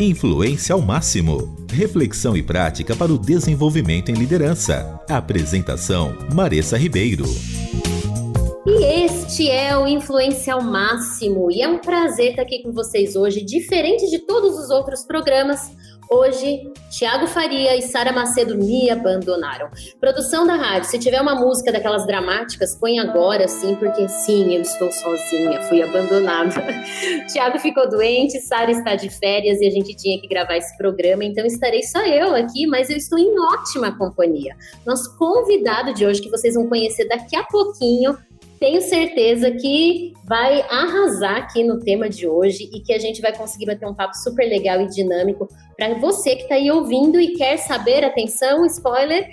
Influência 0.00 0.76
ao 0.76 0.80
máximo. 0.80 1.56
Reflexão 1.68 2.36
e 2.36 2.42
prática 2.42 2.94
para 2.94 3.12
o 3.12 3.18
desenvolvimento 3.18 4.10
em 4.10 4.14
liderança. 4.14 5.02
Apresentação: 5.10 6.16
Maressa 6.32 6.78
Ribeiro. 6.78 7.24
E 8.64 8.84
este 8.84 9.50
é 9.50 9.76
o 9.76 9.88
Influência 9.88 10.54
ao 10.54 10.62
Máximo. 10.62 11.50
E 11.50 11.62
é 11.62 11.68
um 11.68 11.78
prazer 11.78 12.30
estar 12.30 12.42
aqui 12.42 12.62
com 12.62 12.70
vocês 12.70 13.16
hoje, 13.16 13.44
diferente 13.44 14.08
de 14.08 14.20
todos 14.20 14.56
os 14.56 14.70
outros 14.70 15.02
programas. 15.02 15.68
Hoje, 16.10 16.72
Tiago 16.90 17.26
Faria 17.26 17.76
e 17.76 17.82
Sara 17.82 18.10
Macedo 18.12 18.56
me 18.56 18.88
abandonaram. 18.88 19.68
Produção 20.00 20.46
da 20.46 20.54
rádio, 20.54 20.88
se 20.88 20.98
tiver 20.98 21.20
uma 21.20 21.34
música 21.34 21.70
daquelas 21.70 22.06
dramáticas, 22.06 22.74
põe 22.76 22.98
agora, 22.98 23.46
sim, 23.46 23.74
porque 23.74 24.08
sim, 24.08 24.54
eu 24.54 24.62
estou 24.62 24.90
sozinha, 24.90 25.60
fui 25.62 25.82
abandonada. 25.82 26.64
Tiago 27.30 27.58
ficou 27.58 27.86
doente, 27.90 28.40
Sara 28.40 28.70
está 28.70 28.94
de 28.94 29.10
férias 29.10 29.60
e 29.60 29.66
a 29.66 29.70
gente 29.70 29.94
tinha 29.96 30.18
que 30.18 30.26
gravar 30.26 30.56
esse 30.56 30.74
programa, 30.78 31.24
então 31.24 31.44
estarei 31.44 31.82
só 31.82 32.02
eu 32.06 32.34
aqui, 32.34 32.66
mas 32.66 32.88
eu 32.88 32.96
estou 32.96 33.18
em 33.18 33.38
ótima 33.52 33.96
companhia. 33.98 34.56
Nosso 34.86 35.14
convidado 35.18 35.92
de 35.92 36.06
hoje, 36.06 36.22
que 36.22 36.30
vocês 36.30 36.54
vão 36.54 36.66
conhecer 36.68 37.06
daqui 37.06 37.36
a 37.36 37.44
pouquinho, 37.44 38.16
tenho 38.58 38.80
certeza 38.80 39.50
que 39.50 40.12
vai 40.24 40.60
arrasar 40.62 41.36
aqui 41.36 41.64
no 41.64 41.78
tema 41.78 42.08
de 42.08 42.26
hoje 42.26 42.68
e 42.72 42.80
que 42.80 42.92
a 42.92 42.98
gente 42.98 43.20
vai 43.20 43.34
conseguir 43.34 43.66
bater 43.66 43.86
um 43.86 43.94
papo 43.94 44.16
super 44.16 44.46
legal 44.46 44.80
e 44.80 44.88
dinâmico 44.88 45.48
para 45.76 45.94
você 45.98 46.36
que 46.36 46.42
está 46.42 46.56
aí 46.56 46.70
ouvindo 46.70 47.20
e 47.20 47.34
quer 47.34 47.56
saber, 47.56 48.04
atenção, 48.04 48.66
spoiler, 48.66 49.28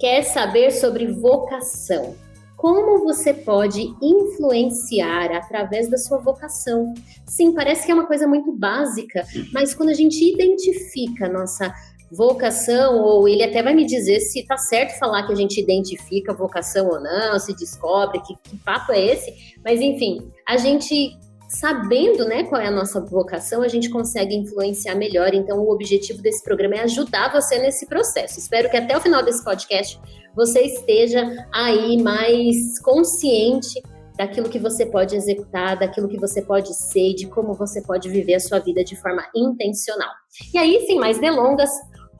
quer 0.00 0.22
saber 0.22 0.70
sobre 0.72 1.06
vocação. 1.06 2.14
Como 2.56 3.04
você 3.04 3.34
pode 3.34 3.94
influenciar 4.02 5.30
através 5.30 5.90
da 5.90 5.98
sua 5.98 6.18
vocação? 6.18 6.94
Sim, 7.26 7.52
parece 7.52 7.84
que 7.84 7.92
é 7.92 7.94
uma 7.94 8.06
coisa 8.06 8.26
muito 8.26 8.50
básica, 8.50 9.24
mas 9.52 9.74
quando 9.74 9.90
a 9.90 9.94
gente 9.94 10.24
identifica 10.24 11.26
a 11.26 11.28
nossa 11.28 11.72
vocação, 12.10 13.02
ou 13.02 13.28
ele 13.28 13.42
até 13.42 13.62
vai 13.62 13.74
me 13.74 13.84
dizer 13.84 14.20
se 14.20 14.46
tá 14.46 14.56
certo 14.56 14.98
falar 14.98 15.26
que 15.26 15.32
a 15.32 15.36
gente 15.36 15.60
identifica 15.60 16.32
vocação 16.32 16.88
ou 16.88 17.00
não, 17.00 17.38
se 17.38 17.54
descobre, 17.54 18.20
que, 18.20 18.34
que 18.42 18.56
papo 18.58 18.92
é 18.92 19.04
esse, 19.04 19.54
mas 19.64 19.80
enfim, 19.80 20.30
a 20.46 20.56
gente 20.56 21.18
sabendo 21.48 22.24
né, 22.24 22.44
qual 22.44 22.60
é 22.60 22.66
a 22.66 22.70
nossa 22.70 23.00
vocação, 23.00 23.62
a 23.62 23.68
gente 23.68 23.88
consegue 23.88 24.34
influenciar 24.34 24.94
melhor. 24.94 25.32
Então, 25.32 25.58
o 25.58 25.70
objetivo 25.70 26.20
desse 26.20 26.42
programa 26.42 26.74
é 26.74 26.80
ajudar 26.80 27.32
você 27.32 27.58
nesse 27.58 27.86
processo. 27.86 28.38
Espero 28.38 28.68
que 28.68 28.76
até 28.76 28.96
o 28.96 29.00
final 29.00 29.22
desse 29.22 29.44
podcast 29.44 29.98
você 30.34 30.62
esteja 30.62 31.24
aí 31.52 32.02
mais 32.02 32.78
consciente 32.80 33.80
daquilo 34.16 34.48
que 34.48 34.58
você 34.58 34.86
pode 34.86 35.14
executar, 35.14 35.78
daquilo 35.78 36.08
que 36.08 36.18
você 36.18 36.42
pode 36.42 36.74
ser, 36.74 37.14
de 37.14 37.26
como 37.26 37.52
você 37.54 37.82
pode 37.82 38.08
viver 38.08 38.34
a 38.34 38.40
sua 38.40 38.58
vida 38.58 38.82
de 38.82 38.96
forma 38.96 39.22
intencional. 39.34 40.10
E 40.52 40.58
aí, 40.58 40.84
sem 40.86 40.98
mais 40.98 41.18
delongas, 41.18 41.70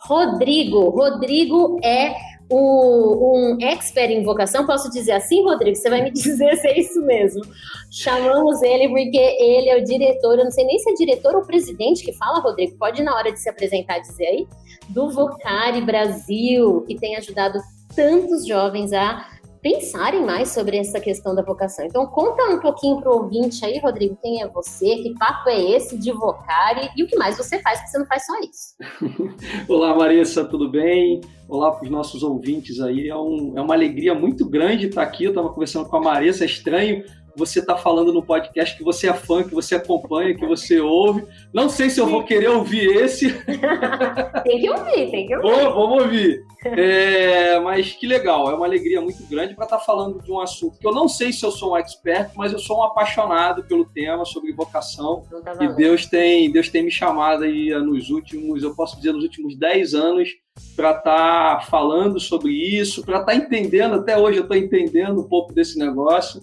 Rodrigo. 0.00 0.90
Rodrigo 0.90 1.78
é 1.82 2.14
o, 2.48 3.38
um 3.38 3.58
expert 3.60 4.10
em 4.10 4.22
vocação, 4.22 4.66
posso 4.66 4.90
dizer 4.90 5.12
assim, 5.12 5.42
Rodrigo? 5.42 5.76
Você 5.76 5.90
vai 5.90 6.02
me 6.02 6.10
dizer 6.12 6.56
se 6.56 6.68
é 6.68 6.78
isso 6.78 7.00
mesmo. 7.02 7.42
Chamamos 7.90 8.62
ele 8.62 8.88
porque 8.88 9.18
ele 9.18 9.68
é 9.68 9.76
o 9.76 9.84
diretor, 9.84 10.38
eu 10.38 10.44
não 10.44 10.50
sei 10.50 10.64
nem 10.64 10.78
se 10.78 10.90
é 10.90 10.94
diretor 10.94 11.34
ou 11.34 11.42
presidente 11.42 12.04
que 12.04 12.12
fala, 12.12 12.40
Rodrigo, 12.40 12.76
pode 12.78 13.02
na 13.02 13.14
hora 13.14 13.32
de 13.32 13.40
se 13.40 13.48
apresentar 13.48 13.98
dizer 13.98 14.26
aí, 14.26 14.46
do 14.88 15.10
Vocari 15.10 15.80
Brasil, 15.80 16.84
que 16.86 16.94
tem 16.94 17.16
ajudado 17.16 17.58
tantos 17.94 18.46
jovens 18.46 18.92
a 18.92 19.26
pensarem 19.66 20.24
mais 20.24 20.50
sobre 20.50 20.76
essa 20.76 21.00
questão 21.00 21.34
da 21.34 21.42
vocação. 21.42 21.84
Então, 21.84 22.06
conta 22.06 22.44
um 22.54 22.60
pouquinho 22.60 23.00
para 23.00 23.10
o 23.10 23.24
ouvinte 23.24 23.64
aí, 23.64 23.80
Rodrigo, 23.80 24.16
quem 24.22 24.40
é 24.40 24.46
você, 24.46 24.94
que 24.98 25.12
papo 25.18 25.48
é 25.48 25.60
esse 25.72 25.98
de 25.98 26.12
vocari 26.12 26.88
e 26.96 27.02
o 27.02 27.06
que 27.08 27.16
mais 27.16 27.36
você 27.36 27.60
faz, 27.60 27.80
porque 27.80 27.90
você 27.90 27.98
não 27.98 28.06
faz 28.06 28.24
só 28.24 28.32
isso. 28.38 29.26
Olá, 29.68 29.92
Marissa, 29.96 30.44
tudo 30.44 30.70
bem? 30.70 31.20
Olá 31.48 31.72
para 31.72 31.82
os 31.82 31.90
nossos 31.90 32.22
ouvintes 32.22 32.80
aí. 32.80 33.08
É, 33.08 33.16
um, 33.16 33.54
é 33.56 33.60
uma 33.60 33.74
alegria 33.74 34.14
muito 34.14 34.48
grande 34.48 34.86
estar 34.86 35.02
aqui. 35.02 35.24
Eu 35.24 35.30
estava 35.30 35.48
conversando 35.48 35.88
com 35.88 35.96
a 35.96 36.00
Marissa, 36.00 36.44
é 36.44 36.46
estranho 36.46 37.02
você 37.36 37.60
está 37.60 37.76
falando 37.76 38.12
no 38.12 38.22
podcast 38.22 38.76
que 38.76 38.84
você 38.84 39.08
é 39.08 39.12
fã, 39.12 39.42
que 39.42 39.54
você 39.54 39.74
acompanha, 39.74 40.34
que 40.34 40.46
você 40.46 40.80
ouve. 40.80 41.26
Não 41.52 41.68
sei 41.68 41.90
se 41.90 42.00
eu 42.00 42.06
vou 42.06 42.24
querer 42.24 42.48
ouvir 42.48 42.96
esse. 42.96 43.32
tem 44.44 44.60
que 44.60 44.70
ouvir, 44.70 45.10
tem 45.10 45.26
que 45.26 45.36
ouvir. 45.36 45.48
Bom, 45.48 45.72
vamos 45.72 46.02
ouvir. 46.04 46.44
É, 46.64 47.60
mas 47.60 47.92
que 47.92 48.06
legal, 48.06 48.50
é 48.50 48.54
uma 48.54 48.66
alegria 48.66 49.00
muito 49.00 49.24
grande 49.28 49.54
para 49.54 49.64
estar 49.64 49.78
tá 49.78 49.84
falando 49.84 50.20
de 50.22 50.32
um 50.32 50.40
assunto 50.40 50.78
que 50.78 50.86
eu 50.86 50.92
não 50.92 51.08
sei 51.08 51.32
se 51.32 51.44
eu 51.44 51.50
sou 51.50 51.72
um 51.72 51.76
expert, 51.76 52.30
mas 52.34 52.52
eu 52.52 52.58
sou 52.58 52.78
um 52.78 52.82
apaixonado 52.82 53.64
pelo 53.64 53.84
tema 53.84 54.24
sobre 54.24 54.52
vocação. 54.52 55.22
Tá 55.44 55.56
e 55.60 55.68
Deus 55.74 56.06
tem, 56.06 56.50
Deus 56.50 56.68
tem 56.68 56.82
me 56.82 56.90
chamado 56.90 57.44
aí 57.44 57.70
nos 57.80 58.10
últimos, 58.10 58.62
eu 58.62 58.74
posso 58.74 58.96
dizer, 58.96 59.12
nos 59.12 59.22
últimos 59.22 59.56
10 59.56 59.94
anos 59.94 60.30
para 60.74 60.90
estar 60.90 61.58
tá 61.58 61.60
falando 61.60 62.18
sobre 62.18 62.52
isso, 62.52 63.04
para 63.04 63.20
estar 63.20 63.32
tá 63.32 63.36
entendendo, 63.36 63.94
até 63.94 64.18
hoje 64.18 64.38
eu 64.38 64.42
estou 64.42 64.56
entendendo 64.56 65.20
um 65.20 65.28
pouco 65.28 65.52
desse 65.52 65.78
negócio. 65.78 66.40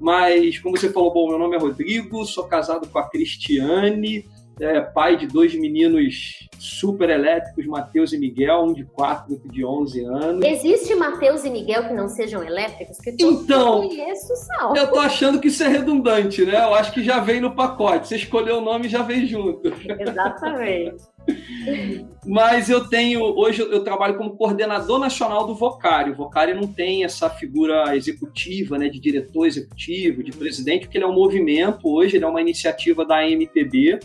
Mas, 0.00 0.58
como 0.58 0.76
você 0.76 0.90
falou, 0.90 1.12
bom, 1.12 1.28
meu 1.28 1.38
nome 1.38 1.56
é 1.56 1.58
Rodrigo, 1.58 2.24
sou 2.24 2.44
casado 2.44 2.88
com 2.88 2.98
a 2.98 3.08
Cristiane, 3.08 4.24
é, 4.58 4.80
pai 4.80 5.16
de 5.16 5.26
dois 5.26 5.54
meninos 5.54 6.48
super 6.58 7.08
elétricos, 7.08 7.66
Matheus 7.66 8.12
e 8.12 8.18
Miguel, 8.18 8.64
um 8.64 8.72
de 8.72 8.84
4 8.84 9.30
e 9.30 9.34
outro 9.34 9.50
de 9.50 9.64
11 9.64 10.04
anos. 10.04 10.44
Existe 10.44 10.94
Matheus 10.94 11.44
e 11.44 11.50
Miguel 11.50 11.88
que 11.88 11.94
não 11.94 12.08
sejam 12.08 12.42
elétricos? 12.42 12.98
Que 12.98 13.14
então, 13.18 13.82
eu, 13.84 14.74
eu 14.76 14.90
tô 14.90 15.00
achando 15.00 15.40
que 15.40 15.48
isso 15.48 15.62
é 15.62 15.68
redundante, 15.68 16.44
né? 16.44 16.56
Eu 16.56 16.74
acho 16.74 16.92
que 16.92 17.02
já 17.02 17.20
vem 17.20 17.40
no 17.40 17.54
pacote. 17.54 18.08
Você 18.08 18.16
escolheu 18.16 18.58
o 18.58 18.60
nome 18.60 18.86
e 18.86 18.90
já 18.90 19.02
vem 19.02 19.26
junto. 19.26 19.72
Exatamente. 19.98 21.02
Mas 22.26 22.68
eu 22.68 22.86
tenho, 22.86 23.22
hoje 23.22 23.62
eu 23.62 23.82
trabalho 23.82 24.16
como 24.16 24.36
coordenador 24.36 24.98
nacional 24.98 25.46
do 25.46 25.54
Vocário. 25.54 26.12
O 26.12 26.16
Vocário 26.16 26.54
não 26.54 26.66
tem 26.66 27.04
essa 27.04 27.30
figura 27.30 27.96
executiva, 27.96 28.76
né, 28.76 28.88
de 28.88 29.00
diretor 29.00 29.46
executivo, 29.46 30.22
de 30.22 30.32
presidente, 30.32 30.82
porque 30.82 30.98
ele 30.98 31.04
é 31.04 31.08
um 31.08 31.14
movimento, 31.14 31.88
hoje 31.88 32.16
ele 32.16 32.24
é 32.24 32.28
uma 32.28 32.40
iniciativa 32.40 33.04
da 33.04 33.18
AMPB, 33.20 34.00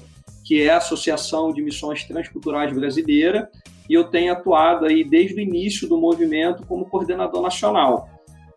que 0.45 0.61
é 0.61 0.69
a 0.69 0.77
Associação 0.77 1.51
de 1.51 1.61
Missões 1.61 2.03
Transculturais 2.03 2.73
Brasileira, 2.73 3.49
e 3.89 3.93
eu 3.93 4.05
tenho 4.05 4.31
atuado 4.31 4.85
aí 4.85 5.03
desde 5.03 5.35
o 5.35 5.39
início 5.39 5.87
do 5.87 5.97
movimento 5.97 6.65
como 6.65 6.85
coordenador 6.85 7.41
nacional. 7.41 8.09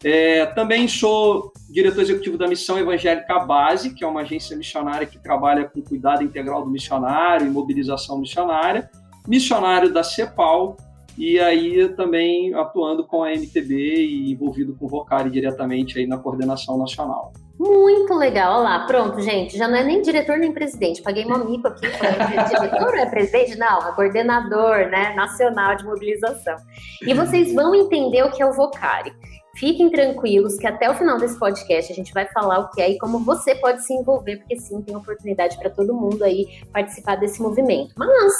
É, 0.04 0.47
também 0.47 0.86
sou 0.86 1.53
diretor 1.69 2.03
executivo 2.03 2.38
da 2.38 2.47
Missão 2.47 2.78
Evangélica 2.78 3.38
Base, 3.41 3.94
que 3.94 4.04
é 4.04 4.06
uma 4.06 4.20
agência 4.20 4.56
missionária 4.56 5.06
que 5.06 5.19
trabalha 5.19 5.64
com 5.69 5.82
cuidado 5.82 6.22
integral 6.22 6.64
do 6.64 6.70
missionário 6.70 7.47
e 7.47 7.50
mobilização 7.50 8.19
missionária, 8.19 8.88
missionário 9.26 9.92
da 9.92 10.03
CEPAL, 10.03 10.76
e 11.16 11.41
aí 11.41 11.88
também 11.91 12.54
atuando 12.54 13.04
com 13.04 13.25
a 13.25 13.32
MTB 13.32 13.75
e 13.75 14.32
envolvido 14.32 14.76
com 14.76 14.87
o 14.87 14.88
Vocari 14.88 15.28
diretamente 15.31 15.98
aí 15.98 16.06
na 16.06 16.16
coordenação 16.16 16.78
nacional. 16.78 17.32
Muito 17.58 18.14
legal, 18.14 18.60
olha 18.60 18.62
lá, 18.62 18.87
pronto, 18.87 19.20
gente, 19.20 19.58
já 19.58 19.66
não 19.66 19.76
é 19.76 19.82
nem 19.82 20.00
diretor 20.00 20.38
nem 20.38 20.53
presidente, 20.53 21.03
paguei 21.03 21.25
uma 21.25 21.38
mico 21.38 21.66
aqui, 21.66 21.88
diretor 21.91 22.91
ou 22.91 22.97
é 22.97 23.06
presidente? 23.06 23.58
Não, 23.58 23.78
é 23.81 23.92
coordenador, 23.97 24.88
né, 24.88 25.12
nacional 25.16 25.75
de 25.75 25.84
mobilização. 25.84 26.54
E 27.03 27.12
vocês 27.12 27.53
vão 27.53 27.75
entender 27.75 28.22
o 28.22 28.31
que 28.31 28.41
é 28.41 28.47
o 28.47 28.53
Vocari. 28.53 29.12
Fiquem 29.58 29.91
tranquilos 29.91 30.56
que 30.56 30.66
até 30.69 30.88
o 30.88 30.94
final 30.94 31.19
desse 31.19 31.36
podcast 31.36 31.92
a 31.92 31.96
gente 31.96 32.12
vai 32.12 32.26
falar 32.28 32.60
o 32.60 32.70
que 32.70 32.80
é 32.80 32.91
e 32.91 32.98
como 32.98 33.19
você 33.19 33.56
pode 33.56 33.84
se 33.84 33.92
envolver, 33.92 34.36
porque 34.36 34.56
sim, 34.56 34.80
tem 34.82 34.94
oportunidade 34.94 35.58
para 35.58 35.69
todo 35.69 35.92
mundo 35.92 36.22
aí 36.22 36.46
participar 36.72 37.16
desse 37.16 37.42
movimento. 37.42 37.92
Mas 37.96 38.32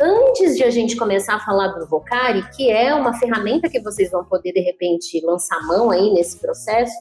antes 0.00 0.56
de 0.56 0.64
a 0.64 0.70
gente 0.70 0.96
começar 0.96 1.36
a 1.36 1.40
falar 1.40 1.68
do 1.68 1.86
Vocari, 1.86 2.42
que 2.56 2.68
é 2.68 2.92
uma 2.92 3.14
ferramenta 3.14 3.68
que 3.68 3.80
vocês 3.80 4.10
vão 4.10 4.24
poder 4.24 4.52
de 4.52 4.60
repente 4.60 5.24
lançar 5.24 5.64
mão 5.66 5.92
aí 5.92 6.10
nesse 6.10 6.40
processo, 6.40 6.94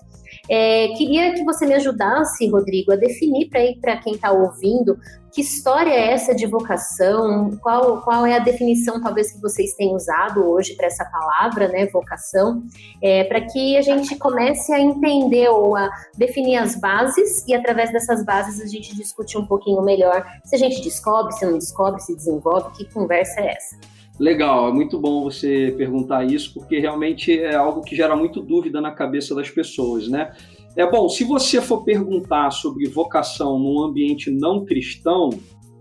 é, 0.48 0.90
queria 0.90 1.34
que 1.34 1.44
você 1.44 1.66
me 1.66 1.74
ajudasse, 1.74 2.48
Rodrigo, 2.48 2.92
a 2.92 2.96
definir 2.96 3.50
para 3.50 3.98
quem 3.98 4.14
está 4.14 4.32
ouvindo 4.32 4.96
que 5.36 5.42
história 5.42 5.92
é 5.92 6.14
essa 6.14 6.34
de 6.34 6.46
vocação, 6.46 7.52
qual, 7.62 8.02
qual 8.04 8.26
é 8.26 8.38
a 8.38 8.40
definição 8.40 9.02
talvez 9.02 9.34
que 9.34 9.42
vocês 9.42 9.74
tenham 9.74 9.94
usado 9.94 10.50
hoje 10.50 10.76
para 10.76 10.88
essa 10.88 11.04
palavra, 11.04 11.68
né, 11.68 11.88
vocação, 11.88 12.64
é, 13.02 13.26
para 13.26 13.42
que 13.42 13.76
a 13.76 13.82
gente 13.82 14.16
comece 14.16 14.72
a 14.72 14.80
entender 14.80 15.50
ou 15.50 15.76
a 15.76 15.90
definir 16.18 16.56
as 16.56 16.80
bases 16.80 17.46
e 17.50 17.54
através 17.54 17.92
dessas 17.92 18.24
bases 18.24 18.62
a 18.62 18.66
gente 18.66 18.96
discute 18.96 19.38
um 19.38 19.46
pouquinho 19.46 19.82
melhor 19.82 20.26
se 20.46 20.56
a 20.56 20.58
gente 20.58 20.82
descobre, 20.82 21.34
se 21.34 21.46
não 21.46 21.58
descobre, 21.58 22.02
se 22.02 22.16
desenvolve, 22.16 22.72
que 22.78 22.86
conversa 22.94 23.42
é 23.42 23.52
essa. 23.52 23.78
Legal, 24.18 24.70
é 24.70 24.72
muito 24.72 24.98
bom 24.98 25.22
você 25.22 25.76
perguntar 25.78 26.24
isso, 26.24 26.54
porque 26.54 26.80
realmente 26.80 27.38
é 27.38 27.56
algo 27.56 27.82
que 27.82 27.94
gera 27.94 28.16
muito 28.16 28.42
dúvida 28.42 28.80
na 28.80 28.92
cabeça 28.92 29.36
das 29.36 29.50
pessoas, 29.50 30.08
né? 30.08 30.32
É 30.78 30.90
bom, 30.90 31.08
se 31.08 31.24
você 31.24 31.62
for 31.62 31.84
perguntar 31.84 32.52
sobre 32.52 32.88
vocação 32.90 33.58
num 33.58 33.82
ambiente 33.82 34.30
não 34.30 34.66
cristão, 34.66 35.30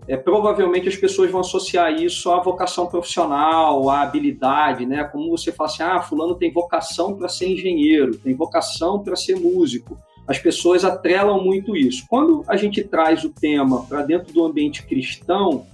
é, 0.07 0.15
provavelmente 0.15 0.87
as 0.87 0.95
pessoas 0.95 1.29
vão 1.29 1.41
associar 1.41 1.91
isso 1.91 2.31
à 2.31 2.39
vocação 2.39 2.87
profissional, 2.87 3.89
à 3.89 4.01
habilidade, 4.01 4.85
né? 4.85 5.03
Como 5.03 5.29
você 5.29 5.51
fala 5.51 5.69
assim, 5.69 5.83
ah, 5.83 6.01
fulano 6.01 6.35
tem 6.35 6.53
vocação 6.53 7.15
para 7.17 7.27
ser 7.27 7.49
engenheiro, 7.49 8.17
tem 8.17 8.33
vocação 8.33 9.03
para 9.03 9.15
ser 9.15 9.35
músico. 9.35 9.97
As 10.27 10.39
pessoas 10.39 10.85
atrelam 10.85 11.43
muito 11.43 11.75
isso. 11.75 12.05
Quando 12.07 12.43
a 12.47 12.55
gente 12.55 12.83
traz 12.83 13.23
o 13.23 13.29
tema 13.29 13.85
para 13.85 14.01
dentro 14.01 14.31
do 14.31 14.45
ambiente 14.45 14.85
cristão, 14.85 15.65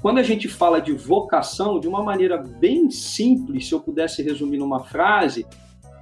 quando 0.00 0.18
a 0.18 0.22
gente 0.22 0.48
fala 0.48 0.80
de 0.80 0.92
vocação, 0.92 1.78
de 1.78 1.86
uma 1.86 2.02
maneira 2.02 2.38
bem 2.38 2.90
simples, 2.90 3.68
se 3.68 3.74
eu 3.74 3.80
pudesse 3.80 4.22
resumir 4.22 4.56
numa 4.56 4.84
frase, 4.84 5.44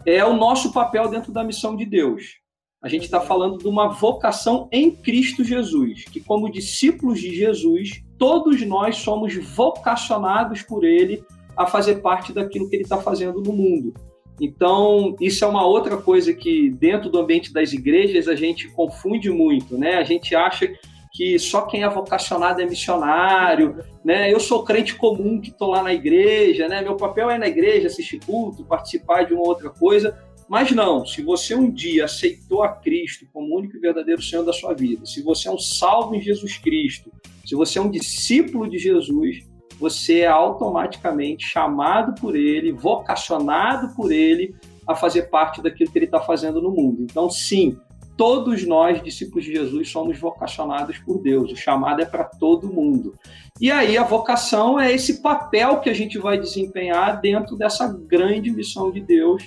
é 0.07 0.25
o 0.25 0.37
nosso 0.37 0.73
papel 0.73 1.09
dentro 1.09 1.33
da 1.33 1.43
missão 1.43 1.75
de 1.75 1.85
Deus. 1.85 2.39
A 2.81 2.89
gente 2.89 3.05
está 3.05 3.21
falando 3.21 3.59
de 3.59 3.67
uma 3.67 3.89
vocação 3.89 4.69
em 4.71 4.91
Cristo 4.93 5.43
Jesus, 5.43 6.05
que, 6.05 6.21
como 6.21 6.51
discípulos 6.51 7.21
de 7.21 7.35
Jesus, 7.35 8.05
todos 8.17 8.65
nós 8.65 8.99
somos 8.99 9.35
vocacionados 9.35 10.63
por 10.63 10.85
Ele 10.85 11.25
a 11.57 11.67
fazer 11.67 11.97
parte 11.97 12.33
daquilo 12.33 12.69
que 12.71 12.77
Ele 12.77 12.85
está 12.85 12.99
fazendo 12.99 13.41
no 13.43 13.53
mundo. 13.53 13.93
Então, 14.41 15.17
isso 15.21 15.45
é 15.45 15.49
uma 15.49 15.67
outra 15.67 15.97
coisa 15.97 16.33
que, 16.33 16.71
dentro 16.71 17.11
do 17.11 17.19
ambiente 17.19 17.53
das 17.53 17.73
igrejas, 17.73 18.29
a 18.29 18.37
gente 18.37 18.69
confunde 18.69 19.29
muito, 19.29 19.77
né? 19.77 19.97
A 19.97 20.05
gente 20.05 20.37
acha 20.37 20.73
que 21.13 21.37
só 21.37 21.63
quem 21.63 21.83
é 21.83 21.89
vocacionado 21.89 22.63
é 22.63 22.65
missionário, 22.65 23.83
né? 24.05 24.33
Eu 24.33 24.39
sou 24.39 24.63
crente 24.63 24.95
comum 24.95 25.41
que 25.41 25.51
estou 25.51 25.71
lá 25.71 25.83
na 25.83 25.93
igreja, 25.93 26.69
né? 26.69 26.81
Meu 26.81 26.97
papel 26.97 27.29
é 27.29 27.39
na 27.39 27.49
igreja, 27.49 27.89
assistir 27.89 28.21
culto, 28.25 28.65
participar 28.65 29.25
de 29.25 29.35
uma 29.35 29.43
outra 29.43 29.69
coisa, 29.69 30.17
mas 30.49 30.73
não, 30.73 31.05
se 31.05 31.23
você 31.23 31.55
um 31.55 31.71
dia 31.71 32.07
aceitou 32.07 32.63
a 32.63 32.69
Cristo 32.69 33.27
como 33.33 33.57
único 33.57 33.77
e 33.77 33.81
verdadeiro 33.81 34.23
Senhor 34.23 34.45
da 34.45 34.53
sua 34.53 34.73
vida, 34.75 35.05
se 35.05 35.23
você 35.23 35.49
é 35.49 35.53
um 35.53 35.59
salvo 35.59 36.15
em 36.15 36.21
Jesus 36.21 36.57
Cristo, 36.57 37.13
se 37.45 37.55
você 37.55 37.79
é 37.79 37.83
um 37.83 37.91
discípulo 37.91 38.69
de 38.69 38.79
Jesus, 38.79 39.47
você 39.79 40.21
é 40.21 40.27
automaticamente 40.27 41.47
chamado 41.47 42.19
por 42.21 42.35
Ele, 42.35 42.73
vocacionado 42.73 43.95
por 43.95 44.11
Ele 44.11 44.55
a 44.87 44.95
fazer 44.95 45.25
parte 45.25 45.63
daquilo 45.63 45.91
que 45.91 45.99
Ele 45.99 46.07
está 46.07 46.21
fazendo 46.21 46.63
no 46.63 46.71
mundo. 46.71 47.03
Então, 47.03 47.31
sim, 47.31 47.79
todos 48.17 48.67
nós, 48.67 49.03
discípulos 49.03 49.45
de 49.45 49.53
Jesus, 49.53 49.91
somos 49.91 50.19
vocacionados 50.19 50.99
por 50.99 51.23
Deus. 51.23 51.53
O 51.53 51.57
chamado 51.57 52.03
é 52.03 52.07
para 52.07 52.25
todo 52.25 52.73
mundo. 52.73 53.15
E 53.61 53.71
aí 53.71 53.97
a 53.97 54.03
vocação 54.03 54.79
é 54.79 54.93
esse 54.93 55.23
papel 55.23 55.81
que 55.81 55.89
a 55.89 55.95
gente 55.95 56.19
vai 56.19 56.39
desempenhar 56.39 57.21
dentro 57.21 57.57
dessa 57.57 57.87
grande 57.87 58.51
missão 58.51 58.91
de 58.91 59.01
Deus 59.01 59.45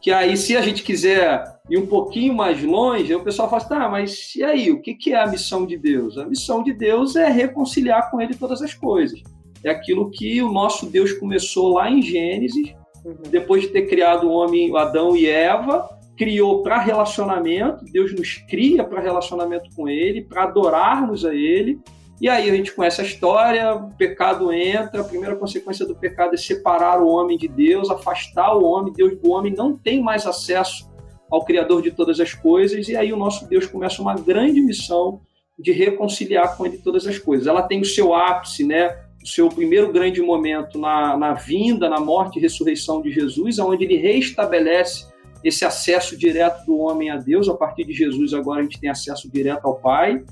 que 0.00 0.10
aí, 0.10 0.36
se 0.36 0.56
a 0.56 0.62
gente 0.62 0.82
quiser 0.82 1.42
ir 1.68 1.78
um 1.78 1.86
pouquinho 1.86 2.34
mais 2.34 2.62
longe, 2.62 3.14
o 3.14 3.22
pessoal 3.22 3.48
fala 3.48 3.62
assim, 3.62 3.74
tá, 3.74 3.88
mas 3.88 4.34
e 4.36 4.44
aí, 4.44 4.70
o 4.70 4.80
que, 4.80 4.94
que 4.94 5.12
é 5.12 5.20
a 5.20 5.26
missão 5.26 5.66
de 5.66 5.76
Deus? 5.76 6.16
A 6.16 6.26
missão 6.26 6.62
de 6.62 6.72
Deus 6.72 7.16
é 7.16 7.28
reconciliar 7.28 8.10
com 8.10 8.20
Ele 8.20 8.34
todas 8.34 8.62
as 8.62 8.74
coisas. 8.74 9.20
É 9.64 9.70
aquilo 9.70 10.10
que 10.10 10.40
o 10.40 10.52
nosso 10.52 10.86
Deus 10.86 11.12
começou 11.12 11.74
lá 11.74 11.90
em 11.90 12.00
Gênesis, 12.00 12.74
uhum. 13.04 13.16
depois 13.30 13.62
de 13.62 13.68
ter 13.68 13.86
criado 13.86 14.28
o 14.28 14.30
homem, 14.30 14.74
Adão 14.76 15.16
e 15.16 15.26
Eva, 15.26 15.88
criou 16.16 16.62
para 16.62 16.78
relacionamento, 16.78 17.84
Deus 17.92 18.12
nos 18.12 18.34
cria 18.48 18.84
para 18.84 19.00
relacionamento 19.00 19.68
com 19.74 19.88
Ele, 19.88 20.22
para 20.22 20.44
adorarmos 20.44 21.24
a 21.24 21.34
Ele, 21.34 21.78
e 22.20 22.28
aí 22.28 22.50
a 22.50 22.54
gente 22.54 22.72
conhece 22.72 23.00
a 23.00 23.04
história, 23.04 23.74
o 23.74 23.90
pecado 23.94 24.52
entra, 24.52 25.00
a 25.00 25.04
primeira 25.04 25.36
consequência 25.36 25.86
do 25.86 25.94
pecado 25.94 26.34
é 26.34 26.36
separar 26.36 27.00
o 27.00 27.08
homem 27.08 27.38
de 27.38 27.46
Deus, 27.46 27.90
afastar 27.90 28.56
o 28.56 28.64
homem, 28.64 28.92
Deus, 28.92 29.16
o 29.22 29.30
homem 29.30 29.54
não 29.54 29.76
tem 29.76 30.02
mais 30.02 30.26
acesso 30.26 30.90
ao 31.30 31.44
Criador 31.44 31.82
de 31.82 31.92
todas 31.92 32.18
as 32.18 32.34
coisas, 32.34 32.88
e 32.88 32.96
aí 32.96 33.12
o 33.12 33.16
nosso 33.16 33.48
Deus 33.48 33.66
começa 33.66 34.02
uma 34.02 34.14
grande 34.14 34.60
missão 34.60 35.20
de 35.56 35.70
reconciliar 35.70 36.56
com 36.56 36.66
ele 36.66 36.78
todas 36.78 37.06
as 37.06 37.18
coisas. 37.18 37.46
Ela 37.46 37.62
tem 37.62 37.80
o 37.80 37.84
seu 37.84 38.14
ápice, 38.14 38.64
né? 38.64 38.96
o 39.22 39.26
seu 39.26 39.48
primeiro 39.48 39.92
grande 39.92 40.20
momento 40.22 40.78
na, 40.78 41.16
na 41.16 41.34
vinda, 41.34 41.88
na 41.88 42.00
morte 42.00 42.38
e 42.38 42.42
ressurreição 42.42 43.02
de 43.02 43.10
Jesus, 43.10 43.58
onde 43.58 43.84
ele 43.84 43.96
restabelece 43.96 45.06
esse 45.44 45.64
acesso 45.64 46.16
direto 46.16 46.64
do 46.64 46.78
homem 46.78 47.10
a 47.10 47.16
Deus. 47.16 47.48
A 47.48 47.54
partir 47.54 47.84
de 47.84 47.92
Jesus, 47.92 48.32
agora 48.32 48.60
a 48.60 48.62
gente 48.62 48.80
tem 48.80 48.90
acesso 48.90 49.30
direto 49.30 49.66
ao 49.66 49.76
Pai 49.76 50.24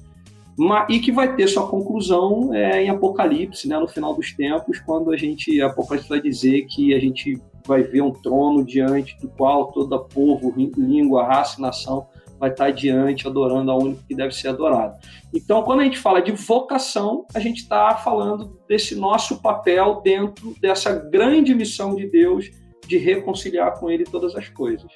e 0.89 0.99
que 0.99 1.13
vai 1.13 1.37
ter 1.37 1.47
sua 1.49 1.67
conclusão 1.67 2.55
é, 2.55 2.83
em 2.83 2.89
Apocalipse, 2.89 3.69
né, 3.69 3.79
no 3.79 3.87
final 3.87 4.15
dos 4.15 4.33
tempos, 4.33 4.79
quando 4.81 5.13
a 5.13 5.17
gente, 5.17 5.61
Apocalipse 5.61 6.09
vai 6.09 6.21
dizer 6.21 6.63
que 6.67 6.95
a 6.95 6.99
gente 6.99 7.41
vai 7.67 7.83
ver 7.83 8.01
um 8.01 8.13
trono 8.13 8.65
diante 8.65 9.19
do 9.21 9.29
qual 9.29 9.71
toda 9.73 9.99
povo, 9.99 10.55
língua, 10.57 11.25
raça 11.25 11.61
nação 11.61 12.07
vai 12.39 12.51
estar 12.51 12.71
diante 12.71 13.27
adorando 13.27 13.71
a 13.71 13.77
único 13.77 14.03
que 14.07 14.15
deve 14.15 14.35
ser 14.35 14.49
adorado. 14.49 14.97
Então, 15.35 15.63
quando 15.63 15.81
a 15.81 15.85
gente 15.85 15.99
fala 15.99 16.21
de 16.21 16.33
vocação, 16.33 17.25
a 17.35 17.41
gente 17.41 17.63
está 17.63 17.97
falando 17.97 18.59
desse 18.69 18.95
nosso 18.95 19.41
papel 19.41 20.01
dentro 20.05 20.55
dessa 20.61 20.93
grande 20.93 21.55
missão 21.55 21.95
de 21.95 22.07
Deus 22.09 22.51
de 22.87 22.99
reconciliar 22.99 23.79
com 23.79 23.91
Ele 23.91 24.05
todas 24.05 24.35
as 24.37 24.49
coisas. 24.49 24.91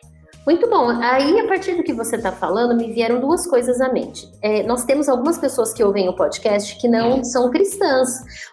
Muito 0.46 0.68
bom. 0.68 0.88
Aí, 0.88 1.38
a 1.38 1.46
partir 1.46 1.74
do 1.74 1.82
que 1.82 1.92
você 1.92 2.16
está 2.16 2.32
falando, 2.32 2.74
me 2.74 2.92
vieram 2.92 3.20
duas 3.20 3.46
coisas 3.46 3.80
à 3.80 3.92
mente. 3.92 4.28
É, 4.40 4.62
nós 4.62 4.84
temos 4.84 5.08
algumas 5.08 5.38
pessoas 5.38 5.72
que 5.72 5.84
ouvem 5.84 6.08
o 6.08 6.14
podcast 6.14 6.76
que 6.76 6.88
não 6.88 7.22
são 7.22 7.50
cristãs, 7.50 8.08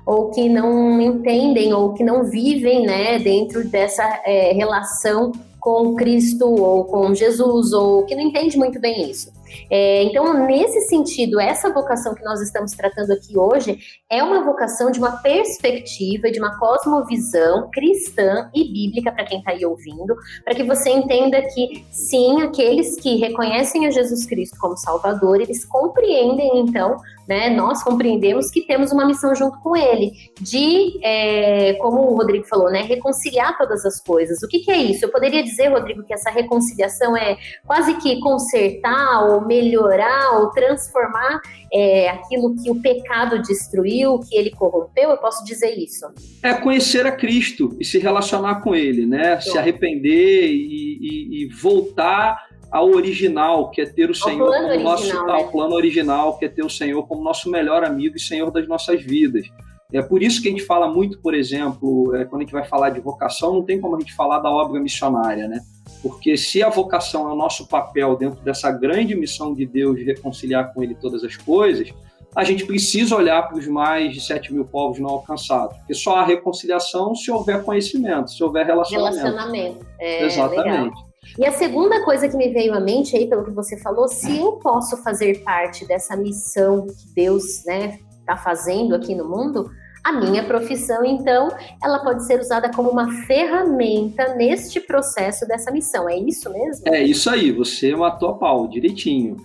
ou 0.05 0.29
que 0.31 0.49
não 0.49 0.99
entendem, 0.99 1.73
ou 1.73 1.93
que 1.93 2.03
não 2.03 2.25
vivem 2.25 2.85
né, 2.85 3.17
dentro 3.19 3.67
dessa 3.67 4.03
é, 4.25 4.51
relação 4.53 5.31
com 5.59 5.95
Cristo, 5.95 6.45
ou 6.47 6.85
com 6.85 7.13
Jesus, 7.13 7.73
ou 7.73 8.03
que 8.05 8.15
não 8.15 8.21
entende 8.21 8.57
muito 8.57 8.79
bem 8.79 9.09
isso. 9.09 9.31
É, 9.69 10.03
então, 10.03 10.47
nesse 10.47 10.81
sentido, 10.81 11.39
essa 11.39 11.71
vocação 11.71 12.13
que 12.13 12.23
nós 12.23 12.41
estamos 12.41 12.71
tratando 12.71 13.11
aqui 13.11 13.37
hoje 13.37 13.79
é 14.09 14.23
uma 14.23 14.43
vocação 14.43 14.91
de 14.91 14.99
uma 14.99 15.17
perspectiva, 15.17 16.31
de 16.31 16.39
uma 16.39 16.57
cosmovisão 16.59 17.69
cristã 17.71 18.49
e 18.53 18.71
bíblica 18.71 19.11
para 19.11 19.25
quem 19.25 19.39
está 19.39 19.51
aí 19.51 19.65
ouvindo, 19.65 20.15
para 20.43 20.55
que 20.55 20.63
você 20.63 20.89
entenda 20.89 21.41
que 21.41 21.85
sim, 21.91 22.41
aqueles 22.41 22.99
que 22.99 23.15
reconhecem 23.17 23.85
a 23.85 23.91
Jesus 23.91 24.25
Cristo 24.25 24.57
como 24.59 24.77
Salvador, 24.77 25.41
eles 25.41 25.65
compreendem 25.65 26.59
então 26.59 26.97
né, 27.27 27.49
nós 27.49 27.83
compreendemos 27.83 28.49
que 28.49 28.61
temos 28.61 28.91
uma 28.91 29.05
missão 29.05 29.35
junto 29.35 29.59
com 29.59 29.75
ele, 29.75 30.13
de, 30.39 30.97
é, 31.03 31.73
como 31.73 32.01
o 32.01 32.15
Rodrigo 32.15 32.45
falou, 32.47 32.71
né, 32.71 32.83
reconciliar 32.83 33.57
todas 33.57 33.85
as 33.85 33.99
coisas. 33.99 34.41
O 34.41 34.47
que, 34.47 34.59
que, 34.59 34.71
é 34.71 34.77
isso? 34.77 35.03
Eu 35.03 35.11
poderia 35.11 35.43
dizer, 35.43 35.67
Rodrigo, 35.67 36.03
que 36.03 36.13
essa 36.13 36.29
reconciliação 36.29 37.17
é 37.17 37.37
quase 37.65 37.95
que 37.95 38.19
consertar, 38.21 39.25
ou 39.37 39.47
melhorar, 39.47 40.39
ou 40.39 40.49
transformar 40.51 41.39
é, 41.71 42.09
aquilo 42.09 42.55
que 42.55 42.69
o 42.69 42.81
pecado 42.81 43.41
destruiu, 43.41 44.19
que 44.19 44.35
ele 44.35 44.51
corrompeu? 44.51 45.09
Eu 45.09 45.17
posso 45.17 45.43
dizer 45.45 45.77
isso? 45.77 46.05
É 46.43 46.53
conhecer 46.53 47.05
a 47.05 47.11
Cristo 47.11 47.75
e 47.79 47.85
se 47.85 47.99
relacionar 47.99 48.61
com 48.61 48.75
ele, 48.75 49.05
né? 49.05 49.39
Se 49.39 49.57
arrepender 49.57 50.47
e, 50.47 50.97
e, 51.01 51.43
e 51.43 51.49
voltar 51.53 52.47
ao 52.71 52.89
original, 52.89 53.71
que 53.71 53.81
é 53.81 53.85
ter 53.85 54.09
o 54.09 54.15
Senhor 54.15 54.51
como 54.51 54.67
original, 54.67 54.91
nosso 54.91 55.25
né? 55.25 55.33
ao 55.33 55.51
plano 55.51 55.73
original, 55.73 56.37
que 56.37 56.45
é 56.45 56.49
ter 56.49 56.65
o 56.65 56.69
Senhor 56.69 57.05
como 57.07 57.23
nosso 57.23 57.49
melhor 57.49 57.83
amigo 57.83 58.17
e 58.17 58.19
Senhor 58.19 58.51
das 58.51 58.67
nossas 58.67 59.01
vidas. 59.01 59.47
É 59.91 60.01
por 60.01 60.21
isso 60.21 60.41
que 60.41 60.49
a 60.49 60.51
gente 60.51 60.65
fala 60.65 60.91
muito, 60.91 61.17
por 61.19 61.33
exemplo, 61.33 62.13
é, 62.15 62.25
quando 62.25 62.41
a 62.41 62.43
gente 62.43 62.51
vai 62.51 62.65
falar 62.65 62.89
de 62.89 62.99
vocação, 62.99 63.53
não 63.53 63.63
tem 63.63 63.79
como 63.79 63.95
a 63.95 63.99
gente 63.99 64.13
falar 64.13 64.39
da 64.39 64.49
obra 64.49 64.81
missionária, 64.81 65.47
né? 65.47 65.61
Porque 66.01 66.37
se 66.37 66.61
a 66.61 66.69
vocação 66.69 67.29
é 67.29 67.33
o 67.33 67.35
nosso 67.35 67.67
papel 67.67 68.15
dentro 68.15 68.39
dessa 68.41 68.71
grande 68.71 69.15
missão 69.15 69.53
de 69.53 69.65
Deus 69.65 69.97
de 69.97 70.03
reconciliar 70.03 70.73
com 70.73 70.83
Ele 70.83 70.95
todas 70.95 71.23
as 71.23 71.35
coisas, 71.35 71.91
a 72.35 72.43
gente 72.43 72.65
precisa 72.65 73.15
olhar 73.15 73.47
para 73.47 73.57
os 73.57 73.67
mais 73.67 74.13
de 74.13 74.21
7 74.21 74.53
mil 74.53 74.63
povos 74.65 74.99
não 74.99 75.09
alcançados. 75.09 75.75
Porque 75.77 75.93
só 75.93 76.17
há 76.17 76.25
reconciliação 76.25 77.15
se 77.15 77.31
houver 77.31 77.63
conhecimento, 77.63 78.31
se 78.31 78.43
houver 78.43 78.65
relacionamento. 78.65 79.17
Relacionamento. 79.17 79.85
É, 79.99 80.25
Exatamente. 80.25 80.95
Legal. 80.95 81.07
E 81.37 81.45
a 81.45 81.51
segunda 81.51 82.03
coisa 82.05 82.29
que 82.29 82.37
me 82.37 82.49
veio 82.49 82.73
à 82.73 82.79
mente 82.79 83.15
aí, 83.17 83.27
pelo 83.27 83.43
que 83.43 83.51
você 83.51 83.77
falou, 83.77 84.07
se 84.07 84.37
eu 84.37 84.53
posso 84.53 84.97
fazer 85.03 85.43
parte 85.43 85.85
dessa 85.85 86.15
missão 86.15 86.85
que 86.85 87.13
Deus, 87.15 87.65
né, 87.65 87.99
está 88.19 88.37
fazendo 88.37 88.95
aqui 88.95 89.15
no 89.15 89.27
mundo, 89.27 89.69
a 90.07 90.11
minha 90.13 90.41
profissão, 90.43 91.03
então, 91.03 91.49
ela 91.83 91.99
pode 91.99 92.25
ser 92.25 92.39
usada 92.39 92.71
como 92.71 92.89
uma 92.89 93.11
ferramenta 93.25 94.35
neste 94.35 94.79
processo 94.79 95.45
dessa 95.45 95.69
missão. 95.69 96.09
É 96.09 96.17
isso 96.17 96.49
mesmo? 96.49 96.87
É 96.87 97.03
isso 97.03 97.29
aí, 97.29 97.51
você 97.51 97.93
matou 97.93 98.29
a 98.29 98.33
pau, 98.35 98.67
direitinho. 98.69 99.35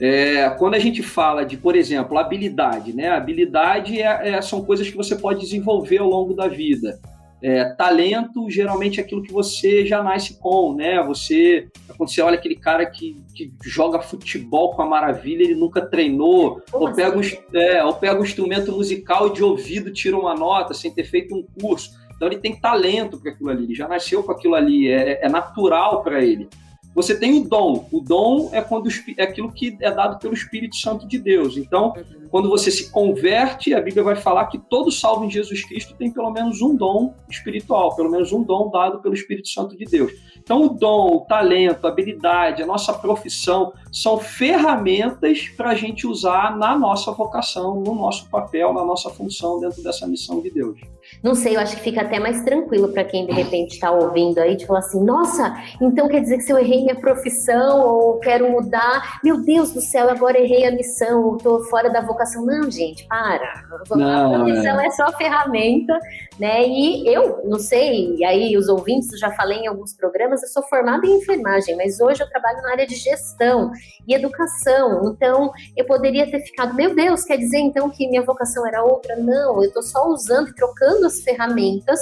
É, 0.00 0.48
quando 0.50 0.74
a 0.74 0.78
gente 0.78 1.02
fala 1.02 1.44
de, 1.44 1.56
por 1.56 1.74
exemplo, 1.74 2.16
habilidade, 2.18 2.92
né? 2.92 3.08
Habilidade 3.08 4.00
é, 4.00 4.30
é, 4.30 4.42
são 4.42 4.64
coisas 4.64 4.88
que 4.88 4.96
você 4.96 5.16
pode 5.16 5.40
desenvolver 5.40 5.98
ao 5.98 6.08
longo 6.08 6.34
da 6.34 6.46
vida. 6.46 7.00
É, 7.42 7.64
talento 7.64 8.48
geralmente 8.48 9.00
é 9.00 9.02
aquilo 9.02 9.22
que 9.22 9.32
você 9.32 9.84
já 9.84 10.00
nasce 10.00 10.38
com, 10.38 10.74
né? 10.74 11.02
Você, 11.02 11.68
quando 11.96 12.08
você 12.08 12.22
olha 12.22 12.36
aquele 12.36 12.54
cara 12.54 12.86
que, 12.86 13.16
que 13.34 13.52
joga 13.64 14.00
futebol 14.00 14.74
com 14.74 14.82
a 14.82 14.86
maravilha, 14.86 15.42
ele 15.42 15.56
nunca 15.56 15.80
treinou, 15.80 16.62
ou 16.72 16.92
pega, 16.92 17.18
assim? 17.18 17.36
um, 17.52 17.58
é, 17.58 17.84
ou 17.84 17.94
pega 17.94 18.20
um 18.20 18.24
instrumento 18.24 18.70
musical 18.70 19.26
e 19.26 19.32
de 19.32 19.42
ouvido 19.42 19.92
tira 19.92 20.16
uma 20.16 20.34
nota 20.36 20.72
sem 20.72 20.92
ter 20.92 21.04
feito 21.04 21.34
um 21.34 21.44
curso. 21.60 21.90
Então 22.14 22.28
ele 22.28 22.38
tem 22.38 22.54
talento 22.54 23.18
para 23.18 23.32
aquilo 23.32 23.50
ali, 23.50 23.64
ele 23.64 23.74
já 23.74 23.88
nasceu 23.88 24.22
com 24.22 24.30
aquilo 24.30 24.54
ali, 24.54 24.88
é, 24.88 25.26
é 25.26 25.28
natural 25.28 26.04
para 26.04 26.24
ele. 26.24 26.48
Você 26.94 27.18
tem 27.18 27.40
o 27.40 27.48
dom. 27.48 27.88
O 27.90 28.00
dom 28.00 28.50
é 28.52 28.60
quando 28.60 28.88
é 29.16 29.22
aquilo 29.22 29.52
que 29.52 29.76
é 29.80 29.90
dado 29.90 30.18
pelo 30.18 30.34
Espírito 30.34 30.76
Santo 30.76 31.06
de 31.06 31.18
Deus. 31.18 31.56
Então, 31.56 31.94
uhum. 31.96 32.28
quando 32.30 32.48
você 32.48 32.70
se 32.70 32.90
converte, 32.90 33.74
a 33.74 33.80
Bíblia 33.80 34.02
vai 34.02 34.16
falar 34.16 34.46
que 34.46 34.58
todo 34.58 34.90
salvo 34.90 35.24
em 35.24 35.30
Jesus 35.30 35.64
Cristo 35.64 35.94
tem 35.94 36.12
pelo 36.12 36.30
menos 36.30 36.60
um 36.60 36.76
dom 36.76 37.14
espiritual, 37.30 37.96
pelo 37.96 38.10
menos 38.10 38.32
um 38.32 38.42
dom 38.42 38.70
dado 38.70 39.00
pelo 39.00 39.14
Espírito 39.14 39.48
Santo 39.48 39.76
de 39.76 39.84
Deus. 39.84 40.12
Então, 40.38 40.66
o 40.66 40.68
dom, 40.68 41.16
o 41.16 41.20
talento, 41.20 41.86
a 41.86 41.90
habilidade, 41.90 42.62
a 42.62 42.66
nossa 42.66 42.92
profissão 42.92 43.72
são 43.90 44.18
ferramentas 44.18 45.48
para 45.56 45.70
a 45.70 45.74
gente 45.74 46.06
usar 46.06 46.56
na 46.56 46.76
nossa 46.76 47.12
vocação, 47.12 47.80
no 47.80 47.94
nosso 47.94 48.28
papel, 48.28 48.72
na 48.72 48.84
nossa 48.84 49.08
função 49.08 49.60
dentro 49.60 49.82
dessa 49.82 50.06
missão 50.06 50.40
de 50.40 50.50
Deus. 50.50 50.78
Não 51.22 51.34
sei, 51.34 51.56
eu 51.56 51.60
acho 51.60 51.76
que 51.76 51.82
fica 51.82 52.02
até 52.02 52.18
mais 52.18 52.42
tranquilo 52.42 52.88
para 52.88 53.04
quem 53.04 53.26
de 53.26 53.32
repente 53.32 53.74
está 53.74 53.90
ouvindo 53.90 54.38
aí, 54.38 54.56
de 54.56 54.66
falar 54.66 54.80
assim: 54.80 55.02
nossa, 55.02 55.54
então 55.80 56.08
quer 56.08 56.20
dizer 56.20 56.38
que 56.38 56.44
se 56.44 56.52
eu 56.52 56.58
errei 56.58 56.82
minha 56.82 56.94
profissão 56.94 57.80
ou 57.86 58.18
quero 58.18 58.50
mudar, 58.50 59.20
meu 59.22 59.42
Deus 59.42 59.72
do 59.72 59.80
céu, 59.80 60.08
agora 60.08 60.38
errei 60.38 60.66
a 60.66 60.70
missão, 60.70 61.24
ou 61.24 61.36
estou 61.36 61.62
fora 61.64 61.90
da 61.90 62.00
vocação. 62.00 62.44
Não, 62.44 62.70
gente, 62.70 63.06
para. 63.06 63.64
Não, 63.90 64.34
a 64.34 64.44
profissão 64.44 64.80
é. 64.80 64.86
é 64.86 64.90
só 64.90 65.12
ferramenta, 65.12 65.98
né? 66.38 66.66
E 66.66 67.06
eu 67.06 67.42
não 67.44 67.58
sei, 67.58 68.16
e 68.16 68.24
aí 68.24 68.56
os 68.56 68.68
ouvintes, 68.68 69.12
eu 69.12 69.18
já 69.18 69.30
falei 69.32 69.58
em 69.58 69.66
alguns 69.66 69.94
programas, 69.94 70.42
eu 70.42 70.48
sou 70.48 70.62
formada 70.64 71.06
em 71.06 71.18
enfermagem, 71.18 71.76
mas 71.76 72.00
hoje 72.00 72.22
eu 72.22 72.28
trabalho 72.28 72.62
na 72.62 72.72
área 72.72 72.86
de 72.86 72.94
gestão 72.94 73.70
e 74.06 74.14
educação. 74.14 75.12
Então, 75.14 75.50
eu 75.76 75.84
poderia 75.84 76.30
ter 76.30 76.40
ficado, 76.40 76.74
meu 76.74 76.94
Deus, 76.94 77.24
quer 77.24 77.36
dizer 77.36 77.58
então 77.58 77.90
que 77.90 78.08
minha 78.08 78.22
vocação 78.22 78.66
era 78.66 78.82
outra? 78.82 79.16
Não, 79.16 79.56
eu 79.56 79.68
estou 79.68 79.82
só 79.82 80.06
usando 80.08 80.48
e 80.48 80.54
trocando 80.54 80.91
as 81.04 81.20
ferramentas 81.22 81.98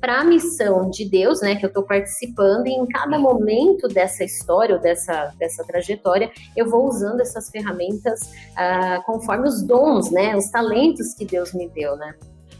para 0.00 0.20
a 0.20 0.24
missão 0.24 0.88
de 0.88 1.08
Deus, 1.08 1.40
né, 1.40 1.56
que 1.56 1.64
eu 1.64 1.68
estou 1.68 1.82
participando, 1.82 2.66
e 2.66 2.72
em 2.72 2.86
cada 2.86 3.18
momento 3.18 3.86
dessa 3.88 4.24
história 4.24 4.76
ou 4.76 4.80
dessa, 4.80 5.32
dessa 5.38 5.64
trajetória, 5.64 6.30
eu 6.56 6.68
vou 6.68 6.86
usando 6.86 7.20
essas 7.20 7.50
ferramentas 7.50 8.22
uh, 8.22 9.02
conforme 9.04 9.46
os 9.46 9.62
dons, 9.62 10.10
né, 10.10 10.36
os 10.36 10.50
talentos 10.50 11.14
que 11.14 11.24
Deus 11.24 11.52
me 11.52 11.68
deu, 11.68 11.96
né. 11.96 12.14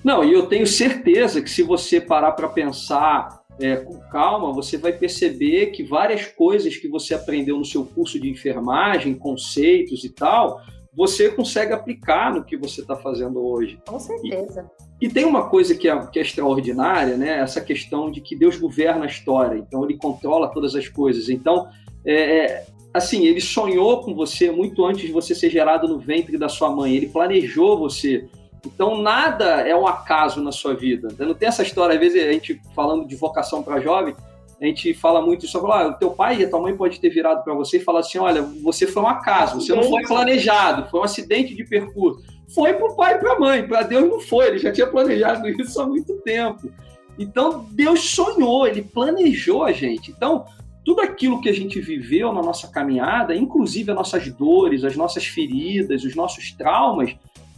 Não, 0.04 0.24
e 0.24 0.32
eu 0.32 0.46
tenho 0.46 0.66
certeza 0.66 1.42
que 1.42 1.50
se 1.50 1.62
você 1.62 2.00
parar 2.00 2.32
para 2.32 2.48
pensar 2.48 3.40
é, 3.60 3.76
com 3.76 3.98
calma, 4.10 4.52
você 4.52 4.78
vai 4.78 4.92
perceber 4.92 5.66
que 5.66 5.82
várias 5.82 6.26
coisas 6.26 6.76
que 6.76 6.88
você 6.88 7.14
aprendeu 7.14 7.58
no 7.58 7.64
seu 7.64 7.84
curso 7.84 8.18
de 8.18 8.30
enfermagem, 8.30 9.14
conceitos 9.14 10.02
e 10.04 10.08
tal, 10.08 10.60
você 10.92 11.30
consegue 11.30 11.72
aplicar 11.72 12.34
no 12.34 12.44
que 12.44 12.56
você 12.56 12.80
está 12.80 12.96
fazendo 12.96 13.44
hoje. 13.44 13.78
Com 13.86 13.98
certeza. 13.98 14.70
E, 15.00 15.08
tem 15.08 15.24
uma 15.24 15.48
coisa 15.48 15.74
que 15.74 15.88
é, 15.88 16.06
que 16.06 16.18
é 16.18 16.22
extraordinária, 16.22 17.16
né? 17.16 17.38
Essa 17.38 17.60
questão 17.60 18.10
de 18.10 18.20
que 18.20 18.36
Deus 18.36 18.56
governa 18.56 19.04
a 19.04 19.08
história, 19.08 19.56
então 19.56 19.84
Ele 19.84 19.96
controla 19.96 20.48
todas 20.48 20.74
as 20.74 20.88
coisas. 20.88 21.28
Então, 21.28 21.68
é, 22.04 22.14
é 22.14 22.66
assim, 22.92 23.26
Ele 23.26 23.40
sonhou 23.40 24.02
com 24.02 24.14
você 24.14 24.50
muito 24.50 24.84
antes 24.84 25.06
de 25.06 25.12
você 25.12 25.34
ser 25.34 25.50
gerado 25.50 25.88
no 25.88 25.98
ventre 25.98 26.36
da 26.36 26.48
sua 26.48 26.70
mãe. 26.70 26.94
Ele 26.94 27.06
planejou 27.06 27.78
você. 27.78 28.28
Então, 28.64 29.00
nada 29.00 29.62
é 29.66 29.74
um 29.74 29.86
acaso 29.86 30.42
na 30.42 30.52
sua 30.52 30.74
vida. 30.74 31.08
Não 31.18 31.34
tem 31.34 31.48
essa 31.48 31.62
história, 31.62 31.94
às 31.94 32.00
vezes, 32.00 32.22
a 32.22 32.32
gente 32.32 32.60
falando 32.74 33.06
de 33.06 33.16
vocação 33.16 33.62
para 33.62 33.80
jovem, 33.80 34.14
a 34.60 34.66
gente 34.66 34.92
fala 34.92 35.22
muito 35.22 35.46
isso, 35.46 35.58
fala, 35.58 35.84
ah, 35.84 35.88
o 35.88 35.94
teu 35.94 36.10
pai 36.10 36.38
e 36.38 36.44
a 36.44 36.50
tua 36.50 36.60
mãe 36.60 36.76
pode 36.76 37.00
ter 37.00 37.08
virado 37.08 37.42
para 37.42 37.54
você 37.54 37.78
e 37.78 37.80
falar 37.80 38.00
assim, 38.00 38.18
olha, 38.18 38.42
você 38.42 38.86
foi 38.86 39.02
um 39.02 39.08
acaso, 39.08 39.58
você 39.58 39.74
não 39.74 39.84
foi 39.84 40.02
planejado, 40.02 40.90
foi 40.90 41.00
um 41.00 41.04
acidente 41.04 41.54
de 41.54 41.64
percurso. 41.64 42.22
Foi 42.54 42.74
para 42.74 42.86
o 42.86 42.96
pai 42.96 43.14
e 43.14 43.18
para 43.18 43.32
a 43.32 43.38
mãe, 43.38 43.66
para 43.66 43.82
Deus 43.82 44.08
não 44.08 44.20
foi, 44.20 44.48
ele 44.48 44.58
já 44.58 44.72
tinha 44.72 44.86
planejado 44.86 45.48
isso 45.60 45.80
há 45.80 45.86
muito 45.86 46.14
tempo. 46.22 46.70
Então, 47.18 47.66
Deus 47.70 48.10
sonhou, 48.10 48.66
ele 48.66 48.82
planejou 48.82 49.64
a 49.64 49.72
gente. 49.72 50.10
Então, 50.10 50.46
tudo 50.84 51.02
aquilo 51.02 51.40
que 51.40 51.48
a 51.48 51.52
gente 51.52 51.80
viveu 51.80 52.32
na 52.32 52.42
nossa 52.42 52.68
caminhada, 52.68 53.34
inclusive 53.34 53.90
as 53.90 53.96
nossas 53.96 54.32
dores, 54.32 54.84
as 54.84 54.96
nossas 54.96 55.26
feridas, 55.26 56.02
os 56.02 56.14
nossos 56.14 56.52
traumas, 56.52 57.14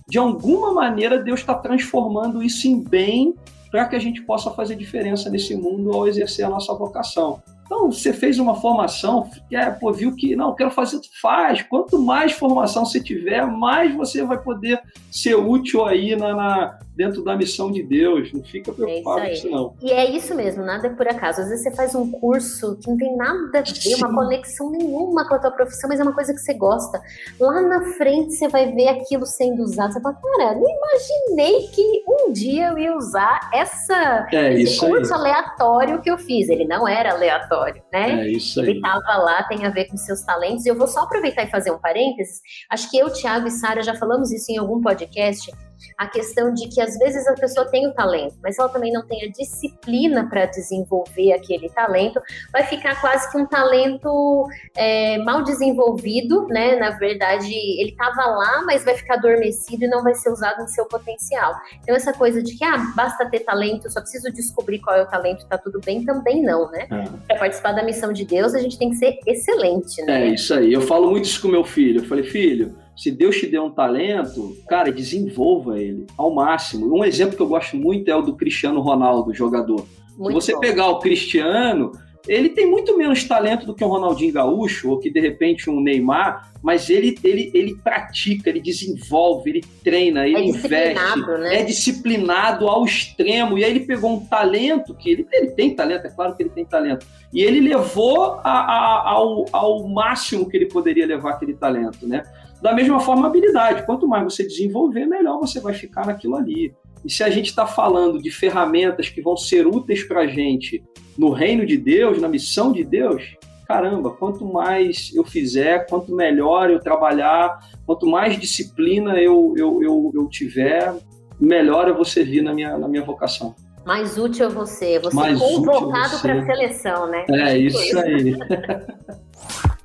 de 0.08 0.18
alguma 0.18 0.72
maneira 0.72 1.22
Deus 1.22 1.40
está 1.40 1.54
transformando 1.54 2.42
isso 2.42 2.66
em 2.66 2.82
bem 2.82 3.34
para 3.70 3.86
que 3.86 3.96
a 3.96 3.98
gente 3.98 4.20
possa 4.22 4.50
fazer 4.50 4.76
diferença 4.76 5.30
nesse 5.30 5.54
mundo 5.56 5.92
ao 5.92 6.06
exercer 6.06 6.44
a 6.44 6.50
nossa 6.50 6.74
vocação. 6.74 7.42
Então, 7.74 7.90
você 7.90 8.12
fez 8.12 8.38
uma 8.38 8.54
formação, 8.54 9.30
é, 9.50 9.70
pô, 9.70 9.90
viu 9.94 10.14
que, 10.14 10.36
não, 10.36 10.54
quero 10.54 10.70
fazer, 10.70 11.00
faz. 11.22 11.62
Quanto 11.62 11.98
mais 11.98 12.32
formação 12.32 12.84
você 12.84 13.02
tiver, 13.02 13.46
mais 13.46 13.94
você 13.94 14.22
vai 14.22 14.38
poder 14.38 14.78
ser 15.10 15.36
útil 15.36 15.86
aí 15.86 16.14
na, 16.14 16.34
na 16.34 16.78
dentro 16.94 17.22
da 17.22 17.36
missão 17.36 17.70
de 17.70 17.82
Deus. 17.82 18.32
Não 18.32 18.42
fica 18.42 18.70
é 18.70 18.74
preocupado 18.74 19.20
é 19.20 19.26
com 19.26 19.32
isso, 19.32 19.50
não. 19.50 19.76
E 19.82 19.90
é 19.90 20.10
isso 20.10 20.34
mesmo, 20.34 20.64
nada 20.64 20.86
é 20.86 20.90
por 20.90 21.06
acaso. 21.08 21.40
Às 21.40 21.48
vezes 21.48 21.64
você 21.64 21.74
faz 21.74 21.94
um 21.94 22.10
curso 22.10 22.76
que 22.76 22.88
não 22.88 22.96
tem 22.96 23.16
nada 23.16 23.58
a 23.58 23.62
ver, 23.62 23.74
Sim. 23.74 23.94
uma 23.96 24.14
conexão 24.14 24.70
nenhuma 24.70 25.28
com 25.28 25.34
a 25.34 25.38
tua 25.38 25.50
profissão, 25.50 25.88
mas 25.88 26.00
é 26.00 26.02
uma 26.02 26.14
coisa 26.14 26.32
que 26.32 26.40
você 26.40 26.54
gosta. 26.54 27.00
Lá 27.40 27.60
na 27.62 27.82
frente 27.94 28.34
você 28.34 28.48
vai 28.48 28.72
ver 28.72 28.88
aquilo 28.88 29.26
sendo 29.26 29.62
usado. 29.62 29.92
Você 29.92 30.00
fala, 30.00 30.14
cara, 30.14 30.54
não 30.54 30.66
imaginei 30.68 31.68
que 31.68 32.04
um 32.08 32.32
dia 32.32 32.68
eu 32.68 32.78
ia 32.78 32.96
usar 32.96 33.50
essa, 33.52 34.26
é, 34.32 34.60
esse 34.60 34.78
curso 34.78 35.12
aí. 35.14 35.20
aleatório 35.20 36.00
que 36.00 36.10
eu 36.10 36.18
fiz. 36.18 36.48
Ele 36.48 36.64
não 36.64 36.86
era 36.86 37.12
aleatório 37.12 37.82
né? 37.92 38.26
É 38.26 38.28
isso 38.28 38.60
aí. 38.60 38.70
Ele 38.70 38.78
estava 38.78 39.16
lá, 39.18 39.42
tem 39.44 39.64
a 39.64 39.70
ver 39.70 39.86
com 39.86 39.96
seus 39.96 40.22
talentos. 40.22 40.64
E 40.64 40.68
eu 40.68 40.76
vou 40.76 40.86
só 40.86 41.00
aproveitar 41.00 41.44
e 41.44 41.50
fazer 41.50 41.70
um 41.70 41.78
parênteses. 41.78 42.40
Acho 42.70 42.90
que 42.90 42.98
eu, 42.98 43.10
Thiago 43.10 43.46
e 43.46 43.50
Sara 43.50 43.82
já 43.82 43.94
falamos 43.94 44.32
isso 44.32 44.50
em 44.50 44.58
algum 44.58 44.80
podcast 44.80 45.50
a 45.96 46.06
questão 46.06 46.52
de 46.52 46.68
que 46.68 46.80
às 46.80 46.96
vezes 46.98 47.26
a 47.26 47.34
pessoa 47.34 47.66
tem 47.70 47.86
o 47.86 47.92
talento, 47.92 48.36
mas 48.42 48.58
ela 48.58 48.68
também 48.68 48.92
não 48.92 49.06
tem 49.06 49.24
a 49.24 49.30
disciplina 49.30 50.28
para 50.28 50.46
desenvolver 50.46 51.32
aquele 51.32 51.68
talento, 51.70 52.20
vai 52.52 52.64
ficar 52.64 53.00
quase 53.00 53.30
que 53.30 53.38
um 53.38 53.46
talento 53.46 54.46
é, 54.76 55.18
mal 55.18 55.42
desenvolvido, 55.42 56.46
né? 56.48 56.76
Na 56.76 56.90
verdade, 56.90 57.52
ele 57.52 57.90
estava 57.90 58.26
lá, 58.26 58.62
mas 58.64 58.84
vai 58.84 58.96
ficar 58.96 59.14
adormecido 59.14 59.84
e 59.84 59.88
não 59.88 60.02
vai 60.02 60.14
ser 60.14 60.30
usado 60.30 60.62
no 60.62 60.68
seu 60.68 60.86
potencial. 60.86 61.54
Então, 61.82 61.94
essa 61.94 62.12
coisa 62.12 62.42
de 62.42 62.56
que, 62.56 62.64
ah, 62.64 62.78
basta 62.94 63.28
ter 63.28 63.40
talento, 63.40 63.90
só 63.90 64.00
preciso 64.00 64.32
descobrir 64.32 64.80
qual 64.80 64.96
é 64.96 65.02
o 65.02 65.06
talento, 65.06 65.46
tá 65.46 65.58
tudo 65.58 65.80
bem, 65.84 66.04
também 66.04 66.42
não, 66.42 66.70
né? 66.70 66.86
É. 66.90 67.04
Para 67.26 67.38
participar 67.38 67.72
da 67.72 67.82
missão 67.82 68.12
de 68.12 68.24
Deus, 68.24 68.54
a 68.54 68.60
gente 68.60 68.78
tem 68.78 68.90
que 68.90 68.96
ser 68.96 69.18
excelente, 69.26 70.02
né? 70.02 70.28
É 70.28 70.34
isso 70.34 70.54
aí. 70.54 70.72
Eu 70.72 70.80
falo 70.80 71.10
muito 71.10 71.24
isso 71.24 71.40
com 71.40 71.48
meu 71.48 71.64
filho. 71.64 72.00
Eu 72.00 72.04
falei, 72.04 72.24
filho, 72.24 72.74
se 72.96 73.10
Deus 73.10 73.36
te 73.36 73.46
deu 73.46 73.64
um 73.64 73.70
talento, 73.70 74.56
cara, 74.68 74.92
desenvolva 74.92 75.80
ele 75.80 76.06
ao 76.16 76.34
máximo. 76.34 76.94
Um 76.94 77.04
exemplo 77.04 77.36
que 77.36 77.42
eu 77.42 77.48
gosto 77.48 77.76
muito 77.76 78.10
é 78.10 78.16
o 78.16 78.22
do 78.22 78.36
Cristiano 78.36 78.80
Ronaldo, 78.80 79.34
jogador. 79.34 79.86
Muito 80.16 80.40
se 80.40 80.46
você 80.46 80.52
bom. 80.52 80.60
pegar 80.60 80.88
o 80.88 80.98
Cristiano, 80.98 81.92
ele 82.28 82.50
tem 82.50 82.66
muito 82.66 82.96
menos 82.96 83.24
talento 83.24 83.66
do 83.66 83.74
que 83.74 83.84
um 83.84 83.88
Ronaldinho 83.88 84.32
Gaúcho, 84.32 84.90
ou 84.90 84.98
que 84.98 85.10
de 85.10 85.18
repente 85.18 85.68
um 85.68 85.80
Neymar, 85.80 86.52
mas 86.62 86.88
ele, 86.88 87.18
ele, 87.24 87.50
ele 87.52 87.74
pratica, 87.82 88.48
ele 88.48 88.60
desenvolve, 88.60 89.50
ele 89.50 89.64
treina, 89.82 90.26
ele 90.26 90.36
é 90.36 90.44
investe, 90.44 91.20
né? 91.40 91.60
é 91.60 91.64
disciplinado 91.64 92.68
ao 92.68 92.84
extremo. 92.84 93.58
E 93.58 93.64
aí 93.64 93.70
ele 93.70 93.80
pegou 93.80 94.12
um 94.12 94.24
talento, 94.24 94.94
que 94.94 95.10
ele, 95.10 95.26
ele 95.32 95.50
tem 95.50 95.74
talento, 95.74 96.06
é 96.06 96.10
claro 96.10 96.36
que 96.36 96.42
ele 96.42 96.50
tem 96.50 96.64
talento, 96.64 97.04
e 97.32 97.42
ele 97.42 97.60
levou 97.60 98.40
a, 98.44 98.50
a, 98.50 99.10
ao, 99.10 99.46
ao 99.52 99.88
máximo 99.88 100.48
que 100.48 100.56
ele 100.56 100.66
poderia 100.66 101.06
levar 101.06 101.32
aquele 101.32 101.54
talento, 101.54 102.06
né? 102.06 102.22
Da 102.62 102.72
mesma 102.72 103.00
forma, 103.00 103.26
habilidade. 103.26 103.84
Quanto 103.84 104.06
mais 104.06 104.22
você 104.22 104.46
desenvolver, 104.46 105.04
melhor 105.04 105.40
você 105.40 105.58
vai 105.58 105.74
ficar 105.74 106.06
naquilo 106.06 106.36
ali. 106.36 106.72
E 107.04 107.10
se 107.10 107.24
a 107.24 107.28
gente 107.28 107.46
está 107.46 107.66
falando 107.66 108.22
de 108.22 108.30
ferramentas 108.30 109.08
que 109.08 109.20
vão 109.20 109.36
ser 109.36 109.66
úteis 109.66 110.04
para 110.04 110.20
a 110.20 110.26
gente 110.28 110.80
no 111.18 111.30
reino 111.30 111.66
de 111.66 111.76
Deus, 111.76 112.20
na 112.20 112.28
missão 112.28 112.72
de 112.72 112.84
Deus, 112.84 113.36
caramba, 113.66 114.12
quanto 114.12 114.46
mais 114.46 115.10
eu 115.12 115.24
fizer, 115.24 115.86
quanto 115.88 116.14
melhor 116.14 116.70
eu 116.70 116.78
trabalhar, 116.78 117.58
quanto 117.84 118.06
mais 118.06 118.38
disciplina 118.38 119.20
eu, 119.20 119.54
eu, 119.56 119.82
eu, 119.82 120.12
eu 120.14 120.28
tiver, 120.28 120.94
melhor 121.40 121.88
eu 121.88 121.96
vou 121.96 122.04
servir 122.04 122.42
na 122.42 122.54
minha, 122.54 122.78
na 122.78 122.86
minha 122.86 123.02
vocação. 123.02 123.56
Mais 123.84 124.16
útil 124.16 124.48
você, 124.48 125.00
você 125.00 125.16
mais 125.16 125.36
convocado 125.36 126.20
para 126.20 126.38
a 126.38 126.46
seleção, 126.46 127.08
né? 127.08 127.24
É, 127.28 127.58
isso 127.58 127.98
aí. 127.98 128.36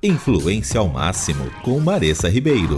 Influência 0.01 0.79
ao 0.79 0.87
máximo 0.87 1.49
com 1.63 1.79
Maressa 1.79 2.29
Ribeiro. 2.29 2.77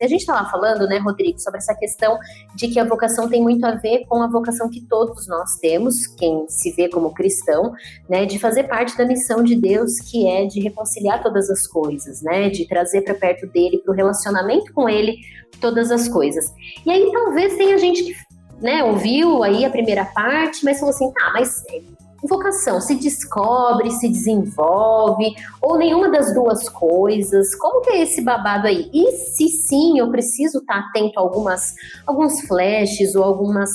A 0.00 0.06
gente 0.06 0.20
estava 0.20 0.48
falando, 0.48 0.86
né, 0.88 0.96
Rodrigo, 0.96 1.38
sobre 1.38 1.58
essa 1.58 1.74
questão 1.74 2.18
de 2.54 2.66
que 2.66 2.80
a 2.80 2.84
vocação 2.84 3.28
tem 3.28 3.42
muito 3.42 3.62
a 3.66 3.72
ver 3.72 4.06
com 4.08 4.22
a 4.22 4.26
vocação 4.26 4.70
que 4.70 4.80
todos 4.80 5.28
nós 5.28 5.56
temos, 5.60 6.06
quem 6.06 6.46
se 6.48 6.72
vê 6.72 6.88
como 6.88 7.12
cristão, 7.12 7.74
né, 8.08 8.24
de 8.24 8.38
fazer 8.38 8.64
parte 8.64 8.96
da 8.96 9.04
missão 9.04 9.44
de 9.44 9.54
Deus, 9.54 10.00
que 10.10 10.26
é 10.26 10.46
de 10.46 10.60
reconciliar 10.60 11.22
todas 11.22 11.50
as 11.50 11.66
coisas, 11.66 12.22
né, 12.22 12.48
de 12.48 12.66
trazer 12.66 13.02
para 13.02 13.14
perto 13.14 13.46
dele, 13.48 13.82
para 13.84 13.92
o 13.92 13.94
relacionamento 13.94 14.72
com 14.72 14.88
ele, 14.88 15.18
todas 15.60 15.90
as 15.90 16.08
coisas. 16.08 16.46
E 16.86 16.90
aí 16.90 17.12
talvez 17.12 17.54
tenha 17.58 17.76
gente 17.76 18.02
que 18.02 18.14
né, 18.62 18.82
ouviu 18.82 19.42
aí 19.42 19.62
a 19.62 19.70
primeira 19.70 20.06
parte, 20.06 20.64
mas 20.64 20.78
falou 20.78 20.94
assim, 20.94 21.12
tá, 21.12 21.32
mas 21.34 21.62
vocação 22.28 22.80
se 22.80 22.94
descobre, 22.94 23.90
se 23.90 24.08
desenvolve, 24.08 25.34
ou 25.60 25.78
nenhuma 25.78 26.10
das 26.10 26.34
duas 26.34 26.68
coisas? 26.68 27.54
Como 27.56 27.80
que 27.80 27.90
é 27.90 28.02
esse 28.02 28.22
babado 28.22 28.66
aí? 28.66 28.90
E 28.92 29.12
se 29.12 29.48
sim, 29.48 29.98
eu 29.98 30.10
preciso 30.10 30.58
estar 30.58 30.78
atento 30.78 31.18
a 31.18 31.22
algumas, 31.22 31.74
alguns 32.06 32.40
flashes 32.42 33.14
ou 33.14 33.24
algumas, 33.24 33.70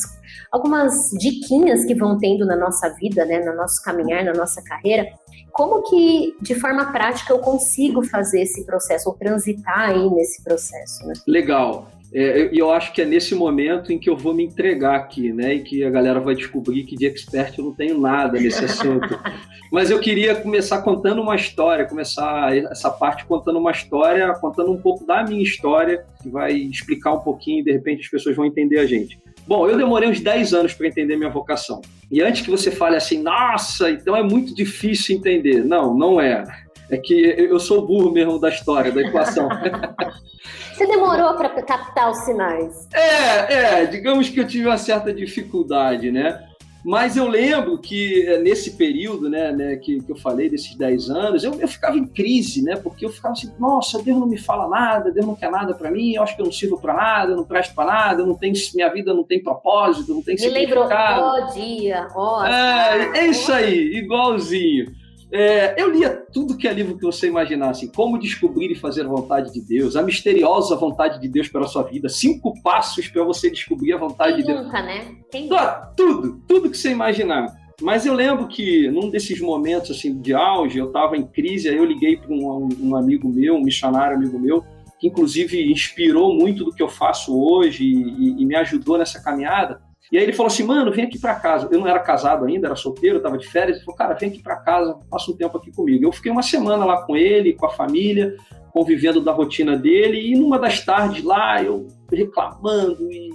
algumas 0.52 0.94
diquinhas 1.20 1.86
que 1.86 1.96
vão 1.96 2.18
tendo 2.18 2.46
na 2.46 2.56
nossa 2.56 2.90
vida, 2.90 3.26
né, 3.26 3.40
no 3.40 3.56
nosso 3.56 3.82
caminhar, 3.82 4.24
na 4.24 4.34
nossa 4.34 4.62
carreira, 4.62 5.08
como 5.52 5.84
que, 5.84 6.36
de 6.42 6.54
forma 6.56 6.92
prática, 6.92 7.32
eu 7.32 7.40
consigo 7.40 8.04
fazer 8.04 8.42
esse 8.42 8.66
processo, 8.66 9.10
ou 9.10 9.16
transitar 9.16 9.90
aí 9.90 10.10
nesse 10.10 10.44
processo, 10.44 11.08
né? 11.08 11.14
Legal. 11.26 11.88
É, 12.18 12.50
e 12.50 12.58
eu 12.58 12.72
acho 12.72 12.94
que 12.94 13.02
é 13.02 13.06
nesse 13.06 13.36
momento 13.36 13.92
em 13.92 14.00
que 14.00 14.10
eu 14.10 14.16
vou 14.16 14.34
me 14.34 14.42
entregar 14.42 14.96
aqui, 14.96 15.34
né? 15.34 15.56
E 15.56 15.64
que 15.64 15.84
a 15.84 15.90
galera 15.90 16.18
vai 16.22 16.34
descobrir 16.34 16.84
que 16.84 16.96
de 16.96 17.06
expert 17.06 17.58
eu 17.58 17.66
não 17.66 17.74
tenho 17.74 18.00
nada 18.00 18.40
nesse 18.40 18.64
assunto. 18.64 19.20
Mas 19.70 19.92
eu 19.92 20.00
queria 20.00 20.34
começar 20.34 20.82
contando 20.82 21.22
uma 21.22 21.36
história, 21.36 21.84
começar 21.84 22.56
essa 22.56 22.90
parte 22.90 23.26
contando 23.26 23.60
uma 23.60 23.72
história, 23.72 24.34
contando 24.36 24.72
um 24.72 24.78
pouco 24.78 25.06
da 25.06 25.26
minha 25.26 25.44
história, 25.44 26.06
que 26.24 26.30
vai 26.30 26.54
explicar 26.54 27.12
um 27.12 27.20
pouquinho 27.20 27.60
e 27.60 27.64
de 27.66 27.74
repente 27.74 28.04
as 28.04 28.08
pessoas 28.08 28.34
vão 28.34 28.46
entender 28.46 28.80
a 28.80 28.86
gente. 28.86 29.20
Bom, 29.46 29.68
eu 29.68 29.76
demorei 29.76 30.08
uns 30.08 30.22
10 30.22 30.54
anos 30.54 30.74
para 30.74 30.88
entender 30.88 31.18
minha 31.18 31.30
vocação. 31.30 31.82
E 32.10 32.22
antes 32.22 32.44
que 32.44 32.50
você 32.50 32.72
fale 32.72 32.96
assim, 32.96 33.22
nossa, 33.22 33.92
então 33.92 34.16
é 34.16 34.24
muito 34.24 34.56
difícil 34.56 35.18
entender. 35.18 35.66
Não, 35.66 35.94
não 35.94 36.22
é. 36.22 36.46
É 36.90 36.98
que 36.98 37.14
eu 37.14 37.60
sou 37.60 37.86
burro 37.86 38.12
mesmo 38.12 38.40
da 38.40 38.50
história, 38.50 38.92
da 38.92 39.02
equação. 39.02 39.50
Você 40.74 40.86
demorou 40.86 41.34
para 41.36 41.50
captar 41.64 42.12
os 42.12 42.18
sinais? 42.20 42.88
É, 42.94 43.54
é, 43.54 43.86
digamos 43.86 44.30
que 44.30 44.40
eu 44.40 44.48
tive 44.48 44.68
uma 44.68 44.78
certa 44.78 45.14
dificuldade, 45.14 46.12
né? 46.12 46.46
Mas 46.86 47.18
eu 47.18 47.28
lembro 47.28 47.80
que 47.80 48.28
é, 48.28 48.38
nesse 48.38 48.78
período, 48.78 49.28
né, 49.28 49.52
né 49.52 49.76
que, 49.78 50.00
que 50.04 50.12
eu 50.12 50.16
falei 50.16 50.48
desses 50.48 50.76
10 50.76 51.10
anos, 51.10 51.44
eu, 51.44 51.60
eu 51.60 51.68
ficava 51.68 51.98
em 51.98 52.06
crise, 52.06 52.62
né? 52.62 52.76
Porque 52.76 53.04
eu 53.04 53.10
ficava 53.10 53.32
assim, 53.32 53.52
nossa, 53.58 54.04
Deus 54.04 54.20
não 54.20 54.28
me 54.28 54.38
fala 54.38 54.70
nada, 54.70 55.12
Deus 55.12 55.26
não 55.26 55.36
quer 55.36 55.50
nada 55.50 55.74
para 55.74 55.90
mim, 55.90 56.14
eu 56.14 56.22
acho 56.22 56.36
que 56.36 56.42
eu 56.44 56.46
não 56.46 56.52
sirvo 56.52 56.80
para 56.80 56.94
nada, 56.94 57.32
eu 57.32 57.38
não 57.38 57.44
presto 57.44 57.74
para 57.74 57.86
nada, 57.86 58.22
eu 58.22 58.28
não 58.28 58.36
tenho, 58.36 58.54
minha 58.76 58.94
vida 58.94 59.16
não 59.16 59.24
tem 59.24 59.42
propósito, 59.42 60.14
não 60.14 60.22
tem 60.22 60.36
me 60.36 60.42
significado. 60.42 61.24
Me 61.24 61.32
lembrou, 61.32 61.50
ó 61.50 61.54
dia, 61.54 62.08
ó. 62.14 62.46
É, 62.46 63.20
é 63.20 63.28
isso 63.28 63.52
aí, 63.52 63.98
igualzinho. 63.98 64.94
É, 65.38 65.76
eu 65.78 65.92
lia 65.92 66.10
tudo 66.32 66.56
que 66.56 66.66
é 66.66 66.72
livro 66.72 66.98
que 66.98 67.04
você 67.04 67.28
imaginasse. 67.28 67.92
Como 67.92 68.18
descobrir 68.18 68.72
e 68.72 68.76
fazer 68.76 69.02
a 69.06 69.10
vontade 69.10 69.52
de 69.52 69.60
Deus, 69.60 69.98
a 69.98 70.02
misteriosa 70.02 70.78
vontade 70.78 71.20
de 71.20 71.28
Deus 71.28 71.50
pela 71.50 71.68
sua 71.68 71.84
vida, 71.84 72.08
cinco 72.08 72.54
passos 72.64 73.10
para 73.10 73.22
você 73.22 73.52
descobrir 73.52 73.92
a 73.92 73.98
vontade 73.98 74.36
Quem 74.36 74.42
de 74.42 74.48
Deus. 74.48 74.66
Nunca, 74.66 74.82
né? 74.82 75.16
Quem 75.30 75.50
nunca? 75.50 75.92
Tudo, 75.98 76.42
tudo 76.48 76.70
que 76.70 76.78
você 76.78 76.90
imaginar. 76.90 77.54
Mas 77.82 78.06
eu 78.06 78.14
lembro 78.14 78.48
que 78.48 78.90
num 78.90 79.10
desses 79.10 79.42
momentos 79.42 79.92
assim 79.92 80.22
de 80.22 80.34
auge, 80.34 80.78
eu 80.78 80.88
estava 80.88 81.18
em 81.18 81.28
crise, 81.28 81.68
aí 81.68 81.76
eu 81.76 81.84
liguei 81.84 82.16
para 82.16 82.34
um, 82.34 82.70
um, 82.80 82.96
amigo 82.96 83.28
meu, 83.28 83.56
um 83.56 83.62
missionário 83.62 84.16
amigo 84.16 84.40
meu, 84.40 84.64
que 84.98 85.08
inclusive 85.08 85.70
inspirou 85.70 86.34
muito 86.34 86.64
do 86.64 86.72
que 86.72 86.82
eu 86.82 86.88
faço 86.88 87.38
hoje 87.38 87.84
e, 87.84 88.42
e 88.42 88.46
me 88.46 88.56
ajudou 88.56 88.98
nessa 88.98 89.22
caminhada. 89.22 89.82
E 90.12 90.18
aí 90.18 90.24
ele 90.24 90.34
falou 90.34 90.48
assim, 90.48 90.64
mano, 90.64 90.92
vem 90.92 91.06
aqui 91.06 91.20
para 91.20 91.36
casa. 91.36 91.68
Eu 91.72 91.80
não 91.80 91.88
era 91.88 92.00
casado 92.00 92.46
ainda, 92.46 92.68
era 92.68 92.76
solteiro, 92.76 93.18
estava 93.18 93.38
de 93.38 93.48
férias. 93.48 93.78
Ele 93.78 93.86
falou, 93.86 93.98
cara, 93.98 94.14
vem 94.14 94.30
aqui 94.30 94.42
para 94.42 94.58
casa, 94.58 94.98
passa 95.10 95.32
um 95.32 95.36
tempo 95.36 95.58
aqui 95.58 95.72
comigo. 95.72 96.06
Eu 96.06 96.12
fiquei 96.12 96.32
uma 96.32 96.44
semana 96.44 96.86
lá 96.86 97.04
com 97.04 97.16
ele, 97.18 97.54
com 97.54 97.66
a 97.66 97.70
família, 97.70 98.36
convivendo 98.72 99.22
da 99.22 99.32
rotina 99.32 99.76
dele. 99.76 100.32
E 100.32 100.36
numa 100.36 100.60
das 100.60 100.84
tardes 100.84 101.24
lá, 101.24 101.62
eu 101.62 101.88
reclamando 102.12 103.12
e 103.12 103.30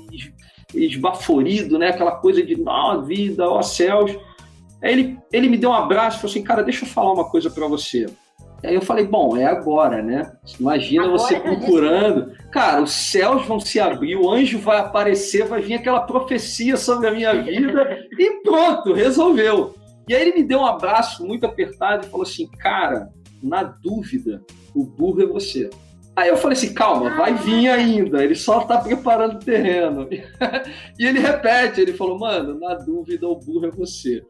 esbaforido, 0.74 1.78
né? 1.78 1.88
Aquela 1.88 2.12
coisa 2.12 2.42
de, 2.42 2.56
ó 2.64 3.00
vida, 3.00 3.48
ó 3.48 3.60
céus. 3.62 4.16
Aí 4.82 4.92
ele, 4.92 5.18
ele 5.32 5.48
me 5.48 5.56
deu 5.56 5.70
um 5.70 5.74
abraço 5.74 6.18
e 6.18 6.20
falou 6.20 6.30
assim, 6.30 6.42
cara, 6.42 6.62
deixa 6.62 6.84
eu 6.84 6.88
falar 6.88 7.12
uma 7.12 7.28
coisa 7.28 7.50
para 7.50 7.66
você. 7.66 8.06
Aí 8.62 8.74
eu 8.74 8.82
falei, 8.82 9.06
bom, 9.06 9.36
é 9.36 9.46
agora, 9.46 10.02
né? 10.02 10.32
Imagina 10.58 11.04
agora 11.04 11.18
você 11.18 11.40
procurando. 11.40 12.32
Cara, 12.50 12.82
os 12.82 12.92
céus 12.92 13.46
vão 13.46 13.58
se 13.58 13.80
abrir, 13.80 14.16
o 14.16 14.30
anjo 14.30 14.58
vai 14.58 14.78
aparecer, 14.78 15.46
vai 15.46 15.62
vir 15.62 15.74
aquela 15.74 16.00
profecia 16.00 16.76
sobre 16.76 17.08
a 17.08 17.12
minha 17.12 17.42
vida 17.42 18.06
e 18.18 18.42
pronto, 18.42 18.92
resolveu. 18.92 19.74
E 20.08 20.14
aí 20.14 20.22
ele 20.22 20.40
me 20.40 20.44
deu 20.44 20.60
um 20.60 20.66
abraço 20.66 21.24
muito 21.24 21.46
apertado 21.46 22.06
e 22.06 22.10
falou 22.10 22.26
assim: 22.26 22.48
Cara, 22.58 23.08
na 23.42 23.62
dúvida, 23.62 24.42
o 24.74 24.84
burro 24.84 25.22
é 25.22 25.26
você. 25.26 25.70
Aí 26.14 26.28
eu 26.28 26.36
falei 26.36 26.56
assim: 26.56 26.74
calma, 26.74 27.10
vai 27.16 27.32
vir 27.34 27.68
ainda, 27.68 28.22
ele 28.22 28.34
só 28.34 28.60
tá 28.60 28.78
preparando 28.78 29.36
o 29.36 29.38
terreno. 29.38 30.06
e 30.98 31.06
ele 31.06 31.18
repete: 31.18 31.80
ele 31.80 31.92
falou, 31.92 32.18
mano, 32.18 32.58
na 32.58 32.74
dúvida, 32.74 33.26
o 33.26 33.36
burro 33.36 33.66
é 33.66 33.70
você. 33.70 34.22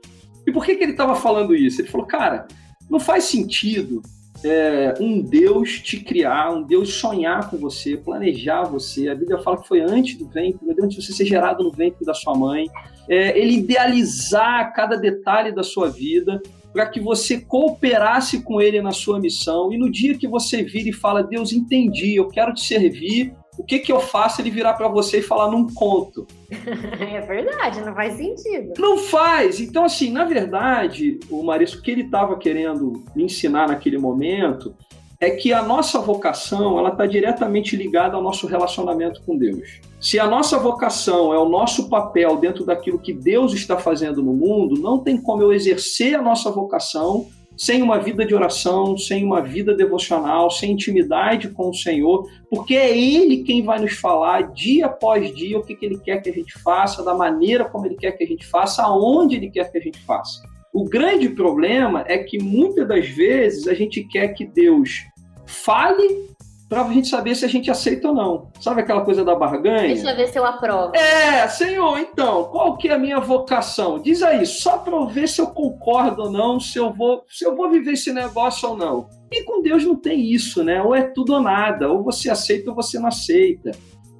E 0.46 0.52
por 0.52 0.64
que, 0.64 0.76
que 0.76 0.84
ele 0.84 0.92
estava 0.92 1.14
falando 1.16 1.54
isso? 1.54 1.80
Ele 1.80 1.88
falou, 1.88 2.06
cara, 2.06 2.46
não 2.88 3.00
faz 3.00 3.24
sentido 3.24 4.02
é, 4.44 4.94
um 5.00 5.20
Deus 5.20 5.80
te 5.80 5.98
criar, 6.00 6.52
um 6.52 6.62
Deus 6.62 6.94
sonhar 6.94 7.50
com 7.50 7.56
você, 7.56 7.96
planejar 7.96 8.64
você. 8.64 9.08
A 9.08 9.14
Bíblia 9.14 9.38
fala 9.38 9.60
que 9.60 9.68
foi 9.68 9.80
antes 9.80 10.16
do 10.16 10.26
ventre, 10.28 10.60
antes 10.82 10.96
de 10.96 11.02
você 11.02 11.12
ser 11.12 11.26
gerado 11.26 11.62
no 11.62 11.70
ventre 11.70 12.04
da 12.04 12.14
sua 12.14 12.34
mãe. 12.34 12.66
É, 13.08 13.38
ele 13.38 13.58
idealizar 13.58 14.72
cada 14.74 14.96
detalhe 14.96 15.52
da 15.52 15.62
sua 15.62 15.88
vida 15.88 16.40
para 16.72 16.86
que 16.86 17.00
você 17.00 17.40
cooperasse 17.40 18.42
com 18.42 18.60
ele 18.60 18.80
na 18.80 18.92
sua 18.92 19.18
missão. 19.18 19.72
E 19.72 19.78
no 19.78 19.90
dia 19.90 20.16
que 20.16 20.28
você 20.28 20.62
vira 20.62 20.88
e 20.88 20.92
fala, 20.92 21.22
Deus, 21.22 21.52
entendi, 21.52 22.16
eu 22.16 22.28
quero 22.28 22.54
te 22.54 22.64
servir, 22.64 23.34
o 23.60 23.62
que, 23.62 23.78
que 23.78 23.92
eu 23.92 24.00
faço 24.00 24.40
ele 24.40 24.50
virar 24.50 24.72
para 24.72 24.88
você 24.88 25.18
e 25.18 25.22
falar 25.22 25.50
num 25.50 25.66
conto? 25.66 26.26
é 26.50 27.20
verdade, 27.20 27.80
não 27.82 27.94
faz 27.94 28.14
sentido. 28.14 28.72
Não 28.78 28.96
faz. 28.96 29.60
Então, 29.60 29.84
assim, 29.84 30.10
na 30.10 30.24
verdade, 30.24 31.20
o 31.30 31.42
Marisco, 31.42 31.78
o 31.78 31.82
que 31.82 31.90
ele 31.90 32.02
estava 32.02 32.38
querendo 32.38 33.04
ensinar 33.14 33.68
naquele 33.68 33.98
momento 33.98 34.74
é 35.20 35.28
que 35.28 35.52
a 35.52 35.62
nossa 35.62 35.98
vocação 35.98 36.78
ela 36.78 36.88
está 36.88 37.04
diretamente 37.04 37.76
ligada 37.76 38.16
ao 38.16 38.22
nosso 38.22 38.46
relacionamento 38.46 39.20
com 39.26 39.36
Deus. 39.36 39.80
Se 40.00 40.18
a 40.18 40.26
nossa 40.26 40.58
vocação 40.58 41.34
é 41.34 41.38
o 41.38 41.46
nosso 41.46 41.90
papel 41.90 42.38
dentro 42.38 42.64
daquilo 42.64 42.98
que 42.98 43.12
Deus 43.12 43.52
está 43.52 43.76
fazendo 43.76 44.22
no 44.22 44.32
mundo, 44.32 44.80
não 44.80 44.98
tem 44.98 45.20
como 45.20 45.42
eu 45.42 45.52
exercer 45.52 46.18
a 46.18 46.22
nossa 46.22 46.50
vocação 46.50 47.26
sem 47.60 47.82
uma 47.82 47.98
vida 47.98 48.24
de 48.24 48.34
oração, 48.34 48.96
sem 48.96 49.22
uma 49.22 49.42
vida 49.42 49.74
devocional, 49.74 50.50
sem 50.50 50.72
intimidade 50.72 51.50
com 51.50 51.68
o 51.68 51.74
Senhor, 51.74 52.26
porque 52.48 52.74
é 52.74 52.96
Ele 52.96 53.42
quem 53.42 53.62
vai 53.62 53.78
nos 53.78 53.92
falar 53.92 54.50
dia 54.54 54.86
após 54.86 55.34
dia 55.36 55.58
o 55.58 55.62
que, 55.62 55.74
que 55.74 55.84
Ele 55.84 55.98
quer 55.98 56.22
que 56.22 56.30
a 56.30 56.32
gente 56.32 56.58
faça, 56.62 57.04
da 57.04 57.12
maneira 57.12 57.66
como 57.66 57.84
Ele 57.84 57.96
quer 57.96 58.12
que 58.12 58.24
a 58.24 58.26
gente 58.26 58.46
faça, 58.46 58.82
aonde 58.82 59.36
Ele 59.36 59.50
quer 59.50 59.70
que 59.70 59.76
a 59.76 59.80
gente 59.80 60.00
faça. 60.06 60.40
O 60.72 60.88
grande 60.88 61.28
problema 61.28 62.02
é 62.08 62.16
que 62.16 62.42
muitas 62.42 62.88
das 62.88 63.06
vezes 63.06 63.68
a 63.68 63.74
gente 63.74 64.04
quer 64.04 64.28
que 64.28 64.46
Deus 64.46 65.04
fale 65.44 66.29
para 66.70 66.82
a 66.82 66.92
gente 66.92 67.08
saber 67.08 67.34
se 67.34 67.44
a 67.44 67.48
gente 67.48 67.68
aceita 67.68 68.06
ou 68.06 68.14
não. 68.14 68.48
Sabe 68.60 68.82
aquela 68.82 69.04
coisa 69.04 69.24
da 69.24 69.34
barganha? 69.34 69.88
Deixa 69.88 70.08
eu 70.08 70.16
ver 70.16 70.28
se 70.28 70.38
eu 70.38 70.46
aprovo. 70.46 70.94
É, 70.94 71.48
Senhor, 71.48 71.98
então, 71.98 72.44
qual 72.44 72.76
que 72.76 72.86
é 72.86 72.92
a 72.92 72.98
minha 72.98 73.18
vocação? 73.18 73.98
Diz 73.98 74.22
aí, 74.22 74.46
só 74.46 74.78
para 74.78 74.94
eu 74.94 75.08
ver 75.08 75.28
se 75.28 75.40
eu 75.40 75.48
concordo 75.48 76.22
ou 76.22 76.30
não, 76.30 76.60
se 76.60 76.78
eu 76.78 76.92
vou, 76.92 77.24
se 77.28 77.44
eu 77.44 77.56
vou 77.56 77.68
viver 77.68 77.94
esse 77.94 78.12
negócio 78.12 78.68
ou 78.68 78.76
não. 78.76 79.08
E 79.32 79.42
com 79.42 79.60
Deus 79.60 79.84
não 79.84 79.96
tem 79.96 80.32
isso, 80.32 80.62
né? 80.62 80.80
Ou 80.80 80.94
é 80.94 81.02
tudo 81.02 81.34
ou 81.34 81.42
nada, 81.42 81.90
ou 81.90 82.04
você 82.04 82.30
aceita 82.30 82.70
ou 82.70 82.76
você 82.76 83.00
não 83.00 83.08
aceita. 83.08 83.72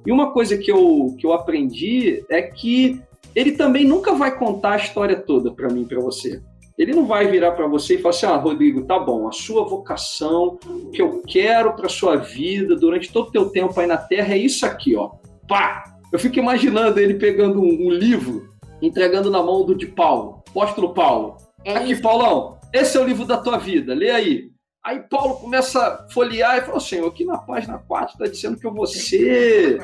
E 0.05 0.11
uma 0.11 0.33
coisa 0.33 0.57
que 0.57 0.69
eu, 0.69 1.15
que 1.17 1.25
eu 1.25 1.31
aprendi 1.31 2.21
é 2.29 2.41
que 2.41 3.01
ele 3.33 3.53
também 3.53 3.85
nunca 3.85 4.13
vai 4.13 4.37
contar 4.37 4.73
a 4.73 4.77
história 4.77 5.15
toda 5.15 5.51
para 5.51 5.69
mim, 5.69 5.85
para 5.85 6.01
você. 6.01 6.41
Ele 6.77 6.93
não 6.93 7.05
vai 7.05 7.27
virar 7.27 7.51
para 7.51 7.67
você 7.67 7.95
e 7.95 7.97
falar 7.97 8.15
assim: 8.15 8.25
ah, 8.25 8.35
Rodrigo, 8.35 8.83
tá 8.83 8.97
bom, 8.99 9.27
a 9.27 9.31
sua 9.31 9.63
vocação, 9.63 10.57
o 10.65 10.89
que 10.91 11.01
eu 11.01 11.21
quero 11.27 11.75
para 11.75 11.89
sua 11.89 12.15
vida 12.15 12.75
durante 12.75 13.11
todo 13.11 13.27
o 13.27 13.31
teu 13.31 13.49
tempo 13.49 13.79
aí 13.79 13.87
na 13.87 13.97
Terra 13.97 14.33
é 14.33 14.37
isso 14.37 14.65
aqui, 14.65 14.95
ó. 14.95 15.11
Pá! 15.47 15.83
Eu 16.11 16.19
fico 16.19 16.39
imaginando 16.39 16.99
ele 16.99 17.13
pegando 17.13 17.61
um, 17.61 17.87
um 17.87 17.89
livro, 17.89 18.49
entregando 18.81 19.29
na 19.29 19.41
mão 19.41 19.65
do 19.65 19.73
de 19.73 19.85
Paulo, 19.85 20.43
apóstolo 20.49 20.93
Paulo. 20.93 21.37
É 21.63 21.75
aqui, 21.75 21.91
isso. 21.93 22.01
Paulão, 22.01 22.57
esse 22.73 22.97
é 22.97 22.99
o 22.99 23.05
livro 23.05 23.25
da 23.25 23.37
tua 23.37 23.57
vida, 23.57 23.93
lê 23.93 24.09
aí. 24.09 24.51
Aí 24.83 24.99
Paulo 25.09 25.35
começa 25.35 25.79
a 25.79 26.09
folhear 26.11 26.57
e 26.57 26.61
fala: 26.61 26.79
Senhor, 26.79 27.07
aqui 27.07 27.23
na 27.23 27.37
página 27.37 27.77
4 27.77 28.13
está 28.13 28.27
dizendo 28.27 28.57
que 28.57 28.65
eu 28.65 28.73
vou 28.73 28.87
ser 28.87 29.79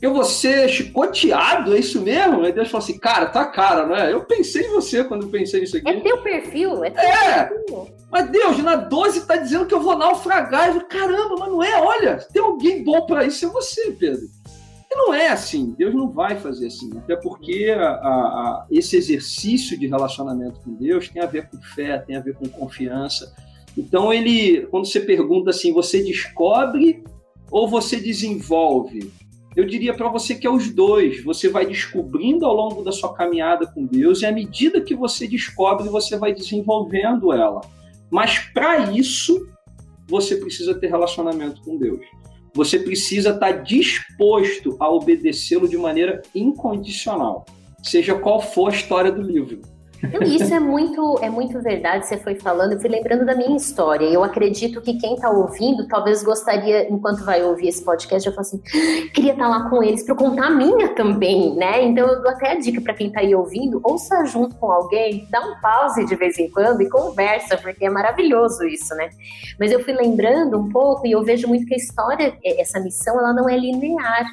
eu 0.00 0.14
vou 0.14 0.24
ser 0.24 0.68
chicoteado, 0.68 1.74
é 1.74 1.80
isso 1.80 2.00
mesmo? 2.00 2.44
Aí 2.44 2.52
Deus 2.52 2.70
falou 2.70 2.84
assim, 2.84 2.98
cara, 2.98 3.26
tá 3.26 3.44
cara, 3.44 3.84
não 3.84 3.96
é? 3.96 4.12
Eu 4.12 4.24
pensei 4.24 4.66
em 4.66 4.70
você 4.70 5.02
quando 5.02 5.24
eu 5.24 5.28
pensei 5.28 5.60
nisso 5.60 5.76
aqui. 5.76 5.88
É 5.88 6.00
teu 6.00 6.18
perfil, 6.18 6.84
é 6.84 6.90
teu 6.90 7.02
é. 7.02 7.44
perfil. 7.44 7.88
Mas 8.10 8.30
Deus, 8.30 8.58
na 8.58 8.76
12 8.76 9.26
tá 9.26 9.36
dizendo 9.36 9.66
que 9.66 9.74
eu 9.74 9.82
vou 9.82 9.98
naufragar. 9.98 10.68
Eu 10.68 10.74
falei, 10.74 10.88
caramba, 10.88 11.34
mas 11.38 11.48
não 11.50 11.62
é, 11.62 11.82
olha, 11.82 12.16
tem 12.32 12.40
alguém 12.40 12.82
bom 12.84 13.04
para 13.06 13.24
isso, 13.24 13.44
é 13.44 13.48
você, 13.48 13.90
Pedro. 13.90 14.22
E 14.90 14.96
não 14.96 15.12
é 15.12 15.28
assim, 15.28 15.74
Deus 15.76 15.94
não 15.94 16.08
vai 16.08 16.36
fazer 16.36 16.68
assim, 16.68 16.90
até 16.96 17.14
porque 17.14 17.74
a, 17.76 17.90
a, 17.90 18.66
esse 18.70 18.96
exercício 18.96 19.78
de 19.78 19.86
relacionamento 19.86 20.60
com 20.60 20.72
Deus 20.72 21.08
tem 21.10 21.20
a 21.20 21.26
ver 21.26 21.48
com 21.50 21.60
fé, 21.60 21.98
tem 21.98 22.16
a 22.16 22.20
ver 22.20 22.34
com 22.34 22.48
confiança. 22.48 23.34
Então 23.76 24.12
ele, 24.12 24.66
quando 24.70 24.86
você 24.86 25.00
pergunta 25.00 25.50
assim, 25.50 25.74
você 25.74 26.02
descobre 26.02 27.04
ou 27.50 27.68
você 27.68 27.96
desenvolve? 27.96 29.12
Eu 29.58 29.64
diria 29.64 29.92
para 29.92 30.08
você 30.08 30.36
que 30.36 30.46
é 30.46 30.50
os 30.50 30.70
dois. 30.70 31.20
Você 31.24 31.48
vai 31.48 31.66
descobrindo 31.66 32.46
ao 32.46 32.54
longo 32.54 32.80
da 32.84 32.92
sua 32.92 33.12
caminhada 33.12 33.66
com 33.66 33.84
Deus 33.84 34.22
e 34.22 34.26
à 34.26 34.30
medida 34.30 34.80
que 34.80 34.94
você 34.94 35.26
descobre, 35.26 35.88
você 35.88 36.16
vai 36.16 36.32
desenvolvendo 36.32 37.32
ela. 37.32 37.62
Mas 38.08 38.38
para 38.38 38.92
isso, 38.92 39.48
você 40.06 40.36
precisa 40.36 40.78
ter 40.78 40.86
relacionamento 40.86 41.60
com 41.62 41.76
Deus. 41.76 42.06
Você 42.54 42.78
precisa 42.78 43.30
estar 43.30 43.52
tá 43.52 43.60
disposto 43.60 44.76
a 44.78 44.88
obedecê-lo 44.88 45.68
de 45.68 45.76
maneira 45.76 46.22
incondicional, 46.32 47.44
seja 47.82 48.14
qual 48.14 48.40
for 48.40 48.70
a 48.70 48.76
história 48.76 49.10
do 49.10 49.22
livro. 49.22 49.60
Isso 50.26 50.54
é 50.54 50.60
muito, 50.60 51.18
é 51.20 51.28
muito 51.28 51.60
verdade. 51.60 52.06
Você 52.06 52.16
foi 52.18 52.36
falando, 52.36 52.72
eu 52.72 52.80
fui 52.80 52.88
lembrando 52.88 53.24
da 53.26 53.34
minha 53.34 53.56
história. 53.56 54.06
Eu 54.06 54.22
acredito 54.22 54.80
que 54.80 54.94
quem 54.94 55.14
está 55.14 55.28
ouvindo 55.28 55.88
talvez 55.88 56.22
gostaria, 56.22 56.90
enquanto 56.90 57.24
vai 57.24 57.42
ouvir 57.42 57.68
esse 57.68 57.84
podcast, 57.84 58.26
eu 58.26 58.32
falo 58.32 58.46
assim, 58.46 58.62
ah, 58.64 59.10
queria 59.12 59.32
estar 59.32 59.44
tá 59.44 59.50
lá 59.50 59.68
com 59.68 59.82
eles 59.82 60.04
para 60.04 60.14
contar 60.14 60.46
a 60.46 60.50
minha 60.50 60.94
também, 60.94 61.54
né? 61.56 61.84
Então 61.84 62.06
eu 62.06 62.22
dou 62.22 62.30
até 62.30 62.52
a 62.52 62.58
dica 62.58 62.80
para 62.80 62.94
quem 62.94 63.08
está 63.08 63.20
aí 63.20 63.34
ouvindo, 63.34 63.80
ouça 63.82 64.24
junto 64.24 64.54
com 64.56 64.70
alguém, 64.70 65.26
dá 65.30 65.40
um 65.40 65.60
pause 65.60 66.04
de 66.06 66.14
vez 66.14 66.38
em 66.38 66.48
quando 66.50 66.80
e 66.80 66.88
conversa, 66.88 67.56
porque 67.56 67.84
é 67.84 67.90
maravilhoso 67.90 68.64
isso, 68.64 68.94
né? 68.94 69.10
Mas 69.58 69.72
eu 69.72 69.82
fui 69.82 69.92
lembrando 69.92 70.58
um 70.58 70.68
pouco 70.68 71.06
e 71.06 71.12
eu 71.12 71.22
vejo 71.24 71.48
muito 71.48 71.66
que 71.66 71.74
a 71.74 71.76
história, 71.76 72.36
é, 72.44 72.60
essa 72.60 72.78
missão, 72.78 73.18
ela 73.18 73.32
não 73.32 73.48
é 73.48 73.56
linear. 73.56 74.26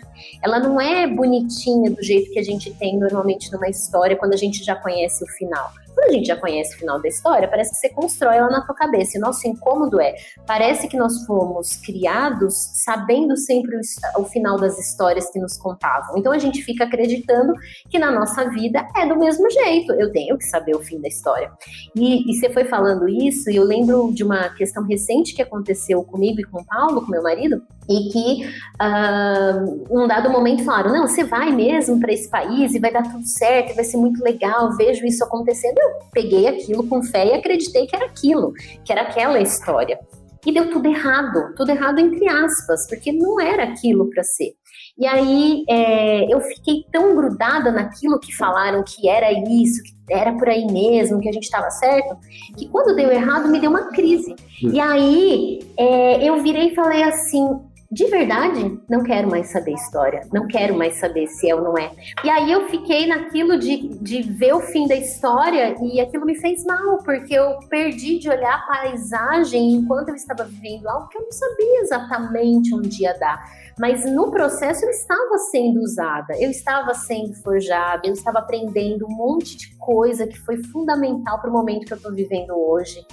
Ela 0.43 0.59
não 0.59 0.79
é 0.79 1.07
bonitinha 1.07 1.89
do 1.89 2.01
jeito 2.03 2.31
que 2.31 2.39
a 2.39 2.43
gente 2.43 2.73
tem 2.75 2.97
normalmente 2.97 3.51
numa 3.51 3.67
história 3.67 4.15
quando 4.15 4.33
a 4.33 4.37
gente 4.37 4.63
já 4.63 4.75
conhece 4.75 5.23
o 5.23 5.27
final 5.27 5.54
final. 5.55 5.84
Quando 5.95 6.09
a 6.09 6.13
gente 6.13 6.27
já 6.27 6.35
conhece 6.35 6.75
o 6.75 6.79
final 6.79 7.01
da 7.01 7.07
história, 7.07 7.47
parece 7.47 7.71
que 7.71 7.77
você 7.77 7.89
constrói 7.89 8.35
ela 8.35 8.49
na 8.49 8.61
tua 8.61 8.75
cabeça. 8.75 9.17
E 9.17 9.21
nosso 9.21 9.47
incômodo 9.47 9.99
é, 10.01 10.13
parece 10.45 10.87
que 10.87 10.97
nós 10.97 11.25
fomos 11.25 11.77
criados 11.77 12.53
sabendo 12.83 13.37
sempre 13.37 13.77
o, 13.77 14.21
o 14.21 14.25
final 14.25 14.57
das 14.57 14.77
histórias 14.77 15.31
que 15.31 15.39
nos 15.39 15.57
contavam. 15.57 16.17
Então 16.17 16.33
a 16.33 16.37
gente 16.37 16.61
fica 16.61 16.83
acreditando 16.83 17.53
que 17.89 17.97
na 17.97 18.11
nossa 18.11 18.49
vida 18.49 18.85
é 18.95 19.07
do 19.07 19.17
mesmo 19.17 19.49
jeito. 19.49 19.93
Eu 19.93 20.11
tenho 20.11 20.37
que 20.37 20.45
saber 20.45 20.75
o 20.75 20.81
fim 20.81 20.99
da 20.99 21.07
história. 21.07 21.51
E, 21.95 22.29
e 22.29 22.35
você 22.35 22.49
foi 22.49 22.65
falando 22.65 23.07
isso, 23.07 23.49
e 23.49 23.55
eu 23.55 23.63
lembro 23.63 24.11
de 24.13 24.23
uma 24.23 24.49
questão 24.49 24.83
recente 24.83 25.33
que 25.33 25.41
aconteceu 25.41 26.03
comigo 26.03 26.41
e 26.41 26.43
com 26.43 26.61
o 26.61 26.65
Paulo, 26.65 27.01
com 27.01 27.11
meu 27.11 27.23
marido, 27.23 27.61
e 27.87 28.09
que 28.09 28.45
uh, 28.81 29.93
num 29.93 30.07
dado 30.07 30.29
momento 30.29 30.63
falaram: 30.63 30.91
não, 30.91 31.07
você 31.07 31.23
vai 31.23 31.51
mesmo 31.51 31.99
para 31.99 32.11
esse 32.11 32.29
país 32.29 32.73
e 32.73 32.79
vai 32.79 32.91
dar 32.91 33.03
tudo 33.03 33.25
certo, 33.25 33.75
vai 33.75 33.83
ser 33.83 33.97
muito 33.97 34.23
legal, 34.23 34.75
vejo 34.75 35.05
isso 35.05 35.23
acontecendo. 35.23 35.79
Peguei 36.11 36.47
aquilo 36.47 36.87
com 36.87 37.03
fé 37.03 37.27
e 37.27 37.33
acreditei 37.33 37.87
que 37.87 37.95
era 37.95 38.05
aquilo, 38.05 38.53
que 38.83 38.91
era 38.91 39.01
aquela 39.01 39.39
história. 39.39 39.99
E 40.45 40.53
deu 40.53 40.69
tudo 40.69 40.87
errado, 40.87 41.53
tudo 41.55 41.71
errado 41.71 41.99
entre 41.99 42.29
aspas, 42.29 42.87
porque 42.87 43.11
não 43.11 43.39
era 43.41 43.63
aquilo 43.63 44.09
para 44.09 44.23
ser. 44.23 44.53
E 44.97 45.05
aí 45.05 45.63
é, 45.67 46.33
eu 46.33 46.39
fiquei 46.39 46.85
tão 46.91 47.15
grudada 47.15 47.71
naquilo 47.71 48.19
que 48.19 48.33
falaram 48.35 48.83
que 48.83 49.09
era 49.09 49.31
isso, 49.31 49.81
que 49.83 50.13
era 50.13 50.31
por 50.33 50.47
aí 50.47 50.65
mesmo, 50.67 51.19
que 51.19 51.27
a 51.27 51.31
gente 51.31 51.43
estava 51.43 51.69
certo, 51.69 52.17
que 52.57 52.69
quando 52.69 52.95
deu 52.95 53.11
errado 53.11 53.49
me 53.49 53.59
deu 53.59 53.69
uma 53.69 53.89
crise. 53.89 54.35
E 54.61 54.79
aí 54.79 55.59
é, 55.77 56.23
eu 56.23 56.41
virei 56.41 56.69
e 56.69 56.75
falei 56.75 57.03
assim: 57.03 57.45
de 57.91 58.05
verdade, 58.07 58.79
não 58.89 59.03
quero 59.03 59.29
mais 59.29 59.51
saber 59.51 59.73
história, 59.73 60.21
não 60.33 60.47
quero 60.47 60.75
mais 60.75 60.95
saber 60.95 61.27
se 61.27 61.49
é 61.49 61.55
ou 61.55 61.61
não 61.61 61.77
é. 61.77 61.91
E 62.23 62.29
aí 62.29 62.51
eu 62.51 62.67
fiquei 62.67 63.05
naquilo 63.05 63.59
de, 63.59 63.89
de 63.99 64.21
ver 64.23 64.53
o 64.53 64.61
fim 64.61 64.87
da 64.87 64.95
história 64.95 65.75
e 65.81 65.99
aquilo 65.99 66.25
me 66.25 66.35
fez 66.35 66.65
mal, 66.65 66.97
porque 67.03 67.33
eu 67.33 67.59
perdi 67.69 68.17
de 68.17 68.29
olhar 68.29 68.55
a 68.55 68.67
paisagem 68.67 69.73
enquanto 69.73 70.09
eu 70.09 70.15
estava 70.15 70.43
vivendo 70.45 70.87
algo 70.87 71.07
que 71.09 71.17
eu 71.17 71.21
não 71.21 71.31
sabia 71.31 71.81
exatamente 71.81 72.73
onde 72.73 73.03
ia 73.03 73.13
dar. 73.13 73.43
Mas 73.77 74.05
no 74.09 74.31
processo 74.31 74.85
eu 74.85 74.89
estava 74.89 75.37
sendo 75.51 75.81
usada, 75.81 76.33
eu 76.39 76.49
estava 76.49 76.93
sendo 76.93 77.33
forjada, 77.43 78.01
eu 78.05 78.13
estava 78.13 78.39
aprendendo 78.39 79.05
um 79.05 79.15
monte 79.15 79.57
de 79.57 79.75
coisa 79.75 80.25
que 80.25 80.39
foi 80.39 80.57
fundamental 80.63 81.39
para 81.39 81.49
o 81.49 81.53
momento 81.53 81.85
que 81.85 81.93
eu 81.93 81.97
estou 81.97 82.13
vivendo 82.13 82.51
hoje. 82.51 83.05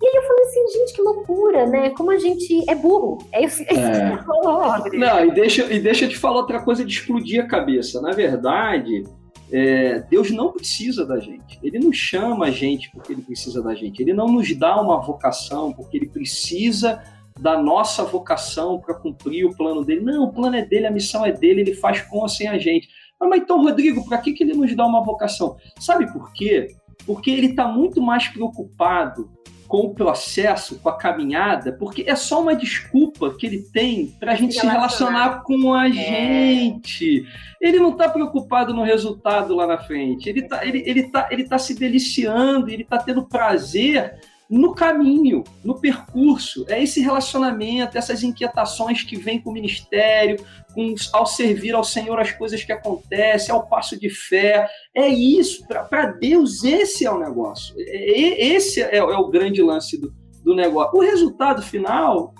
E 0.00 0.06
aí 0.06 0.16
eu 0.16 0.22
falei 0.22 0.44
assim, 0.44 0.78
gente, 0.78 0.92
que 0.94 1.02
loucura, 1.02 1.66
né? 1.66 1.90
Como 1.90 2.10
a 2.10 2.18
gente 2.18 2.68
é 2.68 2.74
burro. 2.74 3.18
É 3.32 3.44
isso 3.44 3.64
que 3.64 3.74
é. 3.74 4.16
falou, 4.18 4.90
Não, 4.92 5.24
e 5.24 5.30
deixa, 5.32 5.72
e 5.72 5.80
deixa 5.80 6.04
eu 6.04 6.08
te 6.08 6.18
falar 6.18 6.36
outra 6.36 6.62
coisa 6.62 6.84
de 6.84 6.92
explodir 6.92 7.42
a 7.42 7.48
cabeça. 7.48 8.00
Na 8.00 8.12
verdade, 8.12 9.04
é, 9.50 10.00
Deus 10.00 10.30
não 10.30 10.52
precisa 10.52 11.06
da 11.06 11.18
gente. 11.18 11.58
Ele 11.62 11.78
não 11.78 11.92
chama 11.92 12.46
a 12.46 12.50
gente 12.50 12.90
porque 12.90 13.12
ele 13.12 13.22
precisa 13.22 13.62
da 13.62 13.74
gente. 13.74 14.00
Ele 14.00 14.12
não 14.12 14.26
nos 14.26 14.54
dá 14.56 14.80
uma 14.80 15.00
vocação 15.00 15.72
porque 15.72 15.96
ele 15.96 16.08
precisa 16.08 17.02
da 17.38 17.60
nossa 17.60 18.02
vocação 18.02 18.80
para 18.80 18.94
cumprir 18.94 19.44
o 19.44 19.56
plano 19.56 19.84
dele. 19.84 20.00
Não, 20.00 20.24
o 20.24 20.32
plano 20.32 20.56
é 20.56 20.64
dele, 20.64 20.86
a 20.86 20.90
missão 20.90 21.24
é 21.24 21.32
dele, 21.32 21.60
ele 21.60 21.74
faz 21.74 22.02
com 22.02 22.18
ou 22.18 22.28
sem 22.28 22.48
a 22.48 22.58
gente. 22.58 22.88
Mas 23.20 23.40
então, 23.40 23.62
Rodrigo, 23.62 24.04
para 24.06 24.18
que, 24.18 24.32
que 24.32 24.44
ele 24.44 24.54
nos 24.54 24.74
dá 24.74 24.86
uma 24.86 25.02
vocação? 25.02 25.56
Sabe 25.78 26.10
por 26.12 26.32
quê? 26.32 26.68
Porque 27.06 27.30
ele 27.30 27.48
está 27.48 27.66
muito 27.66 28.00
mais 28.02 28.28
preocupado 28.28 29.30
com 29.66 29.78
o 29.78 29.94
processo, 29.94 30.78
com 30.78 30.88
a 30.88 30.96
caminhada, 30.96 31.72
porque 31.72 32.04
é 32.06 32.14
só 32.14 32.40
uma 32.40 32.54
desculpa 32.54 33.34
que 33.34 33.46
ele 33.46 33.58
tem 33.72 34.14
para 34.18 34.32
a 34.32 34.34
gente 34.34 34.54
se 34.54 34.66
relacionar, 34.66 35.42
com 35.42 35.74
a 35.74 35.88
é. 35.88 35.92
gente. 35.92 37.26
Ele 37.60 37.78
não 37.78 37.90
está 37.90 38.08
preocupado 38.08 38.72
no 38.72 38.82
resultado 38.82 39.54
lá 39.54 39.66
na 39.66 39.78
frente. 39.78 40.28
Ele 40.28 40.40
está 40.40 40.64
ele, 40.64 40.82
ele 40.86 41.04
tá, 41.10 41.28
ele 41.30 41.44
tá 41.44 41.58
se 41.58 41.74
deliciando, 41.74 42.70
ele 42.70 42.82
está 42.82 42.98
tendo 42.98 43.26
prazer 43.26 44.14
no 44.48 44.74
caminho, 44.74 45.42
no 45.64 45.80
percurso. 45.80 46.64
É 46.68 46.82
esse 46.82 47.00
relacionamento, 47.00 47.98
essas 47.98 48.22
inquietações 48.22 49.02
que 49.02 49.16
vêm 49.16 49.40
com 49.40 49.50
o 49.50 49.52
ministério, 49.52 50.36
com, 50.74 50.94
ao 51.12 51.26
servir 51.26 51.74
ao 51.74 51.84
Senhor 51.84 52.18
as 52.18 52.32
coisas 52.32 52.62
que 52.62 52.72
acontecem, 52.72 53.54
ao 53.54 53.66
passo 53.66 53.98
de 53.98 54.08
fé. 54.08 54.68
É 54.94 55.08
isso. 55.08 55.66
Para 55.66 56.06
Deus, 56.06 56.64
esse 56.64 57.04
é 57.04 57.10
o 57.10 57.18
negócio. 57.18 57.74
Esse 57.78 58.82
é, 58.82 58.98
é 58.98 59.02
o 59.02 59.28
grande 59.28 59.60
lance 59.62 60.00
do, 60.00 60.14
do 60.44 60.54
negócio. 60.54 60.96
O 60.96 61.02
resultado 61.02 61.62
final 61.62 62.32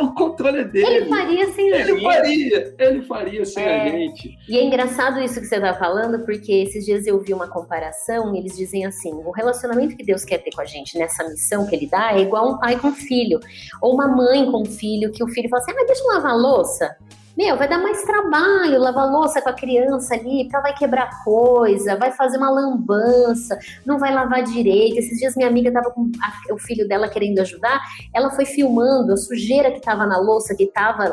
o 0.00 0.14
controle 0.14 0.60
é 0.60 0.64
dele. 0.64 0.86
Ele 0.86 1.06
faria 1.06 1.52
sem 1.52 1.68
ele 1.68 1.84
gente. 1.84 2.02
Faria, 2.02 2.74
ele 2.78 3.02
faria 3.02 3.44
sem 3.44 3.64
é. 3.64 3.82
a 3.82 3.88
gente. 3.88 4.38
E 4.48 4.58
é 4.58 4.64
engraçado 4.64 5.20
isso 5.20 5.40
que 5.40 5.46
você 5.46 5.56
está 5.56 5.74
falando, 5.74 6.24
porque 6.24 6.52
esses 6.52 6.84
dias 6.84 7.06
eu 7.06 7.20
vi 7.20 7.34
uma 7.34 7.48
comparação, 7.48 8.34
eles 8.34 8.56
dizem 8.56 8.86
assim: 8.86 9.12
o 9.12 9.30
relacionamento 9.30 9.96
que 9.96 10.04
Deus 10.04 10.24
quer 10.24 10.38
ter 10.38 10.50
com 10.50 10.62
a 10.62 10.64
gente 10.64 10.98
nessa 10.98 11.28
missão 11.28 11.66
que 11.66 11.74
ele 11.74 11.86
dá 11.86 12.14
é 12.16 12.22
igual 12.22 12.52
um 12.52 12.58
pai 12.58 12.78
com 12.78 12.88
um 12.88 12.94
filho, 12.94 13.40
ou 13.82 13.94
uma 13.94 14.08
mãe 14.08 14.50
com 14.50 14.62
um 14.62 14.66
filho, 14.66 15.12
que 15.12 15.22
o 15.22 15.28
filho 15.28 15.48
fala 15.48 15.62
assim: 15.62 15.72
ah, 15.72 15.76
mas 15.76 15.86
deixa 15.86 16.02
eu 16.02 16.08
lavar 16.08 16.32
a 16.32 16.36
louça. 16.36 16.96
Meu, 17.36 17.56
vai 17.56 17.68
dar 17.68 17.78
mais 17.78 18.02
trabalho 18.02 18.78
lavar 18.78 19.10
louça 19.10 19.42
com 19.42 19.48
a 19.48 19.52
criança 19.52 20.14
ali, 20.14 20.44
porque 20.44 20.54
ela 20.54 20.62
vai 20.62 20.74
quebrar 20.74 21.10
coisa, 21.24 21.96
vai 21.96 22.12
fazer 22.12 22.38
uma 22.38 22.50
lambança, 22.50 23.58
não 23.84 23.98
vai 23.98 24.14
lavar 24.14 24.42
direito. 24.44 24.98
Esses 24.98 25.18
dias 25.18 25.34
minha 25.34 25.48
amiga 25.48 25.72
tava 25.72 25.90
com 25.90 26.10
a, 26.22 26.54
o 26.54 26.58
filho 26.58 26.86
dela 26.86 27.08
querendo 27.08 27.40
ajudar, 27.40 27.80
ela 28.14 28.30
foi 28.30 28.44
filmando 28.44 29.12
a 29.12 29.16
sujeira 29.16 29.72
que 29.72 29.80
tava 29.80 30.06
na 30.06 30.18
louça, 30.18 30.54
que 30.54 30.66
tava 30.66 31.12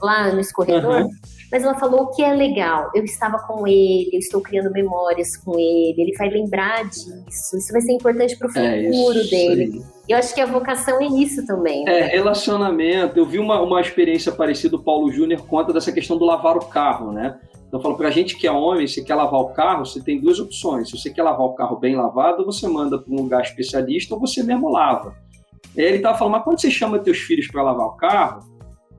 lá 0.00 0.32
no 0.32 0.40
escorredor. 0.40 1.02
Uhum. 1.02 1.10
Mas 1.50 1.62
ela 1.62 1.74
falou 1.78 2.02
o 2.02 2.10
que 2.10 2.22
é 2.22 2.32
legal. 2.32 2.90
Eu 2.94 3.04
estava 3.04 3.38
com 3.38 3.66
ele, 3.66 4.10
eu 4.12 4.18
estou 4.18 4.40
criando 4.40 4.70
memórias 4.70 5.36
com 5.36 5.58
ele, 5.58 5.94
ele 5.96 6.16
vai 6.16 6.28
lembrar 6.28 6.84
disso. 6.84 7.56
Isso 7.56 7.72
vai 7.72 7.80
ser 7.80 7.92
importante 7.92 8.36
para 8.36 8.48
o 8.48 8.50
é 8.58 8.84
futuro 8.84 9.20
é 9.20 9.24
dele. 9.24 9.82
Eu 10.08 10.18
acho 10.18 10.34
que 10.34 10.40
a 10.40 10.46
vocação 10.46 11.00
é 11.00 11.06
isso 11.06 11.44
também. 11.46 11.84
Né? 11.84 12.00
É, 12.00 12.06
relacionamento. 12.06 13.18
Eu 13.18 13.26
vi 13.26 13.38
uma, 13.38 13.60
uma 13.60 13.80
experiência 13.80 14.30
parecida, 14.30 14.76
o 14.76 14.82
Paulo 14.82 15.10
Júnior 15.10 15.42
conta 15.46 15.72
dessa 15.72 15.90
questão 15.90 16.16
do 16.16 16.24
lavar 16.24 16.56
o 16.56 16.66
carro, 16.66 17.12
né? 17.12 17.38
Então, 17.66 17.80
eu 17.80 17.82
falo, 17.82 17.96
para 17.96 18.08
a 18.08 18.10
gente 18.12 18.36
que 18.36 18.46
é 18.46 18.52
homem, 18.52 18.86
se 18.86 19.04
quer 19.04 19.16
lavar 19.16 19.40
o 19.40 19.48
carro, 19.48 19.84
você 19.84 20.00
tem 20.00 20.20
duas 20.20 20.38
opções. 20.38 20.88
Se 20.88 20.96
você 20.96 21.10
quer 21.10 21.24
lavar 21.24 21.46
o 21.46 21.54
carro 21.54 21.76
bem 21.76 21.96
lavado, 21.96 22.44
você 22.44 22.68
manda 22.68 22.98
para 22.98 23.12
um 23.12 23.22
lugar 23.22 23.42
especialista 23.42 24.14
ou 24.14 24.20
você 24.20 24.42
mesmo 24.42 24.68
lava. 24.68 25.14
Ele 25.76 25.96
estava 25.96 26.16
falando, 26.16 26.34
mas 26.34 26.44
quando 26.44 26.60
você 26.60 26.70
chama 26.70 26.98
teus 27.00 27.18
filhos 27.18 27.48
para 27.48 27.62
lavar 27.62 27.86
o 27.86 27.96
carro, 27.96 28.55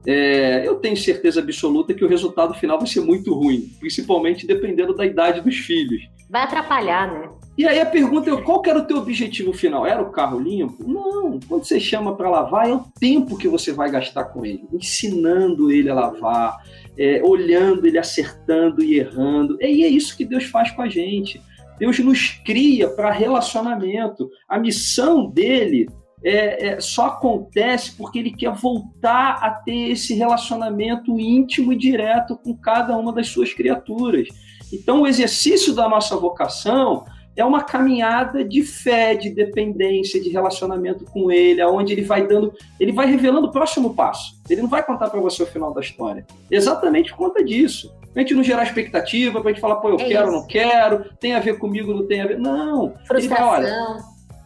é, 0.07 0.65
eu 0.65 0.75
tenho 0.75 0.95
certeza 0.95 1.41
absoluta 1.41 1.93
que 1.93 2.05
o 2.05 2.07
resultado 2.07 2.53
final 2.53 2.77
vai 2.77 2.87
ser 2.87 3.01
muito 3.01 3.33
ruim, 3.33 3.69
principalmente 3.77 4.47
dependendo 4.47 4.95
da 4.95 5.05
idade 5.05 5.41
dos 5.41 5.57
filhos. 5.57 6.01
Vai 6.29 6.43
atrapalhar, 6.43 7.11
né? 7.11 7.29
E 7.57 7.67
aí 7.67 7.81
a 7.81 7.85
pergunta 7.85 8.29
é, 8.29 8.41
qual 8.41 8.61
era 8.65 8.79
o 8.79 8.85
teu 8.85 8.97
objetivo 8.97 9.51
final? 9.51 9.85
Era 9.85 10.01
o 10.01 10.09
carro 10.09 10.39
limpo? 10.39 10.87
Não, 10.87 11.39
quando 11.49 11.65
você 11.65 11.77
chama 11.77 12.15
para 12.15 12.29
lavar, 12.29 12.69
é 12.69 12.73
o 12.73 12.85
tempo 12.97 13.37
que 13.37 13.49
você 13.49 13.73
vai 13.73 13.91
gastar 13.91 14.25
com 14.25 14.45
ele, 14.45 14.63
ensinando 14.71 15.69
ele 15.69 15.89
a 15.89 15.95
lavar, 15.95 16.55
é, 16.97 17.21
olhando 17.23 17.85
ele 17.85 17.97
acertando 17.97 18.81
e 18.81 18.99
errando. 18.99 19.57
E 19.59 19.83
é 19.83 19.87
isso 19.87 20.15
que 20.15 20.23
Deus 20.23 20.45
faz 20.45 20.71
com 20.71 20.83
a 20.83 20.87
gente. 20.87 21.41
Deus 21.77 21.99
nos 21.99 22.29
cria 22.45 22.87
para 22.87 23.11
relacionamento. 23.11 24.29
A 24.47 24.57
missão 24.57 25.29
dele 25.29 25.87
é, 26.23 26.67
é, 26.67 26.79
só 26.79 27.07
acontece 27.07 27.95
porque 27.95 28.19
ele 28.19 28.31
quer 28.31 28.51
voltar 28.51 29.39
a 29.41 29.51
ter 29.51 29.91
esse 29.91 30.13
relacionamento 30.13 31.19
íntimo 31.19 31.71
e 31.71 31.77
direto 31.77 32.37
com 32.37 32.55
cada 32.55 32.97
uma 32.97 33.13
das 33.13 33.27
suas 33.27 33.53
criaturas. 33.53 34.27
Então, 34.73 35.01
o 35.01 35.07
exercício 35.07 35.73
da 35.73 35.87
nossa 35.87 36.17
vocação 36.17 37.05
é 37.35 37.45
uma 37.45 37.63
caminhada 37.63 38.43
de 38.43 38.63
fé, 38.63 39.13
de 39.13 39.29
dependência, 39.29 40.19
de 40.19 40.29
relacionamento 40.29 41.05
com 41.05 41.31
ele, 41.31 41.61
aonde 41.61 41.93
ele 41.93 42.01
vai 42.01 42.27
dando, 42.27 42.51
ele 42.79 42.91
vai 42.91 43.05
revelando 43.05 43.47
o 43.47 43.51
próximo 43.51 43.93
passo. 43.93 44.41
Ele 44.49 44.63
não 44.63 44.69
vai 44.69 44.83
contar 44.83 45.09
para 45.11 45.21
você 45.21 45.43
o 45.43 45.47
final 45.47 45.71
da 45.71 45.79
história. 45.79 46.25
Exatamente 46.49 47.11
por 47.11 47.17
conta 47.17 47.45
disso. 47.45 47.95
Pra 48.11 48.23
gente 48.23 48.33
não 48.33 48.43
gerar 48.43 48.63
expectativa, 48.63 49.39
pra 49.39 49.51
gente 49.51 49.61
falar, 49.61 49.75
pô, 49.75 49.89
eu 49.89 49.99
é 49.99 50.05
quero, 50.05 50.25
ou 50.25 50.31
não 50.33 50.47
quero, 50.47 51.05
tem 51.19 51.35
a 51.35 51.39
ver 51.39 51.59
comigo, 51.59 51.93
não 51.93 52.07
tem 52.07 52.21
a 52.21 52.25
ver. 52.27 52.39
Não. 52.39 52.95
Frustração. 53.05 53.17
Ele 53.17 53.27
vai, 53.27 53.43
olha, 53.43 53.97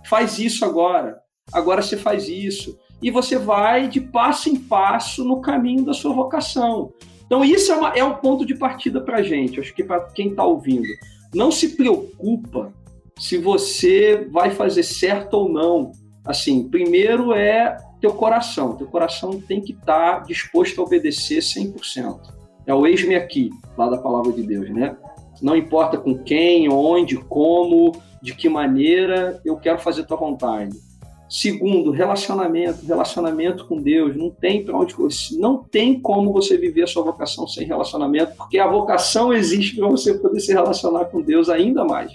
faz 0.03 0.37
isso 0.37 0.65
agora. 0.65 1.21
Agora 1.51 1.81
você 1.81 1.97
faz 1.97 2.27
isso. 2.27 2.77
E 3.01 3.09
você 3.09 3.37
vai 3.37 3.87
de 3.87 3.99
passo 3.99 4.49
em 4.49 4.55
passo 4.55 5.23
no 5.23 5.41
caminho 5.41 5.83
da 5.83 5.93
sua 5.93 6.13
vocação. 6.13 6.93
Então, 7.25 7.43
isso 7.43 7.71
é, 7.71 7.75
uma, 7.75 7.89
é 7.89 8.03
um 8.03 8.15
ponto 8.15 8.45
de 8.45 8.55
partida 8.55 9.01
para 9.01 9.17
a 9.17 9.23
gente. 9.23 9.59
Acho 9.59 9.73
que 9.73 9.83
para 9.83 10.01
quem 10.01 10.29
está 10.29 10.43
ouvindo. 10.43 10.87
Não 11.33 11.49
se 11.49 11.75
preocupa 11.75 12.73
se 13.17 13.37
você 13.37 14.27
vai 14.31 14.51
fazer 14.51 14.83
certo 14.83 15.35
ou 15.35 15.49
não. 15.49 15.91
Assim, 16.25 16.67
primeiro 16.67 17.33
é 17.33 17.77
teu 17.99 18.13
coração. 18.13 18.75
Teu 18.75 18.87
coração 18.87 19.41
tem 19.41 19.61
que 19.61 19.71
estar 19.71 20.17
tá 20.17 20.19
disposto 20.19 20.81
a 20.81 20.83
obedecer 20.83 21.39
100%. 21.39 22.19
É 22.65 22.73
o 22.73 22.85
eis-me 22.85 23.15
aqui, 23.15 23.49
lá 23.77 23.89
da 23.89 23.97
palavra 23.97 24.31
de 24.31 24.43
Deus, 24.43 24.69
né? 24.69 24.95
Não 25.41 25.55
importa 25.55 25.97
com 25.97 26.17
quem, 26.17 26.69
onde, 26.69 27.17
como, 27.17 27.91
de 28.21 28.35
que 28.35 28.47
maneira, 28.47 29.41
eu 29.43 29.57
quero 29.57 29.79
fazer 29.79 30.05
tua 30.05 30.17
vontade. 30.17 30.77
Segundo, 31.31 31.91
relacionamento, 31.91 32.85
relacionamento 32.85 33.65
com 33.65 33.81
Deus. 33.81 34.17
Não 34.17 34.29
tem 34.29 34.65
para 34.65 34.77
onde 34.77 34.93
não 35.39 35.63
tem 35.63 35.97
como 35.97 36.33
você 36.33 36.57
viver 36.57 36.83
a 36.83 36.87
sua 36.87 37.03
vocação 37.03 37.47
sem 37.47 37.65
relacionamento, 37.65 38.35
porque 38.35 38.59
a 38.59 38.67
vocação 38.67 39.31
existe 39.31 39.77
para 39.77 39.87
você 39.87 40.15
poder 40.15 40.41
se 40.41 40.51
relacionar 40.51 41.05
com 41.05 41.21
Deus 41.21 41.47
ainda 41.47 41.85
mais. 41.85 42.11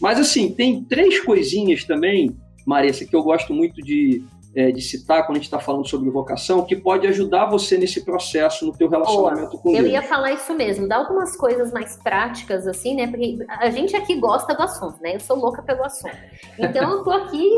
Mas 0.00 0.20
assim, 0.20 0.52
tem 0.52 0.80
três 0.84 1.18
coisinhas 1.24 1.82
também, 1.82 2.36
Marissa, 2.64 3.04
que 3.04 3.16
eu 3.16 3.24
gosto 3.24 3.52
muito 3.52 3.82
de, 3.82 4.22
é, 4.54 4.70
de 4.70 4.80
citar 4.82 5.24
quando 5.24 5.36
a 5.36 5.38
gente 5.38 5.44
está 5.44 5.58
falando 5.58 5.86
sobre 5.88 6.10
vocação, 6.10 6.64
que 6.64 6.76
pode 6.76 7.06
ajudar 7.06 7.46
você 7.46 7.78
nesse 7.78 8.04
processo, 8.04 8.66
no 8.66 8.72
teu 8.72 8.88
relacionamento 8.88 9.58
com 9.58 9.70
eu 9.70 9.76
Deus. 9.76 9.86
Eu 9.86 9.92
ia 9.92 10.02
falar 10.02 10.32
isso 10.32 10.54
mesmo, 10.54 10.86
dá 10.86 10.96
algumas 10.96 11.36
coisas 11.36 11.72
mais 11.72 11.96
práticas, 11.96 12.66
assim, 12.66 12.94
né? 12.94 13.06
Porque 13.06 13.38
a 13.48 13.70
gente 13.70 13.96
aqui 13.96 14.14
gosta 14.16 14.54
do 14.54 14.62
assunto, 14.62 15.00
né? 15.00 15.16
Eu 15.16 15.20
sou 15.20 15.36
louca 15.36 15.62
pelo 15.62 15.84
assunto. 15.84 16.16
Então 16.58 16.90
eu 16.90 17.04
tô 17.04 17.10
aqui 17.10 17.48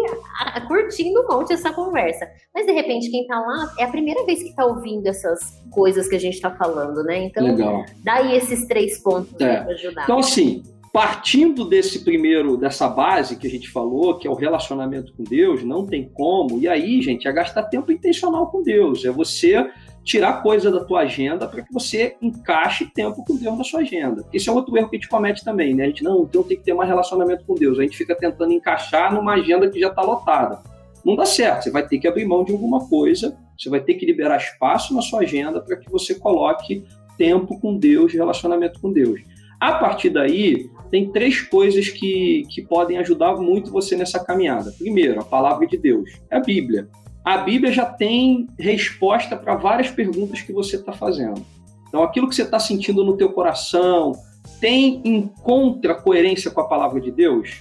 curtindo 0.68 1.20
um 1.22 1.28
monte 1.28 1.52
essa 1.52 1.72
conversa. 1.72 2.28
Mas 2.54 2.66
de 2.66 2.72
repente, 2.72 3.10
quem 3.10 3.26
tá 3.26 3.38
lá 3.38 3.72
é 3.78 3.84
a 3.84 3.88
primeira 3.88 4.24
vez 4.24 4.42
que 4.42 4.54
tá 4.54 4.64
ouvindo 4.64 5.06
essas 5.06 5.62
coisas 5.70 6.08
que 6.08 6.14
a 6.14 6.20
gente 6.20 6.40
tá 6.40 6.50
falando, 6.50 7.02
né? 7.02 7.24
Então, 7.24 7.44
Legal. 7.44 7.84
daí 8.02 8.36
esses 8.36 8.66
três 8.66 9.02
pontos 9.02 9.32
é. 9.40 9.62
para 9.62 9.72
ajudar. 9.72 10.04
Então, 10.04 10.18
assim, 10.18 10.62
partindo 10.94 11.64
desse 11.64 12.04
primeiro, 12.04 12.56
dessa 12.56 12.88
base 12.88 13.34
que 13.34 13.48
a 13.48 13.50
gente 13.50 13.68
falou, 13.68 14.16
que 14.16 14.28
é 14.28 14.30
o 14.30 14.34
relacionamento 14.34 15.12
com 15.12 15.24
Deus, 15.24 15.64
não 15.64 15.84
tem 15.84 16.08
como. 16.08 16.60
E 16.60 16.68
aí, 16.68 17.02
gente, 17.02 17.26
é 17.26 17.32
gastar 17.32 17.64
tempo 17.64 17.90
intencional 17.90 18.46
com 18.46 18.62
Deus. 18.62 19.04
É 19.04 19.10
você 19.10 19.68
tirar 20.04 20.40
coisa 20.40 20.70
da 20.70 20.84
tua 20.84 21.00
agenda 21.00 21.48
para 21.48 21.62
que 21.62 21.72
você 21.72 22.14
encaixe 22.22 22.86
tempo 22.94 23.24
com 23.24 23.34
Deus 23.34 23.58
na 23.58 23.64
sua 23.64 23.80
agenda. 23.80 24.24
Esse 24.32 24.48
é 24.48 24.52
outro 24.52 24.76
erro 24.76 24.88
que 24.88 24.94
a 24.94 24.98
gente 25.00 25.08
comete 25.08 25.44
também, 25.44 25.74
né? 25.74 25.82
A 25.82 25.86
gente, 25.88 26.04
não, 26.04 26.22
então 26.22 26.44
tem 26.44 26.56
que 26.56 26.62
ter 26.62 26.74
mais 26.74 26.88
relacionamento 26.88 27.44
com 27.44 27.56
Deus. 27.56 27.76
A 27.76 27.82
gente 27.82 27.96
fica 27.96 28.14
tentando 28.14 28.52
encaixar 28.52 29.12
numa 29.12 29.32
agenda 29.32 29.68
que 29.68 29.80
já 29.80 29.88
está 29.88 30.02
lotada. 30.02 30.62
Não 31.04 31.16
dá 31.16 31.26
certo. 31.26 31.64
Você 31.64 31.72
vai 31.72 31.84
ter 31.84 31.98
que 31.98 32.06
abrir 32.06 32.24
mão 32.24 32.44
de 32.44 32.52
alguma 32.52 32.88
coisa, 32.88 33.36
você 33.58 33.68
vai 33.68 33.80
ter 33.80 33.94
que 33.94 34.06
liberar 34.06 34.36
espaço 34.36 34.94
na 34.94 35.02
sua 35.02 35.22
agenda 35.22 35.60
para 35.60 35.76
que 35.76 35.90
você 35.90 36.14
coloque 36.14 36.84
tempo 37.18 37.58
com 37.58 37.76
Deus, 37.76 38.12
relacionamento 38.12 38.80
com 38.80 38.92
Deus. 38.92 39.20
A 39.60 39.72
partir 39.72 40.10
daí, 40.10 40.70
tem 40.94 41.10
três 41.10 41.40
coisas 41.40 41.88
que, 41.88 42.44
que 42.48 42.62
podem 42.62 42.98
ajudar 42.98 43.34
muito 43.34 43.72
você 43.72 43.96
nessa 43.96 44.24
caminhada. 44.24 44.70
Primeiro, 44.78 45.20
a 45.20 45.24
palavra 45.24 45.66
de 45.66 45.76
Deus, 45.76 46.08
é 46.30 46.36
a 46.36 46.40
Bíblia. 46.40 46.88
A 47.24 47.38
Bíblia 47.38 47.72
já 47.72 47.84
tem 47.84 48.46
resposta 48.56 49.36
para 49.36 49.56
várias 49.56 49.90
perguntas 49.90 50.40
que 50.40 50.52
você 50.52 50.76
está 50.76 50.92
fazendo. 50.92 51.44
Então, 51.88 52.04
aquilo 52.04 52.28
que 52.28 52.36
você 52.36 52.44
está 52.44 52.60
sentindo 52.60 53.02
no 53.02 53.16
teu 53.16 53.32
coração 53.32 54.12
tem 54.60 55.02
encontra 55.04 55.96
coerência 55.96 56.48
com 56.48 56.60
a 56.60 56.68
palavra 56.68 57.00
de 57.00 57.10
Deus? 57.10 57.60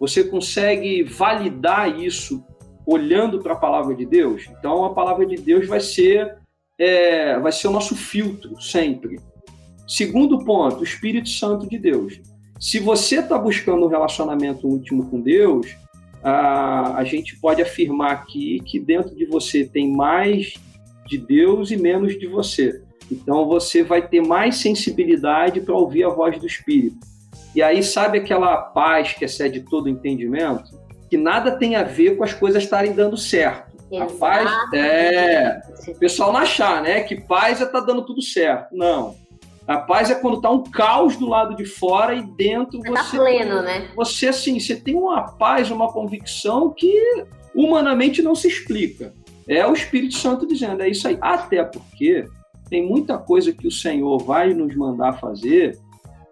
Você 0.00 0.24
consegue 0.24 1.02
validar 1.02 2.00
isso 2.00 2.42
olhando 2.86 3.40
para 3.40 3.52
a 3.52 3.56
palavra 3.56 3.94
de 3.94 4.06
Deus? 4.06 4.48
Então, 4.58 4.86
a 4.86 4.94
palavra 4.94 5.26
de 5.26 5.36
Deus 5.36 5.66
vai 5.66 5.80
ser 5.80 6.38
é, 6.78 7.38
vai 7.38 7.52
ser 7.52 7.68
o 7.68 7.72
nosso 7.72 7.94
filtro 7.94 8.58
sempre. 8.58 9.20
Segundo 9.86 10.42
ponto, 10.46 10.80
o 10.80 10.84
Espírito 10.84 11.28
Santo 11.28 11.68
de 11.68 11.76
Deus. 11.76 12.22
Se 12.58 12.78
você 12.78 13.20
está 13.20 13.36
buscando 13.36 13.84
um 13.84 13.88
relacionamento 13.88 14.68
íntimo 14.68 15.10
com 15.10 15.20
Deus, 15.20 15.76
a, 16.22 16.96
a 16.96 17.04
gente 17.04 17.36
pode 17.38 17.60
afirmar 17.60 18.12
aqui 18.12 18.60
que 18.60 18.80
dentro 18.80 19.14
de 19.14 19.26
você 19.26 19.64
tem 19.64 19.90
mais 19.90 20.54
de 21.06 21.18
Deus 21.18 21.70
e 21.70 21.76
menos 21.76 22.18
de 22.18 22.26
você. 22.26 22.82
Então 23.10 23.46
você 23.46 23.82
vai 23.82 24.06
ter 24.06 24.22
mais 24.22 24.56
sensibilidade 24.56 25.60
para 25.60 25.74
ouvir 25.74 26.04
a 26.04 26.08
voz 26.08 26.38
do 26.38 26.46
Espírito. 26.46 26.98
E 27.54 27.62
aí, 27.62 27.82
sabe 27.82 28.18
aquela 28.18 28.56
paz 28.56 29.12
que 29.12 29.24
excede 29.24 29.60
todo 29.60 29.88
entendimento? 29.88 30.64
Que 31.08 31.16
nada 31.16 31.52
tem 31.52 31.76
a 31.76 31.84
ver 31.84 32.16
com 32.16 32.24
as 32.24 32.32
coisas 32.32 32.62
estarem 32.62 32.92
dando 32.92 33.16
certo. 33.16 33.72
Exato. 33.92 34.14
A 34.14 34.18
paz 34.18 34.50
é. 34.74 35.60
O 35.88 35.94
pessoal 35.94 36.32
não 36.32 36.40
achar, 36.40 36.82
né? 36.82 37.02
Que 37.02 37.20
paz 37.20 37.60
é 37.60 37.64
estar 37.64 37.80
tá 37.80 37.86
dando 37.86 38.04
tudo 38.04 38.20
certo. 38.20 38.74
Não. 38.74 39.14
A 39.66 39.78
paz 39.78 40.10
é 40.10 40.14
quando 40.14 40.40
tá 40.40 40.50
um 40.50 40.62
caos 40.62 41.16
do 41.16 41.26
lado 41.26 41.56
de 41.56 41.64
fora 41.64 42.14
e 42.14 42.22
dentro 42.22 42.78
você. 42.80 42.92
Tá 42.92 43.04
pleno, 43.04 43.62
né? 43.62 43.90
Você, 43.96 44.28
assim, 44.28 44.60
você 44.60 44.76
tem 44.76 44.94
uma 44.94 45.22
paz, 45.22 45.70
uma 45.70 45.90
convicção 45.90 46.70
que 46.70 47.24
humanamente 47.54 48.20
não 48.20 48.34
se 48.34 48.48
explica. 48.48 49.14
É 49.48 49.66
o 49.66 49.72
Espírito 49.72 50.14
Santo 50.14 50.46
dizendo, 50.46 50.82
é 50.82 50.88
isso 50.88 51.08
aí. 51.08 51.16
Até 51.20 51.64
porque 51.64 52.26
tem 52.68 52.86
muita 52.86 53.16
coisa 53.16 53.52
que 53.52 53.66
o 53.66 53.70
Senhor 53.70 54.18
vai 54.18 54.52
nos 54.52 54.74
mandar 54.74 55.14
fazer, 55.14 55.78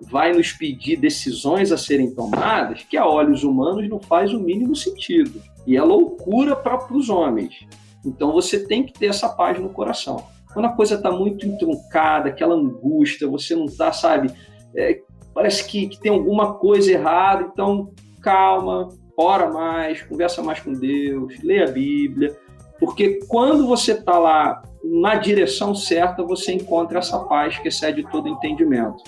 vai 0.01 0.33
nos 0.33 0.53
pedir 0.53 0.97
decisões 0.97 1.73
a 1.73 1.79
serem 1.79 2.15
tomadas, 2.15 2.83
que 2.83 2.97
a 2.97 3.07
olhos 3.07 3.45
humanos 3.45 3.89
não 3.89 4.01
faz 4.01 4.33
o 4.33 4.41
mínimo 4.41 4.75
sentido. 4.75 5.43
E 5.67 5.77
é 5.77 5.83
loucura 5.83 6.57
para 6.57 6.93
os 6.93 7.09
homens. 7.09 7.67
Então 8.05 8.33
você 8.33 8.67
tem 8.67 8.85
que 8.85 8.93
ter 8.93 9.07
essa 9.07 9.29
paz 9.29 9.59
no 9.59 9.69
coração. 9.69 10.25
Quando 10.53 10.67
a 10.67 10.73
coisa 10.73 10.97
está 10.97 11.11
muito 11.11 11.47
entroncada, 11.47 12.29
aquela 12.29 12.55
angústia, 12.55 13.29
você 13.29 13.55
não 13.55 13.65
está, 13.65 13.93
sabe? 13.93 14.31
É, 14.77 15.01
parece 15.35 15.67
que, 15.67 15.89
que, 15.89 15.99
tem 15.99 16.13
alguma 16.13 16.55
coisa 16.55 16.91
errada, 16.91 17.49
então 17.53 17.91
calma, 18.21 18.89
ora 19.17 19.51
mais, 19.51 20.03
conversa 20.03 20.43
mais 20.43 20.61
com 20.61 20.73
Deus, 20.73 21.43
lê 21.43 21.63
a 21.63 21.71
Bíblia, 21.71 22.37
porque 22.79 23.21
quando 23.29 23.67
você 23.67 23.93
está 23.93 24.19
lá 24.19 24.63
na 24.85 25.15
direção 25.15 25.75
certa, 25.75 26.23
você 26.23 26.53
encontra 26.53 26.99
essa 26.99 27.19
paz 27.21 27.59
que 27.59 27.69
excede 27.69 28.03
todo 28.11 28.29
entendimento. 28.29 29.03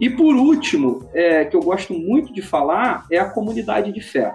E 0.00 0.10
por 0.10 0.34
último, 0.34 1.08
é, 1.14 1.44
que 1.44 1.56
eu 1.56 1.60
gosto 1.60 1.94
muito 1.94 2.32
de 2.32 2.42
falar, 2.42 3.06
é 3.10 3.18
a 3.18 3.30
comunidade 3.30 3.92
de 3.92 4.00
fé. 4.00 4.34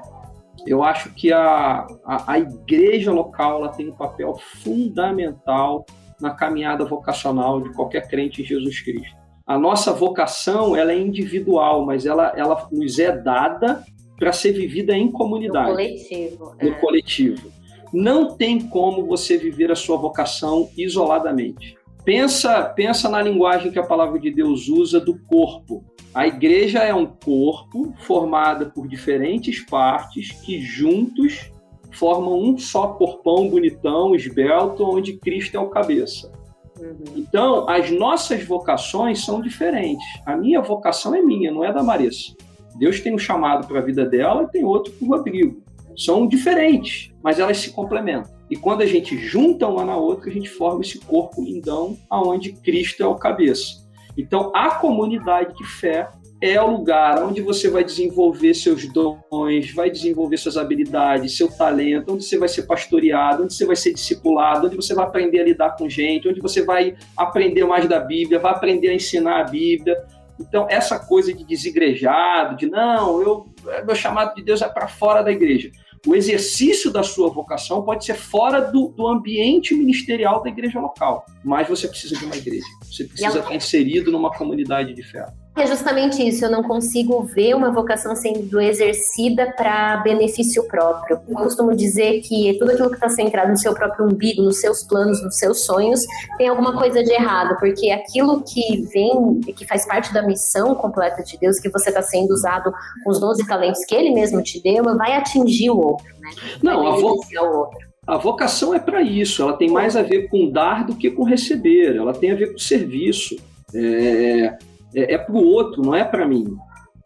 Eu 0.66 0.84
acho 0.84 1.14
que 1.14 1.32
a, 1.32 1.86
a, 2.06 2.34
a 2.34 2.40
igreja 2.40 3.12
local 3.12 3.60
ela 3.60 3.70
tem 3.70 3.90
um 3.90 3.96
papel 3.96 4.36
fundamental 4.64 5.86
na 6.20 6.32
caminhada 6.32 6.86
vocacional 6.86 7.62
de 7.62 7.74
qualquer 7.74 8.08
crente 8.08 8.42
em 8.42 8.46
Jesus 8.46 8.80
Cristo. 8.82 9.16
A 9.46 9.58
nossa 9.58 9.94
vocação 9.94 10.76
ela 10.76 10.92
é 10.92 11.00
individual, 11.00 11.86
mas 11.86 12.06
ela, 12.06 12.34
ela 12.36 12.68
nos 12.72 13.00
é 13.00 13.16
dada 13.16 13.84
para 14.18 14.34
ser 14.34 14.52
vivida 14.52 14.96
em 14.96 15.12
comunidade. 15.12 15.70
No 15.70 15.76
coletivo. 15.76 16.56
No 16.62 16.70
é. 16.70 16.72
coletivo. 16.74 17.52
Não 17.94 18.36
tem 18.36 18.60
como 18.60 19.06
você 19.06 19.38
viver 19.38 19.72
a 19.72 19.76
sua 19.76 19.96
vocação 19.96 20.70
isoladamente. 20.78 21.78
Pensa, 22.04 22.64
pensa 22.64 23.08
na 23.08 23.22
linguagem 23.22 23.72
que 23.72 23.80
a 23.80 23.86
palavra 23.86 24.20
de 24.20 24.32
Deus 24.32 24.68
usa 24.68 25.00
do 25.00 25.18
corpo. 25.20 25.84
A 26.14 26.28
igreja 26.28 26.80
é 26.80 26.94
um 26.94 27.06
corpo 27.06 27.94
formado 28.00 28.72
por 28.72 28.88
diferentes 28.88 29.60
partes 29.66 30.32
que 30.42 30.60
juntos 30.60 31.52
formam 31.98 32.40
um 32.40 32.58
só 32.58 32.88
corpão 32.90 33.50
bonitão, 33.50 34.16
esbelto, 34.16 34.84
onde 34.84 35.18
Cristo 35.18 35.56
é 35.56 35.60
o 35.60 35.70
cabeça. 35.70 36.32
Uhum. 36.80 36.96
Então, 37.16 37.68
as 37.68 37.90
nossas 37.92 38.44
vocações 38.44 39.26
são 39.26 39.42
diferentes. 39.42 40.06
A 40.26 40.36
minha 40.36 40.62
vocação 40.62 41.16
é 41.16 41.22
minha, 41.22 41.52
não 41.52 41.64
é 41.64 41.74
da 41.74 41.84
Marissa. 41.84 42.36
Deus 42.78 43.00
tem 43.02 43.14
um 43.14 43.18
chamado 43.18 43.68
para 43.68 43.80
a 43.80 43.84
vida 43.84 44.06
dela 44.06 44.44
e 44.44 44.52
tem 44.52 44.64
outro 44.64 44.94
para 44.94 45.06
o 45.06 45.10
Rodrigo. 45.10 45.64
São 45.98 46.28
diferentes, 46.28 47.12
mas 47.24 47.40
elas 47.40 47.58
se 47.58 47.72
complementam. 47.72 48.32
E 48.50 48.56
quando 48.56 48.82
a 48.82 48.86
gente 48.86 49.18
junta 49.18 49.68
uma 49.68 49.84
na 49.84 49.98
outra, 49.98 50.30
a 50.30 50.34
gente 50.34 50.48
forma 50.48 50.82
esse 50.82 51.00
corpo 51.00 51.44
lindão 51.44 51.98
aonde 52.10 52.54
Cristo 52.54 53.02
é 53.02 53.08
o 53.08 53.16
cabeça. 53.16 53.88
Então, 54.16 54.52
a 54.56 54.76
comunidade 54.76 55.56
de 55.56 55.66
fé 55.66 56.10
é 56.40 56.62
o 56.62 56.68
lugar 56.68 57.24
onde 57.24 57.42
você 57.42 57.70
vai 57.70 57.84
desenvolver 57.84 58.54
seus 58.54 58.88
dons, 58.92 59.72
vai 59.74 59.90
desenvolver 59.90 60.38
suas 60.38 60.56
habilidades, 60.56 61.36
seu 61.36 61.48
talento, 61.48 62.14
onde 62.14 62.24
você 62.24 62.38
vai 62.38 62.48
ser 62.48 62.64
pastoreado, 62.64 63.44
onde 63.44 63.54
você 63.54 63.66
vai 63.66 63.76
ser 63.76 63.94
discipulado, 63.94 64.68
onde 64.68 64.76
você 64.76 64.94
vai 64.94 65.06
aprender 65.06 65.40
a 65.40 65.44
lidar 65.44 65.76
com 65.76 65.90
gente, 65.90 66.28
onde 66.28 66.40
você 66.40 66.64
vai 66.64 66.96
aprender 67.16 67.66
mais 67.66 67.88
da 67.88 68.00
Bíblia, 68.00 68.40
vai 68.40 68.52
aprender 68.52 68.90
a 68.90 68.94
ensinar 68.94 69.42
a 69.42 69.44
Bíblia. 69.46 69.98
Então, 70.40 70.68
essa 70.70 71.00
coisa 71.00 71.34
de 71.34 71.44
desigrejado, 71.44 72.56
de 72.56 72.68
não, 72.68 73.20
eu, 73.20 73.48
meu 73.86 73.96
chamado 73.96 74.36
de 74.36 74.44
Deus 74.44 74.62
é 74.62 74.70
para 74.70 74.88
fora 74.88 75.24
da 75.24 75.32
igreja. 75.32 75.72
O 76.06 76.16
exercício 76.16 76.92
da 76.92 77.02
sua 77.02 77.30
vocação 77.30 77.82
pode 77.82 78.06
ser 78.06 78.14
fora 78.14 78.62
do, 78.62 78.90
do 78.90 79.08
ambiente 79.08 79.74
ministerial 79.74 80.44
da 80.44 80.50
igreja 80.50 80.80
local, 80.80 81.26
mas 81.44 81.68
você 81.68 81.88
precisa 81.88 82.16
de 82.16 82.26
uma 82.26 82.36
igreja. 82.36 82.68
Você 82.84 83.06
precisa 83.06 83.40
estar 83.40 83.56
inserido 83.56 84.12
numa 84.12 84.32
comunidade 84.32 84.94
de 84.94 85.02
fé 85.02 85.26
É 85.58 85.66
justamente 85.66 86.26
isso, 86.26 86.46
eu 86.46 86.52
não 86.52 86.62
consigo 86.62 87.24
ver 87.24 87.56
uma 87.56 87.72
vocação 87.72 88.16
sendo 88.16 88.62
exercida 88.62 89.52
para 89.58 89.98
benefício 89.98 90.64
próprio. 90.68 91.20
Eu 91.28 91.34
costumo 91.34 91.76
dizer 91.76 92.22
que 92.22 92.56
tudo 92.60 92.72
aquilo 92.72 92.90
que 92.90 92.96
está 92.96 93.10
centrado 93.10 93.50
no 93.50 93.58
seu 93.58 93.74
próprio 93.74 94.06
umbigo, 94.06 94.44
nos 94.44 94.62
seus 94.62 94.84
planos, 94.84 95.20
nos 95.24 95.36
seus 95.36 95.66
sonhos, 95.66 96.02
tem 96.38 96.48
alguma 96.48 96.78
coisa 96.78 97.04
de 97.04 97.12
errado, 97.12 97.58
porque 97.60 97.90
aquilo 97.90 98.44
que 98.44 98.84
vem, 98.94 99.42
que 99.56 99.66
faz 99.66 99.84
parte 99.88 100.14
da 100.14 100.22
missão 100.22 100.76
completa 100.76 101.24
de 101.24 101.36
Deus, 101.40 101.60
que 101.60 101.70
você 101.70 101.90
está 101.90 102.04
sendo 102.04 102.32
usado 102.32 102.72
com 103.04 103.10
os 103.10 103.20
12 103.20 103.48
talentos 103.48 103.84
que 103.84 103.96
Ele 103.96 104.12
mesmo 104.12 104.44
te 104.44 104.62
deu, 104.62 104.84
vai 104.96 105.14
atingir 105.14 105.72
o 105.72 105.80
outro, 105.80 106.06
né? 106.20 106.30
Não, 106.62 106.86
a, 106.86 106.92
vo... 106.98 107.20
o 107.20 107.58
outro. 107.58 107.80
a 108.06 108.16
vocação 108.16 108.76
é 108.76 108.80
para 108.80 109.02
isso, 109.02 109.42
ela 109.42 109.54
tem 109.54 109.72
mais 109.72 109.96
a 109.96 110.04
ver 110.04 110.30
com 110.30 110.52
dar 110.52 110.86
do 110.86 110.94
que 110.94 111.10
com 111.10 111.24
receber, 111.24 111.96
ela 111.96 112.14
tem 112.14 112.30
a 112.30 112.36
ver 112.36 112.52
com 112.52 112.60
serviço. 112.60 113.36
É, 113.74 114.56
é, 114.94 115.14
é 115.14 115.18
para 115.18 115.34
o 115.34 115.46
outro, 115.46 115.82
não 115.82 115.96
é 115.96 116.04
para 116.04 116.28
mim. 116.28 116.56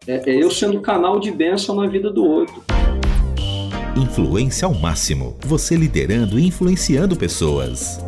É, 0.06 0.30
é 0.30 0.42
eu 0.42 0.50
sendo 0.50 0.80
canal 0.80 1.18
de 1.18 1.30
bênção 1.30 1.74
na 1.74 1.86
vida 1.86 2.10
do 2.10 2.24
outro. 2.24 2.62
Influência 3.96 4.66
ao 4.66 4.74
máximo. 4.74 5.36
Você 5.44 5.76
liderando 5.76 6.38
e 6.38 6.46
influenciando 6.46 7.16
pessoas. 7.16 7.98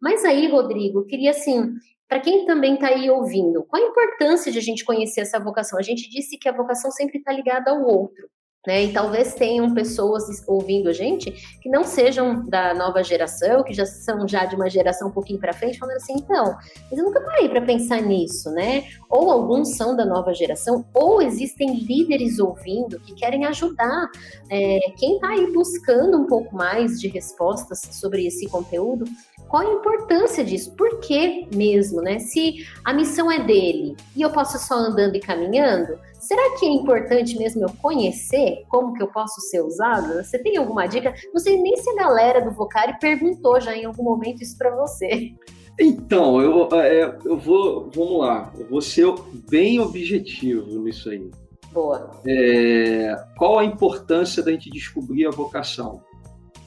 Mas 0.00 0.24
aí, 0.24 0.50
Rodrigo, 0.50 1.06
queria 1.06 1.30
assim, 1.30 1.72
para 2.08 2.20
quem 2.20 2.44
também 2.44 2.74
está 2.74 2.88
aí 2.88 3.10
ouvindo, 3.10 3.64
qual 3.64 3.82
a 3.82 3.86
importância 3.86 4.52
de 4.52 4.58
a 4.58 4.62
gente 4.62 4.84
conhecer 4.84 5.22
essa 5.22 5.40
vocação? 5.40 5.78
A 5.78 5.82
gente 5.82 6.08
disse 6.10 6.36
que 6.38 6.48
a 6.48 6.52
vocação 6.52 6.90
sempre 6.90 7.18
está 7.18 7.32
ligada 7.32 7.70
ao 7.70 7.82
outro. 7.82 8.28
Né? 8.66 8.84
E 8.84 8.92
talvez 8.92 9.34
tenham 9.34 9.74
pessoas 9.74 10.24
ouvindo 10.46 10.88
a 10.88 10.92
gente 10.92 11.30
que 11.60 11.68
não 11.68 11.84
sejam 11.84 12.46
da 12.48 12.72
nova 12.74 13.02
geração, 13.02 13.62
que 13.62 13.74
já 13.74 13.84
são 13.84 14.26
já 14.26 14.46
de 14.46 14.54
uma 14.54 14.70
geração 14.70 15.08
um 15.08 15.10
pouquinho 15.10 15.38
para 15.38 15.52
frente, 15.52 15.78
falando 15.78 15.96
assim, 15.96 16.14
então, 16.14 16.56
mas 16.90 16.98
eu 16.98 17.04
nunca 17.04 17.20
parei 17.20 17.48
para 17.48 17.60
pensar 17.60 18.00
nisso, 18.00 18.50
né? 18.50 18.84
Ou 19.10 19.30
alguns 19.30 19.76
são 19.76 19.94
da 19.94 20.04
nova 20.06 20.32
geração, 20.32 20.84
ou 20.94 21.20
existem 21.20 21.74
líderes 21.74 22.38
ouvindo 22.38 22.98
que 23.00 23.14
querem 23.14 23.44
ajudar 23.44 24.10
é, 24.50 24.80
quem 24.96 25.16
está 25.16 25.28
aí 25.28 25.52
buscando 25.52 26.18
um 26.18 26.26
pouco 26.26 26.54
mais 26.56 26.98
de 27.00 27.08
respostas 27.08 27.80
sobre 27.92 28.26
esse 28.26 28.48
conteúdo. 28.48 29.04
Qual 29.48 29.62
a 29.62 29.72
importância 29.74 30.42
disso? 30.42 30.74
Por 30.74 31.00
que 31.00 31.46
mesmo, 31.54 32.00
né? 32.00 32.18
Se 32.18 32.66
a 32.84 32.92
missão 32.92 33.30
é 33.30 33.38
dele 33.38 33.94
e 34.16 34.22
eu 34.22 34.30
posso 34.30 34.58
só 34.58 34.74
andando 34.74 35.16
e 35.16 35.20
caminhando, 35.20 35.98
Será 36.24 36.56
que 36.58 36.64
é 36.64 36.70
importante 36.70 37.36
mesmo 37.36 37.62
eu 37.62 37.68
conhecer 37.82 38.64
como 38.68 38.94
que 38.94 39.02
eu 39.02 39.08
posso 39.08 39.42
ser 39.42 39.60
usado? 39.60 40.24
Você 40.24 40.38
tem 40.38 40.56
alguma 40.56 40.86
dica? 40.86 41.14
Não 41.34 41.38
sei 41.38 41.60
nem 41.60 41.76
se 41.76 41.90
a 41.90 41.96
galera 41.96 42.40
do 42.40 42.50
Vocari 42.50 42.98
perguntou 42.98 43.60
já 43.60 43.76
em 43.76 43.84
algum 43.84 44.02
momento 44.02 44.42
isso 44.42 44.56
para 44.56 44.74
você. 44.74 45.34
Então, 45.78 46.40
eu, 46.40 46.68
é, 46.80 47.18
eu 47.24 47.36
vou, 47.36 47.90
vamos 47.94 48.20
lá, 48.20 48.52
eu 48.58 48.66
vou 48.68 48.80
ser 48.80 49.12
bem 49.50 49.80
objetivo 49.80 50.78
nisso 50.78 51.10
aí. 51.10 51.30
Boa. 51.72 52.10
É, 52.26 53.14
qual 53.36 53.58
a 53.58 53.64
importância 53.64 54.42
da 54.42 54.50
gente 54.52 54.70
descobrir 54.70 55.26
a 55.26 55.30
vocação? 55.30 56.00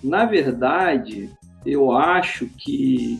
Na 0.04 0.26
verdade, 0.26 1.32
eu 1.66 1.92
acho 1.94 2.48
que 2.60 3.18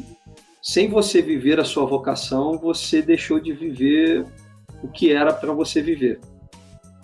sem 0.62 0.88
você 0.88 1.22
viver 1.22 1.60
a 1.60 1.66
sua 1.66 1.86
vocação, 1.86 2.60
você 2.60 3.02
deixou 3.02 3.40
de 3.40 3.54
viver 3.54 4.26
o 4.84 4.88
que 4.88 5.12
era 5.12 5.34
para 5.34 5.52
você 5.54 5.82
viver. 5.82 6.20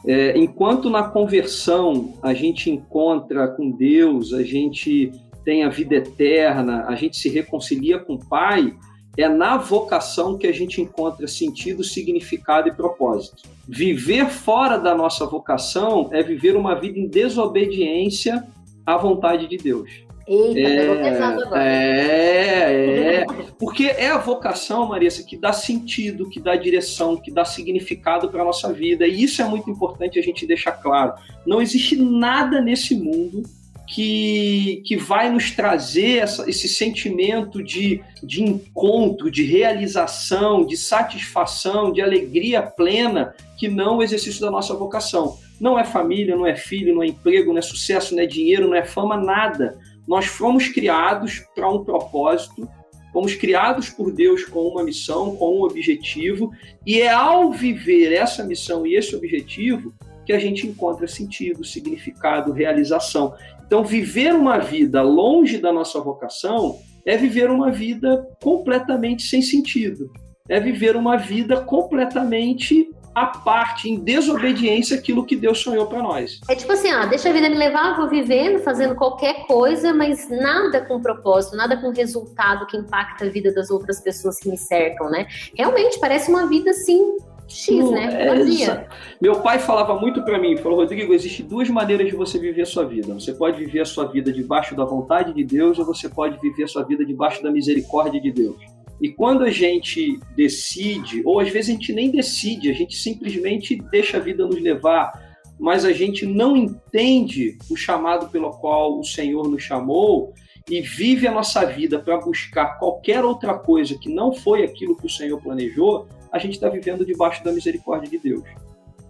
É, 0.06 0.38
enquanto 0.38 0.90
na 0.90 1.04
conversão 1.04 2.14
a 2.22 2.34
gente 2.34 2.70
encontra 2.70 3.48
com 3.48 3.72
Deus, 3.72 4.34
a 4.34 4.44
gente 4.44 5.12
tem 5.46 5.64
a 5.64 5.70
vida 5.70 5.96
eterna, 5.96 6.86
a 6.88 6.96
gente 6.96 7.18
se 7.18 7.30
reconcilia 7.30 8.00
com 8.00 8.16
o 8.16 8.26
Pai, 8.26 8.74
é 9.18 9.30
na 9.30 9.58
vocação 9.58 10.38
que 10.38 10.48
a 10.48 10.52
gente 10.52 10.82
encontra 10.82 11.28
sentido, 11.28 11.84
significado 11.84 12.68
e 12.68 12.74
propósito. 12.74 13.44
Viver 13.68 14.28
fora 14.30 14.78
da 14.78 14.96
nossa 14.96 15.26
vocação 15.26 16.10
é 16.12 16.24
viver 16.24 16.56
uma 16.56 16.74
vida 16.76 16.98
em 16.98 17.08
desobediência 17.08 18.44
à 18.86 18.98
vontade 18.98 19.48
de 19.48 19.58
Deus. 19.58 20.04
Eita, 20.26 20.60
é, 20.60 21.12
pesado 21.12 21.44
agora. 21.44 21.64
É, 21.64 23.16
é. 23.22 23.26
Porque 23.60 23.86
é 23.86 24.10
a 24.10 24.18
vocação, 24.18 24.88
Marissa, 24.88 25.24
que 25.24 25.36
dá 25.36 25.52
sentido, 25.52 26.30
que 26.30 26.40
dá 26.40 26.56
direção, 26.56 27.18
que 27.18 27.32
dá 27.32 27.44
significado 27.44 28.30
para 28.30 28.42
a 28.42 28.46
nossa 28.46 28.72
vida. 28.72 29.06
E 29.06 29.24
isso 29.24 29.42
é 29.42 29.46
muito 29.46 29.70
importante 29.70 30.18
a 30.18 30.22
gente 30.22 30.48
deixar 30.48 30.74
claro. 30.74 31.14
Não 31.46 31.62
existe 31.62 31.96
nada 31.98 32.62
nesse 32.62 32.96
mundo 32.96 33.44
que, 33.86 34.82
que 34.86 34.96
vai 34.96 35.30
nos 35.30 35.52
trazer 35.52 36.20
essa, 36.20 36.50
esse 36.50 36.70
sentimento 36.70 37.62
de, 37.62 38.02
de 38.24 38.42
encontro, 38.42 39.30
de 39.30 39.44
realização, 39.44 40.66
de 40.66 40.78
satisfação, 40.78 41.92
de 41.92 42.02
alegria 42.02 42.62
plena, 42.62 43.36
que 43.58 43.68
não 43.68 43.98
o 43.98 44.04
exercício 44.04 44.40
da 44.40 44.50
nossa 44.50 44.74
vocação. 44.74 45.38
Não 45.60 45.78
é 45.78 45.84
família, 45.84 46.36
não 46.36 46.48
é 46.48 46.56
filho, 46.56 46.96
não 46.96 47.04
é 47.04 47.08
emprego, 47.08 47.52
não 47.52 47.60
é 47.60 47.62
sucesso, 47.62 48.16
não 48.16 48.24
é 48.24 48.26
dinheiro, 48.26 48.68
não 48.68 48.76
é 48.76 48.86
fama, 48.86 49.18
nada 49.18 49.78
nós 50.08 50.26
fomos 50.26 50.68
criados 50.68 51.40
para 51.56 51.70
um 51.70 51.84
propósito, 51.84 52.68
fomos 53.12 53.36
criados 53.36 53.90
por 53.90 54.12
Deus 54.12 54.44
com 54.46 54.62
uma 54.68 54.84
missão, 54.84 55.36
com 55.36 55.60
um 55.60 55.64
objetivo, 55.64 56.52
e 56.86 57.02
é 57.02 57.12
ao 57.12 57.52
viver 57.52 58.12
essa 58.12 58.44
missão 58.44 58.86
e 58.86 58.96
esse 58.96 59.16
objetivo 59.16 59.94
que 60.26 60.34
a 60.34 60.40
gente 60.40 60.66
encontra 60.66 61.08
sentido, 61.08 61.64
significado, 61.64 62.52
realização. 62.52 63.34
Então, 63.66 63.84
viver 63.84 64.34
uma 64.34 64.58
vida 64.58 65.02
longe 65.02 65.58
da 65.58 65.72
nossa 65.72 66.00
vocação 66.00 66.80
é 67.06 67.18
viver 67.18 67.50
uma 67.50 67.72
vida 67.72 68.28
completamente 68.42 69.24
sem 69.24 69.42
sentido. 69.42 70.12
É 70.48 70.60
viver 70.60 70.96
uma 70.96 71.18
vida 71.18 71.62
completamente 71.62 72.90
a 73.14 73.28
parte, 73.28 73.90
em 73.90 74.00
desobediência 74.00 74.98
aquilo 74.98 75.26
que 75.26 75.36
Deus 75.36 75.60
sonhou 75.60 75.86
para 75.86 76.02
nós. 76.02 76.40
É 76.50 76.56
tipo 76.56 76.72
assim, 76.72 76.90
ah, 76.90 77.06
deixa 77.06 77.30
a 77.30 77.34
vida 77.34 77.50
me 77.50 77.56
levar, 77.56 77.96
vou 77.96 78.10
vivendo, 78.10 78.60
fazendo 78.60 78.96
qualquer 78.96 79.46
coisa, 79.46 79.94
mas 79.94 80.30
nada 80.30 80.82
com 80.82 81.02
propósito, 81.02 81.56
nada 81.56 81.78
com 81.78 81.92
resultado 81.92 82.66
que 82.68 82.78
impacta 82.78 83.26
a 83.26 83.30
vida 83.30 83.54
das 83.54 83.70
outras 83.70 84.02
pessoas 84.02 84.40
que 84.40 84.50
me 84.50 84.58
cercam, 84.58 85.10
né? 85.10 85.28
Realmente 85.56 86.00
parece 86.00 86.30
uma 86.30 86.48
vida 86.48 86.72
assim 86.72 87.18
X, 87.48 87.92
né? 87.92 88.06
É 88.06 88.88
Meu 89.22 89.36
pai 89.42 89.60
falava 89.60 90.00
muito 90.00 90.24
para 90.24 90.40
mim, 90.40 90.58
falou, 90.58 90.80
Rodrigo, 90.80 91.14
existe 91.14 91.44
duas 91.44 91.70
maneiras 91.70 92.08
de 92.08 92.16
você 92.16 92.40
viver 92.40 92.64
a 92.64 92.66
sua 92.66 92.86
vida. 92.86 93.14
Você 93.14 93.34
pode 93.34 93.64
viver 93.64 93.82
a 93.82 93.86
sua 93.86 94.06
vida 94.06 94.32
debaixo 94.32 94.76
da 94.76 94.86
vontade 94.86 95.34
de 95.34 95.44
Deus 95.44 95.78
ou 95.78 95.86
você 95.86 96.10
pode 96.10 96.40
viver 96.40 96.64
a 96.64 96.68
sua 96.68 96.84
vida 96.84 97.06
debaixo 97.06 97.44
da 97.44 97.52
misericórdia 97.52 98.20
de 98.20 98.32
Deus. 98.32 98.73
E 99.04 99.10
quando 99.10 99.44
a 99.44 99.52
gente 99.52 100.18
decide, 100.34 101.22
ou 101.26 101.42
às 101.42 101.50
vezes 101.50 101.72
a 101.72 101.74
gente 101.74 101.92
nem 101.92 102.10
decide, 102.10 102.72
a 102.72 102.74
gente 102.74 102.96
simplesmente 102.96 103.76
deixa 103.92 104.16
a 104.16 104.20
vida 104.22 104.48
nos 104.48 104.62
levar, 104.62 105.12
mas 105.60 105.84
a 105.84 105.92
gente 105.92 106.26
não 106.26 106.56
entende 106.56 107.58
o 107.70 107.76
chamado 107.76 108.30
pelo 108.30 108.50
qual 108.52 108.98
o 108.98 109.04
Senhor 109.04 109.46
nos 109.50 109.62
chamou 109.62 110.34
e 110.70 110.80
vive 110.80 111.28
a 111.28 111.34
nossa 111.34 111.66
vida 111.66 112.00
para 112.00 112.18
buscar 112.18 112.80
qualquer 112.80 113.26
outra 113.26 113.54
coisa 113.56 114.00
que 114.00 114.08
não 114.08 114.32
foi 114.32 114.64
aquilo 114.64 114.96
que 114.96 115.06
o 115.06 115.10
Senhor 115.10 115.38
planejou, 115.42 116.08
a 116.32 116.40
gente 116.40 116.54
está 116.54 116.70
vivendo 116.70 117.06
debaixo 117.06 117.44
da 117.44 117.52
misericórdia 117.52 118.10
de 118.10 118.18
Deus. 118.18 118.46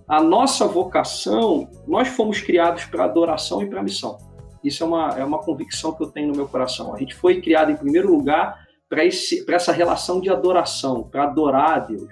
A 0.07 0.19
nossa 0.23 0.67
vocação, 0.67 1.69
nós 1.87 2.07
fomos 2.07 2.41
criados 2.41 2.85
para 2.85 3.05
adoração 3.05 3.61
e 3.61 3.67
para 3.67 3.83
missão. 3.83 4.17
Isso 4.63 4.83
é 4.83 4.87
uma, 4.87 5.09
é 5.19 5.23
uma 5.23 5.37
convicção 5.37 5.93
que 5.93 6.01
eu 6.01 6.07
tenho 6.07 6.29
no 6.29 6.35
meu 6.35 6.47
coração. 6.47 6.95
A 6.95 6.97
gente 6.97 7.13
foi 7.13 7.39
criado, 7.41 7.71
em 7.71 7.75
primeiro 7.75 8.11
lugar, 8.11 8.62
para 9.45 9.55
essa 9.55 9.71
relação 9.71 10.19
de 10.21 10.29
adoração, 10.29 11.03
para 11.03 11.23
adorar 11.23 11.77
a 11.77 11.79
Deus. 11.79 12.09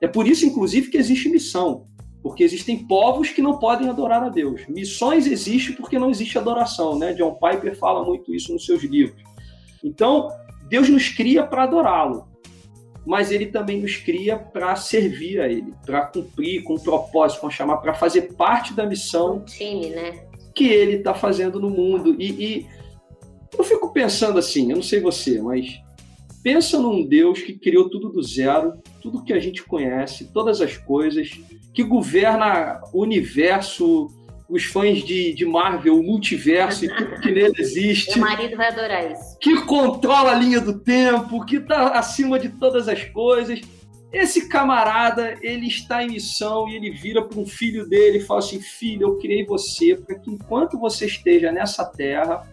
É 0.00 0.08
por 0.08 0.26
isso, 0.26 0.44
inclusive, 0.46 0.90
que 0.90 0.96
existe 0.96 1.28
missão, 1.28 1.84
porque 2.22 2.44
existem 2.44 2.86
povos 2.86 3.30
que 3.30 3.42
não 3.42 3.58
podem 3.58 3.88
adorar 3.88 4.22
a 4.22 4.28
Deus. 4.28 4.66
Missões 4.68 5.26
existem 5.26 5.74
porque 5.74 5.98
não 5.98 6.10
existe 6.10 6.38
adoração, 6.38 6.98
né? 6.98 7.12
John 7.14 7.34
Piper 7.34 7.76
fala 7.76 8.04
muito 8.04 8.34
isso 8.34 8.52
nos 8.52 8.64
seus 8.64 8.82
livros. 8.82 9.22
Então, 9.82 10.28
Deus 10.68 10.88
nos 10.88 11.08
cria 11.08 11.44
para 11.44 11.62
adorá-lo, 11.62 12.28
mas 13.06 13.30
ele 13.30 13.46
também 13.46 13.80
nos 13.80 13.96
cria 13.96 14.36
para 14.36 14.74
servir 14.76 15.40
a 15.40 15.48
ele, 15.48 15.72
para 15.84 16.06
cumprir 16.06 16.64
com 16.64 16.74
um 16.74 16.78
propósito, 16.78 17.40
com 17.40 17.50
chamar, 17.50 17.76
para 17.78 17.94
fazer 17.94 18.34
parte 18.34 18.74
da 18.74 18.84
missão 18.84 19.36
um 19.36 19.44
time, 19.44 19.90
né? 19.90 20.26
que 20.54 20.66
ele 20.66 20.96
está 20.96 21.14
fazendo 21.14 21.60
no 21.60 21.70
mundo. 21.70 22.16
E, 22.18 22.30
e 22.32 22.66
eu 23.56 23.62
fico 23.62 23.92
pensando 23.92 24.38
assim, 24.38 24.70
eu 24.70 24.76
não 24.76 24.82
sei 24.82 25.00
você, 25.00 25.40
mas 25.40 25.80
Pensa 26.46 26.78
num 26.78 27.04
Deus 27.04 27.42
que 27.42 27.58
criou 27.58 27.90
tudo 27.90 28.08
do 28.08 28.22
zero, 28.22 28.74
tudo 29.02 29.24
que 29.24 29.32
a 29.32 29.40
gente 29.40 29.64
conhece, 29.64 30.32
todas 30.32 30.60
as 30.60 30.76
coisas, 30.76 31.28
que 31.74 31.82
governa 31.82 32.80
o 32.92 33.02
universo, 33.02 34.06
os 34.48 34.62
fãs 34.62 35.02
de, 35.02 35.34
de 35.34 35.44
Marvel, 35.44 35.98
o 35.98 36.04
multiverso 36.04 36.84
e 36.84 36.88
tudo 36.88 37.20
que 37.20 37.32
nele 37.32 37.54
existe. 37.58 38.16
Meu 38.16 38.28
marido 38.28 38.56
vai 38.56 38.68
adorar 38.68 39.10
isso. 39.10 39.36
Que 39.40 39.60
controla 39.62 40.30
a 40.30 40.34
linha 40.36 40.60
do 40.60 40.78
tempo, 40.78 41.44
que 41.44 41.56
está 41.56 41.98
acima 41.98 42.38
de 42.38 42.50
todas 42.50 42.86
as 42.86 43.02
coisas. 43.06 43.60
Esse 44.12 44.48
camarada, 44.48 45.34
ele 45.42 45.66
está 45.66 46.04
em 46.04 46.12
missão 46.12 46.68
e 46.68 46.76
ele 46.76 46.92
vira 46.92 47.24
para 47.24 47.40
um 47.40 47.46
filho 47.46 47.88
dele 47.88 48.18
e 48.18 48.24
fala 48.24 48.38
assim: 48.38 48.60
Filho, 48.60 49.08
eu 49.08 49.18
criei 49.18 49.44
você 49.44 49.96
para 49.96 50.16
que 50.16 50.30
enquanto 50.30 50.78
você 50.78 51.06
esteja 51.06 51.50
nessa 51.50 51.84
terra, 51.84 52.48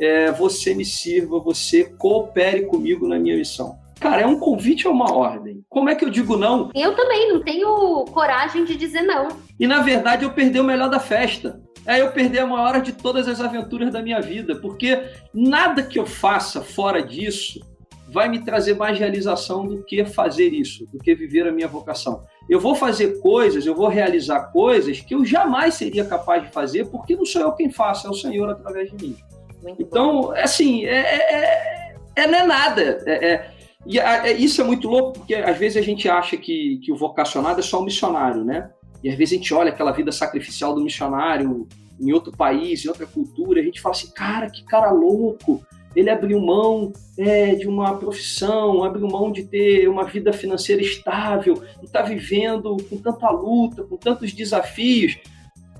é, 0.00 0.30
você 0.32 0.74
me 0.74 0.84
sirva, 0.84 1.38
você 1.38 1.84
coopere 1.84 2.66
comigo 2.66 3.08
na 3.08 3.18
minha 3.18 3.36
missão. 3.36 3.78
Cara, 3.98 4.22
é 4.22 4.26
um 4.26 4.38
convite 4.38 4.86
ou 4.86 4.92
uma 4.92 5.12
ordem? 5.12 5.64
Como 5.68 5.88
é 5.88 5.94
que 5.94 6.04
eu 6.04 6.10
digo 6.10 6.36
não? 6.36 6.70
Eu 6.74 6.94
também 6.94 7.32
não 7.32 7.42
tenho 7.42 8.04
coragem 8.06 8.64
de 8.64 8.76
dizer 8.76 9.02
não. 9.02 9.28
E 9.58 9.66
na 9.66 9.80
verdade 9.80 10.24
eu 10.24 10.32
perdi 10.32 10.60
o 10.60 10.64
melhor 10.64 10.90
da 10.90 11.00
festa. 11.00 11.60
É 11.86 12.00
eu 12.00 12.10
perder 12.10 12.40
a 12.40 12.46
maior 12.46 12.80
de 12.82 12.92
todas 12.92 13.28
as 13.28 13.40
aventuras 13.40 13.92
da 13.92 14.02
minha 14.02 14.20
vida, 14.20 14.56
porque 14.56 15.02
nada 15.32 15.82
que 15.82 15.98
eu 15.98 16.04
faça 16.04 16.60
fora 16.60 17.00
disso 17.00 17.60
vai 18.08 18.28
me 18.28 18.44
trazer 18.44 18.74
mais 18.74 18.98
realização 18.98 19.66
do 19.66 19.82
que 19.84 20.04
fazer 20.04 20.52
isso, 20.52 20.86
do 20.92 20.98
que 20.98 21.14
viver 21.14 21.46
a 21.46 21.52
minha 21.52 21.68
vocação. 21.68 22.22
Eu 22.48 22.60
vou 22.60 22.74
fazer 22.74 23.20
coisas, 23.20 23.66
eu 23.66 23.74
vou 23.74 23.88
realizar 23.88 24.52
coisas 24.52 25.00
que 25.00 25.14
eu 25.14 25.24
jamais 25.24 25.74
seria 25.74 26.04
capaz 26.04 26.42
de 26.42 26.50
fazer, 26.50 26.86
porque 26.86 27.16
não 27.16 27.24
sou 27.24 27.42
eu 27.42 27.52
quem 27.52 27.70
faço, 27.70 28.06
é 28.06 28.10
o 28.10 28.14
Senhor 28.14 28.48
através 28.48 28.90
de 28.90 28.96
mim. 28.96 29.16
Muito 29.62 29.82
então, 29.82 30.22
bom. 30.22 30.32
assim, 30.32 30.84
é, 30.84 30.98
é, 30.98 31.34
é, 31.34 31.96
é, 32.16 32.26
não 32.26 32.38
é 32.38 32.46
nada. 32.46 33.02
É, 33.06 33.32
é 33.32 33.50
e 33.86 34.00
é, 34.00 34.32
isso 34.32 34.60
é 34.60 34.64
muito 34.64 34.88
louco, 34.88 35.20
porque 35.20 35.34
às 35.34 35.56
vezes 35.56 35.76
a 35.76 35.80
gente 35.80 36.08
acha 36.08 36.36
que, 36.36 36.80
que 36.82 36.90
o 36.90 36.96
vocacionado 36.96 37.60
é 37.60 37.62
só 37.62 37.80
um 37.80 37.84
missionário, 37.84 38.44
né? 38.44 38.70
E 39.02 39.08
às 39.08 39.14
vezes 39.14 39.34
a 39.34 39.36
gente 39.36 39.54
olha 39.54 39.70
aquela 39.70 39.92
vida 39.92 40.10
sacrificial 40.10 40.74
do 40.74 40.82
missionário 40.82 41.68
em 42.00 42.12
outro 42.12 42.32
país, 42.32 42.84
em 42.84 42.88
outra 42.88 43.06
cultura, 43.06 43.60
a 43.60 43.64
gente 43.64 43.80
fala 43.80 43.94
assim, 43.94 44.10
cara, 44.12 44.50
que 44.50 44.64
cara 44.64 44.90
louco, 44.90 45.62
ele 45.94 46.10
abriu 46.10 46.40
mão 46.40 46.92
é, 47.16 47.54
de 47.54 47.66
uma 47.66 47.96
profissão, 47.96 48.84
abriu 48.84 49.06
mão 49.06 49.30
de 49.30 49.44
ter 49.44 49.88
uma 49.88 50.04
vida 50.04 50.32
financeira 50.32 50.82
estável, 50.82 51.62
e 51.80 51.84
está 51.84 52.02
vivendo 52.02 52.76
com 52.90 52.98
tanta 52.98 53.30
luta, 53.30 53.84
com 53.84 53.96
tantos 53.96 54.32
desafios. 54.32 55.16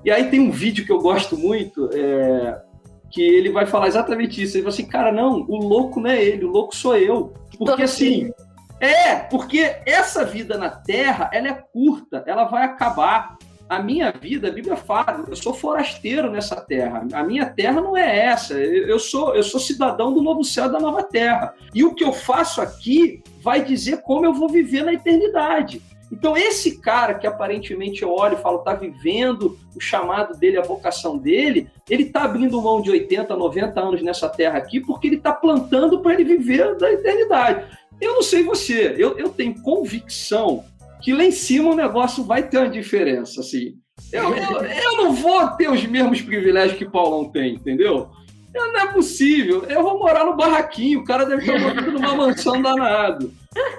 E 0.03 0.09
aí 0.09 0.29
tem 0.29 0.39
um 0.39 0.49
vídeo 0.49 0.85
que 0.85 0.91
eu 0.91 0.99
gosto 0.99 1.37
muito, 1.37 1.89
é, 1.93 2.61
que 3.09 3.21
ele 3.21 3.51
vai 3.51 3.65
falar 3.65 3.87
exatamente 3.87 4.41
isso. 4.41 4.57
Ele 4.57 4.63
fala 4.63 4.73
assim, 4.73 4.85
cara, 4.85 5.11
não, 5.11 5.45
o 5.47 5.57
louco 5.57 5.99
não 5.99 6.09
é 6.09 6.23
ele, 6.23 6.45
o 6.45 6.51
louco 6.51 6.75
sou 6.75 6.95
eu. 6.97 7.33
Porque 7.57 7.83
assim, 7.83 8.31
é, 8.79 9.15
porque 9.15 9.77
essa 9.85 10.23
vida 10.23 10.57
na 10.57 10.69
Terra, 10.69 11.29
ela 11.33 11.47
é 11.47 11.63
curta, 11.73 12.23
ela 12.27 12.45
vai 12.45 12.63
acabar 12.63 13.37
a 13.69 13.79
minha 13.79 14.11
vida, 14.11 14.47
a 14.47 14.51
Bíblia 14.51 14.77
fala, 14.77 15.25
eu 15.27 15.35
sou 15.35 15.53
forasteiro 15.53 16.31
nessa 16.31 16.55
terra. 16.55 17.05
A 17.11 17.23
minha 17.23 17.45
terra 17.45 17.81
não 17.81 17.97
é 17.97 18.25
essa. 18.25 18.53
Eu 18.53 18.97
sou, 18.97 19.35
eu 19.35 19.43
sou 19.43 19.59
cidadão 19.59 20.13
do 20.13 20.21
novo 20.21 20.43
céu 20.43 20.67
e 20.67 20.71
da 20.71 20.79
nova 20.79 21.03
terra. 21.03 21.53
E 21.73 21.83
o 21.83 21.93
que 21.93 22.03
eu 22.03 22.13
faço 22.13 22.61
aqui 22.61 23.21
vai 23.41 23.63
dizer 23.63 24.01
como 24.03 24.25
eu 24.25 24.33
vou 24.33 24.47
viver 24.47 24.83
na 24.83 24.93
eternidade. 24.93 25.81
Então, 26.11 26.37
esse 26.37 26.79
cara 26.79 27.13
que 27.13 27.27
aparentemente 27.27 28.01
eu 28.01 28.11
olho 28.11 28.37
e 28.37 28.41
falo, 28.41 28.59
está 28.59 28.73
vivendo 28.73 29.57
o 29.75 29.79
chamado 29.79 30.37
dele, 30.37 30.57
a 30.57 30.63
vocação 30.63 31.17
dele, 31.17 31.69
ele 31.89 32.03
está 32.03 32.23
abrindo 32.23 32.61
mão 32.61 32.81
de 32.81 32.89
80, 32.89 33.35
90 33.35 33.79
anos 33.79 34.01
nessa 34.01 34.29
terra 34.29 34.57
aqui, 34.57 34.79
porque 34.79 35.07
ele 35.07 35.17
está 35.17 35.33
plantando 35.33 35.99
para 35.99 36.13
ele 36.13 36.23
viver 36.23 36.75
da 36.77 36.91
eternidade. 36.91 37.65
Eu 37.99 38.13
não 38.13 38.23
sei 38.23 38.43
você, 38.43 38.95
eu, 38.97 39.17
eu 39.17 39.29
tenho 39.29 39.61
convicção 39.61 40.63
que 41.01 41.13
lá 41.13 41.23
em 41.23 41.31
cima 41.31 41.71
o 41.71 41.75
negócio 41.75 42.23
vai 42.23 42.43
ter 42.47 42.57
uma 42.57 42.69
diferença, 42.69 43.41
assim. 43.41 43.75
Eu, 44.11 44.35
eu, 44.35 44.63
eu 44.63 44.97
não 44.97 45.13
vou 45.13 45.47
ter 45.51 45.69
os 45.69 45.85
mesmos 45.85 46.21
privilégios 46.21 46.77
que 46.77 46.89
Paulão 46.89 47.29
tem, 47.29 47.55
entendeu? 47.55 48.09
Não 48.57 48.79
é 48.79 48.87
possível. 48.87 49.63
Eu 49.63 49.83
vou 49.83 49.99
morar 49.99 50.25
no 50.25 50.35
barraquinho, 50.35 50.99
o 50.99 51.03
cara 51.03 51.25
deve 51.25 51.41
estar 51.41 51.59
morando 51.59 51.91
numa 51.91 52.15
mansão 52.15 52.61
danado. 52.61 53.31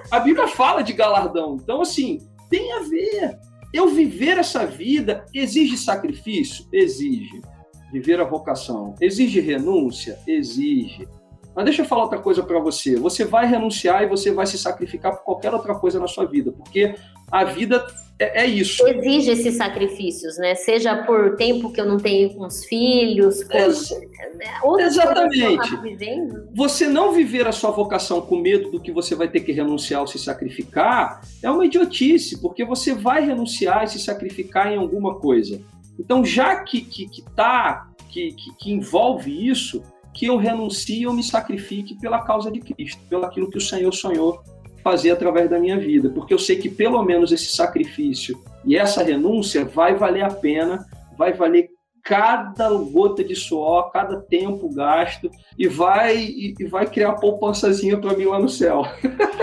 A 0.09 0.19
Bíblia 0.19 0.47
fala 0.47 0.81
de 0.81 0.93
galardão. 0.93 1.57
Então, 1.61 1.81
assim, 1.81 2.19
tem 2.49 2.71
a 2.73 2.79
ver. 2.79 3.37
Eu 3.73 3.89
viver 3.89 4.37
essa 4.37 4.65
vida 4.65 5.25
exige 5.33 5.77
sacrifício? 5.77 6.65
Exige. 6.73 7.41
Viver 7.91 8.19
a 8.19 8.23
vocação. 8.23 8.95
Exige 8.99 9.39
renúncia? 9.39 10.17
Exige. 10.27 11.07
Mas 11.55 11.65
deixa 11.65 11.81
eu 11.81 11.85
falar 11.85 12.03
outra 12.03 12.19
coisa 12.19 12.41
para 12.41 12.59
você. 12.59 12.95
Você 12.95 13.25
vai 13.25 13.45
renunciar 13.45 14.03
e 14.03 14.07
você 14.07 14.31
vai 14.31 14.47
se 14.47 14.57
sacrificar 14.57 15.15
por 15.17 15.23
qualquer 15.23 15.53
outra 15.53 15.75
coisa 15.75 15.99
na 15.99 16.07
sua 16.07 16.25
vida, 16.25 16.51
porque 16.51 16.95
a 17.31 17.43
vida 17.43 17.85
é, 18.19 18.43
é 18.43 18.45
isso. 18.45 18.85
Exige 18.85 19.31
esses 19.31 19.55
sacrifícios, 19.55 20.37
né? 20.37 20.53
Seja 20.53 21.03
por 21.03 21.37
tempo 21.37 21.71
que 21.71 21.79
eu 21.79 21.85
não 21.85 21.97
tenho 21.97 22.33
com 22.33 22.45
os 22.45 22.65
filhos, 22.65 23.43
por... 23.45 23.55
Ex? 23.55 23.91
Exatamente. 24.79 25.69
Você 26.53 26.87
não 26.87 27.13
viver 27.13 27.47
a 27.47 27.51
sua 27.53 27.71
vocação 27.71 28.21
com 28.21 28.37
medo 28.37 28.69
do 28.69 28.79
que 28.79 28.91
você 28.91 29.15
vai 29.15 29.29
ter 29.29 29.39
que 29.39 29.53
renunciar 29.53 30.01
ou 30.01 30.07
se 30.07 30.19
sacrificar 30.19 31.21
é 31.41 31.49
uma 31.49 31.65
idiotice, 31.65 32.41
porque 32.41 32.65
você 32.65 32.93
vai 32.93 33.25
renunciar 33.25 33.85
e 33.85 33.87
se 33.87 33.99
sacrificar 33.99 34.71
em 34.71 34.77
alguma 34.77 35.15
coisa. 35.15 35.61
Então, 35.97 36.23
já 36.23 36.57
que 36.57 36.81
que, 36.81 37.07
que, 37.07 37.21
tá, 37.35 37.89
que, 38.09 38.33
que, 38.33 38.53
que 38.55 38.71
envolve 38.71 39.47
isso, 39.47 39.81
que 40.13 40.25
eu 40.25 40.35
renuncie 40.35 41.07
ou 41.07 41.13
me 41.13 41.23
sacrifique 41.23 41.97
pela 41.99 42.21
causa 42.23 42.51
de 42.51 42.59
Cristo, 42.59 43.01
pelo 43.09 43.25
aquilo 43.25 43.49
que 43.49 43.57
o 43.57 43.61
Senhor 43.61 43.93
sonhou 43.93 44.41
fazer 44.83 45.11
através 45.11 45.49
da 45.49 45.59
minha 45.59 45.77
vida, 45.77 46.09
porque 46.09 46.33
eu 46.33 46.39
sei 46.39 46.55
que 46.55 46.69
pelo 46.69 47.03
menos 47.03 47.31
esse 47.31 47.47
sacrifício 47.47 48.41
e 48.65 48.75
essa 48.75 49.03
renúncia 49.03 49.65
vai 49.65 49.95
valer 49.95 50.23
a 50.23 50.29
pena, 50.29 50.85
vai 51.17 51.33
valer 51.33 51.69
cada 52.03 52.69
gota 52.69 53.23
de 53.23 53.35
suor, 53.35 53.91
cada 53.91 54.19
tempo 54.19 54.73
gasto 54.73 55.29
e 55.59 55.67
vai 55.67 56.15
e, 56.15 56.55
e 56.57 56.65
vai 56.67 56.87
criar 56.87 57.15
poupançazinha 57.15 57.97
para 57.97 58.15
mim 58.15 58.23
lá 58.23 58.39
no 58.39 58.47
céu. 58.47 58.83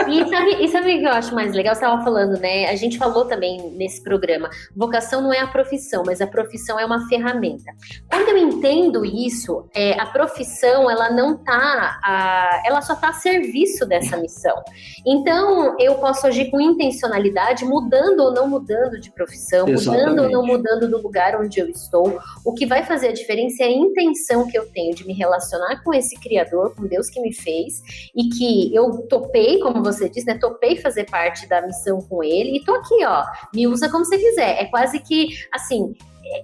E 0.09 0.25
sabe, 0.29 0.65
e 0.65 0.69
sabe 0.69 0.95
o 0.95 0.99
que 1.01 1.05
eu 1.05 1.11
acho 1.11 1.35
mais 1.35 1.53
legal? 1.53 1.75
Você 1.75 1.85
estava 1.85 2.03
falando, 2.03 2.39
né? 2.39 2.67
A 2.67 2.77
gente 2.77 2.97
falou 2.97 3.27
também 3.27 3.71
nesse 3.73 4.03
programa, 4.03 4.49
vocação 4.75 5.21
não 5.21 5.33
é 5.33 5.41
a 5.41 5.47
profissão, 5.47 6.05
mas 6.07 6.21
a 6.21 6.27
profissão 6.27 6.79
é 6.79 6.87
uma 6.87 7.07
ferramenta. 7.09 7.73
Quando 8.09 8.29
eu 8.29 8.39
entendo 8.39 9.05
isso, 9.05 9.69
é, 9.75 9.99
a 10.01 10.07
profissão 10.07 10.91
ela 10.91 11.11
não 11.11 11.37
tá, 11.37 11.99
a, 12.03 12.63
ela 12.65 12.81
só 12.81 12.95
está 12.95 13.09
a 13.09 13.13
serviço 13.13 13.85
dessa 13.85 14.17
missão. 14.17 14.57
Então 15.05 15.77
eu 15.79 15.97
posso 15.97 16.27
agir 16.27 16.51
com 16.51 16.61
intencionalidade, 16.61 17.65
mudando 17.65 18.21
ou 18.21 18.33
não 18.33 18.49
mudando 18.49 19.01
de 19.01 19.11
profissão, 19.11 19.69
Exatamente. 19.69 20.09
mudando 20.09 20.25
ou 20.25 20.31
não 20.31 20.47
mudando 20.47 20.89
do 20.89 21.03
lugar 21.03 21.39
onde 21.41 21.59
eu 21.59 21.69
estou. 21.69 22.19
O 22.45 22.55
que 22.55 22.65
vai 22.65 22.85
fazer 22.85 23.09
a 23.09 23.13
diferença 23.13 23.65
é 23.65 23.67
a 23.67 23.71
intenção 23.73 24.47
que 24.47 24.57
eu 24.57 24.67
tenho 24.71 24.95
de 24.95 25.05
me 25.05 25.13
relacionar 25.13 25.83
com 25.83 25.93
esse 25.93 26.06
Criador, 26.15 26.75
com 26.77 26.87
Deus 26.87 27.11
que 27.11 27.21
me 27.21 27.35
fez, 27.35 27.83
e 28.15 28.29
que 28.29 28.75
eu 28.75 29.07
topei, 29.09 29.59
como 29.59 29.83
você 29.83 30.09
disse, 30.09 30.27
né? 30.27 30.39
Topei 30.39 30.77
fazer 30.77 31.05
parte 31.11 31.49
da 31.49 31.61
missão 31.63 32.01
com 32.01 32.23
ele, 32.23 32.59
e 32.59 32.65
tô 32.65 32.75
aqui, 32.75 33.05
ó. 33.05 33.25
Me 33.53 33.67
usa 33.67 33.91
como 33.91 34.05
você 34.05 34.19
quiser. 34.19 34.63
É 34.63 34.67
quase 34.67 35.01
que, 35.01 35.29
assim, 35.53 35.95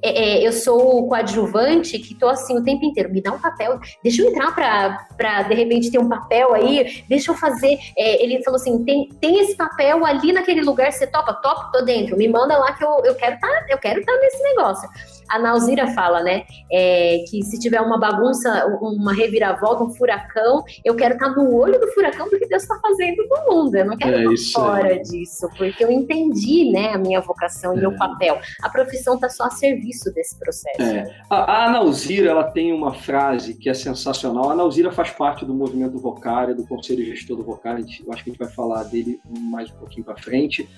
é, 0.02 0.38
é, 0.42 0.46
eu 0.46 0.52
sou 0.52 1.00
o 1.00 1.08
coadjuvante 1.08 1.98
que 1.98 2.14
tô 2.14 2.28
assim 2.28 2.56
o 2.56 2.62
tempo 2.62 2.84
inteiro. 2.84 3.10
Me 3.10 3.20
dá 3.20 3.32
um 3.32 3.38
papel, 3.38 3.80
deixa 4.02 4.22
eu 4.22 4.30
entrar 4.30 4.54
pra, 4.54 5.06
pra 5.16 5.42
de 5.42 5.54
repente 5.54 5.90
ter 5.90 5.98
um 5.98 6.08
papel 6.08 6.54
aí, 6.54 7.04
deixa 7.08 7.30
eu 7.30 7.34
fazer. 7.34 7.78
É, 7.96 8.22
ele 8.22 8.42
falou 8.42 8.60
assim: 8.60 8.84
tem, 8.84 9.08
tem 9.20 9.40
esse 9.40 9.56
papel 9.56 10.04
ali 10.06 10.32
naquele 10.32 10.62
lugar, 10.62 10.92
você 10.92 11.06
topa? 11.06 11.34
Topa, 11.34 11.70
tô 11.72 11.84
dentro. 11.84 12.16
Me 12.16 12.28
manda 12.28 12.56
lá 12.56 12.72
que 12.72 12.84
eu, 12.84 13.04
eu 13.04 13.14
quero 13.14 13.38
tá, 13.40 13.66
eu 13.68 13.78
quero 13.78 14.00
estar 14.00 14.12
tá 14.12 14.20
nesse 14.20 14.42
negócio. 14.42 14.88
A 15.32 15.38
Nauzira 15.38 15.88
fala, 15.88 16.22
né, 16.22 16.44
é, 16.70 17.24
que 17.28 17.42
se 17.42 17.58
tiver 17.58 17.80
uma 17.80 17.98
bagunça, 17.98 18.66
uma 18.80 19.12
reviravolta, 19.12 19.82
um 19.82 19.90
furacão, 19.90 20.62
eu 20.84 20.94
quero 20.94 21.14
estar 21.14 21.30
tá 21.30 21.34
no 21.34 21.54
olho 21.54 21.80
do 21.80 21.88
furacão 21.88 22.28
do 22.28 22.38
que 22.38 22.46
Deus 22.46 22.62
está 22.62 22.78
fazendo 22.80 23.26
no 23.28 23.52
mundo. 23.52 23.74
Eu 23.74 23.86
não 23.86 23.96
quero 23.96 24.30
é 24.30 24.34
estar 24.34 24.60
fora 24.60 25.02
disso, 25.02 25.48
porque 25.56 25.84
eu 25.84 25.90
entendi, 25.90 26.70
né, 26.70 26.92
a 26.94 26.98
minha 26.98 27.20
vocação 27.20 27.76
e 27.76 27.80
meu 27.80 27.92
é. 27.92 27.96
papel. 27.96 28.40
A 28.62 28.68
profissão 28.68 29.14
está 29.14 29.28
só 29.28 29.44
a 29.44 29.50
ser 29.50 29.72
serviço 29.72 30.12
desse 30.12 30.38
processo. 30.38 30.82
É. 30.82 31.16
A, 31.30 31.66
a 31.66 31.70
Nauzira, 31.70 32.30
ela 32.30 32.44
tem 32.44 32.72
uma 32.72 32.92
frase 32.92 33.54
que 33.54 33.68
é 33.68 33.74
sensacional. 33.74 34.50
A 34.50 34.54
Nauzira 34.54 34.92
faz 34.92 35.10
parte 35.10 35.44
do 35.44 35.54
movimento 35.54 35.98
Vocária, 35.98 36.54
do 36.54 36.66
Conselho 36.66 37.04
Gestor 37.04 37.36
do 37.36 37.44
Vocária. 37.44 37.80
Eu 37.80 38.12
acho 38.12 38.24
que 38.24 38.30
a 38.30 38.32
gente 38.32 38.38
vai 38.38 38.48
falar 38.48 38.84
dele 38.84 39.20
mais 39.24 39.70
um 39.70 39.74
pouquinho 39.74 40.04
para 40.04 40.16
frente. 40.16 40.68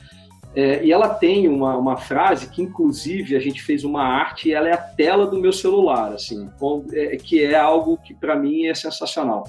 É, 0.56 0.84
e 0.84 0.92
ela 0.92 1.08
tem 1.08 1.48
uma, 1.48 1.76
uma 1.76 1.96
frase 1.96 2.48
que, 2.48 2.62
inclusive, 2.62 3.36
a 3.36 3.40
gente 3.40 3.60
fez 3.60 3.82
uma 3.82 4.04
arte 4.04 4.48
e 4.48 4.52
ela 4.52 4.68
é 4.68 4.72
a 4.72 4.76
tela 4.76 5.26
do 5.26 5.40
meu 5.40 5.52
celular, 5.52 6.12
assim, 6.12 6.48
é, 6.92 7.16
que 7.16 7.42
é 7.42 7.56
algo 7.56 7.96
que, 7.96 8.14
para 8.14 8.36
mim, 8.36 8.66
é 8.66 8.74
sensacional. 8.74 9.44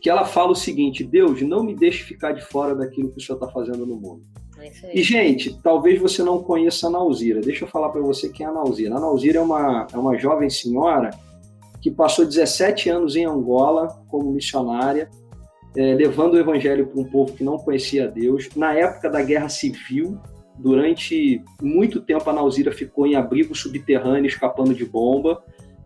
Que 0.00 0.10
ela 0.10 0.26
fala 0.26 0.50
o 0.52 0.56
seguinte: 0.56 1.04
Deus, 1.04 1.40
não 1.40 1.62
me 1.62 1.74
deixe 1.74 2.04
ficar 2.04 2.32
de 2.32 2.42
fora 2.42 2.74
daquilo 2.74 3.10
que 3.10 3.18
o 3.18 3.20
Senhor 3.20 3.38
está 3.38 3.48
fazendo 3.48 3.86
no 3.86 3.96
mundo. 3.96 4.22
É 4.58 4.98
e, 4.98 5.02
gente, 5.02 5.58
talvez 5.62 6.00
você 6.00 6.22
não 6.22 6.42
conheça 6.42 6.86
a 6.86 6.90
Nauzira. 6.90 7.40
Deixa 7.40 7.64
eu 7.64 7.68
falar 7.68 7.88
para 7.88 8.02
você 8.02 8.28
quem 8.28 8.44
é 8.44 8.48
a 8.48 8.52
Nauzira. 8.52 8.96
A 8.96 9.00
Nauzira 9.00 9.38
é 9.38 9.40
uma, 9.40 9.86
é 9.92 9.96
uma 9.96 10.18
jovem 10.18 10.50
senhora 10.50 11.10
que 11.80 11.90
passou 11.90 12.26
17 12.26 12.90
anos 12.90 13.16
em 13.16 13.24
Angola 13.24 13.88
como 14.08 14.30
missionária, 14.30 15.10
é, 15.74 15.94
levando 15.94 16.34
o 16.34 16.38
evangelho 16.38 16.86
para 16.86 17.00
um 17.00 17.04
povo 17.04 17.32
que 17.32 17.42
não 17.42 17.56
conhecia 17.56 18.06
Deus. 18.06 18.50
Na 18.54 18.74
época 18.74 19.08
da 19.08 19.22
Guerra 19.22 19.48
Civil, 19.48 20.20
durante 20.58 21.42
muito 21.60 22.00
tempo 22.00 22.28
a 22.28 22.32
Nauzira 22.32 22.72
ficou 22.72 23.06
em 23.06 23.14
abrigo 23.14 23.54
subterrâneo, 23.54 24.26
escapando 24.26 24.74
de 24.74 24.84
bomba. 24.84 25.42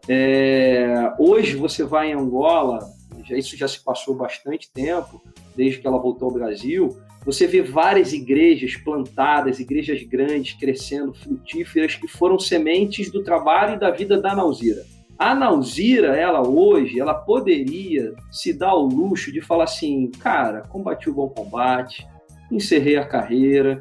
É, 0.09 1.13
hoje 1.19 1.57
você 1.57 1.85
vai 1.85 2.11
em 2.11 2.15
Angola, 2.15 2.81
já, 3.25 3.37
isso 3.37 3.57
já 3.57 3.67
se 3.67 3.83
passou 3.83 4.15
bastante 4.15 4.71
tempo, 4.73 5.23
desde 5.57 5.81
que 5.81 5.87
ela 5.87 5.99
voltou 5.99 6.29
ao 6.29 6.35
Brasil, 6.35 6.97
você 7.27 7.45
vê 7.45 7.61
várias 7.61 8.13
igrejas 8.13 8.77
plantadas, 8.77 9.59
igrejas 9.59 10.01
grandes, 10.05 10.53
crescendo, 10.53 11.13
frutíferas, 11.13 11.97
que 11.97 12.07
foram 12.07 12.39
sementes 12.39 13.11
do 13.11 13.25
trabalho 13.25 13.75
e 13.75 13.79
da 13.81 13.91
vida 13.91 14.21
da 14.21 14.33
Nauzira. 14.33 14.85
A 15.19 15.35
Nauzira, 15.35 16.15
ela 16.15 16.47
hoje, 16.47 17.01
ela 17.01 17.15
poderia 17.15 18.15
se 18.31 18.53
dar 18.53 18.75
o 18.75 18.87
luxo 18.87 19.33
de 19.33 19.41
falar 19.41 19.65
assim, 19.65 20.09
cara, 20.21 20.61
combati 20.69 21.11
o 21.11 21.15
bom 21.15 21.29
combate, 21.29 22.07
encerrei 22.53 22.97
a 22.97 23.05
carreira, 23.05 23.81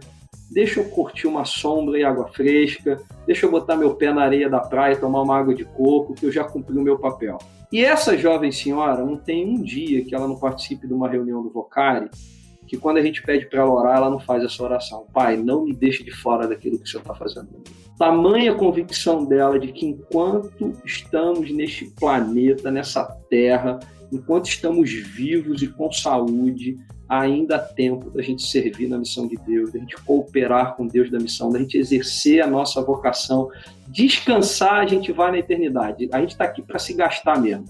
deixa 0.52 0.80
eu 0.80 0.86
curtir 0.86 1.28
uma 1.28 1.46
sombra 1.46 2.00
e 2.00 2.04
água 2.04 2.28
fresca, 2.28 3.02
deixa 3.26 3.46
eu 3.46 3.52
botar 3.52 3.76
meu 3.76 3.96
pé 3.96 4.14
na 4.14 4.24
areia 4.24 4.50
da 4.50 4.60
praia, 4.60 4.96
tomar 4.96 5.22
uma 5.22 5.38
água 5.38 5.54
de 5.54 5.66
coco, 5.66 6.14
que 6.14 6.26
eu 6.26 6.32
já 6.32 6.44
cumpri 6.44 6.78
o 6.78 6.82
meu 6.82 6.98
papel. 6.98 7.38
E 7.72 7.84
essa 7.84 8.18
jovem 8.18 8.52
senhora 8.52 9.04
não 9.04 9.18
tem 9.18 9.46
um 9.46 9.62
dia 9.62 10.04
que 10.06 10.14
ela 10.16 10.28
não 10.28 10.38
participe 10.38 10.88
de 10.88 10.94
uma 10.94 11.10
reunião 11.10 11.42
do 11.42 11.50
Vocari, 11.50 12.10
que 12.68 12.78
quando 12.78 12.98
a 12.98 13.02
gente 13.02 13.22
pede 13.22 13.48
para 13.48 13.62
ela 13.62 13.72
orar, 13.72 13.98
ela 13.98 14.10
não 14.10 14.20
faz 14.20 14.44
essa 14.44 14.64
oração. 14.64 15.06
Pai, 15.14 15.38
não 15.38 15.66
me 15.66 15.74
deixe 15.74 16.04
de 16.04 16.12
fora 16.12 16.48
daquilo 16.48 16.78
que 16.80 16.86
o 16.86 16.88
Senhor 16.88 17.02
está 17.02 17.14
fazendo. 17.14 17.50
Tamanha 17.98 18.56
convicção 18.56 19.24
dela 19.24 19.60
de 19.60 19.72
que 19.72 19.86
enquanto 19.86 20.74
estamos 20.84 21.52
neste 21.52 21.86
planeta, 21.92 22.72
nessa 22.72 23.04
terra, 23.30 23.80
enquanto 24.12 24.48
estamos 24.48 24.92
vivos 24.92 25.62
e 25.62 25.68
com 25.68 25.92
saúde, 25.92 26.78
ainda 27.08 27.58
há 27.58 27.60
tempo 27.60 28.10
da 28.10 28.22
gente 28.22 28.44
servir 28.44 28.88
na 28.88 28.98
missão 28.98 29.28
de 29.28 29.36
Deus, 29.38 29.72
da 29.72 29.80
gente 29.80 29.96
cooperar 30.04 30.76
com 30.76 30.88
Deus 30.88 31.12
da 31.12 31.20
missão, 31.20 31.52
da 31.52 31.60
gente 31.60 31.78
exercer 31.78 32.42
a 32.42 32.48
nossa 32.48 32.82
vocação. 32.82 33.50
Descansar, 33.88 34.80
a 34.80 34.88
gente 34.88 35.12
vai 35.12 35.32
na 35.32 35.38
eternidade. 35.38 36.10
A 36.12 36.20
gente 36.20 36.32
está 36.32 36.46
aqui 36.46 36.62
para 36.62 36.80
se 36.80 36.94
gastar 36.94 37.40
mesmo, 37.40 37.66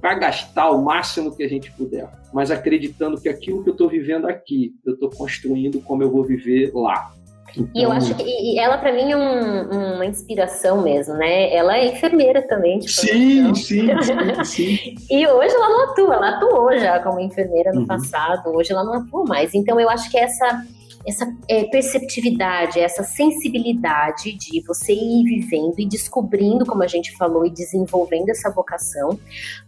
para 0.00 0.14
gastar 0.14 0.70
o 0.70 0.82
máximo 0.82 1.34
que 1.34 1.42
a 1.42 1.48
gente 1.48 1.72
puder, 1.72 2.08
mas 2.32 2.50
acreditando 2.50 3.20
que 3.20 3.28
aquilo 3.28 3.62
que 3.62 3.70
eu 3.70 3.72
estou 3.72 3.88
vivendo 3.88 4.26
aqui, 4.28 4.74
eu 4.84 4.94
estou 4.94 5.10
construindo 5.10 5.80
como 5.80 6.02
eu 6.02 6.10
vou 6.10 6.24
viver 6.24 6.70
lá. 6.72 7.15
Então... 7.56 7.70
E 7.74 7.82
eu 7.82 7.92
acho 7.92 8.14
que 8.14 8.22
e 8.22 8.58
ela, 8.58 8.78
para 8.78 8.92
mim, 8.92 9.12
é 9.12 9.16
um, 9.16 9.94
uma 9.94 10.06
inspiração 10.06 10.82
mesmo, 10.82 11.14
né? 11.14 11.52
Ela 11.54 11.78
é 11.78 11.86
enfermeira 11.86 12.42
também. 12.42 12.78
Tipo, 12.78 12.92
sim, 12.92 13.54
sim, 13.54 13.88
sim, 14.02 14.44
sim, 14.44 14.94
e 15.10 15.26
hoje 15.26 15.54
ela 15.54 15.68
não 15.68 15.90
atua, 15.90 16.14
ela 16.14 16.28
atuou 16.30 16.78
já 16.78 17.00
como 17.00 17.20
enfermeira 17.20 17.72
no 17.72 17.80
uhum. 17.80 17.86
passado, 17.86 18.50
hoje 18.50 18.72
ela 18.72 18.84
não 18.84 18.94
atua 18.94 19.24
mais. 19.24 19.54
Então 19.54 19.80
eu 19.80 19.88
acho 19.88 20.10
que 20.10 20.18
essa 20.18 20.64
essa 21.06 21.26
é, 21.48 21.64
perceptividade, 21.64 22.80
essa 22.80 23.04
sensibilidade 23.04 24.36
de 24.36 24.62
você 24.66 24.92
ir 24.92 25.24
vivendo 25.24 25.78
e 25.78 25.86
descobrindo, 25.86 26.66
como 26.66 26.82
a 26.82 26.86
gente 26.86 27.16
falou, 27.16 27.46
e 27.46 27.50
desenvolvendo 27.50 28.28
essa 28.30 28.50
vocação, 28.50 29.18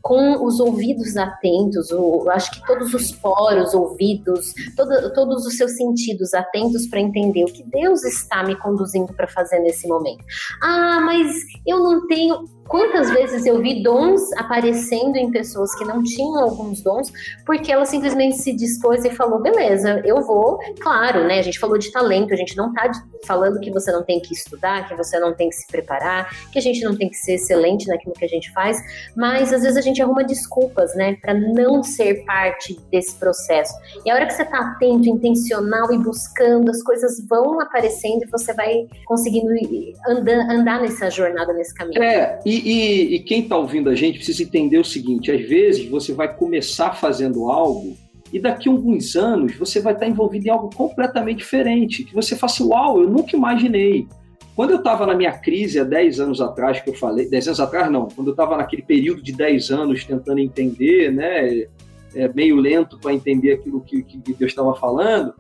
com 0.03 0.45
os 0.45 0.59
ouvidos 0.59 1.16
atentos, 1.16 1.91
o, 1.91 2.28
acho 2.30 2.51
que 2.51 2.66
todos 2.66 2.93
os 2.93 3.12
poros, 3.12 3.72
ouvidos, 3.74 4.53
todo, 4.76 5.12
todos 5.12 5.47
os 5.47 5.57
seus 5.57 5.76
sentidos 5.76 6.34
atentos 6.34 6.86
para 6.89 7.01
entender 7.01 7.45
o 7.45 7.53
que 7.53 7.64
Deus 7.64 8.05
está 8.05 8.43
me 8.43 8.57
conduzindo 8.57 9.12
para 9.14 9.28
fazer 9.28 9.61
nesse 9.61 9.86
momento. 9.86 10.24
Ah, 10.62 11.01
mas 11.01 11.32
eu 11.66 11.78
não 11.78 12.07
tenho 12.07 12.45
Quantas 12.69 13.11
vezes 13.11 13.47
eu 13.47 13.61
vi 13.61 13.83
dons 13.83 14.21
aparecendo 14.37 15.16
em 15.16 15.31
pessoas 15.31 15.75
que 15.77 15.85
não 15.85 16.03
tinham 16.03 16.39
alguns 16.39 16.83
dons, 16.83 17.11
porque 17.47 17.73
ela 17.73 17.85
simplesmente 17.85 18.37
se 18.37 18.53
dispôs 18.55 19.05
e 19.05 19.11
falou: 19.11 19.41
beleza, 19.41 20.03
eu 20.05 20.21
vou. 20.21 20.59
Claro, 20.81 21.27
né? 21.27 21.39
A 21.39 21.43
gente 21.43 21.59
falou 21.59 21.79
de 21.79 21.91
talento, 21.91 22.33
a 22.33 22.37
gente 22.37 22.57
não 22.57 22.73
tá 22.73 22.91
falando 23.27 23.59
que 23.61 23.71
você 23.71 23.91
não 23.91 24.05
tem 24.05 24.21
que 24.21 24.33
estudar, 24.35 24.87
que 24.87 24.95
você 24.95 25.19
não 25.19 25.35
tem 25.35 25.49
que 25.49 25.57
se 25.57 25.66
preparar, 25.66 26.29
que 26.53 26.59
a 26.59 26.62
gente 26.62 26.83
não 26.85 26.97
tem 26.97 27.09
que 27.09 27.16
ser 27.16 27.35
excelente 27.35 27.87
naquilo 27.89 28.14
que 28.14 28.25
a 28.25 28.29
gente 28.29 28.53
faz, 28.53 28.79
mas 29.16 29.53
às 29.53 29.62
vezes 29.62 29.77
a 29.77 29.81
gente 29.81 30.01
arruma 30.03 30.25
desculpas, 30.25 30.95
né, 30.95 31.16
para 31.21 31.35
não 31.35 31.83
ser 31.83 32.25
parte 32.25 32.79
desse 32.91 33.14
processo. 33.16 33.73
E 34.05 34.11
a 34.11 34.14
hora 34.14 34.27
que 34.27 34.35
você 34.35 34.45
tá 34.45 34.59
atento, 34.59 35.09
intencional 35.09 35.93
e 35.93 35.99
buscando, 35.99 36.71
as 36.71 36.83
coisas 36.83 37.27
vão 37.29 37.61
aparecendo 37.61 38.23
e 38.25 38.31
você 38.31 38.53
vai 38.53 38.87
conseguindo 39.07 39.49
andar, 40.07 40.51
andar 40.51 40.81
nessa 40.81 41.11
jornada, 41.11 41.53
nesse 41.53 41.75
caminho. 41.75 42.03
É, 42.03 42.39
e 42.45 42.58
e, 42.59 43.15
e, 43.15 43.19
quem 43.21 43.41
está 43.43 43.57
ouvindo 43.57 43.91
a 43.91 43.95
gente 43.95 44.17
precisa 44.17 44.43
entender 44.43 44.79
o 44.79 44.85
seguinte: 44.85 45.31
às 45.31 45.41
vezes 45.49 45.89
você 45.89 46.13
vai 46.13 46.35
começar 46.35 46.93
fazendo 46.93 47.51
algo 47.51 47.97
e 48.33 48.39
daqui 48.39 48.69
a 48.69 48.73
alguns 48.73 49.17
anos 49.17 49.57
você 49.57 49.81
vai 49.81 49.93
estar 49.95 50.07
tá 50.07 50.11
envolvido 50.11 50.47
em 50.47 50.51
algo 50.51 50.71
completamente 50.75 51.39
diferente. 51.39 52.05
Que 52.05 52.15
você 52.15 52.37
faça, 52.37 52.65
uau, 52.65 53.01
eu 53.01 53.09
nunca 53.09 53.37
imaginei. 53.37 54.07
Quando 54.55 54.73
eu 54.73 54.79
estava 54.79 55.07
na 55.07 55.15
minha 55.15 55.33
crise 55.33 55.79
há 55.79 55.85
10 55.85 56.21
anos 56.21 56.41
atrás, 56.41 56.81
que 56.81 56.91
eu 56.91 56.95
falei, 56.95 57.29
10 57.29 57.49
anos 57.49 57.61
atrás 57.61 57.91
não, 57.91 58.09
quando 58.09 58.29
eu 58.29 58.33
estava 58.33 58.57
naquele 58.57 58.83
período 58.83 59.23
de 59.23 59.33
10 59.33 59.71
anos 59.71 60.05
tentando 60.05 60.41
entender, 60.41 61.13
né, 61.13 61.65
é, 62.15 62.29
meio 62.35 62.57
lento 62.57 62.99
para 62.99 63.15
entender 63.15 63.53
aquilo 63.53 63.81
que, 63.81 64.03
que 64.03 64.19
Deus 64.19 64.51
estava 64.51 64.75
falando, 64.75 65.33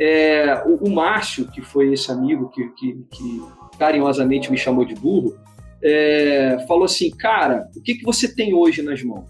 é, 0.00 0.62
o, 0.64 0.86
o, 0.86 0.90
Márcio, 0.90 1.46
que 1.48 1.60
foi 1.60 1.92
esse 1.92 2.10
amigo 2.10 2.48
que, 2.48 2.66
que, 2.70 3.04
que 3.10 3.42
carinhosamente 3.78 4.50
me 4.50 4.56
chamou 4.56 4.86
de 4.86 4.94
burro, 4.94 5.36
é, 5.82 6.64
falou 6.66 6.84
assim, 6.84 7.10
cara, 7.10 7.68
o 7.76 7.82
que, 7.82 7.94
que 7.94 8.04
você 8.04 8.32
tem 8.32 8.54
hoje 8.54 8.82
nas 8.82 9.02
mãos? 9.02 9.24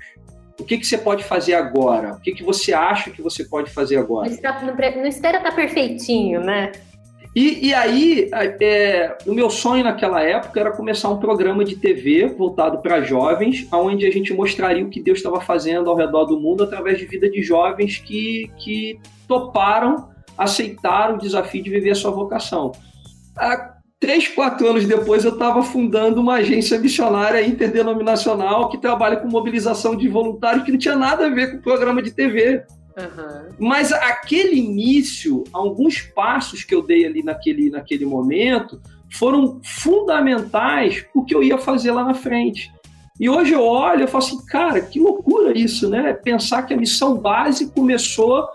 O 0.61 0.65
que, 0.65 0.79
que 0.79 0.87
você 0.87 0.99
pode 0.99 1.25
fazer 1.25 1.55
agora? 1.55 2.15
O 2.15 2.21
que, 2.21 2.33
que 2.33 2.43
você 2.43 2.73
acha 2.73 3.11
que 3.11 3.23
você 3.23 3.45
pode 3.45 3.71
fazer 3.71 3.97
agora? 3.97 4.31
Não, 4.31 4.77
não 4.97 5.07
espera 5.07 5.39
estar 5.39 5.51
tá 5.51 5.57
perfeitinho, 5.57 6.41
né? 6.41 6.73
E, 7.35 7.69
e 7.69 7.75
aí, 7.75 8.31
é, 8.61 9.17
o 9.27 9.33
meu 9.33 9.49
sonho 9.49 9.83
naquela 9.83 10.23
época 10.23 10.61
era 10.61 10.71
começar 10.71 11.09
um 11.09 11.19
programa 11.19 11.65
de 11.65 11.77
TV 11.77 12.27
voltado 12.27 12.83
para 12.83 13.01
jovens, 13.01 13.67
onde 13.73 14.07
a 14.07 14.11
gente 14.11 14.35
mostraria 14.35 14.85
o 14.85 14.91
que 14.91 15.03
Deus 15.03 15.19
estava 15.19 15.41
fazendo 15.41 15.89
ao 15.89 15.97
redor 15.97 16.27
do 16.27 16.39
mundo 16.39 16.63
através 16.63 16.99
de 16.99 17.07
vida 17.07 17.31
de 17.31 17.43
jovens 17.43 17.97
que, 17.97 18.51
que 18.59 19.01
toparam, 19.27 20.11
aceitaram 20.37 21.15
o 21.15 21.19
desafio 21.19 21.63
de 21.63 21.71
viver 21.71 21.91
a 21.91 21.95
sua 21.95 22.11
vocação. 22.11 22.73
A, 23.35 23.72
Três, 24.03 24.27
quatro 24.27 24.69
anos 24.69 24.85
depois, 24.85 25.25
eu 25.25 25.35
estava 25.35 25.63
fundando 25.63 26.21
uma 26.21 26.35
agência 26.35 26.77
missionária 26.77 27.41
interdenominacional 27.47 28.69
que 28.69 28.77
trabalha 28.77 29.17
com 29.17 29.29
mobilização 29.29 29.95
de 29.95 30.09
voluntários 30.09 30.65
que 30.65 30.73
não 30.73 30.79
tinha 30.79 30.97
nada 30.97 31.27
a 31.27 31.29
ver 31.29 31.53
com 31.53 31.59
o 31.59 31.63
programa 31.63 32.03
de 32.03 32.11
TV. 32.11 32.65
Uhum. 32.99 33.55
Mas 33.61 33.93
aquele 33.93 34.57
início, 34.57 35.45
alguns 35.53 36.01
passos 36.01 36.65
que 36.65 36.75
eu 36.75 36.83
dei 36.83 37.07
ali 37.07 37.23
naquele, 37.23 37.71
naquele 37.71 38.05
momento, 38.05 38.83
foram 39.13 39.61
fundamentais 39.63 41.03
para 41.03 41.23
o 41.23 41.25
que 41.25 41.33
eu 41.33 41.41
ia 41.41 41.57
fazer 41.57 41.93
lá 41.93 42.03
na 42.03 42.15
frente. 42.15 42.73
E 43.21 43.31
hoje 43.31 43.53
eu 43.53 43.63
olho 43.63 44.03
e 44.03 44.09
falo 44.09 44.25
assim, 44.25 44.45
cara, 44.47 44.81
que 44.81 44.99
loucura 44.99 45.57
isso, 45.57 45.89
né? 45.89 46.13
Pensar 46.13 46.65
que 46.65 46.75
a 46.75 46.77
missão 46.77 47.19
base 47.19 47.71
começou 47.71 48.49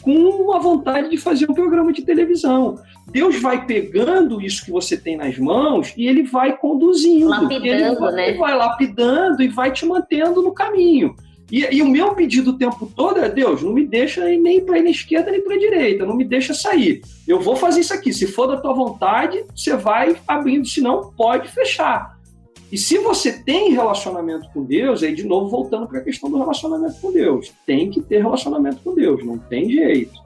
com 0.00 0.12
uma 0.12 0.60
vontade 0.60 1.10
de 1.10 1.16
fazer 1.16 1.50
um 1.50 1.54
programa 1.54 1.92
de 1.92 2.02
televisão. 2.02 2.76
Deus 3.10 3.40
vai 3.40 3.66
pegando 3.66 4.40
isso 4.40 4.64
que 4.64 4.70
você 4.70 4.96
tem 4.96 5.16
nas 5.16 5.36
mãos 5.38 5.92
e 5.96 6.06
ele 6.06 6.22
vai 6.22 6.56
conduzindo. 6.56 7.28
Lapidando, 7.28 7.64
ele 7.64 7.94
vai, 7.96 8.12
né? 8.12 8.28
Ele 8.28 8.38
vai 8.38 8.56
lapidando 8.56 9.42
e 9.42 9.48
vai 9.48 9.72
te 9.72 9.84
mantendo 9.84 10.42
no 10.42 10.52
caminho. 10.52 11.14
E, 11.50 11.60
e, 11.70 11.82
o 11.82 11.88
meu 11.88 12.14
pedido 12.14 12.52
o 12.52 12.56
tempo 12.56 12.90
todo 12.96 13.20
é: 13.20 13.28
Deus, 13.28 13.62
não 13.62 13.74
me 13.74 13.86
deixa 13.86 14.24
nem 14.24 14.64
para 14.64 14.78
ir 14.78 14.84
na 14.84 14.90
esquerda 14.90 15.30
nem 15.30 15.42
para 15.42 15.54
a 15.54 15.58
direita, 15.58 16.06
não 16.06 16.16
me 16.16 16.24
deixa 16.24 16.54
sair. 16.54 17.02
Eu 17.28 17.38
vou 17.40 17.56
fazer 17.56 17.80
isso 17.80 17.92
aqui. 17.92 18.10
Se 18.10 18.26
for 18.26 18.46
da 18.46 18.56
tua 18.56 18.72
vontade, 18.72 19.44
você 19.54 19.76
vai 19.76 20.16
abrindo, 20.26 20.66
senão 20.66 21.12
pode 21.14 21.48
fechar. 21.48 22.18
E 22.72 22.78
se 22.78 22.96
você 22.96 23.42
tem 23.42 23.72
relacionamento 23.72 24.48
com 24.54 24.64
Deus, 24.64 25.02
aí 25.02 25.14
de 25.14 25.24
novo 25.24 25.50
voltando 25.50 25.86
para 25.86 25.98
a 25.98 26.02
questão 26.02 26.30
do 26.30 26.38
relacionamento 26.38 26.98
com 27.02 27.12
Deus, 27.12 27.52
tem 27.66 27.90
que 27.90 28.00
ter 28.00 28.22
relacionamento 28.22 28.78
com 28.82 28.94
Deus, 28.94 29.22
não 29.22 29.36
tem 29.36 29.70
jeito. 29.70 30.21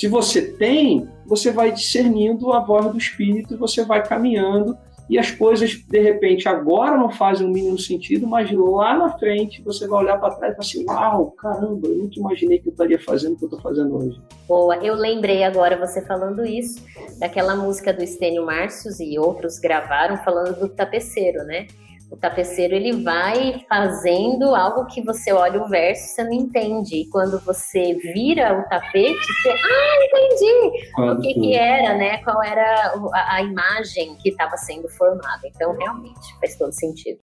Se 0.00 0.08
você 0.08 0.40
tem, 0.40 1.06
você 1.26 1.52
vai 1.52 1.70
discernindo 1.70 2.54
a 2.54 2.60
voz 2.60 2.90
do 2.90 2.96
Espírito, 2.96 3.58
você 3.58 3.84
vai 3.84 4.02
caminhando 4.02 4.74
e 5.10 5.18
as 5.18 5.30
coisas, 5.30 5.74
de 5.74 6.00
repente, 6.00 6.48
agora 6.48 6.96
não 6.96 7.10
fazem 7.10 7.46
o 7.46 7.50
mínimo 7.50 7.78
sentido, 7.78 8.26
mas 8.26 8.50
lá 8.50 8.96
na 8.96 9.18
frente 9.18 9.60
você 9.62 9.86
vai 9.86 10.02
olhar 10.02 10.16
para 10.16 10.34
trás 10.36 10.54
e 10.54 10.56
falar 10.56 10.66
assim: 10.66 10.84
Uau, 10.86 11.30
caramba, 11.32 11.86
eu 11.86 11.96
nunca 11.96 12.18
imaginei 12.18 12.60
que 12.60 12.68
eu 12.68 12.72
estaria 12.72 12.98
fazendo 12.98 13.34
o 13.34 13.36
que 13.36 13.44
eu 13.44 13.48
estou 13.48 13.60
fazendo 13.60 13.94
hoje. 13.94 14.18
Boa, 14.48 14.76
eu 14.76 14.94
lembrei 14.94 15.44
agora 15.44 15.76
você 15.76 16.00
falando 16.00 16.46
isso, 16.46 16.82
daquela 17.18 17.54
música 17.54 17.92
do 17.92 18.02
Estênio 18.02 18.46
Márcios 18.46 19.00
e 19.00 19.18
outros 19.18 19.58
gravaram 19.58 20.16
falando 20.24 20.58
do 20.60 20.68
tapeceiro, 20.70 21.44
né? 21.44 21.66
O 22.10 22.16
tapeceiro 22.16 22.74
ele 22.74 23.04
vai 23.04 23.64
fazendo 23.68 24.52
algo 24.54 24.86
que 24.86 25.00
você 25.00 25.32
olha 25.32 25.62
o 25.62 25.68
verso 25.68 26.08
você 26.08 26.24
não 26.24 26.32
entende. 26.32 26.96
E 26.96 27.08
quando 27.08 27.38
você 27.40 27.94
vira 27.94 28.58
o 28.58 28.68
tapete, 28.68 29.14
você, 29.14 29.50
ah, 29.50 30.04
entendi 30.04 30.82
o 30.98 31.20
que, 31.20 31.34
que 31.34 31.54
era, 31.54 31.96
né? 31.96 32.18
Qual 32.24 32.42
era 32.42 32.94
a, 33.14 33.36
a 33.36 33.42
imagem 33.42 34.16
que 34.16 34.30
estava 34.30 34.56
sendo 34.56 34.88
formada. 34.88 35.46
Então, 35.46 35.72
realmente, 35.76 36.36
faz 36.40 36.56
todo 36.56 36.72
sentido. 36.72 37.20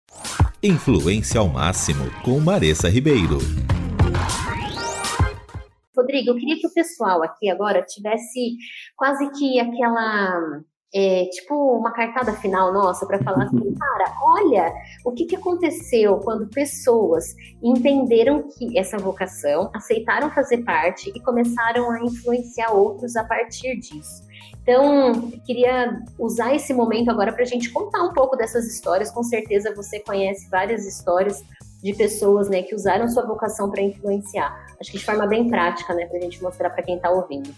Influência 0.63 1.41
ao 1.41 1.49
máximo 1.49 2.05
com 2.25 2.39
Maressa 2.39 2.89
Ribeiro. 2.89 3.39
Rodrigo, 5.97 6.31
eu 6.31 6.37
queria 6.37 6.61
que 6.61 6.67
o 6.67 6.73
pessoal 6.73 7.23
aqui 7.25 7.51
agora 7.51 7.83
tivesse 7.83 8.57
quase 8.97 9.29
que 9.33 9.59
aquela 9.59 10.61
é, 10.95 11.25
tipo 11.27 11.55
uma 11.77 11.93
cartada 11.93 12.33
final 12.35 12.73
nossa 12.73 13.07
para 13.07 13.23
falar 13.23 13.45
assim, 13.45 13.75
cara, 13.75 14.15
olha 14.23 14.73
o 15.05 15.13
que, 15.13 15.27
que 15.27 15.37
aconteceu 15.37 16.19
quando 16.19 16.49
pessoas 16.49 17.35
entenderam 17.63 18.49
que 18.49 18.79
essa 18.79 18.97
vocação, 18.97 19.71
aceitaram 19.75 20.31
fazer 20.31 20.59
parte 20.59 21.13
e 21.15 21.21
começaram 21.21 21.91
a 21.91 22.01
influenciar 22.01 22.73
outros 22.73 23.17
a 23.17 23.25
partir 23.25 23.79
disso. 23.79 24.25
Então, 24.63 25.31
queria 25.45 26.03
usar 26.19 26.55
esse 26.55 26.75
momento 26.75 27.09
agora 27.11 27.33
para 27.33 27.43
a 27.43 27.47
gente 27.47 27.71
contar 27.71 28.03
um 28.03 28.13
pouco 28.13 28.37
dessas 28.37 28.67
histórias. 28.67 29.13
Com 29.13 29.23
certeza 29.23 29.73
você 29.75 30.01
conhece 30.01 30.49
várias 30.51 30.85
histórias 30.85 31.45
de 31.83 31.95
pessoas 31.95 32.49
né, 32.49 32.63
que 32.63 32.75
usaram 32.75 33.09
sua 33.09 33.25
vocação 33.25 33.71
para 33.71 33.81
influenciar. 33.81 34.67
Acho 34.81 34.91
que 34.91 34.99
de 34.99 35.05
forma 35.05 35.27
bem 35.27 35.49
prática, 35.49 35.95
né, 35.95 36.07
para 36.07 36.19
a 36.19 36.21
gente 36.21 36.43
mostrar 36.43 36.71
para 36.71 36.83
quem 36.83 36.97
está 36.97 37.11
ouvindo. 37.11 37.55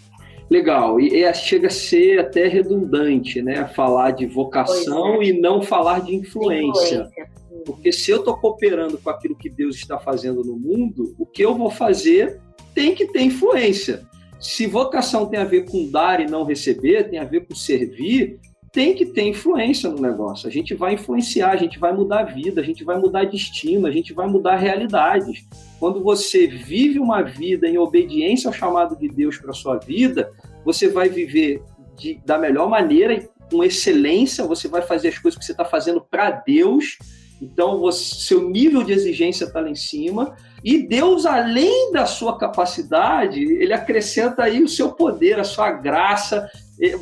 Legal, 0.50 0.98
e, 0.98 1.22
e, 1.22 1.34
chega 1.34 1.66
a 1.66 1.70
ser 1.70 2.20
até 2.20 2.48
redundante, 2.48 3.42
né? 3.42 3.66
Falar 3.68 4.12
de 4.12 4.26
vocação 4.26 5.20
é. 5.20 5.26
e 5.26 5.40
não 5.40 5.60
falar 5.60 6.00
de 6.00 6.14
influência. 6.14 7.10
influência. 7.10 7.28
Porque 7.66 7.92
se 7.92 8.10
eu 8.10 8.18
estou 8.18 8.36
cooperando 8.36 8.96
com 8.96 9.10
aquilo 9.10 9.36
que 9.36 9.50
Deus 9.50 9.76
está 9.76 9.98
fazendo 9.98 10.42
no 10.42 10.58
mundo, 10.58 11.14
o 11.18 11.26
que 11.26 11.44
eu 11.44 11.54
vou 11.54 11.70
fazer 11.70 12.40
tem 12.74 12.94
que 12.94 13.06
ter 13.06 13.22
influência. 13.22 14.06
Se 14.40 14.66
vocação 14.66 15.26
tem 15.26 15.38
a 15.38 15.44
ver 15.44 15.66
com 15.66 15.90
dar 15.90 16.20
e 16.20 16.26
não 16.26 16.44
receber, 16.44 17.10
tem 17.10 17.18
a 17.18 17.24
ver 17.24 17.46
com 17.46 17.54
servir, 17.54 18.38
tem 18.72 18.94
que 18.94 19.06
ter 19.06 19.22
influência 19.22 19.88
no 19.88 20.00
negócio. 20.00 20.48
A 20.48 20.50
gente 20.50 20.74
vai 20.74 20.94
influenciar, 20.94 21.50
a 21.50 21.56
gente 21.56 21.78
vai 21.78 21.92
mudar 21.92 22.20
a 22.20 22.24
vida, 22.24 22.60
a 22.60 22.64
gente 22.64 22.84
vai 22.84 22.98
mudar 22.98 23.24
destino, 23.24 23.86
a 23.86 23.90
gente 23.90 24.12
vai 24.12 24.26
mudar 24.26 24.56
realidades. 24.56 25.46
Quando 25.78 26.02
você 26.02 26.46
vive 26.46 26.98
uma 26.98 27.22
vida 27.22 27.66
em 27.66 27.78
obediência 27.78 28.48
ao 28.48 28.54
chamado 28.54 28.96
de 28.96 29.08
Deus 29.08 29.38
para 29.38 29.52
sua 29.52 29.78
vida, 29.78 30.30
você 30.64 30.88
vai 30.88 31.08
viver 31.08 31.62
de, 31.96 32.20
da 32.24 32.38
melhor 32.38 32.68
maneira, 32.68 33.28
com 33.50 33.64
excelência, 33.64 34.44
você 34.44 34.68
vai 34.68 34.82
fazer 34.82 35.08
as 35.08 35.18
coisas 35.18 35.38
que 35.38 35.44
você 35.44 35.52
está 35.52 35.64
fazendo 35.64 36.00
para 36.00 36.30
Deus. 36.30 36.98
Então, 37.40 37.78
você, 37.78 38.16
seu 38.16 38.48
nível 38.50 38.82
de 38.82 38.92
exigência 38.92 39.44
está 39.44 39.60
lá 39.60 39.70
em 39.70 39.74
cima. 39.74 40.36
E 40.62 40.86
Deus, 40.86 41.24
além 41.24 41.92
da 41.92 42.04
sua 42.04 42.36
capacidade, 42.36 43.40
ele 43.40 43.72
acrescenta 43.72 44.42
aí 44.42 44.62
o 44.62 44.68
seu 44.68 44.92
poder, 44.92 45.38
a 45.38 45.44
sua 45.44 45.70
graça. 45.70 46.50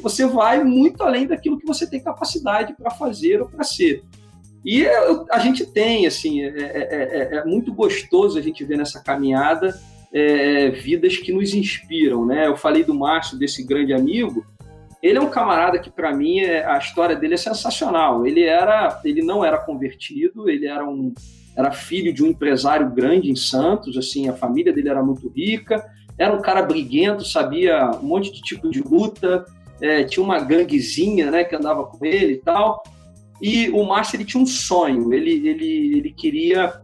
Você 0.03 0.27
vai 0.27 0.65
muito 0.65 1.03
além 1.03 1.27
daquilo 1.27 1.59
que 1.59 1.67
você 1.67 1.89
tem 1.89 2.03
capacidade 2.03 2.75
para 2.75 2.91
fazer 2.91 3.41
ou 3.43 3.49
para 3.49 3.63
ser. 3.65 4.03
E 4.65 4.85
a 5.31 5.39
gente 5.39 5.65
tem, 5.65 6.07
assim, 6.07 6.43
é, 6.43 6.49
é, 6.49 6.89
é, 6.91 7.37
é, 7.37 7.45
muito 7.45 7.73
gostoso 7.73 8.37
a 8.37 8.43
gente 8.43 8.65
ver 8.65 8.77
nessa 8.77 9.01
caminhada 9.01 9.79
é, 10.13 10.71
vidas 10.71 11.19
que 11.19 11.33
nos 11.33 11.55
inspiram, 11.55 12.27
né? 12.27 12.49
Eu 12.49 12.57
falei 12.57 12.83
do 12.83 12.93
Márcio, 12.93 13.39
desse 13.39 13.63
grande 13.63 13.93
amigo. 13.93 14.45
Ele 15.01 15.19
é 15.19 15.21
um 15.21 15.31
camarada 15.31 15.79
que, 15.79 15.89
para 15.89 16.13
mim, 16.13 16.41
a 16.41 16.79
história 16.79 17.15
dele 17.15 17.35
é 17.35 17.37
sensacional. 17.37 18.27
Ele 18.27 18.43
era, 18.43 19.01
ele 19.05 19.23
não 19.23 19.45
era 19.45 19.57
convertido, 19.59 20.51
ele 20.51 20.67
era 20.67 20.85
um, 20.85 21.15
era 21.57 21.71
filho 21.71 22.13
de 22.13 22.25
um 22.25 22.29
empresário 22.29 22.91
grande 22.91 23.31
em 23.31 23.37
Santos, 23.37 23.97
assim, 23.97 24.29
a 24.29 24.33
família 24.33 24.73
dele 24.73 24.89
era 24.89 25.03
muito 25.03 25.29
rica. 25.29 25.85
Era 26.19 26.35
um 26.35 26.43
cara 26.43 26.63
briguento, 26.63 27.25
sabia 27.25 27.91
um 28.03 28.07
monte 28.07 28.33
de 28.33 28.41
tipo 28.43 28.69
de 28.69 28.83
luta, 28.83 29.45
é, 29.81 30.05
tinha 30.05 30.25
uma 30.25 30.41
ganguezinha, 30.41 31.31
né, 31.31 31.45
que 31.45 31.55
andava 31.55 31.85
com 31.85 32.05
ele 32.05 32.35
e 32.35 32.39
tal. 32.39 32.83
E 33.41 33.69
o 33.71 33.85
Márcio 33.85 34.17
ele 34.17 34.25
tinha 34.25 34.43
um 34.43 34.47
sonho, 34.47 35.13
ele, 35.13 35.49
ele, 35.49 35.99
ele 35.99 36.11
queria 36.11 36.81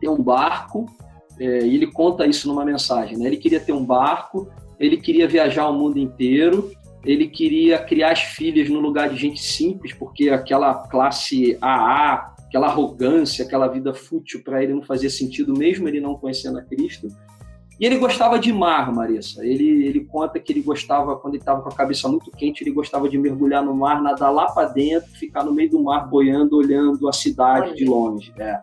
ter 0.00 0.08
um 0.08 0.22
barco, 0.22 0.86
é, 1.38 1.66
e 1.66 1.74
ele 1.74 1.86
conta 1.86 2.26
isso 2.26 2.48
numa 2.48 2.64
mensagem, 2.64 3.16
né? 3.16 3.26
Ele 3.26 3.36
queria 3.36 3.60
ter 3.60 3.72
um 3.72 3.84
barco, 3.84 4.50
ele 4.78 4.96
queria 4.98 5.26
viajar 5.26 5.68
o 5.68 5.72
mundo 5.72 5.98
inteiro, 5.98 6.70
ele 7.04 7.28
queria 7.28 7.78
criar 7.78 8.12
as 8.12 8.20
filhas 8.20 8.68
no 8.68 8.80
lugar 8.80 9.08
de 9.08 9.16
gente 9.16 9.40
simples, 9.40 9.92
porque 9.94 10.28
aquela 10.28 10.74
classe 10.88 11.56
AA, 11.60 12.34
aquela 12.46 12.66
arrogância, 12.66 13.44
aquela 13.44 13.68
vida 13.68 13.94
fútil 13.94 14.42
para 14.42 14.62
ele 14.62 14.74
não 14.74 14.82
fazia 14.82 15.08
sentido, 15.08 15.56
mesmo 15.56 15.88
ele 15.88 16.00
não 16.00 16.16
conhecendo 16.16 16.58
a 16.58 16.62
Cristo. 16.62 17.08
E 17.78 17.84
ele 17.84 17.98
gostava 17.98 18.38
de 18.38 18.52
mar, 18.52 18.92
Marissa. 18.92 19.44
Ele, 19.44 19.86
ele 19.86 20.00
conta 20.04 20.40
que 20.40 20.52
ele 20.52 20.62
gostava, 20.62 21.16
quando 21.16 21.34
ele 21.34 21.42
estava 21.42 21.60
com 21.60 21.68
a 21.68 21.74
cabeça 21.74 22.08
muito 22.08 22.30
quente, 22.30 22.62
ele 22.62 22.70
gostava 22.70 23.08
de 23.08 23.18
mergulhar 23.18 23.62
no 23.62 23.74
mar, 23.74 24.02
nadar 24.02 24.30
lá 24.30 24.46
para 24.46 24.68
dentro, 24.68 25.10
ficar 25.10 25.44
no 25.44 25.52
meio 25.52 25.70
do 25.70 25.82
mar 25.82 26.08
boiando, 26.08 26.56
olhando 26.56 27.06
a 27.06 27.12
cidade 27.12 27.68
Olha. 27.68 27.74
de 27.74 27.84
longe. 27.84 28.32
É. 28.38 28.60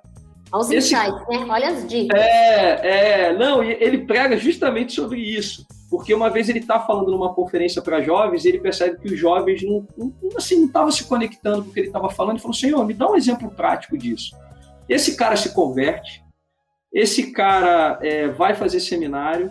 Olha 0.52 0.62
os 0.62 0.72
Esse, 0.72 0.96
insights, 0.96 1.28
né? 1.30 1.46
Olha 1.48 1.70
as 1.70 1.88
dicas. 1.88 2.20
É, 2.20 3.28
é. 3.28 3.38
Não, 3.38 3.64
ele 3.64 4.00
prega 4.00 4.36
justamente 4.36 4.94
sobre 4.94 5.20
isso. 5.20 5.66
Porque 5.92 6.12
uma 6.12 6.32
vez 6.32 6.50
ele 6.50 6.58
está 6.58 6.80
falando 6.80 7.12
numa 7.12 7.36
conferência 7.36 7.80
para 7.80 8.02
jovens 8.02 8.46
e 8.46 8.50
ele 8.50 8.60
percebe 8.60 8.98
que 8.98 9.14
os 9.14 9.20
jovens 9.20 9.62
não, 9.62 9.86
não 9.96 10.12
assim, 10.36 10.56
não 10.56 10.66
estavam 10.66 10.92
se 10.92 11.04
conectando 11.04 11.64
com 11.64 11.70
o 11.70 11.74
que 11.74 11.82
ele 11.82 11.88
estava 11.88 12.10
falando. 12.10 12.32
Ele 12.32 12.42
falou, 12.42 12.56
Senhor, 12.56 12.84
me 12.84 12.96
dá 12.96 13.08
um 13.08 13.16
exemplo 13.16 13.52
prático 13.52 13.96
disso. 13.96 14.36
Esse 14.90 15.16
cara 15.16 15.36
se 15.36 15.54
converte, 15.54 16.23
esse 16.94 17.32
cara 17.32 17.98
é, 18.02 18.28
vai 18.28 18.54
fazer 18.54 18.80
seminário, 18.80 19.50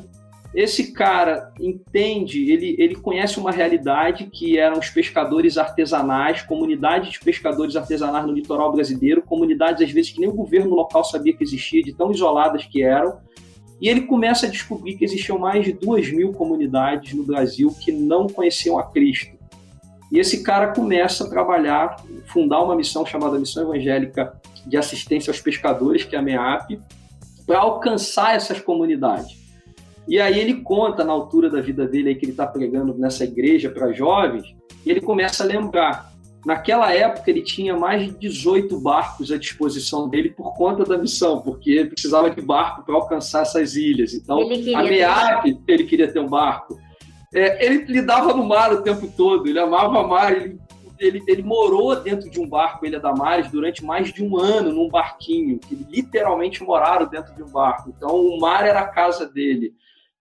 esse 0.55 0.93
cara 0.93 1.51
entende, 1.59 2.53
ele, 2.53 2.77
ele 2.79 2.95
conhece 2.95 3.41
uma 3.41 3.51
realidade 3.51 4.27
que 4.27 4.59
eram 4.59 4.79
os 4.79 4.91
pescadores 4.91 5.57
artesanais, 5.57 6.43
comunidades 6.43 7.13
de 7.13 7.21
pescadores 7.21 7.75
artesanais 7.75 8.27
no 8.27 8.33
litoral 8.33 8.71
brasileiro, 8.71 9.23
comunidades 9.23 9.83
às 9.83 9.91
vezes 9.91 10.13
que 10.13 10.21
nem 10.21 10.29
o 10.29 10.35
governo 10.35 10.75
local 10.75 11.03
sabia 11.05 11.35
que 11.35 11.43
existia, 11.43 11.83
de 11.83 11.95
tão 11.95 12.13
isoladas 12.13 12.67
que 12.67 12.83
eram. 12.83 13.19
E 13.81 13.89
ele 13.89 14.03
começa 14.03 14.47
a 14.47 14.49
descobrir 14.49 14.97
que 14.97 15.05
existiam 15.05 15.39
mais 15.39 15.65
de 15.65 15.73
duas 15.73 16.13
mil 16.13 16.33
comunidades 16.33 17.15
no 17.15 17.25
Brasil 17.25 17.75
que 17.81 17.91
não 17.91 18.29
conheciam 18.29 18.79
a 18.79 18.85
Cristo. 18.85 19.37
E 20.13 20.19
esse 20.19 20.43
cara 20.43 20.69
começa 20.75 21.25
a 21.25 21.31
trabalhar, 21.31 21.97
fundar 22.27 22.63
uma 22.63 22.77
missão 22.77 23.05
chamada 23.07 23.39
Missão 23.39 23.63
Evangélica 23.63 24.39
de 24.67 24.77
Assistência 24.77 25.31
aos 25.31 25.41
Pescadores, 25.41 26.05
que 26.05 26.15
é 26.15 26.19
a 26.19 26.23
MEAP, 26.23 26.79
para 27.47 27.59
alcançar 27.59 28.35
essas 28.35 28.61
comunidades. 28.61 29.43
E 30.09 30.21
aí 30.21 30.39
ele 30.39 30.63
conta 30.63 31.05
na 31.05 31.13
altura 31.13 31.49
da 31.49 31.61
vida 31.61 31.87
dele 31.87 32.11
aí 32.11 32.15
que 32.15 32.25
ele 32.25 32.33
está 32.33 32.47
pregando 32.47 32.95
nessa 32.95 33.25
igreja 33.25 33.71
para 33.71 33.93
jovens, 33.93 34.45
e 34.85 34.91
ele 34.91 35.01
começa 35.01 35.45
a 35.45 35.47
lembrar. 35.47 36.13
Naquela 36.45 36.93
época 36.93 37.31
ele 37.31 37.43
tinha 37.43 37.77
mais 37.77 38.03
de 38.03 38.19
18 38.19 38.81
barcos 38.81 39.31
à 39.31 39.37
disposição 39.37 40.09
dele 40.09 40.31
por 40.31 40.55
conta 40.55 40.85
da 40.85 40.99
missão, 40.99 41.41
porque 41.41 41.71
ele 41.71 41.91
precisava 41.91 42.31
de 42.31 42.43
barco 42.43 42.85
para 42.85 42.97
alcançar 42.97 43.43
essas 43.43 43.77
ilhas. 43.77 44.13
Então, 44.13 44.41
a 44.41 44.83
MEAP, 44.83 45.61
ele 45.69 45.85
queria 45.85 46.13
ter 46.13 46.19
um 46.19 46.29
barco. 46.29 46.77
É, 47.33 47.65
ele 47.65 47.85
lidava 47.85 48.35
no 48.35 48.45
mar 48.45 48.73
o 48.73 48.83
tempo 48.83 49.07
todo, 49.17 49.49
ele 49.49 49.59
amava 49.59 50.01
o 50.01 50.09
mar, 50.09 50.33
ele 50.37 50.59
ele, 51.03 51.23
ele 51.27 51.43
morou 51.43 51.95
dentro 51.97 52.31
de 52.31 52.41
um 52.41 52.49
barco, 52.49 52.87
Ilha 52.87 53.01
da 53.01 53.13
Mares, 53.13 53.51
durante 53.51 53.85
mais 53.85 54.13
de 54.13 54.25
um 54.25 54.39
ano 54.39 54.73
num 54.73 54.89
barquinho, 54.89 55.59
literalmente 55.89 56.63
moraram 56.63 57.07
dentro 57.07 57.35
de 57.35 57.43
um 57.43 57.49
barco. 57.49 57.93
Então, 57.95 58.17
o 58.17 58.39
mar 58.39 58.65
era 58.65 58.81
a 58.81 58.89
casa 58.89 59.27
dele. 59.27 59.75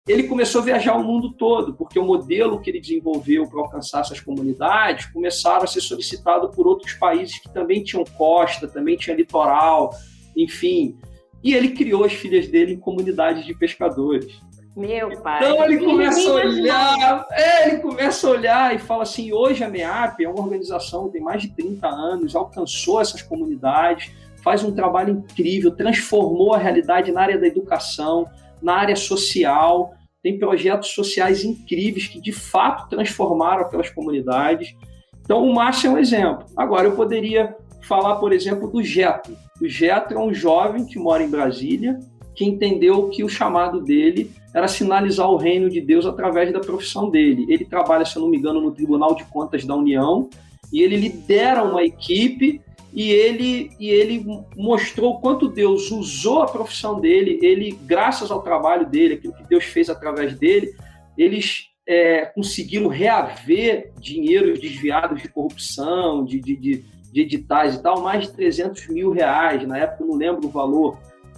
Ele 0.06 0.24
começou 0.24 0.60
a 0.60 0.64
viajar 0.64 0.96
o 0.96 1.02
mundo 1.02 1.32
todo, 1.32 1.74
porque 1.74 1.98
o 1.98 2.04
modelo 2.04 2.60
que 2.60 2.68
ele 2.68 2.80
desenvolveu 2.80 3.48
para 3.48 3.60
alcançar 3.60 4.00
essas 4.00 4.20
comunidades 4.20 5.06
começaram 5.06 5.64
a 5.64 5.66
ser 5.66 5.80
solicitado 5.80 6.50
por 6.50 6.66
outros 6.66 6.92
países 6.92 7.38
que 7.38 7.48
também 7.52 7.82
tinham 7.82 8.04
costa, 8.04 8.68
também 8.68 8.96
tinha 8.96 9.16
litoral, 9.16 9.94
enfim. 10.36 10.98
E 11.42 11.54
ele 11.54 11.70
criou 11.70 12.04
as 12.04 12.12
filhas 12.12 12.48
dele 12.48 12.74
em 12.74 12.78
comunidades 12.78 13.46
de 13.46 13.54
pescadores. 13.54 14.40
Meu 14.76 15.20
pai. 15.22 15.38
Então 15.38 15.64
ele 15.64 15.84
começa 15.84 16.28
a 16.28 16.34
olhar, 16.34 17.26
é, 17.30 17.68
ele 17.68 17.78
começa 17.78 18.26
a 18.26 18.30
olhar 18.30 18.74
e 18.74 18.78
fala 18.78 19.04
assim: 19.04 19.32
hoje 19.32 19.62
a 19.62 19.68
MEAP 19.68 20.24
é 20.24 20.28
uma 20.28 20.40
organização 20.40 21.06
que 21.06 21.12
tem 21.12 21.22
mais 21.22 21.42
de 21.42 21.54
30 21.54 21.86
anos, 21.86 22.34
alcançou 22.34 23.00
essas 23.00 23.22
comunidades, 23.22 24.10
faz 24.42 24.64
um 24.64 24.74
trabalho 24.74 25.14
incrível, 25.14 25.70
transformou 25.70 26.54
a 26.54 26.58
realidade 26.58 27.12
na 27.12 27.22
área 27.22 27.38
da 27.38 27.46
educação, 27.46 28.28
na 28.60 28.74
área 28.74 28.96
social, 28.96 29.94
tem 30.24 30.38
projetos 30.38 30.88
sociais 30.88 31.44
incríveis 31.44 32.08
que 32.08 32.20
de 32.20 32.32
fato 32.32 32.88
transformaram 32.88 33.62
aquelas 33.62 33.90
comunidades. 33.90 34.74
Então 35.20 35.44
o 35.44 35.54
Márcio 35.54 35.88
é 35.88 35.90
um 35.92 35.98
exemplo. 35.98 36.46
Agora 36.56 36.88
eu 36.88 36.96
poderia 36.96 37.54
falar, 37.82 38.16
por 38.16 38.32
exemplo, 38.32 38.70
do 38.70 38.82
Geto. 38.82 39.36
O 39.62 39.68
Geto 39.68 40.14
é 40.14 40.18
um 40.18 40.34
jovem 40.34 40.84
que 40.84 40.98
mora 40.98 41.22
em 41.22 41.30
Brasília, 41.30 41.98
que 42.34 42.44
entendeu 42.44 43.08
que 43.08 43.22
o 43.22 43.28
chamado 43.28 43.80
dele 43.80 44.30
era 44.54 44.68
sinalizar 44.68 45.30
o 45.30 45.36
reino 45.36 45.68
de 45.68 45.80
Deus 45.80 46.06
através 46.06 46.52
da 46.52 46.60
profissão 46.60 47.10
dele. 47.10 47.46
Ele 47.48 47.64
trabalha, 47.64 48.04
se 48.04 48.16
eu 48.16 48.22
não 48.22 48.28
me 48.28 48.36
engano, 48.36 48.60
no 48.60 48.72
Tribunal 48.72 49.14
de 49.14 49.24
Contas 49.24 49.64
da 49.64 49.74
União 49.74 50.28
e 50.72 50.82
ele 50.82 50.96
lidera 50.96 51.62
uma 51.62 51.84
equipe 51.84 52.60
e 52.92 53.10
ele, 53.10 53.72
e 53.78 53.90
ele 53.90 54.24
mostrou 54.56 55.18
quanto 55.20 55.48
Deus 55.48 55.90
usou 55.90 56.42
a 56.42 56.46
profissão 56.46 57.00
dele, 57.00 57.40
ele, 57.42 57.76
graças 57.82 58.30
ao 58.30 58.40
trabalho 58.40 58.88
dele, 58.88 59.14
aquilo 59.14 59.34
que 59.34 59.42
Deus 59.44 59.64
fez 59.64 59.90
através 59.90 60.38
dele, 60.38 60.72
eles 61.18 61.70
é, 61.86 62.26
conseguiram 62.26 62.88
reaver 62.88 63.92
dinheiro 64.00 64.56
desviados 64.56 65.20
de 65.20 65.28
corrupção, 65.28 66.24
de, 66.24 66.40
de, 66.40 66.56
de, 66.56 66.84
de 67.12 67.20
editais 67.20 67.74
e 67.74 67.82
tal, 67.82 68.00
mais 68.00 68.26
de 68.26 68.32
300 68.32 68.88
mil 68.88 69.10
reais, 69.10 69.66
na 69.66 69.78
época 69.78 70.04
eu 70.04 70.08
não 70.08 70.16
lembro 70.16 70.46
o 70.46 70.50
valor, 70.50 70.96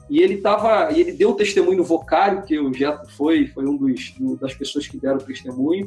e 0.08 0.20
ele 0.20 0.38
tava, 0.38 0.92
ele 0.92 1.12
deu 1.12 1.32
testemunho 1.34 1.78
no 1.78 1.84
Vocário, 1.84 2.44
que 2.44 2.58
o 2.58 2.72
Jeto 2.72 3.10
foi, 3.10 3.46
foi 3.48 3.66
um 3.66 3.76
dos, 3.76 4.14
das 4.40 4.54
pessoas 4.54 4.86
que 4.86 4.98
deram 4.98 5.18
testemunho, 5.18 5.86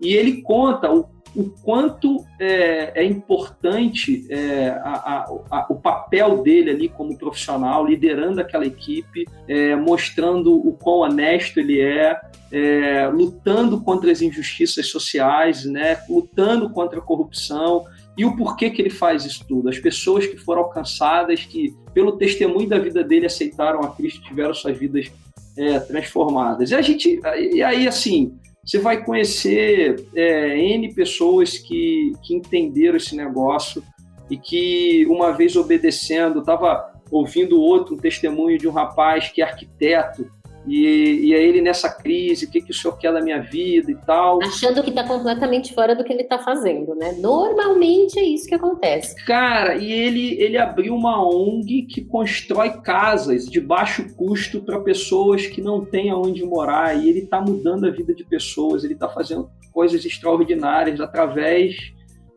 e 0.00 0.14
ele 0.14 0.42
conta 0.42 0.92
o 0.92 1.08
o 1.36 1.50
quanto 1.62 2.24
é, 2.40 3.02
é 3.02 3.04
importante 3.04 4.26
é, 4.30 4.68
a, 4.82 5.26
a, 5.50 5.66
o 5.68 5.74
papel 5.74 6.42
dele 6.42 6.70
ali 6.70 6.88
como 6.88 7.18
profissional, 7.18 7.86
liderando 7.86 8.40
aquela 8.40 8.64
equipe, 8.64 9.26
é, 9.46 9.76
mostrando 9.76 10.56
o 10.56 10.72
quão 10.72 11.00
honesto 11.00 11.60
ele 11.60 11.78
é, 11.78 12.18
é, 12.50 13.06
lutando 13.08 13.82
contra 13.82 14.10
as 14.10 14.22
injustiças 14.22 14.88
sociais, 14.88 15.66
né, 15.66 15.98
lutando 16.08 16.70
contra 16.70 17.00
a 17.00 17.02
corrupção. 17.02 17.84
E 18.16 18.24
o 18.24 18.34
porquê 18.34 18.70
que 18.70 18.80
ele 18.80 18.90
faz 18.90 19.24
isso 19.24 19.44
tudo? 19.46 19.68
As 19.68 19.78
pessoas 19.78 20.26
que 20.26 20.36
foram 20.36 20.62
alcançadas, 20.62 21.44
que 21.44 21.74
pelo 21.92 22.16
testemunho 22.16 22.68
da 22.68 22.78
vida 22.78 23.04
dele 23.04 23.26
aceitaram 23.26 23.80
a 23.80 23.90
Cristo, 23.90 24.22
tiveram 24.22 24.54
suas 24.54 24.76
vidas 24.76 25.12
é, 25.56 25.78
transformadas. 25.80 26.70
E 26.70 26.74
a 26.74 26.80
gente, 26.80 27.20
e 27.52 27.62
aí 27.62 27.86
assim, 27.86 28.34
você 28.64 28.78
vai 28.78 29.04
conhecer 29.04 30.04
é, 30.14 30.58
N 30.58 30.92
pessoas 30.94 31.58
que, 31.58 32.12
que 32.22 32.34
entenderam 32.34 32.96
esse 32.96 33.14
negócio 33.14 33.82
e 34.30 34.36
que, 34.36 35.06
uma 35.08 35.30
vez 35.30 35.54
obedecendo, 35.54 36.40
estava 36.40 36.92
ouvindo 37.10 37.60
outro 37.60 37.94
um 37.94 37.98
testemunho 37.98 38.58
de 38.58 38.66
um 38.66 38.72
rapaz 38.72 39.28
que 39.28 39.40
é 39.40 39.44
arquiteto 39.44 40.26
e, 40.66 41.28
e 41.28 41.34
aí 41.34 41.44
ele 41.44 41.60
nessa 41.60 41.88
crise, 41.88 42.46
o 42.46 42.50
que, 42.50 42.60
que 42.60 42.70
o 42.70 42.74
senhor 42.74 42.96
quer 42.98 43.12
da 43.12 43.20
minha 43.20 43.40
vida 43.40 43.90
e 43.90 43.94
tal. 43.94 44.42
Achando 44.42 44.82
que 44.82 44.90
está 44.90 45.04
completamente 45.04 45.72
fora 45.72 45.94
do 45.94 46.02
que 46.02 46.12
ele 46.12 46.22
está 46.22 46.38
fazendo, 46.38 46.94
né? 46.94 47.12
Normalmente 47.18 48.18
é 48.18 48.24
isso 48.24 48.46
que 48.46 48.54
acontece. 48.54 49.14
Cara, 49.24 49.76
e 49.76 49.90
ele, 49.92 50.40
ele 50.40 50.58
abriu 50.58 50.94
uma 50.94 51.24
ONG 51.24 51.82
que 51.82 52.04
constrói 52.04 52.80
casas 52.80 53.46
de 53.46 53.60
baixo 53.60 54.14
custo 54.16 54.60
para 54.62 54.80
pessoas 54.80 55.46
que 55.46 55.60
não 55.60 55.84
têm 55.84 56.10
aonde 56.10 56.44
morar. 56.44 56.96
E 56.96 57.08
ele 57.08 57.20
está 57.20 57.40
mudando 57.40 57.86
a 57.86 57.90
vida 57.90 58.14
de 58.14 58.24
pessoas, 58.24 58.82
ele 58.82 58.94
está 58.94 59.08
fazendo 59.08 59.48
coisas 59.72 60.04
extraordinárias 60.04 61.00
através 61.00 61.76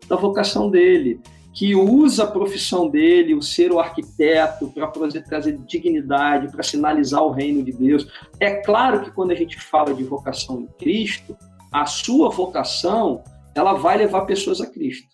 da 0.08 0.16
vocação 0.16 0.70
dele 0.70 1.20
que 1.60 1.76
usa 1.76 2.24
a 2.24 2.32
profissão 2.32 2.88
dele, 2.88 3.36
o 3.36 3.41
ser 3.41 3.70
o 3.74 3.82
arquiteto, 3.82 4.70
para 4.70 4.88
trazer 4.88 5.57
dignidade, 5.68 6.49
para 6.49 6.64
sinalizar 6.64 7.22
o 7.22 7.32
reino 7.32 7.62
de 7.62 7.74
Deus. 7.74 8.07
É 8.39 8.62
claro 8.62 9.01
que 9.03 9.12
quando 9.12 9.32
a 9.32 9.36
gente 9.36 9.60
fala 9.60 9.93
de 9.93 10.01
vocação 10.01 10.62
em 10.62 10.68
Cristo, 10.78 11.36
a 11.70 11.86
sua 11.86 12.30
vocação 12.30 13.22
ela 13.53 13.74
vai 13.74 13.97
levar 13.97 14.22
pessoas 14.22 14.62
a 14.62 14.68
Cristo. 14.68 15.10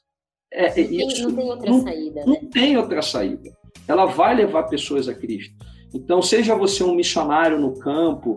É, 0.53 0.79
é 0.79 0.81
isso, 0.81 1.23
não 1.23 1.35
tem 1.35 1.49
outra 1.49 1.71
não, 1.71 1.81
saída. 1.81 2.19
Né? 2.19 2.25
Não 2.27 2.49
tem 2.51 2.77
outra 2.77 3.01
saída. 3.01 3.57
Ela 3.87 4.05
vai 4.05 4.35
levar 4.35 4.63
pessoas 4.69 5.09
a 5.09 5.15
Cristo. 5.15 5.55
Então, 5.95 6.21
seja 6.21 6.53
você 6.53 6.83
um 6.83 6.93
missionário 6.93 7.59
no 7.59 7.79
campo, 7.79 8.35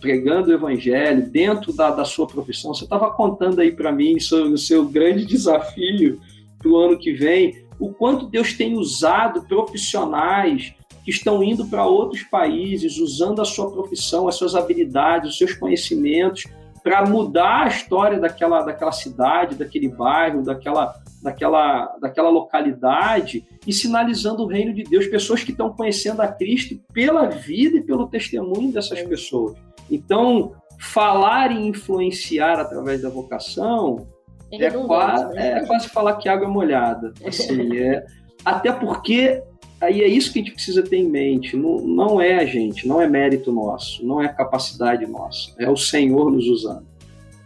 pregando 0.00 0.48
o 0.48 0.54
evangelho 0.54 1.28
dentro 1.28 1.74
da, 1.74 1.90
da 1.90 2.06
sua 2.06 2.26
profissão, 2.26 2.72
você 2.72 2.84
estava 2.84 3.10
contando 3.10 3.60
aí 3.60 3.70
para 3.70 3.92
mim 3.92 4.18
sobre 4.18 4.54
o 4.54 4.58
seu 4.58 4.86
grande 4.86 5.26
desafio 5.28 6.18
para 6.60 6.70
o 6.70 6.76
ano 6.76 6.98
que 6.98 7.12
vem, 7.12 7.64
o 7.78 7.92
quanto 7.92 8.26
Deus 8.26 8.52
tem 8.52 8.76
usado 8.76 9.42
profissionais 9.42 10.74
que 11.02 11.10
estão 11.10 11.42
indo 11.42 11.66
para 11.66 11.86
outros 11.86 12.22
países, 12.22 12.98
usando 12.98 13.40
a 13.40 13.44
sua 13.44 13.70
profissão, 13.70 14.28
as 14.28 14.34
suas 14.34 14.54
habilidades, 14.54 15.30
os 15.30 15.38
seus 15.38 15.54
conhecimentos, 15.54 16.44
para 16.82 17.04
mudar 17.06 17.64
a 17.64 17.68
história 17.68 18.18
daquela, 18.18 18.62
daquela 18.62 18.92
cidade, 18.92 19.56
daquele 19.56 19.88
bairro, 19.88 20.42
daquela, 20.42 20.94
daquela, 21.22 21.96
daquela 22.00 22.28
localidade 22.28 23.44
e 23.66 23.72
sinalizando 23.72 24.42
o 24.42 24.46
reino 24.46 24.74
de 24.74 24.82
Deus. 24.84 25.06
Pessoas 25.06 25.42
que 25.42 25.52
estão 25.52 25.70
conhecendo 25.70 26.20
a 26.20 26.28
Cristo 26.28 26.78
pela 26.92 27.26
vida 27.26 27.78
e 27.78 27.82
pelo 27.82 28.06
testemunho 28.06 28.72
dessas 28.72 29.02
pessoas. 29.02 29.56
Então, 29.90 30.52
falar 30.78 31.50
e 31.50 31.66
influenciar 31.66 32.58
através 32.58 33.02
da 33.02 33.10
vocação 33.10 34.06
é, 34.52 34.64
é 34.64 34.70
quase, 34.70 35.34
né? 35.34 35.58
é 35.58 35.66
quase 35.66 35.88
falar 35.88 36.16
que 36.16 36.28
água 36.28 36.46
é 36.46 36.50
molhada. 36.50 37.12
Assim, 37.24 37.76
é, 37.78 38.04
até 38.44 38.72
porque 38.72 39.42
aí 39.80 40.02
é 40.02 40.08
isso 40.08 40.32
que 40.32 40.40
a 40.40 40.42
gente 40.42 40.54
precisa 40.54 40.82
ter 40.82 40.96
em 40.96 41.08
mente. 41.08 41.56
Não, 41.56 41.78
não 41.78 42.20
é 42.20 42.36
a 42.36 42.44
gente, 42.44 42.86
não 42.86 43.00
é 43.00 43.08
mérito 43.08 43.52
nosso, 43.52 44.04
não 44.04 44.22
é 44.22 44.28
capacidade 44.28 45.06
nossa, 45.06 45.54
é 45.58 45.68
o 45.68 45.76
Senhor 45.76 46.30
nos 46.30 46.46
usando. 46.46 46.88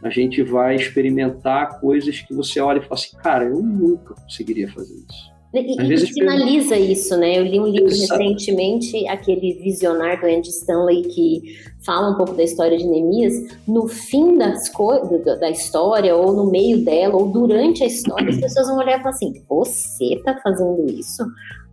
A 0.03 0.11
gente 0.11 0.43
vai 0.43 0.77
experimentar 0.77 1.81
coisas 1.81 2.21
que 2.21 2.35
você 2.35 2.61
olha 2.61 2.79
e 2.79 2.83
fala 2.83 2.95
assim, 2.95 3.17
cara, 3.17 3.45
eu 3.45 3.63
nunca 3.63 4.15
conseguiria 4.15 4.69
fazer 4.69 4.95
isso. 4.95 5.35
E, 5.55 5.95
e 5.95 5.99
sinaliza 5.99 6.77
isso, 6.77 7.17
né? 7.17 7.39
Eu 7.39 7.45
li 7.45 7.61
um 7.61 7.67
livro 7.67 7.89
Exato. 7.89 8.21
recentemente, 8.21 9.07
aquele 9.07 9.55
Visionário 9.55 10.21
do 10.21 10.27
Andy 10.27 10.49
Stanley, 10.49 11.03
que 11.03 11.43
fala 11.85 12.11
um 12.11 12.15
pouco 12.15 12.35
da 12.35 12.43
história 12.43 12.77
de 12.77 12.87
Neemias. 12.87 13.35
No 13.67 13.87
fim 13.89 14.37
das 14.39 14.71
da, 15.25 15.37
da 15.37 15.51
história, 15.51 16.15
ou 16.17 16.33
no 16.33 16.51
meio 16.51 16.85
dela, 16.85 17.17
ou 17.17 17.29
durante 17.29 17.83
a 17.85 17.87
história, 17.87 18.31
as 18.31 18.41
pessoas 18.41 18.69
vão 18.69 18.79
olhar 18.79 18.99
e 18.99 19.03
falar 19.03 19.11
assim: 19.11 19.33
Você 19.49 20.21
tá 20.25 20.39
fazendo 20.43 20.85
isso? 20.91 21.25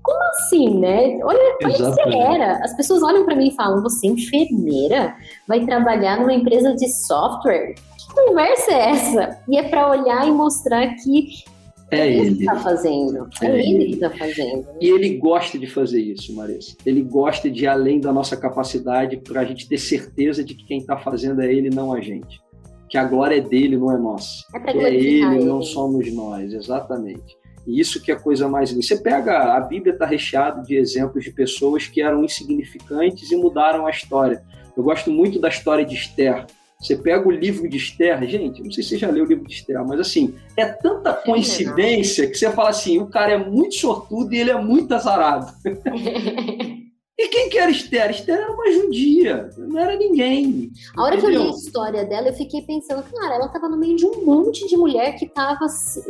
Como 0.03 0.23
assim, 0.31 0.79
né? 0.79 1.19
Olha, 1.23 1.39
olha 1.63 1.73
que 1.73 1.83
você 1.83 2.01
era. 2.17 2.53
As 2.63 2.75
pessoas 2.75 3.03
olham 3.03 3.23
para 3.25 3.35
mim 3.35 3.49
e 3.49 3.55
falam: 3.55 3.81
Você 3.83 4.07
é 4.07 4.11
enfermeira? 4.11 5.15
Vai 5.47 5.65
trabalhar 5.65 6.19
numa 6.19 6.33
empresa 6.33 6.73
de 6.75 6.87
software? 7.05 7.75
Que 7.97 8.15
conversa 8.15 8.71
é 8.71 8.89
essa? 8.89 9.39
E 9.47 9.57
é 9.57 9.69
para 9.69 9.89
olhar 9.89 10.27
e 10.27 10.31
mostrar 10.31 10.87
que 10.95 11.43
é 11.91 12.09
ele. 12.09 12.35
que 12.35 12.41
está 12.41 12.55
fazendo. 12.55 13.29
É, 13.41 13.45
é 13.47 13.69
ele 13.69 13.85
que 13.85 13.93
está 13.93 14.09
fazendo. 14.09 14.65
E 14.79 14.89
ele 14.89 15.17
gosta 15.17 15.59
de 15.59 15.67
fazer 15.67 15.99
isso, 15.99 16.33
Marisa. 16.33 16.75
Ele 16.85 17.01
gosta 17.01 17.49
de 17.49 17.65
ir 17.65 17.67
além 17.67 17.99
da 17.99 18.13
nossa 18.13 18.37
capacidade 18.37 19.17
para 19.17 19.41
a 19.41 19.45
gente 19.45 19.67
ter 19.67 19.77
certeza 19.77 20.43
de 20.43 20.55
que 20.55 20.65
quem 20.65 20.79
está 20.79 20.97
fazendo 20.97 21.41
é 21.41 21.53
ele, 21.53 21.69
não 21.69 21.93
a 21.93 21.99
gente. 21.99 22.41
Que 22.89 22.97
a 22.97 23.03
glória 23.03 23.35
é 23.35 23.41
dele, 23.41 23.77
não 23.77 23.91
é 23.91 23.97
nossa. 23.97 24.45
É, 24.65 24.71
é 24.71 24.93
ele, 24.93 25.21
ele, 25.21 25.45
não 25.45 25.61
somos 25.61 26.11
nós, 26.13 26.53
exatamente. 26.53 27.37
E 27.67 27.79
isso 27.79 28.01
que 28.01 28.11
é 28.11 28.15
a 28.15 28.19
coisa 28.19 28.47
mais 28.47 28.71
linda. 28.71 28.81
Você 28.81 28.97
pega, 28.97 29.55
a 29.55 29.59
Bíblia 29.59 29.93
está 29.93 30.05
recheada 30.05 30.61
de 30.63 30.75
exemplos 30.75 31.23
de 31.23 31.31
pessoas 31.31 31.87
que 31.87 32.01
eram 32.01 32.23
insignificantes 32.23 33.31
e 33.31 33.35
mudaram 33.35 33.85
a 33.85 33.89
história. 33.89 34.43
Eu 34.75 34.83
gosto 34.83 35.11
muito 35.11 35.39
da 35.39 35.49
história 35.49 35.85
de 35.85 35.93
Esther. 35.93 36.45
Você 36.81 36.95
pega 36.95 37.27
o 37.27 37.31
livro 37.31 37.69
de 37.69 37.77
Esther, 37.77 38.27
gente, 38.27 38.63
não 38.63 38.71
sei 38.71 38.83
se 38.83 38.89
você 38.89 38.97
já 38.97 39.09
leu 39.09 39.23
o 39.23 39.27
livro 39.27 39.45
de 39.45 39.53
Esther, 39.53 39.85
mas 39.85 39.99
assim, 39.99 40.33
é 40.57 40.65
tanta 40.65 41.13
coincidência 41.13 42.27
que 42.27 42.35
você 42.35 42.49
fala 42.51 42.69
assim, 42.69 42.99
o 42.99 43.07
cara 43.07 43.33
é 43.33 43.37
muito 43.37 43.75
sortudo 43.75 44.33
e 44.33 44.39
ele 44.39 44.49
é 44.49 44.59
muito 44.59 44.93
azarado. 44.93 45.53
E 47.21 47.27
quem 47.27 47.49
que 47.49 47.57
era 47.59 47.69
Esther? 47.69 48.09
Esther 48.09 48.35
era 48.35 48.51
uma 48.51 48.71
judia, 48.71 49.47
não 49.55 49.79
era 49.79 49.95
ninguém. 49.95 50.71
A 50.97 51.03
hora 51.03 51.15
entendeu? 51.15 51.29
que 51.29 51.37
eu 51.37 51.43
li 51.43 51.53
a 51.53 51.55
história 51.55 52.03
dela, 52.03 52.29
eu 52.29 52.33
fiquei 52.33 52.63
pensando, 52.63 53.03
cara, 53.03 53.35
ela 53.35 53.47
tava 53.47 53.69
no 53.69 53.77
meio 53.77 53.95
de 53.95 54.07
um 54.07 54.25
monte 54.25 54.67
de 54.67 54.75
mulher 54.75 55.15
que 55.15 55.27
tava, 55.27 55.67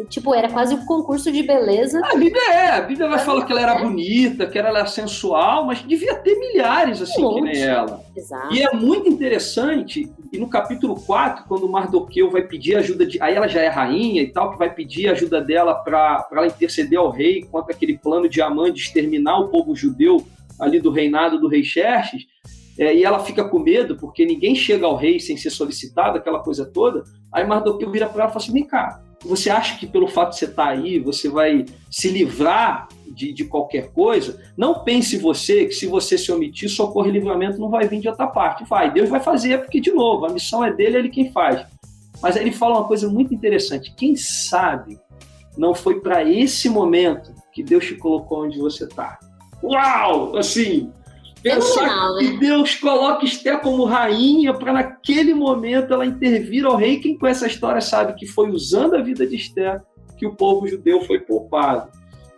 tipo, 0.08 0.34
era 0.34 0.50
quase 0.50 0.74
um 0.74 0.86
concurso 0.86 1.30
de 1.30 1.44
beleza. 1.44 2.00
A 2.06 2.16
Bíblia 2.16 2.54
é, 2.54 2.70
a 2.70 2.82
Bíblia 2.82 3.10
vai 3.10 3.20
falar 3.20 3.44
que 3.44 3.52
ela 3.52 3.62
era 3.62 3.76
bonita, 3.76 4.48
que 4.48 4.58
ela 4.58 4.70
era 4.70 4.86
sensual, 4.86 5.66
mas 5.66 5.84
devia 5.84 6.16
ter 6.16 6.34
milhares 6.40 7.02
assim 7.02 7.26
um 7.26 7.36
que 7.36 7.42
nem 7.42 7.62
ela. 7.62 8.02
Exato. 8.16 8.54
E 8.54 8.62
é 8.62 8.72
muito 8.72 9.10
interessante, 9.10 10.10
e 10.32 10.38
no 10.38 10.48
capítulo 10.48 10.96
4, 10.96 11.44
quando 11.46 11.68
Mardoqueu 11.68 12.32
vai 12.32 12.44
pedir 12.44 12.78
ajuda 12.78 13.06
de. 13.06 13.22
Aí 13.22 13.36
ela 13.36 13.50
já 13.50 13.60
é 13.62 13.68
rainha 13.68 14.22
e 14.22 14.32
tal, 14.32 14.52
que 14.52 14.58
vai 14.58 14.74
pedir 14.74 15.10
ajuda 15.10 15.42
dela 15.42 15.76
para 15.76 16.26
ela 16.32 16.48
interceder 16.48 16.98
ao 16.98 17.10
rei 17.10 17.44
contra 17.52 17.74
aquele 17.74 17.98
plano 17.98 18.30
de 18.30 18.42
Amã 18.42 18.72
de 18.72 18.80
exterminar 18.80 19.40
o 19.40 19.50
povo 19.50 19.76
judeu 19.76 20.26
ali 20.62 20.80
do 20.80 20.92
reinado 20.92 21.40
do 21.40 21.48
rei 21.48 21.64
Xerxes, 21.64 22.28
é, 22.78 22.96
e 22.96 23.04
ela 23.04 23.20
fica 23.20 23.44
com 23.44 23.60
medo, 23.60 23.98
porque 23.98 24.26
ninguém 24.26 24.56
chega 24.56 24.86
ao 24.86 24.96
rei 24.96 25.20
sem 25.20 25.36
ser 25.36 25.50
solicitado, 25.50 26.18
aquela 26.18 26.40
coisa 26.40 26.66
toda. 26.66 27.04
Aí 27.32 27.46
Mardoqueu 27.46 27.92
vira 27.92 28.08
para 28.08 28.24
ela 28.24 28.30
e 28.30 28.34
fala 28.34 28.44
assim: 28.44 28.54
vem 28.54 28.66
cá, 28.66 29.02
você 29.24 29.50
acha 29.50 29.78
que 29.78 29.86
pelo 29.86 30.08
fato 30.08 30.32
de 30.32 30.38
você 30.38 30.46
estar 30.46 30.66
tá 30.66 30.70
aí, 30.70 31.00
você 31.00 31.28
vai 31.28 31.66
se 31.90 32.10
livrar 32.10 32.88
de, 33.08 33.34
de 33.34 33.44
qualquer 33.44 33.92
coisa? 33.92 34.42
Não 34.56 34.84
pense 34.84 35.18
você 35.18 35.66
que 35.66 35.74
se 35.74 35.86
você 35.86 36.18
se 36.18 36.32
omitir, 36.32 36.70
socorro 36.70 37.08
e 37.08 37.12
livramento 37.12 37.60
não 37.60 37.70
vai 37.70 37.88
vir 37.88 38.00
de 38.00 38.08
outra 38.08 38.28
parte. 38.28 38.64
Vai, 38.64 38.92
Deus 38.92 39.10
vai 39.10 39.20
fazer, 39.20 39.60
porque, 39.60 39.82
de 39.82 39.92
novo, 39.92 40.26
a 40.26 40.30
missão 40.30 40.64
é 40.64 40.72
dele, 40.72 40.96
é 40.96 41.00
ele 41.00 41.10
quem 41.10 41.32
faz. 41.32 41.66
Mas 42.22 42.38
aí 42.38 42.44
ele 42.44 42.52
fala 42.52 42.80
uma 42.80 42.88
coisa 42.88 43.10
muito 43.10 43.34
interessante: 43.34 43.94
quem 43.96 44.16
sabe 44.16 44.98
não 45.58 45.76
foi 45.76 46.00
para 46.00 46.24
esse 46.24 46.70
momento 46.70 47.34
que 47.52 47.62
Deus 47.62 47.86
te 47.86 47.96
colocou 47.96 48.46
onde 48.46 48.58
você 48.58 48.86
está 48.86 49.20
uau, 49.64 50.38
assim, 50.38 50.92
pensar 51.42 52.18
que 52.18 52.32
né? 52.32 52.38
Deus 52.40 52.76
coloca 52.76 53.26
Esté 53.26 53.58
como 53.58 53.86
rainha 53.86 54.54
para 54.54 54.74
naquele 54.74 55.34
momento 55.34 55.94
ela 55.94 56.06
intervir 56.06 56.66
ao 56.66 56.76
rei. 56.76 57.00
Quem 57.00 57.18
conhece 57.18 57.44
a 57.44 57.48
história 57.48 57.82
sabe 57.82 58.14
que 58.14 58.26
foi 58.26 58.50
usando 58.50 58.96
a 58.96 59.02
vida 59.02 59.26
de 59.26 59.36
Esté 59.36 59.80
que 60.18 60.26
o 60.26 60.36
povo 60.36 60.68
judeu 60.68 61.02
foi 61.02 61.20
poupado. 61.20 61.90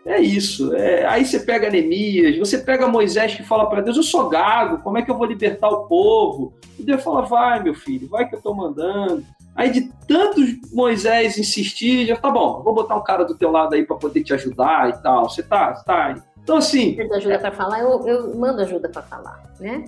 É 0.05 0.21
isso. 0.21 0.74
É, 0.76 1.05
aí 1.05 1.26
você 1.26 1.39
pega 1.39 1.69
Neemias, 1.69 2.38
você 2.38 2.57
pega 2.57 2.88
Moisés 2.88 3.36
que 3.36 3.43
fala 3.43 3.69
para 3.69 3.82
Deus: 3.82 3.95
Eu 3.95 4.03
sou 4.03 4.28
gago, 4.28 4.84
como 4.84 4.97
é 4.97 5.01
que 5.01 5.09
eu 5.09 5.17
vou 5.17 5.26
libertar 5.26 5.69
o 5.69 5.88
povo? 5.88 6.53
E 6.78 6.84
Deus 6.84 7.01
fala: 7.01 7.21
Vai, 7.21 7.63
meu 7.63 7.74
filho, 7.74 8.09
vai 8.09 8.28
que 8.28 8.36
eu 8.36 8.39
estou 8.39 8.53
mandando. 8.53 9.24
Aí 9.55 9.69
de 9.69 9.89
tantos 10.07 10.49
Moisés 10.74 11.38
insistir, 11.38 12.07
já 12.07 12.15
tá 12.17 12.30
bom, 12.32 12.61
vou 12.63 12.74
botar 12.74 12.95
um 12.95 13.03
cara 13.03 13.24
do 13.24 13.38
teu 13.38 13.51
lado 13.51 13.76
aí 13.76 13.86
para 13.86 13.95
poder 13.95 14.24
te 14.24 14.34
ajudar 14.34 14.89
e 14.89 15.01
tal. 15.01 15.30
Você 15.30 15.43
tá, 15.43 15.71
tá 15.74 16.17
então, 16.43 16.57
assim. 16.57 16.93
Precisa 16.93 17.15
ajuda 17.15 17.39
para 17.39 17.51
falar, 17.51 17.79
eu, 17.79 18.07
eu 18.07 18.35
mando 18.35 18.61
ajuda 18.61 18.89
para 18.89 19.01
falar, 19.01 19.53
né? 19.59 19.85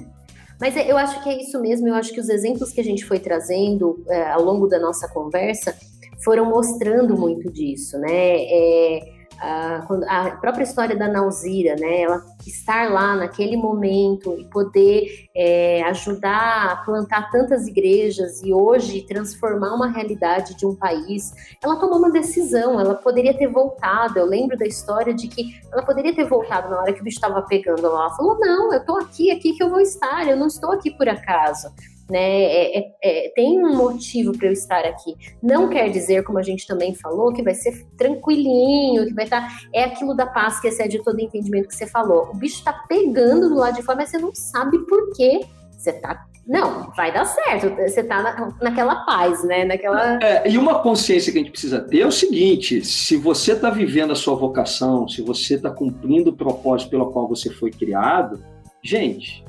Mas 0.60 0.76
é, 0.78 0.89
eu 0.89 0.97
acho 0.97 1.22
que 1.22 1.30
é 1.30 1.41
isso 1.41 1.60
mesmo. 1.60 1.88
Eu 1.88 1.95
acho 1.95 2.14
que 2.14 2.20
os 2.20 2.30
exemplos 2.30 2.72
que 2.72 2.80
a 2.80 2.84
gente 2.84 3.06
foi 3.06 3.20
trazendo 3.20 4.03
é, 4.08 4.32
ao 4.32 4.41
longo 4.41 4.68
da 4.68 4.80
nossa 4.80 5.08
conversa 5.08 5.76
foram 6.24 6.45
mostrando 6.45 7.18
muito 7.18 7.51
disso, 7.51 7.99
né? 7.99 8.38
É, 8.41 9.14
a, 9.40 9.86
a, 10.08 10.32
própria 10.38 10.64
história 10.64 10.96
da 10.96 11.08
Nauzira, 11.08 11.76
né? 11.76 12.02
Ela 12.02 12.26
estar 12.46 12.92
lá 12.92 13.16
naquele 13.16 13.58
momento 13.58 14.36
e 14.40 14.46
poder 14.46 15.28
é, 15.36 15.84
ajudar 15.84 16.72
a 16.72 16.76
plantar 16.78 17.32
tantas 17.32 17.68
igrejas 17.68 18.42
e 18.44 18.54
hoje 18.54 19.06
transformar 19.08 19.74
uma 19.74 19.88
realidade 19.88 20.56
de 20.56 20.66
um 20.66 20.76
país, 20.76 21.34
ela 21.64 21.78
tomou 21.78 21.98
uma 21.98 22.12
decisão. 22.12 22.80
Ela 22.80 22.96
poderia 22.96 23.36
ter 23.36 23.48
voltado. 23.48 24.20
Eu 24.20 24.26
lembro 24.26 24.58
da 24.58 24.66
história 24.66 25.14
de 25.14 25.28
que 25.28 25.60
ela 25.72 25.84
poderia 25.84 26.16
ter 26.16 26.26
voltado 26.26 26.70
na 26.70 26.82
hora 26.82 26.94
que 26.94 27.02
o 27.02 27.04
bicho 27.04 27.18
estava 27.18 27.42
pegando. 27.42 27.86
Ela 27.86 28.10
falou: 28.12 28.38
"Não, 28.40 28.72
eu 28.74 28.80
estou 28.80 29.00
aqui, 29.00 29.32
aqui 29.32 29.54
que 29.54 29.64
eu 29.64 29.70
vou 29.70 29.80
estar. 29.80 30.28
Eu 30.28 30.38
não 30.38 30.48
estou 30.48 30.72
aqui 30.72 30.92
por 30.92 31.08
acaso." 31.10 31.68
Né? 32.10 32.43
É, 32.43 32.80
é, 32.80 32.93
é, 33.01 33.30
tem 33.36 33.64
um 33.64 33.76
motivo 33.76 34.38
para 34.38 34.47
eu 34.47 34.53
estar 34.53 34.86
aqui. 34.86 35.16
Não 35.41 35.70
quer 35.70 35.89
dizer, 35.89 36.24
como 36.24 36.38
a 36.38 36.43
gente 36.43 36.68
também 36.68 36.93
falou, 36.93 37.34
que 37.34 37.43
vai 37.43 37.53
ser 37.53 37.86
tranquilinho, 37.97 39.06
que 39.06 39.14
vai 39.14 39.26
estar. 39.26 39.41
Tá, 39.41 39.47
é 39.74 39.84
aquilo 39.84 40.14
da 40.14 40.26
paz 40.26 40.60
que 40.60 40.68
excede 40.68 41.03
todo 41.03 41.20
entendimento 41.20 41.68
que 41.68 41.76
você 41.76 41.88
falou. 41.88 42.30
O 42.32 42.38
bicho 42.38 42.58
está 42.58 42.74
pegando 42.88 43.49
do 43.49 43.56
lado 43.56 43.76
de 43.76 43.84
fora, 43.84 43.97
mas 43.97 44.10
você 44.10 44.18
não 44.18 44.34
sabe 44.34 44.80
por 44.86 45.14
quê. 45.16 45.41
Você 45.72 45.93
tá. 45.93 46.26
Não, 46.47 46.91
vai 46.95 47.12
dar 47.12 47.26
certo. 47.26 47.76
Você 47.76 48.03
tá 48.03 48.22
na, 48.22 48.58
naquela 48.62 49.03
paz, 49.03 49.43
né? 49.43 49.66
Naquela. 49.66 50.20
É, 50.22 50.47
e 50.47 50.58
uma 50.60 50.80
consciência 50.80 51.32
que 51.32 51.39
a 51.39 51.41
gente 51.41 51.51
precisa 51.51 51.82
ter 51.82 52.01
é 52.01 52.06
o 52.06 52.12
seguinte: 52.12 52.86
se 52.86 53.18
você 53.18 53.53
está 53.53 53.72
vivendo 53.72 54.12
a 54.12 54.16
sua 54.16 54.36
vocação, 54.36 55.08
se 55.08 55.24
você 55.24 55.56
está 55.56 55.72
cumprindo 55.72 56.30
o 56.30 56.36
propósito 56.36 56.91
pelo 56.91 57.12
qual 57.12 57.28
você 57.28 57.49
foi 57.49 57.72
criado, 57.72 58.43
gente, 58.84 59.43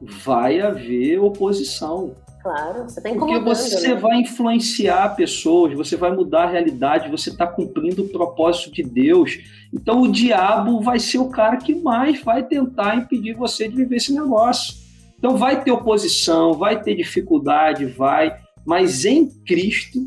vai 0.00 0.60
haver 0.60 1.18
oposição. 1.18 2.14
Claro, 2.42 2.84
você 2.84 3.00
está 3.00 3.10
incomodando. 3.10 3.44
Porque 3.44 3.56
você 3.56 3.88
né? 3.88 3.94
vai 3.94 4.20
influenciar 4.20 5.16
pessoas, 5.16 5.74
você 5.74 5.96
vai 5.96 6.14
mudar 6.14 6.44
a 6.44 6.50
realidade, 6.50 7.10
você 7.10 7.30
está 7.30 7.46
cumprindo 7.46 8.04
o 8.04 8.08
propósito 8.08 8.72
de 8.72 8.82
Deus. 8.82 9.38
Então 9.72 10.02
o 10.02 10.10
diabo 10.10 10.80
vai 10.80 10.98
ser 10.98 11.18
o 11.18 11.28
cara 11.28 11.56
que 11.56 11.74
mais 11.74 12.22
vai 12.22 12.42
tentar 12.44 12.96
impedir 12.96 13.34
você 13.34 13.68
de 13.68 13.76
viver 13.76 13.96
esse 13.96 14.12
negócio. 14.12 14.74
Então 15.18 15.36
vai 15.36 15.62
ter 15.62 15.72
oposição, 15.72 16.54
vai 16.54 16.80
ter 16.80 16.94
dificuldade, 16.94 17.86
vai, 17.86 18.36
mas 18.64 19.04
em 19.04 19.28
Cristo 19.44 19.98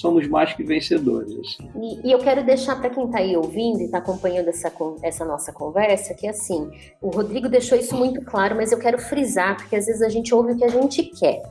somos 0.00 0.26
mais 0.28 0.52
que 0.54 0.62
vencedores. 0.62 1.32
Assim. 1.32 1.70
E, 1.76 2.08
e, 2.08 2.12
eu 2.12 2.18
quero 2.18 2.44
deixar 2.44 2.76
para 2.80 2.90
quem 2.90 3.04
está 3.04 3.18
aí 3.18 3.36
ouvindo 3.36 3.80
e 3.80 3.84
está 3.84 3.98
acompanhando 3.98 4.48
essa, 4.48 4.72
essa 5.02 5.24
nossa 5.24 5.52
conversa 5.52 6.14
que 6.14 6.26
assim, 6.26 6.70
o 7.00 7.08
Rodrigo 7.10 7.48
deixou 7.48 7.78
isso 7.78 7.96
muito 7.96 8.22
claro, 8.22 8.56
mas 8.56 8.72
eu 8.72 8.78
quero 8.78 8.98
frisar, 8.98 9.56
porque 9.56 9.76
às 9.76 9.86
vezes 9.86 10.02
a 10.02 10.08
gente 10.08 10.34
ouve 10.34 10.52
o 10.52 10.56
que 10.56 10.64
a 10.64 10.68
gente 10.68 11.02
quer. 11.02 11.42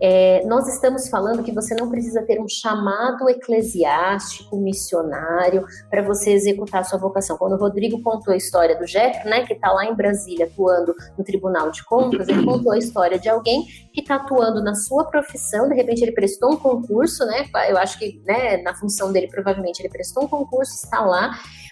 É, 0.00 0.44
nós 0.46 0.68
estamos 0.68 1.08
falando 1.08 1.42
que 1.42 1.52
você 1.52 1.74
não 1.74 1.88
precisa 1.88 2.22
ter 2.22 2.40
um 2.40 2.48
chamado 2.48 3.28
eclesiástico, 3.28 4.56
missionário, 4.56 5.64
para 5.90 6.02
você 6.02 6.32
executar 6.32 6.80
a 6.80 6.84
sua 6.84 6.98
vocação. 6.98 7.36
Quando 7.36 7.52
o 7.52 7.58
Rodrigo 7.58 8.02
contou 8.02 8.34
a 8.34 8.36
história 8.36 8.76
do 8.76 8.84
Jeff, 8.84 9.26
né, 9.28 9.44
que 9.44 9.54
está 9.54 9.72
lá 9.72 9.84
em 9.84 9.94
Brasília 9.94 10.46
atuando 10.46 10.94
no 11.16 11.24
Tribunal 11.24 11.70
de 11.70 11.84
Contas, 11.84 12.28
ele 12.28 12.44
contou 12.44 12.72
a 12.72 12.78
história 12.78 13.18
de 13.18 13.28
alguém 13.28 13.64
que 13.92 14.00
está 14.00 14.16
atuando 14.16 14.62
na 14.62 14.74
sua 14.74 15.04
profissão, 15.04 15.68
de 15.68 15.74
repente 15.74 16.02
ele 16.02 16.12
prestou 16.12 16.52
um 16.52 16.56
concurso, 16.56 17.24
né? 17.24 17.46
Eu 17.68 17.78
acho 17.78 17.98
que 17.98 18.20
né, 18.26 18.58
na 18.58 18.74
função 18.74 19.12
dele, 19.12 19.28
provavelmente 19.28 19.80
ele 19.80 19.88
prestou 19.88 20.24
um 20.24 20.28
concurso, 20.28 20.74
está 20.74 21.00
lá 21.00 21.30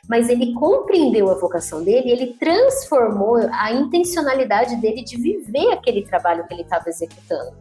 mas 0.09 0.29
ele 0.29 0.53
compreendeu 0.55 1.31
a 1.31 1.35
vocação 1.35 1.83
dele, 1.83 2.11
ele 2.11 2.35
transformou 2.39 3.37
a 3.37 3.73
intencionalidade 3.73 4.77
dele 4.77 5.03
de 5.03 5.17
viver 5.17 5.73
aquele 5.73 6.03
trabalho 6.03 6.47
que 6.47 6.55
ele 6.55 6.63
estava 6.63 6.89
executando. 6.89 7.57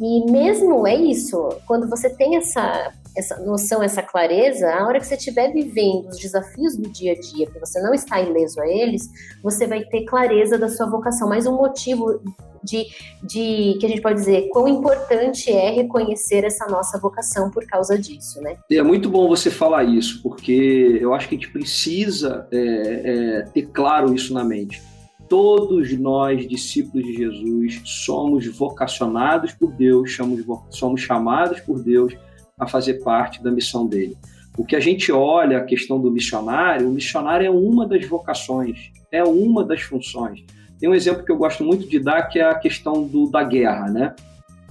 E 0.00 0.30
mesmo 0.30 0.86
é 0.86 0.94
isso, 0.94 1.48
quando 1.66 1.88
você 1.88 2.08
tem 2.10 2.36
essa 2.36 2.92
essa 3.16 3.38
noção, 3.44 3.82
essa 3.82 4.02
clareza, 4.02 4.68
a 4.72 4.86
hora 4.86 5.00
que 5.00 5.06
você 5.06 5.14
estiver 5.14 5.52
vivendo 5.52 6.08
os 6.08 6.18
desafios 6.18 6.76
do 6.76 6.88
dia 6.88 7.12
a 7.12 7.20
dia, 7.20 7.46
que 7.46 7.58
você 7.58 7.80
não 7.80 7.92
está 7.92 8.20
ileso 8.20 8.60
a 8.60 8.68
eles, 8.68 9.08
você 9.42 9.66
vai 9.66 9.84
ter 9.84 10.04
clareza 10.04 10.58
da 10.58 10.68
sua 10.68 10.88
vocação. 10.88 11.28
Mas 11.28 11.46
um 11.46 11.56
motivo 11.56 12.20
de, 12.62 12.86
de 13.22 13.78
que 13.78 13.86
a 13.86 13.88
gente 13.88 14.00
pode 14.00 14.16
dizer 14.16 14.48
quão 14.50 14.68
importante 14.68 15.50
é 15.50 15.70
reconhecer 15.70 16.44
essa 16.44 16.66
nossa 16.66 16.98
vocação 16.98 17.50
por 17.50 17.66
causa 17.66 17.98
disso, 17.98 18.40
né? 18.40 18.56
É 18.70 18.82
muito 18.82 19.08
bom 19.08 19.28
você 19.28 19.50
falar 19.50 19.84
isso, 19.84 20.22
porque 20.22 20.98
eu 21.00 21.14
acho 21.14 21.28
que 21.28 21.34
a 21.34 21.38
gente 21.38 21.50
precisa 21.50 22.46
é, 22.52 22.58
é, 22.58 23.42
ter 23.52 23.66
claro 23.66 24.14
isso 24.14 24.34
na 24.34 24.44
mente. 24.44 24.82
Todos 25.28 25.92
nós, 25.98 26.48
discípulos 26.48 27.06
de 27.06 27.12
Jesus, 27.14 27.82
somos 27.84 28.46
vocacionados 28.46 29.52
por 29.52 29.72
Deus, 29.72 30.14
somos, 30.14 30.42
somos 30.70 31.02
chamados 31.02 31.60
por 31.60 31.82
Deus 31.82 32.16
a 32.58 32.66
fazer 32.66 33.02
parte 33.02 33.42
da 33.42 33.50
missão 33.50 33.86
dele. 33.86 34.16
O 34.56 34.64
que 34.64 34.74
a 34.74 34.80
gente 34.80 35.12
olha 35.12 35.58
a 35.58 35.64
questão 35.64 36.00
do 36.00 36.10
missionário, 36.10 36.88
o 36.88 36.92
missionário 36.92 37.46
é 37.46 37.50
uma 37.50 37.86
das 37.86 38.04
vocações, 38.06 38.90
é 39.12 39.22
uma 39.22 39.64
das 39.64 39.82
funções. 39.82 40.44
Tem 40.78 40.88
um 40.88 40.94
exemplo 40.94 41.24
que 41.24 41.30
eu 41.30 41.36
gosto 41.36 41.64
muito 41.64 41.88
de 41.88 41.98
dar, 41.98 42.22
que 42.24 42.38
é 42.38 42.44
a 42.44 42.54
questão 42.54 43.06
do, 43.06 43.30
da 43.30 43.42
guerra, 43.42 43.88
né? 43.88 44.14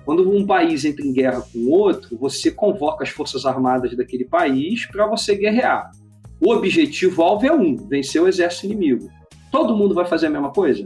Quando 0.06 0.30
um 0.30 0.46
país 0.46 0.86
entra 0.86 1.06
em 1.06 1.12
guerra 1.12 1.42
com 1.42 1.70
outro, 1.70 2.18
você 2.18 2.50
convoca 2.50 3.04
as 3.04 3.10
forças 3.10 3.46
armadas 3.46 3.96
daquele 3.96 4.24
país 4.24 4.86
para 4.86 5.06
você 5.06 5.36
guerrear. 5.36 5.92
O 6.40 6.52
objetivo 6.52 7.22
alvo 7.22 7.46
é 7.46 7.52
um: 7.52 7.76
vencer 7.76 8.22
o 8.22 8.28
exército 8.28 8.68
inimigo. 8.68 9.10
Todo 9.52 9.76
mundo 9.76 9.94
vai 9.94 10.06
fazer 10.06 10.28
a 10.28 10.30
mesma 10.30 10.52
coisa? 10.52 10.84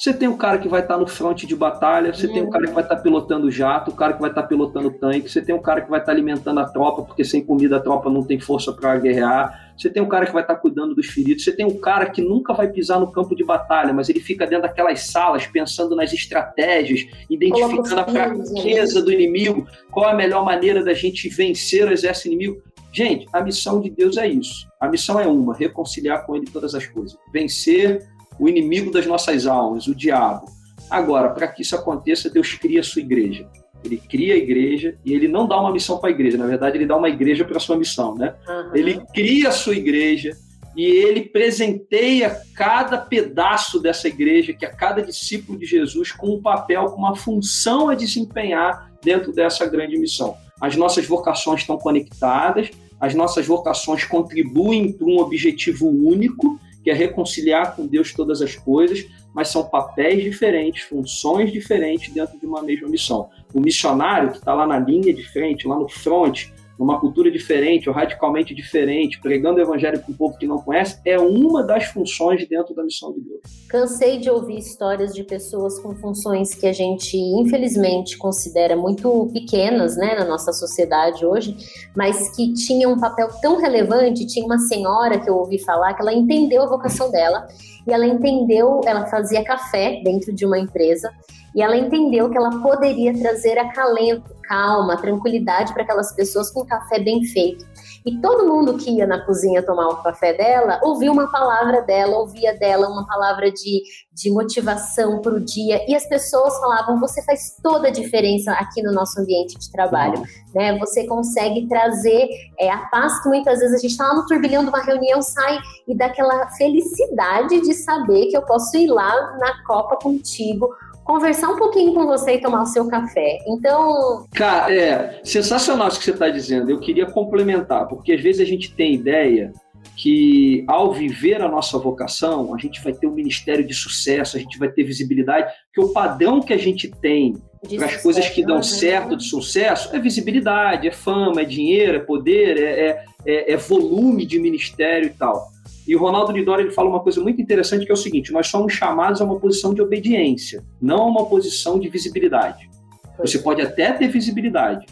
Você 0.00 0.14
tem 0.14 0.28
o 0.28 0.36
cara 0.38 0.56
que 0.56 0.66
vai 0.66 0.80
estar 0.80 0.96
no 0.96 1.06
fronte 1.06 1.46
de 1.46 1.54
batalha, 1.54 2.14
você 2.14 2.26
uhum. 2.26 2.32
tem 2.32 2.42
o 2.42 2.48
cara 2.48 2.66
que 2.66 2.72
vai 2.72 2.82
estar 2.82 2.96
pilotando 2.96 3.50
jato, 3.50 3.90
o 3.90 3.94
cara 3.94 4.14
que 4.14 4.20
vai 4.22 4.30
estar 4.30 4.44
pilotando 4.44 4.90
tanque, 4.90 5.28
você 5.28 5.42
tem 5.42 5.54
o 5.54 5.60
cara 5.60 5.82
que 5.82 5.90
vai 5.90 6.00
estar 6.00 6.10
alimentando 6.10 6.58
a 6.58 6.64
tropa, 6.64 7.02
porque 7.02 7.22
sem 7.22 7.44
comida 7.44 7.76
a 7.76 7.80
tropa 7.80 8.08
não 8.08 8.22
tem 8.22 8.40
força 8.40 8.72
para 8.72 8.96
guerrear. 8.96 9.74
Você 9.76 9.90
tem 9.90 10.02
o 10.02 10.08
cara 10.08 10.24
que 10.24 10.32
vai 10.32 10.40
estar 10.40 10.54
cuidando 10.54 10.94
dos 10.94 11.06
feridos, 11.08 11.44
você 11.44 11.52
tem 11.52 11.66
o 11.66 11.78
cara 11.78 12.08
que 12.08 12.22
nunca 12.22 12.54
vai 12.54 12.68
pisar 12.68 12.98
no 12.98 13.12
campo 13.12 13.36
de 13.36 13.44
batalha, 13.44 13.92
mas 13.92 14.08
ele 14.08 14.20
fica 14.20 14.46
dentro 14.46 14.62
daquelas 14.62 15.02
salas 15.02 15.46
pensando 15.46 15.94
nas 15.94 16.14
estratégias, 16.14 17.06
identificando 17.28 18.00
a 18.00 18.06
fraqueza 18.06 19.02
do 19.02 19.12
inimigo, 19.12 19.66
qual 19.90 20.08
é 20.08 20.12
a 20.12 20.16
melhor 20.16 20.46
maneira 20.46 20.82
da 20.82 20.94
gente 20.94 21.28
vencer 21.28 21.86
o 21.86 21.92
exército 21.92 22.28
inimigo. 22.28 22.62
Gente, 22.90 23.26
a 23.34 23.42
missão 23.42 23.82
de 23.82 23.90
Deus 23.90 24.16
é 24.16 24.26
isso. 24.26 24.66
A 24.80 24.88
missão 24.88 25.20
é 25.20 25.26
uma: 25.26 25.54
reconciliar 25.54 26.24
com 26.24 26.34
Ele 26.34 26.46
todas 26.46 26.74
as 26.74 26.86
coisas, 26.86 27.18
vencer 27.30 28.08
o 28.40 28.48
inimigo 28.48 28.90
das 28.90 29.06
nossas 29.06 29.46
almas, 29.46 29.86
o 29.86 29.94
diabo. 29.94 30.46
Agora, 30.88 31.28
para 31.28 31.46
que 31.46 31.60
isso 31.60 31.76
aconteça, 31.76 32.30
Deus 32.30 32.54
cria 32.54 32.80
a 32.80 32.82
sua 32.82 33.02
igreja. 33.02 33.46
Ele 33.84 33.98
cria 33.98 34.34
a 34.34 34.38
igreja 34.38 34.96
e 35.04 35.12
ele 35.12 35.28
não 35.28 35.46
dá 35.46 35.60
uma 35.60 35.70
missão 35.70 35.98
para 35.98 36.08
a 36.08 36.12
igreja, 36.12 36.38
na 36.38 36.46
verdade, 36.46 36.78
ele 36.78 36.86
dá 36.86 36.96
uma 36.96 37.08
igreja 37.08 37.44
para 37.44 37.58
a 37.58 37.60
sua 37.60 37.76
missão, 37.76 38.14
né? 38.14 38.34
Uhum. 38.48 38.74
Ele 38.74 39.00
cria 39.14 39.50
a 39.50 39.52
sua 39.52 39.74
igreja 39.74 40.36
e 40.76 40.84
ele 40.84 41.22
presenteia 41.22 42.40
cada 42.54 42.96
pedaço 42.96 43.78
dessa 43.80 44.08
igreja, 44.08 44.52
que 44.52 44.64
é 44.64 44.68
cada 44.68 45.02
discípulo 45.02 45.58
de 45.58 45.66
Jesus, 45.66 46.10
com 46.12 46.34
um 46.34 46.42
papel, 46.42 46.86
com 46.86 46.98
uma 46.98 47.16
função 47.16 47.88
a 47.88 47.94
desempenhar 47.94 48.90
dentro 49.02 49.32
dessa 49.32 49.66
grande 49.66 49.98
missão. 49.98 50.34
As 50.60 50.76
nossas 50.76 51.06
vocações 51.06 51.60
estão 51.60 51.78
conectadas, 51.78 52.70
as 52.98 53.14
nossas 53.14 53.46
vocações 53.46 54.04
contribuem 54.04 54.92
para 54.92 55.06
um 55.06 55.18
objetivo 55.18 55.88
único 55.88 56.58
que 56.82 56.90
é 56.90 56.94
reconciliar 56.94 57.76
com 57.76 57.86
Deus 57.86 58.12
todas 58.12 58.40
as 58.40 58.56
coisas, 58.56 59.06
mas 59.34 59.48
são 59.48 59.64
papéis 59.64 60.22
diferentes, 60.22 60.82
funções 60.82 61.52
diferentes 61.52 62.12
dentro 62.12 62.38
de 62.38 62.46
uma 62.46 62.62
mesma 62.62 62.88
missão. 62.88 63.28
O 63.54 63.60
missionário 63.60 64.30
que 64.30 64.38
está 64.38 64.54
lá 64.54 64.66
na 64.66 64.78
linha 64.78 65.12
de 65.12 65.22
frente, 65.30 65.68
lá 65.68 65.78
no 65.78 65.88
front, 65.88 66.48
numa 66.80 66.98
cultura 66.98 67.30
diferente 67.30 67.90
ou 67.90 67.94
radicalmente 67.94 68.54
diferente, 68.54 69.20
pregando 69.20 69.58
o 69.58 69.62
evangelho 69.62 70.00
para 70.00 70.10
um 70.10 70.16
povo 70.16 70.38
que 70.38 70.46
não 70.46 70.56
conhece, 70.56 70.98
é 71.04 71.18
uma 71.18 71.62
das 71.62 71.84
funções 71.84 72.48
dentro 72.48 72.74
da 72.74 72.82
missão 72.82 73.12
de 73.12 73.20
Deus. 73.20 73.42
Cansei 73.68 74.16
de 74.16 74.30
ouvir 74.30 74.56
histórias 74.56 75.12
de 75.12 75.22
pessoas 75.22 75.78
com 75.78 75.94
funções 75.94 76.54
que 76.54 76.66
a 76.66 76.72
gente, 76.72 77.18
infelizmente, 77.18 78.16
considera 78.16 78.74
muito 78.74 79.28
pequenas 79.30 79.94
né, 79.94 80.14
na 80.14 80.24
nossa 80.24 80.54
sociedade 80.54 81.26
hoje, 81.26 81.54
mas 81.94 82.34
que 82.34 82.54
tinham 82.54 82.94
um 82.94 82.98
papel 82.98 83.28
tão 83.42 83.58
relevante. 83.58 84.26
Tinha 84.26 84.46
uma 84.46 84.58
senhora 84.58 85.20
que 85.20 85.28
eu 85.28 85.36
ouvi 85.36 85.58
falar 85.58 85.92
que 85.92 86.00
ela 86.00 86.14
entendeu 86.14 86.62
a 86.62 86.66
vocação 86.66 87.10
dela 87.10 87.46
e 87.86 87.92
ela 87.92 88.06
entendeu, 88.06 88.80
ela 88.86 89.04
fazia 89.04 89.44
café 89.44 90.00
dentro 90.02 90.32
de 90.32 90.46
uma 90.46 90.58
empresa 90.58 91.10
e 91.54 91.62
ela 91.62 91.76
entendeu 91.76 92.30
que 92.30 92.36
ela 92.36 92.60
poderia 92.62 93.16
trazer 93.18 93.58
acalento, 93.58 94.34
calma, 94.44 94.96
tranquilidade 94.96 95.72
para 95.72 95.82
aquelas 95.82 96.12
pessoas 96.12 96.50
com 96.50 96.64
café 96.64 96.98
bem 96.98 97.24
feito. 97.24 97.64
E 98.04 98.16
todo 98.18 98.46
mundo 98.46 98.78
que 98.78 98.90
ia 98.90 99.06
na 99.06 99.24
cozinha 99.24 99.62
tomar 99.62 99.88
o 99.88 100.02
café 100.02 100.32
dela, 100.32 100.80
ouvia 100.82 101.12
uma 101.12 101.30
palavra 101.30 101.82
dela, 101.82 102.18
ouvia 102.18 102.56
dela 102.58 102.88
uma 102.88 103.06
palavra 103.06 103.50
de, 103.50 103.82
de 104.12 104.30
motivação 104.30 105.20
para 105.20 105.34
o 105.34 105.40
dia. 105.40 105.84
E 105.86 105.94
as 105.94 106.08
pessoas 106.08 106.58
falavam: 106.58 106.98
você 106.98 107.22
faz 107.22 107.56
toda 107.62 107.88
a 107.88 107.90
diferença 107.90 108.52
aqui 108.52 108.82
no 108.82 108.92
nosso 108.92 109.20
ambiente 109.20 109.58
de 109.58 109.70
trabalho. 109.70 110.22
Né? 110.54 110.78
Você 110.78 111.06
consegue 111.06 111.68
trazer 111.68 112.28
é, 112.58 112.70
a 112.70 112.78
paz 112.88 113.22
que 113.22 113.28
muitas 113.28 113.58
vezes 113.58 113.74
a 113.74 113.78
gente 113.78 113.92
está 113.92 114.06
lá 114.08 114.14
no 114.14 114.26
turbilhão 114.26 114.64
de 114.64 114.70
uma 114.70 114.82
reunião, 114.82 115.20
sai 115.20 115.58
e 115.86 115.94
dá 115.94 116.06
aquela 116.06 116.48
felicidade 116.52 117.60
de 117.60 117.74
saber 117.74 118.26
que 118.26 118.36
eu 118.36 118.42
posso 118.42 118.76
ir 118.76 118.88
lá 118.88 119.36
na 119.38 119.62
Copa 119.64 119.96
contigo 119.96 120.70
conversar 121.10 121.48
um 121.48 121.56
pouquinho 121.56 121.92
com 121.92 122.06
você 122.06 122.34
e 122.34 122.40
tomar 122.40 122.62
o 122.62 122.66
seu 122.66 122.86
café. 122.86 123.38
Então. 123.48 124.26
Cara, 124.32 124.72
é 124.72 125.20
sensacional 125.24 125.88
isso 125.88 125.98
que 125.98 126.04
você 126.04 126.12
está 126.12 126.28
dizendo. 126.28 126.70
Eu 126.70 126.78
queria 126.78 127.04
complementar, 127.04 127.88
porque 127.88 128.12
às 128.12 128.20
vezes 128.20 128.40
a 128.40 128.44
gente 128.44 128.72
tem 128.72 128.94
ideia 128.94 129.52
que 129.96 130.64
ao 130.68 130.92
viver 130.92 131.42
a 131.42 131.48
nossa 131.48 131.76
vocação, 131.78 132.54
a 132.54 132.58
gente 132.58 132.82
vai 132.82 132.92
ter 132.92 133.08
um 133.08 133.12
ministério 133.12 133.66
de 133.66 133.74
sucesso, 133.74 134.36
a 134.36 134.40
gente 134.40 134.56
vai 134.56 134.70
ter 134.70 134.84
visibilidade, 134.84 135.52
que 135.74 135.80
o 135.80 135.88
padrão 135.88 136.40
que 136.40 136.52
a 136.52 136.56
gente 136.56 136.88
tem 136.88 137.34
para 137.76 137.86
as 137.86 137.96
coisas 137.96 138.28
que 138.28 138.42
dão 138.44 138.56
né? 138.56 138.62
certo 138.62 139.16
de 139.16 139.24
sucesso 139.24 139.94
é 139.94 139.98
visibilidade, 139.98 140.86
é 140.88 140.92
fama, 140.92 141.42
é 141.42 141.44
dinheiro, 141.44 141.96
é 141.96 142.00
poder, 142.00 142.56
é, 142.56 142.70
é, 142.70 143.04
é, 143.26 143.52
é 143.52 143.56
volume 143.56 144.24
de 144.24 144.38
ministério 144.38 145.08
e 145.08 145.10
tal. 145.10 145.50
E 145.90 145.96
o 145.96 145.98
Ronaldo 145.98 146.30
Lidoro 146.30 146.60
ele 146.60 146.70
fala 146.70 146.88
uma 146.88 147.00
coisa 147.00 147.20
muito 147.20 147.42
interessante 147.42 147.84
que 147.84 147.90
é 147.90 147.94
o 147.94 147.96
seguinte: 147.96 148.32
nós 148.32 148.46
somos 148.46 148.72
chamados 148.72 149.20
a 149.20 149.24
uma 149.24 149.40
posição 149.40 149.74
de 149.74 149.82
obediência, 149.82 150.64
não 150.80 151.02
a 151.02 151.06
uma 151.06 151.26
posição 151.26 151.80
de 151.80 151.88
visibilidade. 151.88 152.70
Você 153.18 153.40
pode 153.40 153.60
até 153.60 153.92
ter 153.92 154.06
visibilidade, 154.06 154.86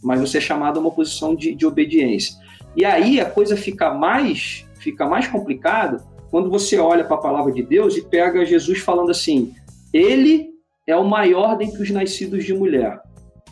mas 0.00 0.20
você 0.20 0.38
é 0.38 0.40
chamado 0.40 0.76
a 0.76 0.80
uma 0.80 0.92
posição 0.92 1.34
de, 1.34 1.56
de 1.56 1.66
obediência. 1.66 2.36
E 2.76 2.84
aí 2.84 3.18
a 3.18 3.28
coisa 3.28 3.56
fica 3.56 3.92
mais, 3.92 4.64
fica 4.78 5.08
mais 5.08 5.26
complicada 5.26 6.04
quando 6.30 6.48
você 6.48 6.78
olha 6.78 7.02
para 7.02 7.16
a 7.16 7.20
palavra 7.20 7.50
de 7.50 7.64
Deus 7.64 7.96
e 7.96 8.02
pega 8.02 8.46
Jesus 8.46 8.78
falando 8.78 9.10
assim: 9.10 9.52
Ele 9.92 10.50
é 10.86 10.94
o 10.94 11.04
maior 11.04 11.58
dentre 11.58 11.82
os 11.82 11.90
nascidos 11.90 12.44
de 12.44 12.54
mulher. 12.54 13.00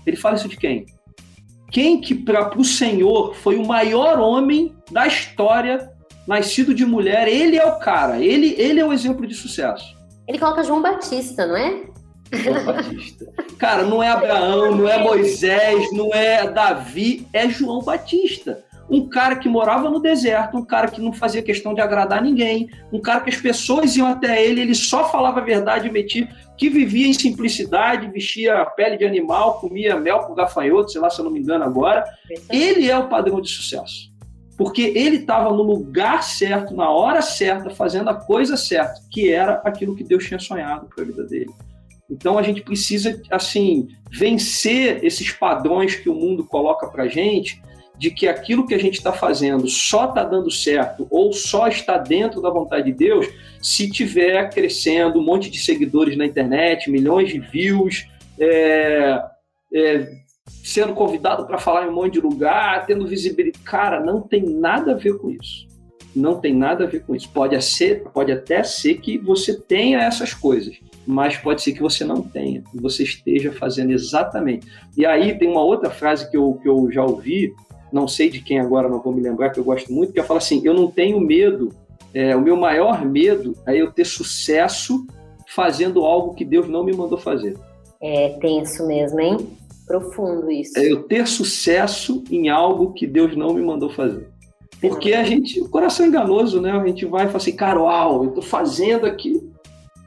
Ele 0.07 0.17
fala 0.17 0.37
isso 0.37 0.49
de 0.49 0.57
quem? 0.57 0.87
Quem 1.69 2.01
que 2.01 2.15
para 2.15 2.57
o 2.57 2.65
Senhor 2.65 3.35
foi 3.35 3.57
o 3.57 3.67
maior 3.67 4.21
homem 4.21 4.73
da 4.93 5.05
história, 5.09 5.91
nascido 6.27 6.75
de 6.75 6.85
mulher? 6.85 7.29
Ele 7.29 7.57
é 7.57 7.65
o 7.65 7.79
cara, 7.79 8.19
ele, 8.19 8.55
ele 8.59 8.81
é 8.81 8.85
o 8.85 8.93
exemplo 8.93 9.27
de 9.27 9.35
sucesso. 9.35 9.97
Ele 10.27 10.39
coloca 10.39 10.63
João 10.63 10.81
Batista, 10.81 11.47
não 11.47 11.57
é? 11.57 11.83
João 12.33 12.65
Batista. 12.65 13.27
Cara, 13.59 13.85
não 13.85 14.03
é 14.03 14.09
Abraão, 14.09 14.75
não 14.75 14.89
é 14.89 14.99
Moisés, 14.99 15.93
não 15.93 16.13
é 16.13 16.49
Davi, 16.49 17.27
é 17.33 17.49
João 17.49 17.83
Batista 17.83 18.63
um 18.93 19.09
cara 19.09 19.37
que 19.37 19.49
morava 19.49 19.89
no 19.89 20.01
deserto, 20.01 20.59
um 20.59 20.65
cara 20.65 20.87
que 20.89 21.01
não 21.01 21.15
fazia 21.15 21.43
questão 21.43 21.73
de 21.73 21.81
agradar 21.81 22.23
ninguém, 22.23 22.69
um 22.93 23.01
cara 23.01 23.23
que 23.23 23.31
as 23.31 23.37
pessoas 23.39 23.97
iam 23.97 24.07
até 24.07 24.45
ele, 24.45 24.61
ele 24.61 24.75
só 24.75 25.09
falava 25.09 25.41
a 25.41 25.43
verdade 25.45 25.89
e 25.89 25.91
metia, 25.91 26.29
que 26.59 26.69
vivia 26.69 27.07
em 27.07 27.15
simplicidade, 27.15 28.11
vestia 28.11 28.65
pele 28.77 28.99
de 28.99 29.07
animal, 29.07 29.61
comia 29.61 29.99
mel 29.99 30.21
com 30.21 30.35
gafanhoto, 30.35 30.93
sei 30.93 31.01
lá 31.01 31.09
se 31.09 31.19
eu 31.19 31.25
não 31.25 31.33
me 31.33 31.41
engano 31.41 31.65
agora. 31.65 32.05
Ele 32.51 32.91
é 32.91 32.99
o 32.99 33.09
padrão 33.09 33.41
de 33.41 33.49
sucesso. 33.49 34.12
Porque 34.63 34.93
ele 34.95 35.17
estava 35.17 35.51
no 35.51 35.65
lugar 35.65 36.23
certo, 36.23 36.73
na 36.73 36.89
hora 36.89 37.21
certa, 37.21 37.69
fazendo 37.69 38.11
a 38.11 38.15
coisa 38.15 38.57
certa, 38.57 38.95
que 39.11 39.29
era 39.29 39.55
aquilo 39.65 39.97
que 39.97 40.05
Deus 40.05 40.25
tinha 40.25 40.39
sonhado 40.39 40.87
para 40.87 41.03
a 41.03 41.07
vida 41.09 41.25
dele. 41.25 41.51
Então 42.09 42.39
a 42.39 42.43
gente 42.43 42.61
precisa, 42.61 43.21
assim, 43.29 43.89
vencer 44.09 45.05
esses 45.05 45.33
padrões 45.33 45.97
que 45.97 46.09
o 46.09 46.15
mundo 46.15 46.47
coloca 46.47 46.87
para 46.87 47.09
gente 47.09 47.61
de 47.99 48.13
que 48.13 48.29
aquilo 48.29 48.65
que 48.65 48.75
a 48.75 48.79
gente 48.79 48.99
está 48.99 49.13
fazendo 49.13 49.67
só 49.67 50.05
está 50.11 50.23
dando 50.23 50.49
certo 50.49 51.09
ou 51.11 51.33
só 51.33 51.67
está 51.67 51.99
dentro 51.99 52.41
da 52.41 52.49
vontade 52.49 52.85
de 52.85 52.93
Deus 52.93 53.27
se 53.61 53.91
tiver 53.91 54.49
crescendo 54.49 55.19
um 55.19 55.25
monte 55.25 55.51
de 55.51 55.59
seguidores 55.59 56.17
na 56.17 56.25
internet, 56.25 56.89
milhões 56.89 57.31
de 57.31 57.41
views, 57.41 58.07
é, 58.39 59.21
é, 59.75 60.09
sendo 60.63 60.95
convidado 60.95 61.47
para 61.47 61.59
falar 61.59 61.87
em 61.87 61.91
um 61.91 61.95
monte 61.95 62.15
de 62.15 62.21
lugar, 62.21 62.87
tendo 62.87 63.07
visibilidade. 63.07 63.65
Cara, 63.65 64.01
não 64.01 64.21
tem 64.21 64.43
nada 64.43 64.93
a 64.93 64.97
ver 64.97 65.19
com 65.19 65.31
isso. 65.31 65.67
Não 66.15 66.39
tem 66.39 66.55
nada 66.55 66.85
a 66.85 66.87
ver 66.87 67.05
com 67.05 67.15
isso. 67.15 67.29
Pode, 67.31 67.61
ser, 67.63 68.05
pode 68.13 68.31
até 68.31 68.63
ser 68.63 68.99
que 68.99 69.19
você 69.19 69.59
tenha 69.59 70.01
essas 70.01 70.35
coisas, 70.35 70.79
mas 71.07 71.37
pode 71.37 71.63
ser 71.63 71.73
que 71.73 71.81
você 71.81 72.05
não 72.05 72.21
tenha, 72.21 72.63
que 72.63 72.81
você 72.81 73.03
esteja 73.03 73.51
fazendo 73.51 73.93
exatamente. 73.93 74.67
E 74.97 75.07
aí 75.07 75.37
tem 75.39 75.49
uma 75.49 75.63
outra 75.63 75.91
frase 75.91 76.31
que 76.31 76.37
eu, 76.37 76.59
que 76.63 76.69
eu 76.69 76.91
já 76.93 77.03
ouvi, 77.03 77.53
não 77.91 78.07
sei 78.07 78.31
de 78.31 78.41
quem 78.41 78.61
agora, 78.61 78.89
não 78.89 79.03
vou 79.03 79.13
me 79.13 79.23
lembrar, 79.23 79.51
que 79.51 79.59
eu 79.59 79.65
gosto 79.65 79.93
muito, 79.93 80.13
que 80.13 80.19
ela 80.19 80.29
fala 80.29 80.39
assim: 80.39 80.61
eu 80.65 80.75
não 80.75 80.91
tenho 80.91 81.19
medo, 81.19 81.71
é, 82.15 82.37
o 82.37 82.41
meu 82.41 82.57
maior 82.57 83.05
medo 83.05 83.57
é 83.67 83.75
eu 83.75 83.91
ter 83.91 84.05
sucesso 84.05 85.07
fazendo 85.47 86.05
algo 86.05 86.35
que 86.35 86.45
Deus 86.45 86.69
não 86.69 86.85
me 86.85 86.95
mandou 86.95 87.19
fazer. 87.19 87.57
É 88.01 88.31
tenso 88.41 88.87
mesmo, 88.87 89.21
hein? 89.21 89.37
Profundo 89.99 90.51
isso. 90.51 90.79
É 90.79 90.91
eu 90.91 91.03
ter 91.03 91.27
sucesso 91.27 92.25
em 92.31 92.49
algo 92.49 92.95
que 92.95 93.07
Deus 93.07 93.37
não 93.37 93.53
me 93.53 93.63
mandou 93.63 93.91
fazer. 93.91 94.27
Porque 94.81 95.13
a 95.13 95.23
gente, 95.23 95.61
o 95.61 95.69
coração 95.69 96.07
é 96.07 96.09
enganoso, 96.09 96.61
né? 96.61 96.73
A 96.73 96.87
gente 96.87 97.05
vai 97.05 97.25
e 97.25 97.27
fala 97.27 97.37
assim, 97.37 97.55
cara, 97.55 97.81
uau, 97.81 98.25
eu 98.25 98.31
tô 98.31 98.41
fazendo 98.41 99.07
aqui. 99.07 99.41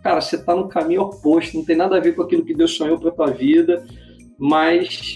Cara, 0.04 0.20
você 0.22 0.38
tá 0.38 0.56
no 0.56 0.68
caminho 0.68 1.04
oposto, 1.04 1.56
não 1.56 1.64
tem 1.64 1.76
nada 1.76 1.98
a 1.98 2.00
ver 2.00 2.16
com 2.16 2.24
aquilo 2.24 2.44
que 2.44 2.54
Deus 2.54 2.76
sonhou 2.76 3.00
para 3.00 3.12
tua 3.12 3.28
vida, 3.28 3.86
mas 4.38 5.16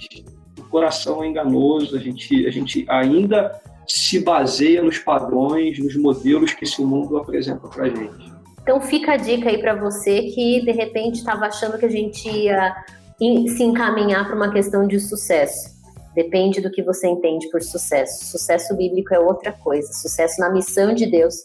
coração 0.69 1.23
é 1.23 1.27
enganoso, 1.27 1.95
a 1.95 1.99
gente, 1.99 2.45
a 2.45 2.51
gente 2.51 2.85
ainda 2.87 3.59
se 3.87 4.19
baseia 4.19 4.83
nos 4.83 4.99
padrões, 4.99 5.79
nos 5.79 5.95
modelos 5.95 6.53
que 6.53 6.63
esse 6.63 6.79
mundo 6.81 7.17
apresenta 7.17 7.67
para 7.67 7.89
gente. 7.89 8.31
Então 8.61 8.79
fica 8.79 9.13
a 9.13 9.17
dica 9.17 9.49
aí 9.49 9.57
para 9.57 9.73
você 9.73 10.21
que 10.21 10.61
de 10.61 10.71
repente 10.71 11.15
estava 11.15 11.47
achando 11.47 11.77
que 11.79 11.85
a 11.85 11.89
gente 11.89 12.29
ia 12.29 12.75
se 13.19 13.63
encaminhar 13.63 14.25
para 14.25 14.35
uma 14.35 14.51
questão 14.51 14.87
de 14.87 14.99
sucesso. 14.99 15.77
Depende 16.15 16.61
do 16.61 16.71
que 16.71 16.81
você 16.81 17.07
entende 17.07 17.49
por 17.49 17.61
sucesso. 17.61 18.25
Sucesso 18.25 18.75
bíblico 18.75 19.13
é 19.13 19.19
outra 19.19 19.51
coisa. 19.51 19.91
Sucesso 19.93 20.39
na 20.39 20.49
missão 20.49 20.93
de 20.93 21.05
Deus 21.05 21.35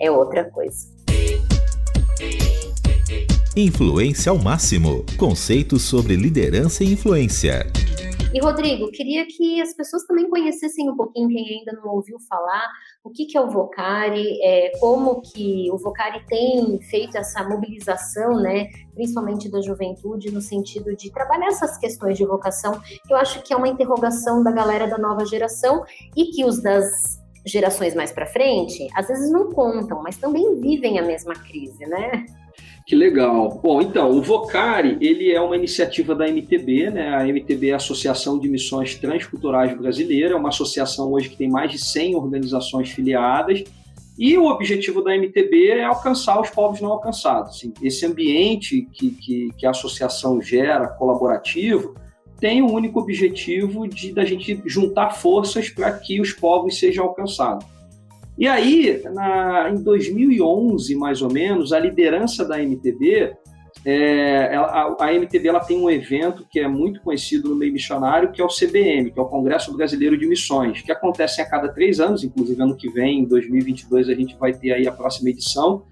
é 0.00 0.10
outra 0.10 0.44
coisa. 0.50 0.88
Influência 3.56 4.30
ao 4.30 4.38
máximo. 4.38 5.04
Conceitos 5.18 5.82
sobre 5.82 6.16
liderança 6.16 6.82
e 6.82 6.92
influência. 6.92 7.66
E 8.32 8.40
Rodrigo, 8.40 8.90
queria 8.90 9.24
que 9.26 9.60
as 9.60 9.72
pessoas 9.74 10.04
também 10.06 10.28
conhecessem 10.28 10.90
um 10.90 10.96
pouquinho, 10.96 11.28
quem 11.28 11.58
ainda 11.58 11.72
não 11.72 11.94
ouviu 11.94 12.16
falar, 12.28 12.68
o 13.04 13.10
que, 13.10 13.26
que 13.26 13.36
é 13.36 13.40
o 13.40 13.50
Vocari, 13.50 14.40
é, 14.42 14.72
como 14.80 15.20
que 15.20 15.70
o 15.70 15.76
Vocari 15.76 16.24
tem 16.26 16.80
feito 16.80 17.18
essa 17.18 17.46
mobilização, 17.46 18.40
né, 18.40 18.70
principalmente 18.94 19.50
da 19.50 19.60
juventude, 19.60 20.30
no 20.30 20.40
sentido 20.40 20.96
de 20.96 21.12
trabalhar 21.12 21.48
essas 21.48 21.76
questões 21.76 22.16
de 22.16 22.24
vocação, 22.24 22.80
que 23.06 23.12
eu 23.12 23.18
acho 23.18 23.42
que 23.42 23.52
é 23.52 23.56
uma 23.56 23.68
interrogação 23.68 24.42
da 24.42 24.50
galera 24.50 24.88
da 24.88 24.96
nova 24.96 25.26
geração 25.26 25.84
e 26.16 26.30
que 26.30 26.46
os 26.46 26.62
das 26.62 27.22
gerações 27.44 27.94
mais 27.94 28.10
para 28.10 28.24
frente, 28.24 28.88
às 28.94 29.06
vezes 29.06 29.30
não 29.30 29.52
contam, 29.52 30.02
mas 30.02 30.16
também 30.16 30.58
vivem 30.58 30.98
a 30.98 31.02
mesma 31.02 31.34
crise, 31.34 31.84
né? 31.84 32.24
Que 32.86 32.94
legal. 32.94 33.60
Bom, 33.62 33.80
então, 33.80 34.10
o 34.10 34.20
Vocari, 34.20 34.98
ele 35.00 35.32
é 35.32 35.40
uma 35.40 35.56
iniciativa 35.56 36.14
da 36.14 36.28
MTB, 36.28 36.90
né? 36.90 37.14
A 37.14 37.26
MTB 37.26 37.70
é 37.70 37.72
a 37.72 37.76
Associação 37.76 38.38
de 38.38 38.46
Missões 38.46 38.94
Transculturais 38.94 39.74
Brasileira, 39.74 40.34
é 40.34 40.36
uma 40.36 40.50
associação 40.50 41.10
hoje 41.10 41.30
que 41.30 41.36
tem 41.36 41.48
mais 41.48 41.70
de 41.70 41.78
100 41.78 42.14
organizações 42.14 42.90
filiadas, 42.90 43.64
e 44.18 44.36
o 44.36 44.46
objetivo 44.46 45.02
da 45.02 45.16
MTB 45.16 45.68
é 45.68 45.84
alcançar 45.84 46.38
os 46.38 46.50
povos 46.50 46.80
não 46.80 46.92
alcançados. 46.92 47.56
Assim, 47.56 47.72
esse 47.82 48.04
ambiente 48.04 48.86
que, 48.92 49.10
que, 49.10 49.48
que, 49.56 49.66
a 49.66 49.70
associação 49.70 50.40
gera, 50.42 50.86
colaborativo, 50.86 51.94
tem 52.38 52.60
o 52.60 52.70
único 52.70 53.00
objetivo 53.00 53.88
de 53.88 54.12
da 54.12 54.26
gente 54.26 54.62
juntar 54.66 55.12
forças 55.12 55.70
para 55.70 55.90
que 55.90 56.20
os 56.20 56.32
povos 56.32 56.78
sejam 56.78 57.06
alcançados. 57.06 57.64
E 58.36 58.48
aí, 58.48 59.00
na, 59.12 59.70
em 59.70 59.82
2011, 59.82 60.94
mais 60.96 61.22
ou 61.22 61.32
menos, 61.32 61.72
a 61.72 61.78
liderança 61.78 62.44
da 62.44 62.60
MTB, 62.60 63.32
é, 63.84 64.56
a, 64.56 64.96
a, 64.98 65.12
MTB 65.12 65.48
ela 65.48 65.60
tem 65.60 65.78
um 65.78 65.90
evento 65.90 66.46
que 66.50 66.58
é 66.58 66.66
muito 66.66 67.00
conhecido 67.00 67.50
no 67.50 67.54
meio 67.54 67.72
missionário, 67.72 68.32
que 68.32 68.40
é 68.40 68.44
o 68.44 68.48
CBM, 68.48 69.10
que 69.12 69.18
é 69.18 69.22
o 69.22 69.28
Congresso 69.28 69.76
Brasileiro 69.76 70.16
de 70.16 70.26
Missões, 70.26 70.80
que 70.80 70.90
acontece 70.90 71.40
a 71.40 71.48
cada 71.48 71.68
três 71.68 72.00
anos, 72.00 72.24
inclusive 72.24 72.60
ano 72.60 72.76
que 72.76 72.90
vem, 72.90 73.20
em 73.20 73.24
2022, 73.24 74.08
a 74.08 74.14
gente 74.14 74.36
vai 74.36 74.52
ter 74.52 74.72
aí 74.72 74.88
a 74.88 74.92
próxima 74.92 75.30
edição. 75.30 75.84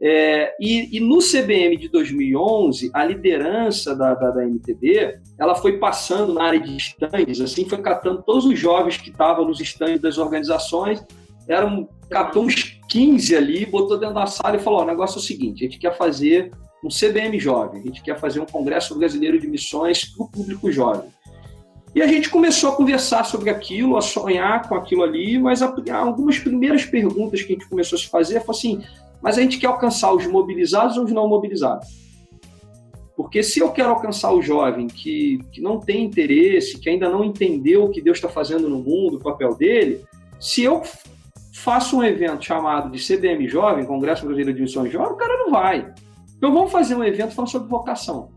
É, 0.00 0.54
e, 0.60 0.96
e, 0.96 1.00
no 1.00 1.18
CBM 1.18 1.76
de 1.76 1.88
2011, 1.88 2.90
a 2.94 3.04
liderança 3.04 3.96
da, 3.96 4.14
da, 4.14 4.30
da, 4.30 4.46
MTB, 4.46 5.18
ela 5.36 5.56
foi 5.56 5.78
passando 5.78 6.34
na 6.34 6.44
área 6.44 6.60
de 6.60 6.76
estandes, 6.76 7.40
assim, 7.40 7.68
foi 7.68 7.78
catando 7.78 8.22
todos 8.22 8.44
os 8.44 8.56
jovens 8.56 8.96
que 8.96 9.10
estavam 9.10 9.44
nos 9.44 9.60
estandes 9.60 10.00
das 10.00 10.16
organizações 10.16 11.04
eram, 11.48 11.88
captou 12.10 12.44
uns 12.44 12.78
15 12.88 13.34
ali, 13.34 13.66
botou 13.66 13.98
dentro 13.98 14.14
da 14.14 14.26
sala 14.26 14.56
e 14.56 14.60
falou: 14.60 14.82
o 14.82 14.86
negócio 14.86 15.16
é 15.16 15.20
o 15.20 15.24
seguinte, 15.24 15.64
a 15.64 15.68
gente 15.68 15.78
quer 15.78 15.96
fazer 15.96 16.50
um 16.84 16.88
CBM 16.88 17.38
jovem, 17.40 17.80
a 17.80 17.84
gente 17.84 18.02
quer 18.02 18.18
fazer 18.18 18.40
um 18.40 18.46
Congresso 18.46 18.96
Brasileiro 18.96 19.40
de 19.40 19.48
Missões 19.48 20.04
para 20.04 20.24
o 20.24 20.28
público 20.28 20.70
jovem. 20.70 21.10
E 21.94 22.02
a 22.02 22.06
gente 22.06 22.28
começou 22.28 22.70
a 22.70 22.76
conversar 22.76 23.24
sobre 23.24 23.50
aquilo, 23.50 23.96
a 23.96 24.02
sonhar 24.02 24.68
com 24.68 24.74
aquilo 24.74 25.02
ali, 25.02 25.38
mas 25.38 25.62
algumas 25.62 26.38
primeiras 26.38 26.84
perguntas 26.84 27.42
que 27.42 27.52
a 27.52 27.56
gente 27.56 27.68
começou 27.68 27.96
a 27.96 28.00
se 28.00 28.08
fazer 28.08 28.40
foi 28.44 28.54
assim: 28.54 28.82
mas 29.22 29.38
a 29.38 29.40
gente 29.40 29.58
quer 29.58 29.66
alcançar 29.66 30.12
os 30.12 30.26
mobilizados 30.26 30.96
ou 30.96 31.04
os 31.04 31.12
não 31.12 31.26
mobilizados? 31.28 31.88
Porque 33.16 33.42
se 33.42 33.58
eu 33.58 33.72
quero 33.72 33.88
alcançar 33.88 34.32
o 34.32 34.40
jovem 34.40 34.86
que, 34.86 35.40
que 35.50 35.60
não 35.60 35.80
tem 35.80 36.04
interesse, 36.04 36.78
que 36.78 36.88
ainda 36.88 37.08
não 37.08 37.24
entendeu 37.24 37.84
o 37.84 37.90
que 37.90 38.00
Deus 38.00 38.18
está 38.18 38.28
fazendo 38.28 38.68
no 38.68 38.78
mundo, 38.78 39.16
o 39.16 39.20
papel 39.20 39.56
dele, 39.56 40.04
se 40.38 40.62
eu 40.62 40.82
faço 41.58 41.98
um 41.98 42.04
evento 42.04 42.44
chamado 42.44 42.90
de 42.90 43.04
CBM 43.04 43.48
Jovem, 43.48 43.84
Congresso 43.84 44.24
Brasileiro 44.24 44.54
de 44.54 44.62
Missões 44.62 44.92
Jovem, 44.92 45.12
o 45.12 45.16
cara 45.16 45.36
não 45.38 45.50
vai. 45.50 45.92
Então 46.36 46.52
vamos 46.52 46.70
fazer 46.70 46.94
um 46.94 47.02
evento 47.02 47.34
falando 47.34 47.50
sobre 47.50 47.68
vocação. 47.68 48.30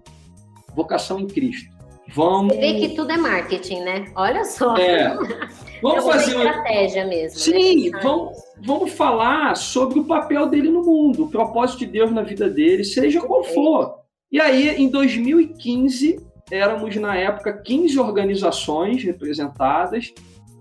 Vocação 0.75 1.19
em 1.19 1.27
Cristo. 1.27 1.69
Vamos... 2.13 2.53
Você 2.53 2.59
vê 2.59 2.79
que 2.79 2.95
tudo 2.95 3.11
é 3.11 3.17
marketing, 3.17 3.81
né? 3.81 4.05
Olha 4.15 4.43
só. 4.43 4.75
É. 4.75 5.15
Vamos 5.81 6.05
é 6.05 6.11
fazer 6.11 6.35
uma 6.35 6.45
estratégia 6.45 7.05
mesmo. 7.05 7.39
Né? 7.39 7.59
Sim, 7.59 7.89
né? 7.89 7.99
vamos, 8.03 8.37
vamos 8.63 8.91
falar 8.91 9.57
sobre 9.57 9.99
o 9.99 10.03
papel 10.03 10.47
dele 10.47 10.69
no 10.69 10.83
mundo, 10.83 11.23
o 11.23 11.31
propósito 11.31 11.79
de 11.79 11.87
Deus 11.87 12.11
na 12.11 12.21
vida 12.21 12.47
dele, 12.47 12.83
seja 12.83 13.19
qual 13.19 13.43
for. 13.43 13.95
E 14.31 14.39
aí, 14.39 14.69
em 14.75 14.87
2015, 14.89 16.19
éramos 16.51 16.95
na 16.97 17.15
época 17.15 17.51
15 17.51 17.99
organizações 17.99 19.03
representadas. 19.03 20.13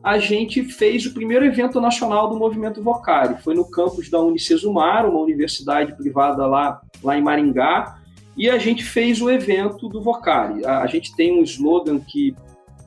A 0.03 0.19
gente 0.19 0.63
fez 0.65 1.05
o 1.05 1.13
primeiro 1.13 1.45
evento 1.45 1.81
nacional 1.81 2.29
do 2.29 2.37
movimento 2.37 2.83
Vocari. 2.83 3.41
Foi 3.43 3.55
no 3.55 3.71
campus 3.71 4.09
da 4.09 4.19
Unicesumar, 4.21 5.09
uma 5.09 5.21
universidade 5.21 5.95
privada 5.95 6.47
lá, 6.47 6.81
lá 7.03 7.19
em 7.19 7.23
Maringá. 7.23 7.99
E 8.37 8.49
a 8.49 8.57
gente 8.57 8.83
fez 8.83 9.21
o 9.21 9.31
evento 9.31 9.89
do 9.89 10.03
Vocari. 10.03 10.65
A, 10.65 10.81
a 10.81 10.87
gente 10.87 11.15
tem 11.15 11.39
um 11.39 11.43
slogan 11.43 11.99
que 12.01 12.35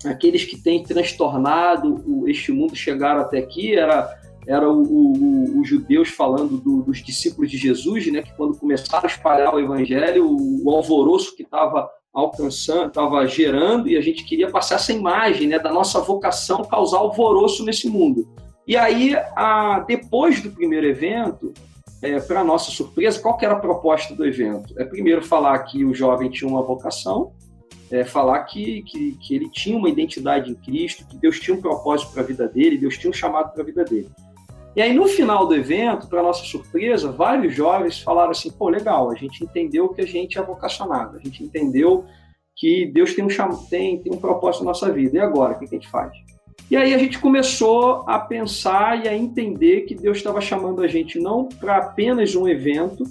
aqueles 0.06 0.44
que 0.44 0.62
têm 0.62 0.84
transtornado 0.84 2.04
o, 2.06 2.28
este 2.28 2.52
mundo 2.52 2.76
chegaram 2.76 3.22
até 3.22 3.38
aqui 3.38 3.76
era 3.76 4.22
era 4.46 4.70
os 4.70 5.66
judeus 5.66 6.10
falando 6.10 6.58
do, 6.58 6.82
dos 6.82 7.02
discípulos 7.02 7.50
de 7.50 7.58
Jesus, 7.58 8.12
né, 8.12 8.22
que 8.22 8.36
quando 8.36 8.58
começaram 8.58 9.06
a 9.06 9.08
espalhar 9.08 9.56
o 9.56 9.60
evangelho, 9.60 10.28
o, 10.28 10.66
o 10.66 10.70
alvoroço 10.70 11.34
que 11.34 11.44
estava 11.44 11.90
alcançando, 12.14 12.90
estava 12.90 13.26
gerando, 13.26 13.90
e 13.90 13.98
a 13.98 14.02
gente 14.02 14.24
queria 14.24 14.50
passar 14.50 14.76
essa 14.76 14.94
imagem 14.94 15.48
né, 15.48 15.58
da 15.58 15.72
nossa 15.74 16.00
vocação 16.00 16.64
causar 16.64 17.00
alvoroço 17.00 17.66
nesse 17.66 17.90
mundo. 17.90 18.28
E 18.68 18.78
aí, 18.78 19.16
a, 19.36 19.80
depois 19.88 20.42
do 20.42 20.52
primeiro 20.52 20.86
evento, 20.86 21.52
é, 22.02 22.20
para 22.20 22.44
nossa 22.44 22.70
surpresa, 22.70 23.20
qual 23.20 23.38
que 23.38 23.46
era 23.46 23.56
a 23.56 23.60
proposta 23.60 24.14
do 24.14 24.26
evento? 24.26 24.74
É 24.78 24.86
primeiro 24.86 25.24
falar 25.24 25.58
que 25.60 25.84
o 25.84 25.94
jovem 25.94 26.30
tinha 26.30 26.50
uma 26.50 26.62
vocação, 26.62 27.32
é, 27.90 28.04
falar 28.04 28.44
que, 28.44 28.84
que, 28.84 29.18
que, 29.22 29.36
ele 29.36 29.50
tinha 29.50 29.78
uma 29.78 29.90
identidade 29.90 30.52
em 30.52 30.56
Cristo, 30.56 31.08
que 31.08 31.18
Deus 31.18 31.40
tinha 31.40 31.56
um 31.56 31.62
propósito 31.62 32.12
para 32.12 32.22
a 32.22 32.26
vida 32.26 32.48
dele, 32.48 32.78
Deus 32.78 32.98
tinha 32.98 33.10
um 33.10 33.14
chamado 33.14 33.54
para 33.54 33.62
a 33.62 33.66
vida 33.66 33.84
dele. 33.84 34.10
E 34.76 34.82
aí, 34.82 34.94
no 34.94 35.08
final 35.08 35.46
do 35.46 35.56
evento, 35.56 36.08
para 36.08 36.24
nossa 36.24 36.44
surpresa, 36.44 37.12
vários 37.12 37.54
jovens 37.54 38.00
falaram 38.00 38.32
assim: 38.32 38.52
pô, 38.52 38.70
legal, 38.70 39.12
a 39.12 39.16
gente 39.16 39.44
entendeu 39.44 39.90
que 39.90 40.02
a 40.02 40.08
gente 40.08 40.38
é 40.38 40.42
vocacionado, 40.42 41.18
a 41.18 41.20
gente 41.20 41.44
entendeu 41.44 42.06
que 42.56 42.86
Deus 42.88 43.14
tem 43.14 43.24
um, 43.24 43.30
cham... 43.30 43.50
tem, 43.70 44.00
tem 44.00 44.14
um 44.14 44.18
propósito 44.18 44.64
na 44.64 44.70
nossa 44.70 44.92
vida, 44.92 45.18
e 45.18 45.20
agora, 45.20 45.54
o 45.54 45.60
que 45.60 45.66
a 45.66 45.68
gente 45.68 45.90
faz? 45.90 46.12
E 46.72 46.76
aí 46.76 46.94
a 46.94 46.98
gente 46.98 47.20
começou 47.20 48.04
a 48.08 48.18
pensar 48.18 49.06
e 49.06 49.08
a 49.08 49.16
entender 49.16 49.82
que 49.82 49.94
Deus 49.94 50.18
estava 50.18 50.42
chamando 50.42 50.82
a 50.82 50.88
gente 50.88 51.20
não 51.20 51.48
para 51.48 51.78
apenas 51.78 52.36
um 52.36 52.48
evento, 52.48 53.04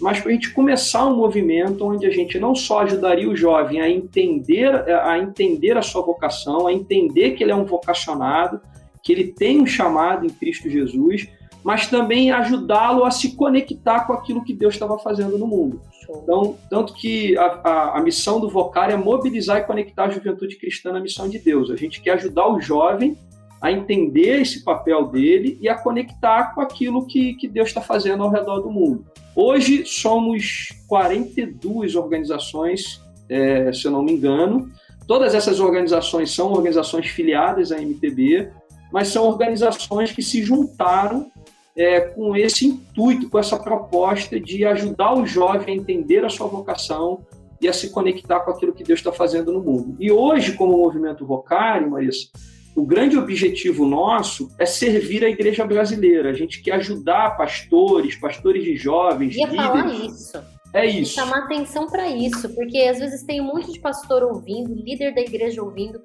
mas 0.00 0.20
para 0.20 0.30
a 0.30 0.32
gente 0.32 0.54
começar 0.54 1.06
um 1.06 1.16
movimento 1.16 1.84
onde 1.84 2.06
a 2.06 2.10
gente 2.10 2.38
não 2.38 2.54
só 2.54 2.80
ajudaria 2.80 3.28
o 3.28 3.36
jovem 3.36 3.80
a 3.80 3.90
entender, 3.90 4.68
a 5.02 5.18
entender 5.18 5.76
a 5.76 5.82
sua 5.82 6.00
vocação, 6.00 6.66
a 6.66 6.72
entender 6.72 7.32
que 7.32 7.44
ele 7.44 7.52
é 7.52 7.54
um 7.54 7.66
vocacionado, 7.66 8.60
que 9.02 9.12
ele 9.12 9.32
tem 9.32 9.60
um 9.60 9.66
chamado 9.66 10.26
em 10.26 10.30
Cristo 10.30 10.68
Jesus, 10.68 11.28
mas 11.62 11.86
também 11.86 12.30
ajudá-lo 12.30 13.04
a 13.04 13.10
se 13.10 13.36
conectar 13.36 14.06
com 14.06 14.12
aquilo 14.12 14.42
que 14.42 14.54
Deus 14.54 14.74
estava 14.74 14.98
fazendo 14.98 15.38
no 15.38 15.46
mundo. 15.46 15.80
Então, 16.08 16.56
tanto 16.68 16.94
que 16.94 17.36
a, 17.36 17.44
a, 17.44 17.98
a 17.98 18.02
missão 18.02 18.40
do 18.40 18.48
Vocar 18.48 18.90
é 18.90 18.96
mobilizar 18.96 19.58
e 19.58 19.64
conectar 19.64 20.04
a 20.04 20.10
juventude 20.10 20.56
cristã 20.56 20.92
na 20.92 21.00
missão 21.00 21.28
de 21.28 21.38
Deus. 21.38 21.70
A 21.70 21.76
gente 21.76 22.00
quer 22.00 22.12
ajudar 22.12 22.48
o 22.48 22.60
jovem 22.60 23.16
a 23.60 23.70
entender 23.70 24.40
esse 24.40 24.64
papel 24.64 25.06
dele 25.08 25.58
e 25.60 25.68
a 25.68 25.74
conectar 25.74 26.54
com 26.54 26.62
aquilo 26.62 27.06
que, 27.06 27.34
que 27.34 27.46
Deus 27.46 27.68
está 27.68 27.80
fazendo 27.80 28.22
ao 28.22 28.30
redor 28.30 28.60
do 28.60 28.70
mundo. 28.70 29.04
Hoje 29.36 29.84
somos 29.84 30.68
42 30.88 31.94
organizações, 31.94 33.02
é, 33.28 33.72
se 33.72 33.84
eu 33.84 33.90
não 33.90 34.02
me 34.02 34.12
engano. 34.12 34.70
Todas 35.06 35.34
essas 35.34 35.60
organizações 35.60 36.34
são 36.34 36.52
organizações 36.52 37.06
filiadas 37.06 37.70
à 37.70 37.78
MTB, 37.78 38.50
mas 38.92 39.08
são 39.08 39.26
organizações 39.26 40.12
que 40.12 40.22
se 40.22 40.42
juntaram 40.42 41.30
é, 41.76 42.00
com 42.00 42.36
esse 42.36 42.66
intuito, 42.66 43.28
com 43.30 43.38
essa 43.38 43.58
proposta 43.58 44.38
de 44.38 44.64
ajudar 44.64 45.14
o 45.14 45.26
jovem 45.26 45.74
a 45.74 45.76
entender 45.78 46.24
a 46.24 46.28
sua 46.28 46.46
vocação 46.46 47.24
e 47.60 47.68
a 47.68 47.72
se 47.72 47.90
conectar 47.90 48.40
com 48.40 48.50
aquilo 48.50 48.72
que 48.72 48.82
Deus 48.82 49.00
está 49.00 49.12
fazendo 49.12 49.52
no 49.52 49.62
mundo. 49.62 49.96
E 50.00 50.10
hoje, 50.10 50.54
como 50.54 50.76
movimento 50.78 51.26
Vocário, 51.26 51.90
Marissa, 51.90 52.28
o 52.74 52.84
grande 52.84 53.18
objetivo 53.18 53.84
nosso 53.84 54.50
é 54.58 54.64
servir 54.64 55.24
a 55.24 55.28
igreja 55.28 55.66
brasileira. 55.66 56.30
A 56.30 56.32
gente 56.32 56.62
quer 56.62 56.72
ajudar 56.72 57.36
pastores, 57.36 58.16
pastores 58.16 58.64
de 58.64 58.76
jovens, 58.76 59.36
Ia 59.36 59.46
líderes. 59.46 59.66
falar 59.66 59.94
isso. 59.94 60.42
É 60.72 60.86
isso. 60.86 61.14
Chamar 61.14 61.44
atenção 61.44 61.88
para 61.88 62.08
isso, 62.08 62.48
porque 62.54 62.78
às 62.78 62.98
vezes 62.98 63.24
tem 63.24 63.40
um 63.40 63.46
monte 63.46 63.72
de 63.72 63.80
pastor 63.80 64.22
ouvindo, 64.22 64.72
líder 64.72 65.12
da 65.12 65.20
igreja 65.20 65.62
ouvindo, 65.62 66.00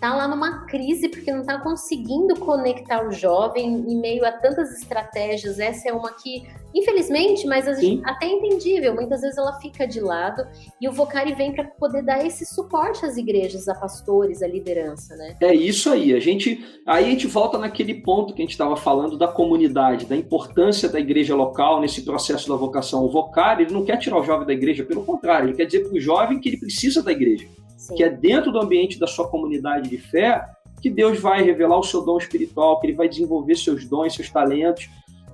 tá 0.00 0.14
lá 0.16 0.26
numa 0.26 0.64
crise 0.64 1.08
porque 1.08 1.30
não 1.30 1.40
está 1.40 1.58
conseguindo 1.58 2.34
conectar 2.40 3.06
o 3.06 3.12
jovem 3.12 3.66
em 3.66 4.00
meio 4.00 4.24
a 4.24 4.32
tantas 4.32 4.72
estratégias. 4.72 5.58
Essa 5.58 5.90
é 5.90 5.92
uma 5.92 6.10
que, 6.14 6.46
infelizmente, 6.74 7.46
mas 7.46 7.68
até 7.68 8.26
é 8.26 8.32
entendível, 8.32 8.94
muitas 8.94 9.20
vezes 9.20 9.36
ela 9.36 9.60
fica 9.60 9.86
de 9.86 10.00
lado 10.00 10.46
e 10.80 10.88
o 10.88 10.92
Vocari 10.92 11.34
vem 11.34 11.52
para 11.52 11.64
poder 11.64 12.02
dar 12.02 12.24
esse 12.24 12.46
suporte 12.46 13.04
às 13.04 13.18
igrejas, 13.18 13.68
a 13.68 13.74
pastores, 13.74 14.42
à 14.42 14.48
liderança, 14.48 15.14
né? 15.16 15.36
É 15.40 15.54
isso 15.54 15.90
aí. 15.90 16.14
A 16.14 16.20
gente 16.20 16.64
aí 16.86 17.04
a 17.04 17.10
gente 17.10 17.26
volta 17.26 17.58
naquele 17.58 17.94
ponto 17.94 18.32
que 18.32 18.40
a 18.40 18.44
gente 18.44 18.52
estava 18.52 18.76
falando 18.76 19.18
da 19.18 19.28
comunidade, 19.28 20.06
da 20.06 20.16
importância 20.16 20.88
da 20.88 20.98
igreja 20.98 21.36
local 21.36 21.80
nesse 21.80 22.02
processo 22.02 22.48
da 22.48 22.56
vocação. 22.56 23.04
O 23.04 23.10
Vocari, 23.10 23.64
ele 23.64 23.74
não 23.74 23.84
quer 23.84 23.98
tirar 23.98 24.18
o 24.18 24.24
jovem 24.24 24.46
da 24.46 24.52
igreja, 24.54 24.82
pelo 24.82 25.04
contrário, 25.04 25.48
ele 25.48 25.56
quer 25.56 25.66
dizer 25.66 25.80
para 25.80 25.92
o 25.92 26.00
jovem 26.00 26.40
que 26.40 26.48
ele 26.48 26.56
precisa 26.56 27.02
da 27.02 27.12
igreja. 27.12 27.46
Sim. 27.80 27.94
que 27.94 28.04
é 28.04 28.10
dentro 28.10 28.52
do 28.52 28.60
ambiente 28.60 28.98
da 28.98 29.06
sua 29.06 29.26
comunidade 29.26 29.88
de 29.88 29.96
fé 29.96 30.44
que 30.82 30.90
Deus 30.90 31.18
vai 31.18 31.42
revelar 31.42 31.78
o 31.78 31.82
seu 31.82 32.04
dom 32.04 32.18
espiritual, 32.18 32.78
que 32.78 32.86
ele 32.86 32.94
vai 32.94 33.08
desenvolver 33.08 33.56
seus 33.56 33.86
dons, 33.86 34.14
seus 34.14 34.28
talentos. 34.28 34.88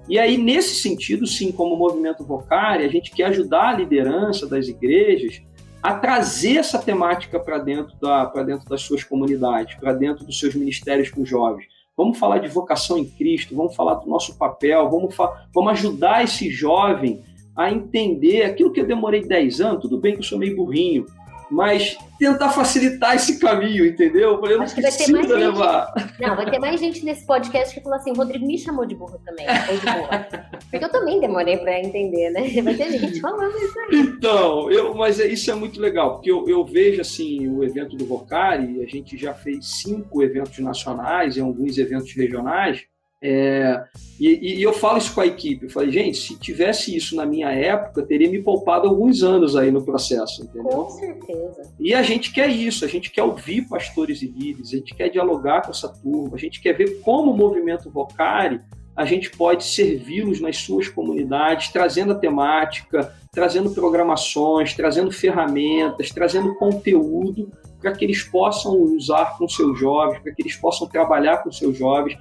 E 0.08 0.16
aí, 0.16 0.38
nesse 0.38 0.76
sentido, 0.76 1.26
sim, 1.26 1.50
como 1.50 1.76
movimento 1.76 2.24
Vocari, 2.24 2.84
a 2.84 2.88
gente 2.88 3.10
quer 3.10 3.24
ajudar 3.24 3.70
a 3.70 3.76
liderança 3.76 4.46
das 4.46 4.68
igrejas 4.68 5.42
a 5.82 5.94
trazer 5.94 6.58
essa 6.58 6.78
temática 6.78 7.38
para 7.40 7.58
dentro, 7.58 7.96
da, 8.00 8.24
dentro 8.44 8.68
das 8.68 8.82
suas 8.82 9.02
comunidades, 9.02 9.74
para 9.76 9.92
dentro 9.92 10.24
dos 10.24 10.38
seus 10.38 10.54
ministérios 10.54 11.10
com 11.10 11.24
jovens. 11.24 11.66
Vamos 11.96 12.16
falar 12.16 12.38
de 12.38 12.48
vocação 12.48 12.96
em 12.96 13.04
Cristo, 13.04 13.56
vamos 13.56 13.74
falar 13.74 13.94
do 13.94 14.08
nosso 14.08 14.38
papel, 14.38 14.88
vamos, 14.88 15.16
vamos 15.52 15.72
ajudar 15.72 16.22
esse 16.22 16.48
jovem 16.48 17.22
a 17.56 17.72
entender 17.72 18.42
aquilo 18.42 18.72
que 18.72 18.80
eu 18.80 18.86
demorei 18.86 19.22
10 19.22 19.60
anos, 19.60 19.82
tudo 19.82 19.98
bem 19.98 20.12
que 20.12 20.20
eu 20.20 20.24
sou 20.24 20.38
meio 20.38 20.54
burrinho, 20.54 21.06
mas 21.50 21.96
tentar 22.18 22.50
facilitar 22.50 23.14
esse 23.14 23.38
caminho, 23.38 23.86
entendeu? 23.86 24.32
Eu 24.32 24.40
falei, 24.40 24.58
Acho 24.58 24.74
que 24.74 24.82
vai 24.82 24.90
ter 24.90 25.12
mais 25.12 25.28
levar. 25.28 25.92
Gente, 25.96 26.20
não, 26.20 26.36
vai 26.36 26.50
ter 26.50 26.58
mais 26.58 26.80
gente 26.80 27.04
nesse 27.04 27.26
podcast 27.26 27.74
que 27.74 27.80
falou 27.80 27.96
assim: 27.96 28.12
Rodrigo 28.12 28.46
me 28.46 28.58
chamou 28.58 28.86
de 28.86 28.94
burro 28.94 29.20
também, 29.24 29.46
ou 29.48 29.76
de 29.76 29.86
burra. 29.86 30.28
Porque 30.70 30.84
eu 30.84 30.90
também 30.90 31.20
demorei 31.20 31.56
para 31.58 31.78
entender, 31.78 32.30
né? 32.30 32.62
Vai 32.62 32.74
ter 32.74 32.98
gente 32.98 33.20
falando 33.20 33.56
isso 33.56 33.78
aí. 33.80 34.00
Então, 34.00 34.70
eu, 34.70 34.94
mas 34.94 35.20
é, 35.20 35.26
isso 35.26 35.50
é 35.50 35.54
muito 35.54 35.80
legal, 35.80 36.14
porque 36.14 36.30
eu, 36.30 36.48
eu 36.48 36.64
vejo 36.64 37.00
assim 37.00 37.48
o 37.48 37.62
evento 37.62 37.96
do 37.96 38.06
Vocari, 38.06 38.82
a 38.82 38.86
gente 38.86 39.16
já 39.16 39.34
fez 39.34 39.82
cinco 39.82 40.22
eventos 40.22 40.58
nacionais 40.58 41.36
e 41.36 41.40
alguns 41.40 41.78
eventos 41.78 42.12
regionais. 42.14 42.84
É, 43.22 43.82
e, 44.20 44.58
e, 44.58 44.62
eu 44.62 44.74
falo 44.74 44.98
isso 44.98 45.14
com 45.14 45.22
a 45.22 45.26
equipe, 45.26 45.64
eu 45.64 45.70
falei, 45.70 45.90
gente, 45.90 46.18
se 46.18 46.38
tivesse 46.38 46.94
isso 46.94 47.16
na 47.16 47.24
minha 47.24 47.50
época, 47.50 48.02
teria 48.02 48.30
me 48.30 48.42
poupado 48.42 48.86
alguns 48.86 49.22
anos 49.22 49.56
aí 49.56 49.70
no 49.70 49.82
processo, 49.82 50.44
entendeu? 50.44 50.64
Com 50.70 50.90
certeza. 50.90 51.74
E 51.80 51.94
a 51.94 52.02
gente 52.02 52.30
quer 52.30 52.48
isso, 52.48 52.84
a 52.84 52.88
gente 52.88 53.10
quer 53.10 53.22
ouvir 53.22 53.62
pastores 53.68 54.20
e 54.20 54.26
líderes, 54.26 54.72
a 54.72 54.76
gente 54.76 54.94
quer 54.94 55.08
dialogar 55.08 55.62
com 55.62 55.70
essa 55.70 55.88
turma, 55.88 56.34
a 56.34 56.38
gente 56.38 56.60
quer 56.60 56.74
ver 56.74 57.00
como 57.00 57.32
o 57.32 57.36
movimento 57.36 57.90
Vocari 57.90 58.60
a 58.96 59.04
gente 59.04 59.30
pode 59.30 59.62
servi-los 59.62 60.40
nas 60.40 60.56
suas 60.56 60.88
comunidades, 60.88 61.68
trazendo 61.68 62.12
a 62.12 62.18
temática, 62.18 63.14
trazendo 63.30 63.70
programações, 63.70 64.72
trazendo 64.72 65.12
ferramentas, 65.12 66.10
trazendo 66.10 66.54
conteúdo 66.54 67.50
para 67.78 67.92
que 67.92 68.06
eles 68.06 68.22
possam 68.22 68.74
usar 68.80 69.36
com 69.36 69.46
seus 69.46 69.78
jovens, 69.78 70.20
para 70.20 70.32
que 70.32 70.40
eles 70.40 70.56
possam 70.56 70.88
trabalhar 70.88 71.42
com 71.42 71.52
seus 71.52 71.76
jovens 71.76 72.16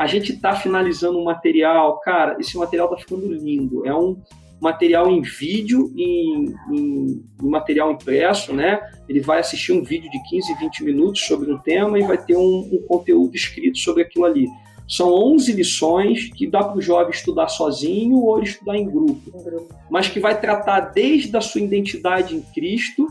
a 0.00 0.06
gente 0.06 0.32
está 0.32 0.54
finalizando 0.54 1.18
um 1.18 1.24
material, 1.24 2.00
cara, 2.00 2.38
esse 2.40 2.56
material 2.56 2.86
está 2.90 2.96
ficando 2.96 3.30
lindo. 3.34 3.86
É 3.86 3.94
um 3.94 4.16
material 4.58 5.10
em 5.10 5.20
vídeo 5.20 5.92
e 5.94 6.02
em, 6.02 6.54
em, 6.70 7.24
em, 7.42 7.50
material 7.50 7.92
impresso, 7.92 8.54
né? 8.54 8.80
Ele 9.06 9.20
vai 9.20 9.40
assistir 9.40 9.74
um 9.74 9.84
vídeo 9.84 10.10
de 10.10 10.18
15, 10.30 10.54
20 10.54 10.84
minutos 10.84 11.20
sobre 11.26 11.52
um 11.52 11.58
tema 11.58 11.98
e 11.98 12.02
vai 12.02 12.16
ter 12.16 12.34
um, 12.34 12.60
um 12.72 12.82
conteúdo 12.88 13.36
escrito 13.36 13.76
sobre 13.76 14.04
aquilo 14.04 14.24
ali. 14.24 14.48
São 14.88 15.12
11 15.12 15.52
lições 15.52 16.30
que 16.32 16.46
dá 16.46 16.64
para 16.64 16.78
o 16.78 16.80
jovem 16.80 17.10
estudar 17.10 17.48
sozinho 17.48 18.16
ou 18.20 18.42
estudar 18.42 18.78
em 18.78 18.86
grupo, 18.86 19.30
mas 19.90 20.08
que 20.08 20.18
vai 20.18 20.40
tratar 20.40 20.80
desde 20.80 21.36
a 21.36 21.42
sua 21.42 21.60
identidade 21.60 22.34
em 22.34 22.40
Cristo 22.40 23.06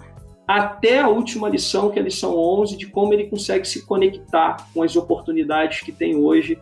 até 0.47 1.01
a 1.01 1.07
última 1.07 1.47
lição, 1.47 1.91
que 1.91 1.99
é 1.99 2.01
a 2.01 2.05
lição 2.05 2.35
11, 2.35 2.75
de 2.75 2.87
como 2.87 3.13
ele 3.13 3.27
consegue 3.27 3.67
se 3.67 3.85
conectar 3.85 4.57
com 4.73 4.81
as 4.81 4.95
oportunidades 4.95 5.81
que 5.81 5.91
tem 5.91 6.15
hoje 6.15 6.57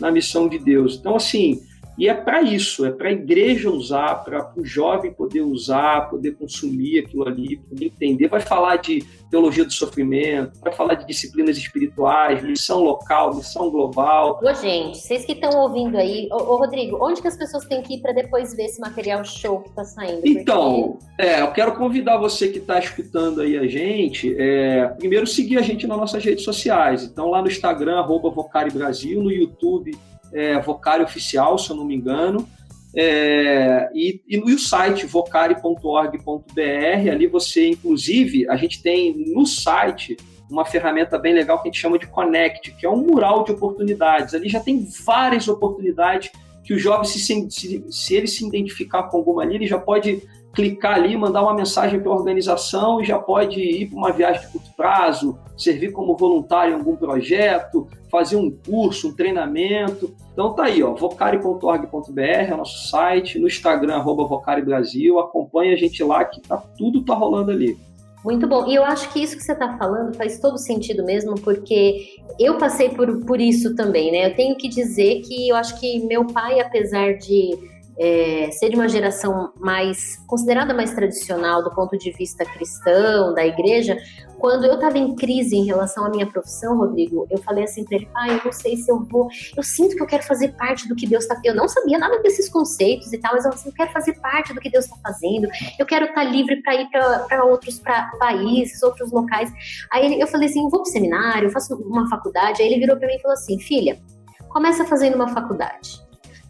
na 0.00 0.10
missão 0.10 0.48
de 0.48 0.58
Deus. 0.58 0.96
Então, 0.98 1.16
assim, 1.16 1.62
E 1.98 2.08
é 2.08 2.14
para 2.14 2.42
isso, 2.42 2.86
é 2.86 2.90
para 2.90 3.08
a 3.08 3.12
igreja 3.12 3.70
usar, 3.70 4.24
para 4.24 4.52
o 4.56 4.64
jovem 4.64 5.12
poder 5.12 5.42
usar, 5.42 6.08
poder 6.08 6.32
consumir 6.32 7.00
aquilo 7.00 7.28
ali, 7.28 7.58
poder 7.58 7.86
entender. 7.86 8.28
Vai 8.28 8.40
falar 8.40 8.76
de 8.76 9.04
teologia 9.30 9.64
do 9.64 9.72
sofrimento, 9.72 10.58
vai 10.60 10.72
falar 10.72 10.94
de 10.94 11.06
disciplinas 11.06 11.56
espirituais, 11.56 12.42
missão 12.42 12.80
local, 12.80 13.34
missão 13.34 13.70
global. 13.70 14.40
Ô, 14.42 14.54
gente, 14.54 14.98
vocês 14.98 15.24
que 15.24 15.32
estão 15.32 15.58
ouvindo 15.60 15.96
aí, 15.96 16.28
ô, 16.30 16.36
ô, 16.36 16.56
Rodrigo, 16.56 16.98
onde 17.00 17.20
que 17.20 17.28
as 17.28 17.36
pessoas 17.36 17.64
têm 17.64 17.82
que 17.82 17.94
ir 17.94 18.00
para 18.00 18.12
depois 18.12 18.54
ver 18.54 18.64
esse 18.64 18.80
material 18.80 19.24
show 19.24 19.60
que 19.60 19.68
está 19.68 19.84
saindo? 19.84 20.20
Então, 20.24 20.98
Porque... 20.98 21.22
é, 21.22 21.40
eu 21.40 21.52
quero 21.52 21.74
convidar 21.76 22.18
você 22.18 22.48
que 22.48 22.58
está 22.58 22.78
escutando 22.78 23.40
aí 23.40 23.56
a 23.56 23.66
gente, 23.66 24.34
é, 24.38 24.86
primeiro 24.98 25.26
seguir 25.26 25.58
a 25.58 25.62
gente 25.62 25.86
nas 25.86 25.98
nossas 25.98 26.24
redes 26.24 26.44
sociais. 26.44 27.02
Então, 27.04 27.30
lá 27.30 27.40
no 27.40 27.48
Instagram, 27.48 27.98
arroba 27.98 28.30
Vocari 28.30 28.70
Brasil, 28.70 29.22
no 29.22 29.30
YouTube, 29.30 29.92
é, 30.32 30.58
Vocari 30.60 31.02
Oficial, 31.02 31.58
se 31.58 31.70
eu 31.70 31.76
não 31.76 31.84
me 31.84 31.94
engano. 31.94 32.48
É, 32.94 33.90
e, 33.94 34.22
e 34.28 34.36
no 34.36 34.58
site 34.58 35.06
vocari.org.br, 35.06 37.10
ali 37.10 37.26
você, 37.26 37.68
inclusive, 37.68 38.48
a 38.48 38.56
gente 38.56 38.82
tem 38.82 39.14
no 39.34 39.46
site 39.46 40.16
uma 40.50 40.64
ferramenta 40.64 41.18
bem 41.18 41.32
legal 41.32 41.62
que 41.62 41.68
a 41.68 41.72
gente 41.72 41.80
chama 41.80 41.98
de 41.98 42.06
Connect, 42.06 42.72
que 42.72 42.84
é 42.84 42.90
um 42.90 42.98
mural 42.98 43.44
de 43.44 43.52
oportunidades. 43.52 44.34
Ali 44.34 44.48
já 44.48 44.60
tem 44.60 44.86
várias 45.04 45.48
oportunidades 45.48 46.30
que 46.62 46.74
o 46.74 46.78
jovem, 46.78 47.04
se, 47.04 47.18
se, 47.18 47.84
se 47.90 48.14
ele 48.14 48.26
se 48.26 48.46
identificar 48.46 49.04
com 49.04 49.16
alguma 49.16 49.42
ali, 49.42 49.54
ele 49.54 49.66
já 49.66 49.78
pode 49.78 50.22
clicar 50.52 50.96
ali, 50.96 51.16
mandar 51.16 51.42
uma 51.42 51.54
mensagem 51.54 52.00
para 52.00 52.10
a 52.10 52.14
organização 52.14 53.00
e 53.00 53.04
já 53.04 53.18
pode 53.18 53.60
ir 53.60 53.86
para 53.86 53.98
uma 53.98 54.12
viagem 54.12 54.42
de 54.42 54.48
curto 54.48 54.70
prazo, 54.76 55.38
servir 55.56 55.92
como 55.92 56.16
voluntário 56.16 56.72
em 56.72 56.76
algum 56.78 56.96
projeto, 56.96 57.88
fazer 58.10 58.36
um 58.36 58.50
curso, 58.50 59.08
um 59.08 59.14
treinamento. 59.14 60.14
Então 60.32 60.52
tá 60.54 60.64
aí, 60.64 60.82
ó, 60.82 60.94
vocari.org.br 60.94 62.20
é 62.20 62.52
o 62.52 62.58
nosso 62.58 62.88
site, 62.88 63.38
no 63.38 63.46
Instagram, 63.46 63.96
arroba 63.96 64.26
Vocari 64.26 64.62
Brasil, 64.62 65.18
acompanha 65.18 65.72
a 65.72 65.76
gente 65.76 66.02
lá 66.04 66.24
que 66.24 66.40
tá, 66.40 66.58
tudo 66.76 67.04
tá 67.04 67.14
rolando 67.14 67.50
ali. 67.50 67.76
Muito 68.24 68.46
bom. 68.46 68.68
E 68.68 68.74
eu 68.74 68.84
acho 68.84 69.12
que 69.12 69.20
isso 69.20 69.36
que 69.36 69.42
você 69.42 69.52
está 69.52 69.76
falando 69.76 70.14
faz 70.14 70.38
todo 70.38 70.56
sentido 70.56 71.04
mesmo, 71.04 71.34
porque 71.40 72.06
eu 72.38 72.56
passei 72.56 72.90
por, 72.90 73.24
por 73.24 73.40
isso 73.40 73.74
também, 73.74 74.12
né? 74.12 74.26
Eu 74.28 74.36
tenho 74.36 74.56
que 74.56 74.68
dizer 74.68 75.22
que 75.22 75.48
eu 75.48 75.56
acho 75.56 75.80
que 75.80 75.98
meu 76.06 76.24
pai, 76.26 76.60
apesar 76.60 77.14
de 77.14 77.58
é, 77.98 78.50
ser 78.52 78.70
de 78.70 78.76
uma 78.76 78.88
geração 78.88 79.52
mais 79.56 80.16
considerada 80.26 80.72
mais 80.74 80.92
tradicional 80.92 81.62
do 81.62 81.74
ponto 81.74 81.96
de 81.96 82.10
vista 82.12 82.44
cristão 82.44 83.34
da 83.34 83.46
igreja, 83.46 83.96
quando 84.38 84.64
eu 84.64 84.74
estava 84.74 84.98
em 84.98 85.14
crise 85.14 85.54
em 85.54 85.64
relação 85.64 86.04
à 86.04 86.10
minha 86.10 86.26
profissão, 86.26 86.76
Rodrigo, 86.76 87.28
eu 87.30 87.38
falei 87.38 87.62
assim 87.62 87.84
para 87.84 87.96
ele, 87.96 88.06
pai, 88.06 88.30
eu 88.30 88.40
não 88.44 88.52
sei 88.52 88.76
se 88.76 88.90
eu 88.90 88.98
vou, 89.04 89.28
eu 89.56 89.62
sinto 89.62 89.94
que 89.94 90.02
eu 90.02 90.06
quero 90.06 90.24
fazer 90.24 90.48
parte 90.56 90.88
do 90.88 90.96
que 90.96 91.06
Deus 91.06 91.22
está, 91.22 91.40
eu 91.44 91.54
não 91.54 91.68
sabia 91.68 91.96
nada 91.96 92.20
desses 92.20 92.48
conceitos 92.48 93.12
e 93.12 93.18
tal, 93.18 93.34
mas 93.34 93.44
eu, 93.44 93.52
assim, 93.52 93.68
eu 93.68 93.72
quero 93.72 93.92
fazer 93.92 94.14
parte 94.14 94.52
do 94.52 94.60
que 94.60 94.68
Deus 94.68 94.86
está 94.86 94.96
fazendo, 95.00 95.48
eu 95.78 95.86
quero 95.86 96.06
estar 96.06 96.24
tá 96.24 96.24
livre 96.24 96.60
para 96.60 96.74
ir 96.74 96.88
para 96.90 97.44
outros 97.44 97.78
pra 97.78 98.10
países, 98.18 98.82
outros 98.82 99.12
locais. 99.12 99.52
Aí 99.92 100.20
eu 100.20 100.26
falei 100.26 100.48
assim, 100.48 100.68
vou 100.68 100.82
para 100.82 100.90
seminário, 100.90 101.50
faço 101.50 101.76
uma 101.76 102.08
faculdade. 102.08 102.62
Aí 102.62 102.68
ele 102.68 102.80
virou 102.80 102.96
para 102.96 103.06
mim 103.06 103.14
e 103.14 103.20
falou 103.20 103.34
assim, 103.34 103.60
filha, 103.60 104.00
começa 104.48 104.84
fazendo 104.84 105.14
uma 105.14 105.28
faculdade. 105.28 106.02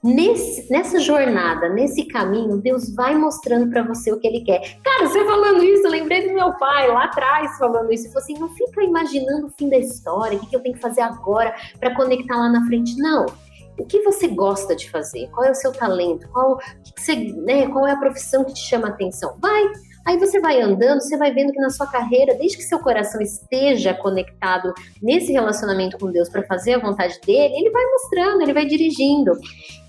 Nesse, 0.02 0.68
nessa 0.68 0.98
jornada, 0.98 1.68
nesse 1.68 2.04
caminho, 2.06 2.56
Deus 2.56 2.92
vai 2.92 3.14
mostrando 3.14 3.70
para 3.70 3.84
você 3.84 4.12
o 4.12 4.18
que 4.18 4.26
Ele 4.26 4.40
quer. 4.40 4.80
Cara, 4.82 5.08
você 5.08 5.24
falando 5.24 5.62
isso, 5.62 5.86
eu 5.86 5.90
lembrei 5.92 6.26
do 6.26 6.34
meu 6.34 6.52
pai 6.54 6.88
lá 6.88 7.04
atrás 7.04 7.56
falando 7.56 7.92
isso. 7.92 8.06
Ele 8.06 8.12
falou 8.12 8.24
assim: 8.24 8.38
não 8.38 8.48
fica 8.48 8.82
imaginando 8.82 9.46
o 9.46 9.50
fim 9.50 9.70
da 9.70 9.78
história, 9.78 10.36
o 10.36 10.40
que, 10.40 10.48
que 10.48 10.56
eu 10.56 10.60
tenho 10.60 10.74
que 10.74 10.80
fazer 10.80 11.02
agora 11.02 11.54
para 11.78 11.94
conectar 11.94 12.36
lá 12.36 12.48
na 12.48 12.66
frente. 12.66 12.96
Não. 12.98 13.26
O 13.78 13.86
que 13.86 14.02
você 14.02 14.26
gosta 14.26 14.74
de 14.74 14.90
fazer? 14.90 15.28
Qual 15.30 15.46
é 15.46 15.52
o 15.52 15.54
seu 15.54 15.72
talento? 15.72 16.28
Qual, 16.30 16.58
que 16.84 16.92
que 16.92 17.00
você, 17.00 17.14
né, 17.16 17.68
qual 17.68 17.86
é 17.86 17.92
a 17.92 17.96
profissão 17.96 18.44
que 18.44 18.52
te 18.52 18.60
chama 18.60 18.88
a 18.88 18.90
atenção? 18.90 19.36
Vai, 19.40 19.72
Aí 20.04 20.18
você 20.18 20.40
vai 20.40 20.60
andando, 20.60 21.00
você 21.00 21.16
vai 21.16 21.32
vendo 21.32 21.52
que 21.52 21.60
na 21.60 21.70
sua 21.70 21.86
carreira, 21.86 22.34
desde 22.34 22.56
que 22.56 22.62
seu 22.64 22.78
coração 22.78 23.20
esteja 23.20 23.94
conectado 23.94 24.72
nesse 25.00 25.32
relacionamento 25.32 25.98
com 25.98 26.10
Deus 26.10 26.28
para 26.28 26.42
fazer 26.42 26.74
a 26.74 26.78
vontade 26.78 27.20
dele, 27.24 27.54
ele 27.54 27.70
vai 27.70 27.84
mostrando, 27.84 28.42
ele 28.42 28.52
vai 28.52 28.66
dirigindo. 28.66 29.32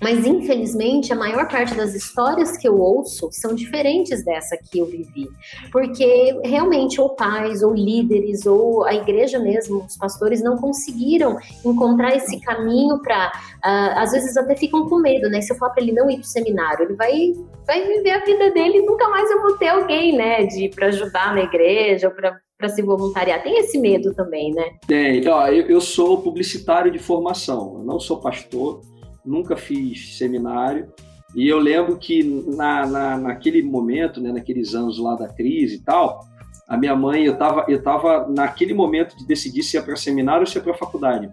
Mas 0.01 0.25
infelizmente, 0.25 1.11
a 1.13 1.15
maior 1.15 1.47
parte 1.47 1.73
das 1.75 1.95
histórias 1.95 2.57
que 2.57 2.67
eu 2.67 2.77
ouço 2.77 3.29
são 3.31 3.55
diferentes 3.55 4.23
dessa 4.23 4.57
que 4.57 4.79
eu 4.79 4.85
vivi. 4.85 5.29
Porque 5.71 6.39
realmente, 6.43 6.99
ou 6.99 7.15
pais, 7.15 7.63
ou 7.63 7.73
líderes, 7.73 8.45
ou 8.45 8.83
a 8.83 8.93
igreja 8.93 9.39
mesmo, 9.39 9.85
os 9.85 9.97
pastores 9.97 10.43
não 10.43 10.57
conseguiram 10.57 11.37
encontrar 11.65 12.15
esse 12.15 12.39
caminho 12.41 13.01
para. 13.01 13.31
Uh, 13.65 13.95
às 13.95 14.11
vezes 14.11 14.35
até 14.35 14.55
ficam 14.55 14.89
com 14.89 14.99
medo, 14.99 15.29
né? 15.29 15.39
Se 15.39 15.53
eu 15.53 15.57
falar 15.57 15.71
para 15.71 15.81
ele 15.81 15.93
não 15.93 16.09
ir 16.09 16.15
para 16.15 16.23
o 16.23 16.27
seminário, 16.27 16.83
ele 16.83 16.95
vai, 16.95 17.33
vai 17.65 17.87
viver 17.87 18.11
a 18.11 18.25
vida 18.25 18.51
dele 18.51 18.79
e 18.79 18.85
nunca 18.85 19.07
mais 19.07 19.31
eu 19.31 19.41
vou 19.41 19.57
ter 19.57 19.69
alguém 19.69 20.17
né, 20.17 20.45
de 20.45 20.67
para 20.67 20.87
ajudar 20.87 21.33
na 21.33 21.43
igreja 21.43 22.09
ou 22.09 22.13
para 22.13 22.37
para 22.63 22.69
se 22.69 22.81
voluntariar. 22.81 23.43
Tem 23.43 23.57
esse 23.59 23.77
medo 23.77 24.13
também, 24.13 24.53
né? 24.53 24.63
Tem. 24.87 25.27
Ó, 25.27 25.47
eu, 25.47 25.67
eu 25.67 25.81
sou 25.81 26.21
publicitário 26.21 26.91
de 26.91 26.99
formação. 26.99 27.75
Eu 27.79 27.83
não 27.83 27.99
sou 27.99 28.21
pastor, 28.21 28.81
nunca 29.25 29.57
fiz 29.57 30.17
seminário. 30.17 30.87
E 31.35 31.47
eu 31.47 31.57
lembro 31.57 31.97
que 31.97 32.23
na, 32.55 32.85
na, 32.85 33.17
naquele 33.17 33.63
momento, 33.63 34.21
né, 34.21 34.31
naqueles 34.31 34.75
anos 34.75 34.99
lá 34.99 35.15
da 35.15 35.27
crise 35.27 35.75
e 35.75 35.79
tal, 35.79 36.21
a 36.67 36.77
minha 36.77 36.95
mãe, 36.95 37.25
eu 37.25 37.33
estava 37.33 37.65
eu 37.67 37.81
tava 37.81 38.27
naquele 38.29 38.73
momento 38.73 39.17
de 39.17 39.25
decidir 39.25 39.63
se 39.63 39.75
ia 39.75 39.83
para 39.83 39.95
seminário 39.95 40.41
ou 40.41 40.45
se 40.45 40.57
ia 40.57 40.63
para 40.63 40.73
faculdade. 40.73 41.29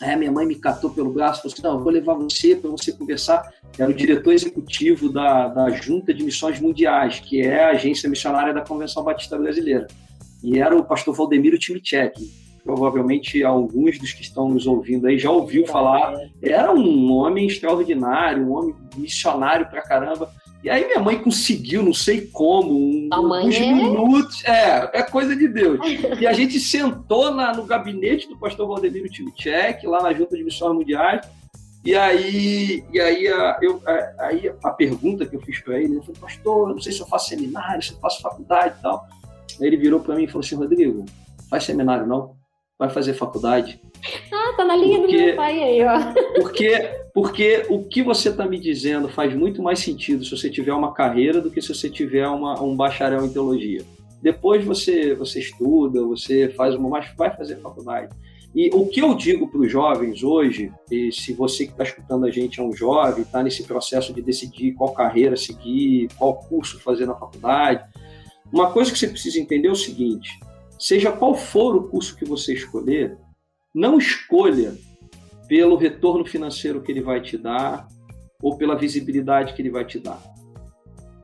Aí 0.00 0.16
minha 0.16 0.32
mãe 0.32 0.46
me 0.46 0.54
catou 0.54 0.90
pelo 0.90 1.12
braço 1.12 1.40
e 1.40 1.42
falou 1.42 1.52
assim: 1.52 1.62
não, 1.62 1.82
vou 1.82 1.92
levar 1.92 2.14
você 2.14 2.56
para 2.56 2.70
você 2.70 2.92
conversar. 2.92 3.52
Era 3.78 3.90
o 3.90 3.94
diretor 3.94 4.32
executivo 4.32 5.12
da, 5.12 5.48
da 5.48 5.70
Junta 5.70 6.14
de 6.14 6.24
Missões 6.24 6.60
Mundiais, 6.60 7.20
que 7.20 7.42
é 7.42 7.64
a 7.64 7.70
agência 7.70 8.08
missionária 8.08 8.54
da 8.54 8.62
Convenção 8.62 9.04
Batista 9.04 9.38
Brasileira. 9.38 9.86
E 10.42 10.58
era 10.58 10.76
o 10.76 10.84
pastor 10.84 11.14
Valdemiro 11.14 11.58
Timicek. 11.58 12.42
Provavelmente 12.64 13.42
alguns 13.42 13.98
dos 13.98 14.12
que 14.12 14.22
estão 14.22 14.48
nos 14.48 14.66
ouvindo 14.66 15.06
aí 15.06 15.18
já 15.18 15.30
ouviu 15.30 15.66
falar. 15.66 16.14
Era 16.40 16.72
um 16.72 17.12
homem 17.12 17.46
extraordinário, 17.46 18.46
um 18.46 18.52
homem 18.52 18.74
missionário 18.96 19.68
pra 19.68 19.82
caramba. 19.82 20.32
E 20.62 20.70
aí 20.70 20.86
minha 20.86 21.00
mãe 21.00 21.18
conseguiu, 21.18 21.82
não 21.82 21.92
sei 21.92 22.28
como, 22.28 22.72
um, 22.72 23.08
uns 23.12 23.56
é... 23.56 23.72
minutos. 23.72 24.44
É, 24.44 24.98
é 25.00 25.02
coisa 25.02 25.34
de 25.34 25.48
Deus. 25.48 25.80
e 26.20 26.26
a 26.26 26.32
gente 26.32 26.60
sentou 26.60 27.34
na, 27.34 27.52
no 27.52 27.64
gabinete 27.64 28.28
do 28.28 28.38
pastor 28.38 28.68
Valdemiro 28.68 29.08
Timicek, 29.08 29.84
lá 29.86 30.02
na 30.02 30.12
Junta 30.12 30.36
de 30.36 30.44
Missões 30.44 30.74
Mundiais. 30.74 31.26
E 31.84 31.96
aí, 31.96 32.84
e 32.92 33.00
aí, 33.00 33.26
a, 33.26 33.58
eu, 33.60 33.82
a, 33.84 34.26
aí 34.26 34.52
a 34.62 34.70
pergunta 34.70 35.26
que 35.26 35.34
eu 35.34 35.40
fiz 35.40 35.58
para 35.58 35.80
ele, 35.80 35.94
ele 35.94 36.00
falou, 36.00 36.20
pastor, 36.20 36.68
eu 36.68 36.74
não 36.76 36.80
sei 36.80 36.92
se 36.92 37.00
eu 37.00 37.06
faço 37.06 37.28
seminário, 37.30 37.82
se 37.82 37.92
eu 37.92 37.98
faço 37.98 38.22
faculdade 38.22 38.76
e 38.78 38.82
tal. 38.82 39.04
Aí 39.60 39.66
ele 39.66 39.76
virou 39.76 39.98
para 39.98 40.14
mim 40.14 40.24
e 40.24 40.28
falou 40.28 40.44
assim, 40.44 40.54
Rodrigo, 40.54 41.04
faz 41.50 41.64
seminário 41.64 42.06
não, 42.06 42.36
vai 42.78 42.88
fazer 42.88 43.14
faculdade. 43.14 43.80
Ah, 44.32 44.54
tá 44.56 44.64
na 44.64 44.76
linha 44.76 44.98
porque, 44.98 45.16
do 45.16 45.24
meu 45.24 45.36
pai 45.36 45.62
aí, 45.62 45.84
ó. 45.84 45.98
Porque, 46.34 46.90
porque 47.14 47.66
o 47.68 47.84
que 47.84 48.02
você 48.02 48.28
está 48.28 48.44
me 48.46 48.58
dizendo 48.58 49.08
faz 49.08 49.34
muito 49.34 49.62
mais 49.62 49.78
sentido 49.78 50.24
se 50.24 50.30
você 50.30 50.50
tiver 50.50 50.72
uma 50.72 50.92
carreira 50.92 51.40
do 51.40 51.50
que 51.50 51.62
se 51.62 51.68
você 51.68 51.88
tiver 51.88 52.26
uma, 52.26 52.60
um 52.60 52.74
bacharel 52.74 53.24
em 53.24 53.32
teologia. 53.32 53.82
Depois 54.20 54.64
você, 54.64 55.14
você 55.14 55.40
estuda, 55.40 56.02
você 56.02 56.48
faz 56.48 56.74
uma, 56.74 56.88
mas 56.88 57.14
vai 57.16 57.34
fazer 57.34 57.60
faculdade. 57.60 58.14
E 58.54 58.70
o 58.74 58.86
que 58.86 59.00
eu 59.00 59.14
digo 59.14 59.48
para 59.48 59.60
os 59.60 59.70
jovens 59.70 60.22
hoje, 60.22 60.70
e 60.90 61.10
se 61.10 61.32
você 61.32 61.64
que 61.64 61.72
está 61.72 61.84
escutando 61.84 62.26
a 62.26 62.30
gente 62.30 62.60
é 62.60 62.62
um 62.62 62.72
jovem, 62.72 63.22
está 63.22 63.42
nesse 63.42 63.64
processo 63.64 64.12
de 64.12 64.20
decidir 64.20 64.72
qual 64.72 64.92
carreira 64.92 65.36
seguir, 65.36 66.08
qual 66.18 66.34
curso 66.34 66.78
fazer 66.80 67.06
na 67.06 67.14
faculdade, 67.14 67.82
uma 68.52 68.70
coisa 68.70 68.92
que 68.92 68.98
você 68.98 69.08
precisa 69.08 69.40
entender 69.40 69.68
é 69.68 69.70
o 69.70 69.76
seguinte: 69.76 70.38
seja 70.78 71.10
qual 71.10 71.34
for 71.34 71.74
o 71.74 71.84
curso 71.84 72.14
que 72.14 72.26
você 72.26 72.52
escolher, 72.52 73.16
não 73.74 73.98
escolha 73.98 74.74
pelo 75.48 75.76
retorno 75.76 76.24
financeiro 76.24 76.82
que 76.82 76.92
ele 76.92 77.02
vai 77.02 77.20
te 77.20 77.36
dar 77.36 77.86
ou 78.42 78.56
pela 78.56 78.76
visibilidade 78.76 79.54
que 79.54 79.62
ele 79.62 79.70
vai 79.70 79.84
te 79.84 79.98
dar. 79.98 80.20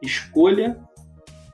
Escolha 0.01 0.79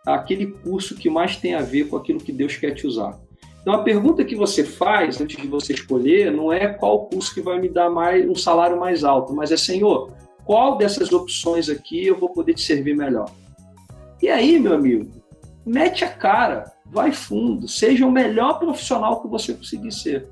aquele 0.07 0.47
curso 0.47 0.95
que 0.95 1.09
mais 1.09 1.37
tem 1.37 1.55
a 1.55 1.63
ver 1.63 1.89
com 1.89 1.97
aquilo 1.97 2.21
que 2.21 2.33
Deus 2.33 2.57
quer 2.57 2.73
te 2.73 2.87
usar. 2.87 3.19
Então 3.63 3.73
a 3.73 3.83
pergunta 3.83 4.25
que 4.25 4.37
você 4.37 4.63
faz 4.63 5.21
antes 5.21 5.41
de 5.41 5.49
você 5.49 5.73
escolher 5.73 6.31
não 6.31 6.53
é 6.53 6.69
qual 6.69 7.07
curso 7.07 7.33
que 7.33 7.41
vai 7.41 7.59
me 7.59 7.69
dar 7.69 7.89
mais 7.89 8.29
um 8.29 8.35
salário 8.35 8.79
mais 8.79 9.05
alto, 9.05 9.35
mas 9.35 9.51
é 9.51 9.57
Senhor, 9.57 10.13
qual 10.45 10.77
dessas 10.77 11.13
opções 11.13 11.71
aqui 11.71 12.07
eu 12.07 12.19
vou 12.19 12.29
poder 12.29 12.53
te 12.53 12.61
servir 12.61 12.95
melhor? 12.95 13.31
E 14.21 14.29
aí, 14.29 14.59
meu 14.59 14.75
amigo, 14.75 15.11
mete 15.65 16.05
a 16.05 16.09
cara, 16.09 16.71
vai 16.87 17.11
fundo, 17.11 17.67
seja 17.67 18.07
o 18.07 18.13
melhor 18.13 18.59
profissional 18.59 19.23
que 19.23 19.29
você 19.29 19.55
conseguir 19.55 19.93
ser. 19.93 20.29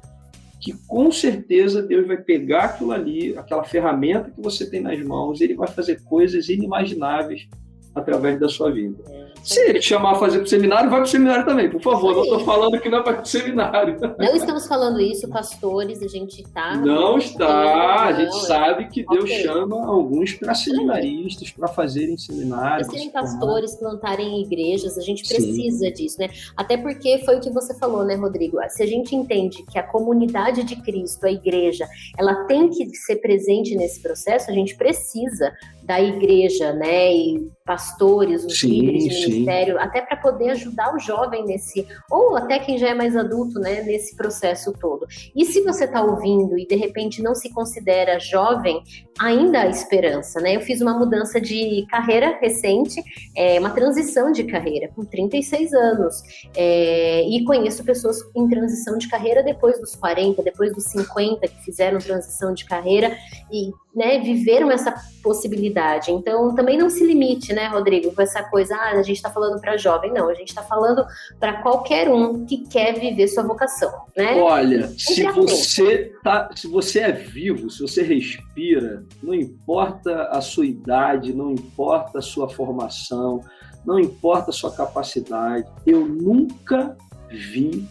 Que 0.62 0.72
com 0.86 1.10
certeza 1.10 1.82
Deus 1.82 2.06
vai 2.06 2.16
pegar 2.16 2.64
aquilo 2.64 2.92
ali, 2.92 3.36
aquela 3.36 3.64
ferramenta 3.64 4.30
que 4.30 4.40
você 4.40 4.70
tem 4.70 4.80
nas 4.80 5.00
mãos, 5.02 5.40
ele 5.40 5.54
vai 5.54 5.66
fazer 5.66 6.02
coisas 6.04 6.48
inimagináveis 6.48 7.48
através 7.94 8.38
da 8.38 8.48
sua 8.48 8.70
vida. 8.70 8.96
É. 9.10 9.22
Se 9.42 9.60
ele 9.60 9.80
te 9.80 9.86
chamar 9.86 10.12
a 10.12 10.14
fazer 10.14 10.38
para 10.38 10.44
o 10.44 10.48
seminário, 10.48 10.88
vai 10.88 11.00
para 11.00 11.08
o 11.08 11.10
seminário 11.10 11.44
também, 11.44 11.68
por 11.68 11.82
favor. 11.82 12.14
Não 12.14 12.22
estou 12.22 12.40
falando 12.40 12.80
que 12.80 12.88
não 12.88 12.98
é 12.98 13.02
para 13.02 13.22
o 13.22 13.26
seminário. 13.26 13.98
Não 14.16 14.36
estamos 14.36 14.68
falando 14.68 15.00
isso, 15.00 15.28
pastores, 15.28 16.00
a 16.00 16.06
gente 16.06 16.42
está. 16.42 16.76
Não 16.76 17.18
está. 17.18 18.04
a 18.04 18.12
gente 18.12 18.36
sabe 18.46 18.88
que 18.88 19.04
Deus 19.04 19.24
okay. 19.24 19.42
chama 19.42 19.84
alguns 19.84 20.34
para 20.34 20.54
seminaristas, 20.54 21.50
para 21.50 21.66
fazerem 21.66 22.16
seminários. 22.16 22.86
Para 22.86 22.96
serem 22.96 23.10
pastores, 23.10 23.74
plantarem 23.74 24.40
igrejas, 24.42 24.96
a 24.96 25.02
gente 25.02 25.26
precisa 25.26 25.86
Sim. 25.86 25.92
disso, 25.92 26.20
né? 26.20 26.28
Até 26.56 26.76
porque 26.76 27.18
foi 27.24 27.36
o 27.36 27.40
que 27.40 27.50
você 27.50 27.76
falou, 27.76 28.04
né, 28.04 28.14
Rodrigo? 28.14 28.58
Se 28.68 28.82
a 28.82 28.86
gente 28.86 29.16
entende 29.16 29.64
que 29.64 29.78
a 29.78 29.82
comunidade 29.82 30.62
de 30.62 30.76
Cristo, 30.76 31.26
a 31.26 31.32
igreja, 31.32 31.86
ela 32.16 32.44
tem 32.44 32.68
que 32.68 32.94
ser 32.94 33.16
presente 33.16 33.74
nesse 33.74 34.00
processo, 34.00 34.50
a 34.50 34.54
gente 34.54 34.76
precisa 34.76 35.52
da 35.92 36.00
igreja, 36.00 36.72
né, 36.72 37.12
e 37.12 37.52
pastores, 37.66 38.44
os 38.44 38.58
sim, 38.58 38.68
líderes 38.68 39.04
de 39.04 39.26
ministério, 39.28 39.78
até 39.78 40.00
para 40.00 40.16
poder 40.16 40.50
ajudar 40.50 40.94
o 40.94 40.98
jovem 40.98 41.44
nesse, 41.44 41.86
ou 42.10 42.34
até 42.34 42.58
quem 42.58 42.78
já 42.78 42.88
é 42.88 42.94
mais 42.94 43.14
adulto, 43.14 43.60
né, 43.60 43.82
nesse 43.82 44.16
processo 44.16 44.72
todo. 44.80 45.06
E 45.36 45.44
se 45.44 45.60
você 45.60 45.84
está 45.84 46.02
ouvindo 46.02 46.58
e 46.58 46.66
de 46.66 46.74
repente 46.76 47.22
não 47.22 47.34
se 47.34 47.52
considera 47.52 48.18
jovem, 48.18 48.82
ainda 49.20 49.60
há 49.60 49.66
esperança, 49.68 50.40
né? 50.40 50.56
Eu 50.56 50.62
fiz 50.62 50.80
uma 50.80 50.98
mudança 50.98 51.38
de 51.38 51.86
carreira 51.90 52.38
recente, 52.40 53.02
é, 53.36 53.60
uma 53.60 53.70
transição 53.70 54.32
de 54.32 54.44
carreira 54.44 54.88
com 54.96 55.04
36 55.04 55.74
anos, 55.74 56.22
é, 56.56 57.22
e 57.28 57.44
conheço 57.44 57.84
pessoas 57.84 58.18
em 58.34 58.48
transição 58.48 58.96
de 58.96 59.08
carreira 59.08 59.42
depois 59.42 59.78
dos 59.78 59.94
40, 59.94 60.42
depois 60.42 60.72
dos 60.72 60.84
50 60.84 61.46
que 61.46 61.62
fizeram 61.62 61.98
transição 61.98 62.54
de 62.54 62.64
carreira 62.64 63.14
e 63.52 63.70
né, 63.94 64.18
viveram 64.18 64.70
essa 64.70 64.94
possibilidade. 65.22 66.10
Então, 66.10 66.54
também 66.54 66.78
não 66.78 66.88
se 66.88 67.04
limite, 67.04 67.52
né, 67.52 67.68
Rodrigo, 67.68 68.14
com 68.14 68.22
essa 68.22 68.42
coisa, 68.42 68.74
ah, 68.74 68.90
a 68.92 69.02
gente 69.02 69.16
está 69.16 69.30
falando 69.30 69.60
para 69.60 69.76
jovem. 69.76 70.12
Não, 70.12 70.28
a 70.28 70.34
gente 70.34 70.48
está 70.48 70.62
falando 70.62 71.04
para 71.38 71.62
qualquer 71.62 72.10
um 72.10 72.44
que 72.44 72.66
quer 72.66 72.98
viver 72.98 73.28
sua 73.28 73.42
vocação, 73.42 73.92
né? 74.16 74.40
Olha, 74.40 74.88
se 74.96 75.22
você, 75.30 76.12
tá, 76.24 76.50
se 76.54 76.66
você 76.66 77.00
é 77.00 77.12
vivo, 77.12 77.70
se 77.70 77.80
você 77.80 78.02
respira, 78.02 79.04
não 79.22 79.34
importa 79.34 80.28
a 80.28 80.40
sua 80.40 80.66
idade, 80.66 81.32
não 81.32 81.52
importa 81.52 82.18
a 82.18 82.22
sua 82.22 82.48
formação, 82.48 83.40
não 83.84 83.98
importa 83.98 84.50
a 84.50 84.54
sua 84.54 84.72
capacidade, 84.72 85.66
eu 85.86 86.06
nunca 86.06 86.96
vi 87.30 87.86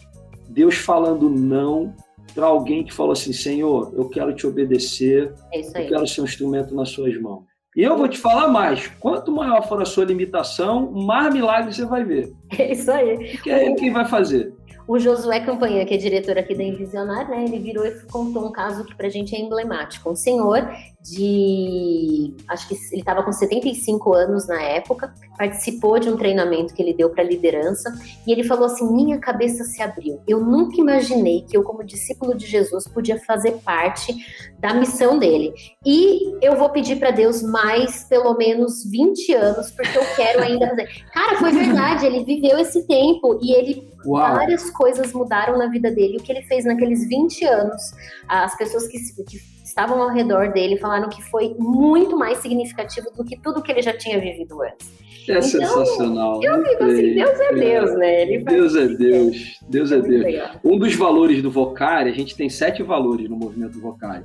Deus 0.48 0.76
falando 0.76 1.30
não 1.30 1.94
para 2.34 2.46
alguém 2.46 2.84
que 2.84 2.92
falou 2.92 3.12
assim: 3.12 3.32
Senhor, 3.32 3.92
eu 3.94 4.08
quero 4.08 4.34
te 4.34 4.46
obedecer, 4.46 5.32
é 5.52 5.60
eu 5.60 5.88
quero 5.88 6.06
ser 6.06 6.20
um 6.20 6.24
instrumento 6.24 6.74
nas 6.74 6.90
suas 6.90 7.18
mãos. 7.20 7.44
E 7.74 7.82
eu 7.82 7.96
vou 7.96 8.08
te 8.08 8.18
falar 8.18 8.48
mais: 8.48 8.88
quanto 9.00 9.32
maior 9.32 9.66
for 9.66 9.80
a 9.80 9.84
sua 9.86 10.04
limitação, 10.04 10.90
mais 10.92 11.32
milagre 11.32 11.72
você 11.72 11.84
vai 11.84 12.04
ver. 12.04 12.32
É 12.58 12.72
isso 12.72 12.90
aí. 12.90 13.38
Que 13.38 13.50
é 13.50 13.74
quem 13.74 13.92
vai 13.92 14.04
fazer. 14.04 14.52
O 14.86 14.98
Josué 14.98 15.40
Campanha, 15.40 15.86
que 15.86 15.94
é 15.94 15.96
diretor 15.96 16.36
aqui 16.36 16.54
da 16.54 16.62
Invisionar, 16.64 17.28
né, 17.28 17.44
ele 17.44 17.58
virou 17.58 17.86
e 17.86 17.92
contou 18.10 18.46
um 18.46 18.52
caso 18.52 18.84
que 18.84 18.94
para 18.94 19.06
a 19.06 19.10
gente 19.10 19.34
é 19.34 19.38
emblemático. 19.38 20.10
Um 20.10 20.16
senhor 20.16 20.68
de. 21.00 22.34
Acho 22.48 22.68
que 22.68 22.74
ele 22.92 23.00
estava 23.00 23.22
com 23.22 23.32
75 23.32 24.12
anos 24.12 24.46
na 24.46 24.60
época, 24.60 25.12
participou 25.36 25.98
de 25.98 26.08
um 26.08 26.16
treinamento 26.16 26.74
que 26.74 26.82
ele 26.82 26.94
deu 26.94 27.10
para 27.10 27.24
liderança 27.24 27.92
e 28.26 28.32
ele 28.32 28.44
falou 28.44 28.66
assim: 28.66 28.92
minha 28.92 29.18
cabeça 29.18 29.64
se 29.64 29.80
abriu. 29.82 30.20
Eu 30.26 30.40
nunca 30.40 30.80
imaginei 30.80 31.42
que 31.42 31.56
eu, 31.56 31.62
como 31.62 31.84
discípulo 31.84 32.36
de 32.36 32.46
Jesus, 32.46 32.86
podia 32.86 33.18
fazer 33.20 33.52
parte 33.64 34.14
da 34.58 34.74
missão 34.74 35.18
dele. 35.18 35.52
E 35.84 36.36
eu 36.40 36.56
vou 36.56 36.70
pedir 36.70 36.96
para 36.96 37.10
Deus 37.10 37.42
mais 37.42 38.04
pelo 38.04 38.34
menos 38.36 38.84
20 38.84 39.32
anos, 39.32 39.70
porque 39.70 39.96
eu 39.96 40.04
quero 40.16 40.42
ainda 40.42 40.68
fazer. 40.68 40.88
Cara, 41.12 41.38
foi 41.38 41.52
verdade, 41.52 42.06
ele 42.06 42.24
viveu 42.24 42.41
esse 42.46 42.86
tempo 42.86 43.38
e 43.42 43.52
ele. 43.52 43.88
Uau. 44.04 44.34
Várias 44.34 44.68
coisas 44.70 45.12
mudaram 45.12 45.56
na 45.56 45.68
vida 45.68 45.90
dele. 45.90 46.16
O 46.18 46.22
que 46.22 46.32
ele 46.32 46.42
fez 46.42 46.64
naqueles 46.64 47.08
20 47.08 47.44
anos, 47.44 47.82
as 48.28 48.56
pessoas 48.56 48.88
que, 48.88 48.98
que 48.98 49.38
estavam 49.64 50.02
ao 50.02 50.10
redor 50.10 50.52
dele 50.52 50.76
falaram 50.78 51.08
que 51.08 51.22
foi 51.22 51.54
muito 51.58 52.16
mais 52.16 52.38
significativo 52.38 53.10
do 53.16 53.24
que 53.24 53.40
tudo 53.40 53.62
que 53.62 53.70
ele 53.70 53.82
já 53.82 53.96
tinha 53.96 54.20
vivido 54.20 54.60
antes. 54.62 54.92
É 55.28 55.38
então, 55.38 55.42
sensacional. 55.42 56.42
Eu 56.42 56.62
digo 56.64 56.84
assim, 56.84 57.14
Deus 57.14 57.40
é, 57.40 57.44
é 57.44 57.54
Deus, 57.54 57.94
né? 57.96 58.22
Ele 58.22 58.38
Deus 58.44 58.74
é 58.74 58.88
Deus, 58.88 59.60
Deus 59.68 59.92
é, 59.92 60.00
Deus. 60.00 60.50
Um 60.64 60.76
dos 60.76 60.94
valores 60.96 61.40
do 61.40 61.50
Vocari, 61.50 62.10
a 62.10 62.14
gente 62.14 62.36
tem 62.36 62.50
sete 62.50 62.82
valores 62.82 63.28
no 63.30 63.36
movimento 63.36 63.80
Vocari. 63.80 64.24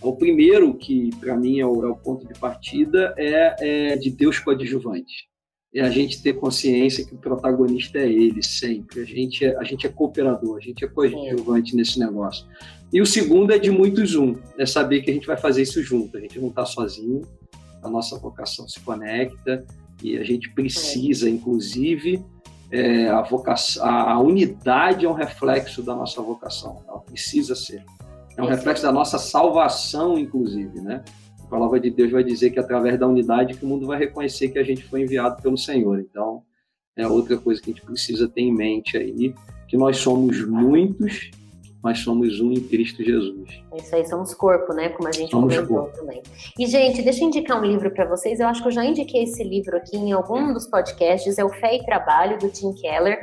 O 0.00 0.16
primeiro, 0.16 0.72
que 0.74 1.10
para 1.18 1.36
mim 1.36 1.58
é 1.58 1.66
o, 1.66 1.84
é 1.84 1.88
o, 1.88 1.96
ponto 1.96 2.26
de 2.26 2.38
partida, 2.38 3.12
é, 3.18 3.90
é 3.92 3.96
de 3.96 4.10
Deus 4.10 4.38
coadjuvante 4.38 5.26
é 5.76 5.82
a 5.82 5.90
gente 5.90 6.22
ter 6.22 6.32
consciência 6.32 7.04
que 7.04 7.14
o 7.14 7.18
protagonista 7.18 7.98
é 7.98 8.10
ele 8.10 8.42
sempre. 8.42 9.00
A 9.00 9.04
gente 9.04 9.44
é, 9.44 9.56
a 9.58 9.62
gente 9.62 9.86
é 9.86 9.90
cooperador, 9.90 10.56
a 10.56 10.60
gente 10.60 10.82
é 10.82 10.88
coadjuvante 10.88 11.76
nesse 11.76 11.98
negócio. 11.98 12.46
E 12.90 13.00
o 13.00 13.06
segundo 13.06 13.52
é 13.52 13.58
de 13.58 13.70
muitos 13.70 14.14
um, 14.14 14.36
é 14.58 14.64
saber 14.64 15.02
que 15.02 15.10
a 15.10 15.14
gente 15.14 15.26
vai 15.26 15.36
fazer 15.36 15.62
isso 15.62 15.82
junto. 15.82 16.16
A 16.16 16.20
gente 16.20 16.38
não 16.40 16.48
está 16.48 16.64
sozinho, 16.64 17.22
a 17.82 17.90
nossa 17.90 18.18
vocação 18.18 18.66
se 18.66 18.80
conecta 18.80 19.66
e 20.02 20.16
a 20.16 20.24
gente 20.24 20.50
precisa, 20.54 21.28
inclusive, 21.28 22.24
é, 22.70 23.08
a, 23.08 23.20
vocação, 23.20 23.84
a, 23.84 24.12
a 24.12 24.20
unidade 24.20 25.04
é 25.04 25.08
um 25.08 25.14
reflexo 25.14 25.82
da 25.82 25.94
nossa 25.94 26.22
vocação. 26.22 26.82
Ela 26.88 27.00
precisa 27.00 27.54
ser. 27.54 27.84
É 28.34 28.42
um 28.42 28.46
reflexo 28.46 28.82
da 28.82 28.92
nossa 28.92 29.18
salvação, 29.18 30.18
inclusive, 30.18 30.80
né? 30.80 31.02
A 31.46 31.48
palavra 31.48 31.78
de 31.78 31.90
Deus 31.90 32.10
vai 32.10 32.24
dizer 32.24 32.50
que 32.50 32.58
através 32.58 32.98
da 32.98 33.06
unidade 33.06 33.54
que 33.54 33.64
o 33.64 33.68
mundo 33.68 33.86
vai 33.86 33.98
reconhecer 33.98 34.48
que 34.48 34.58
a 34.58 34.64
gente 34.64 34.82
foi 34.84 35.02
enviado 35.02 35.40
pelo 35.40 35.56
Senhor. 35.56 36.00
Então, 36.00 36.42
é 36.96 37.06
outra 37.06 37.36
coisa 37.36 37.62
que 37.62 37.70
a 37.70 37.72
gente 37.72 37.84
precisa 37.84 38.28
ter 38.28 38.40
em 38.40 38.52
mente 38.52 38.96
aí, 38.96 39.32
que 39.68 39.76
nós 39.76 39.98
somos 39.98 40.44
muitos, 40.44 41.30
mas 41.82 42.00
somos 42.00 42.40
um 42.40 42.50
em 42.52 42.60
Cristo 42.60 43.04
Jesus. 43.04 43.62
Isso 43.76 43.94
aí, 43.94 44.04
somos 44.06 44.34
corpo, 44.34 44.72
né? 44.74 44.88
Como 44.88 45.08
a 45.08 45.12
gente 45.12 45.30
somos 45.30 45.54
comentou 45.54 45.84
corpo. 45.84 45.98
também. 45.98 46.20
E, 46.58 46.66
gente, 46.66 47.00
deixa 47.00 47.22
eu 47.22 47.28
indicar 47.28 47.60
um 47.60 47.64
livro 47.64 47.92
para 47.92 48.06
vocês. 48.06 48.40
Eu 48.40 48.48
acho 48.48 48.60
que 48.60 48.66
eu 48.66 48.72
já 48.72 48.84
indiquei 48.84 49.22
esse 49.22 49.44
livro 49.44 49.76
aqui 49.76 49.96
em 49.96 50.10
algum 50.10 50.52
dos 50.52 50.66
podcasts. 50.66 51.38
É 51.38 51.44
o 51.44 51.48
Fé 51.48 51.76
e 51.76 51.84
Trabalho, 51.84 52.38
do 52.38 52.48
Tim 52.48 52.72
Keller. 52.72 53.20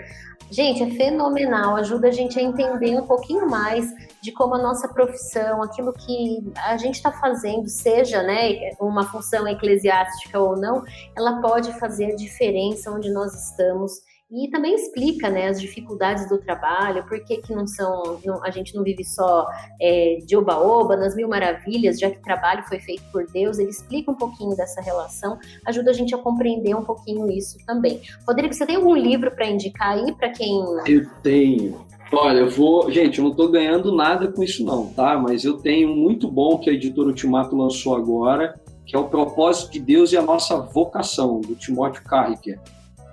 Gente, 0.54 0.84
é 0.84 0.90
fenomenal, 0.92 1.76
ajuda 1.78 2.10
a 2.10 2.12
gente 2.12 2.38
a 2.38 2.44
entender 2.44 2.96
um 2.96 3.08
pouquinho 3.08 3.50
mais 3.50 3.92
de 4.22 4.32
como 4.32 4.54
a 4.54 4.62
nossa 4.62 4.88
profissão, 4.88 5.64
aquilo 5.64 5.92
que 5.92 6.44
a 6.58 6.78
gente 6.78 6.94
está 6.94 7.12
fazendo, 7.12 7.68
seja 7.68 8.22
né, 8.22 8.70
uma 8.80 9.04
função 9.04 9.48
eclesiástica 9.48 10.40
ou 10.40 10.56
não, 10.56 10.84
ela 11.16 11.42
pode 11.42 11.74
fazer 11.80 12.16
diferença 12.16 12.92
onde 12.92 13.12
nós 13.12 13.34
estamos 13.50 13.94
e 14.34 14.50
também 14.50 14.74
explica 14.74 15.30
né, 15.30 15.48
as 15.48 15.62
dificuldades 15.62 16.28
do 16.28 16.40
trabalho, 16.40 17.06
por 17.08 17.24
que, 17.24 17.38
que 17.38 17.54
não 17.54 17.68
são, 17.68 18.20
não, 18.26 18.44
a 18.44 18.50
gente 18.50 18.76
não 18.76 18.84
vive 18.84 19.04
só 19.04 19.46
é, 19.80 20.18
de 20.26 20.36
oba-oba, 20.36 20.98
nas 20.98 21.16
mil 21.16 21.28
maravilhas, 21.28 22.00
já 22.00 22.10
que 22.10 22.18
o 22.18 22.22
trabalho 22.22 22.64
foi 22.64 22.80
feito 22.80 23.04
por 23.12 23.28
Deus, 23.28 23.60
ele 23.60 23.70
explica 23.70 24.10
um 24.10 24.16
pouquinho 24.16 24.56
dessa 24.56 24.82
relação, 24.82 25.38
ajuda 25.68 25.92
a 25.92 25.94
gente 25.94 26.16
a 26.16 26.18
compreender 26.18 26.76
um 26.76 26.84
pouquinho 26.84 27.30
isso 27.30 27.58
também. 27.68 28.02
Rodrigo, 28.28 28.52
você 28.52 28.66
tem 28.66 28.78
algum 28.78 28.96
livro 28.96 29.30
para 29.30 29.46
indicar 29.46 29.90
aí 29.90 30.12
para 30.14 30.30
quem. 30.30 30.60
Eu 30.88 31.08
tenho. 31.22 31.86
Olha, 32.12 32.40
eu 32.40 32.50
vou. 32.50 32.90
Gente, 32.92 33.20
eu 33.20 33.26
não 33.26 33.32
estou 33.32 33.50
ganhando 33.50 33.96
nada 33.96 34.32
com 34.32 34.44
isso, 34.44 34.64
não, 34.64 34.88
tá? 34.88 35.18
Mas 35.18 35.44
eu 35.44 35.58
tenho 35.58 35.92
um 35.92 35.96
muito 35.96 36.28
bom 36.28 36.58
que 36.58 36.70
a 36.70 36.74
editora 36.74 37.10
Ultimato 37.10 37.56
lançou 37.56 37.96
agora, 37.96 38.60
que 38.86 38.96
é 38.96 39.00
O 39.00 39.06
Propósito 39.06 39.72
de 39.74 39.80
Deus 39.80 40.12
e 40.12 40.18
a 40.18 40.22
Nossa 40.22 40.58
Vocação, 40.58 41.40
do 41.42 41.56
Timóteo 41.56 42.04
Carricker. 42.04 42.60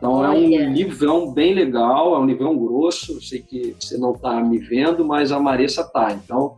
Então 0.00 0.12
Olha. 0.12 0.28
é 0.28 0.66
um 0.66 0.72
livrão 0.72 1.30
bem 1.30 1.52
legal, 1.52 2.14
é 2.14 2.18
um 2.18 2.24
livrão 2.24 2.56
grosso. 2.56 3.12
Eu 3.12 3.20
sei 3.20 3.42
que 3.42 3.76
você 3.78 3.98
não 3.98 4.12
está 4.12 4.42
me 4.42 4.58
vendo, 4.58 5.04
mas 5.04 5.30
a 5.30 5.38
Maressa 5.38 5.84
tá. 5.84 6.10
Então 6.12 6.56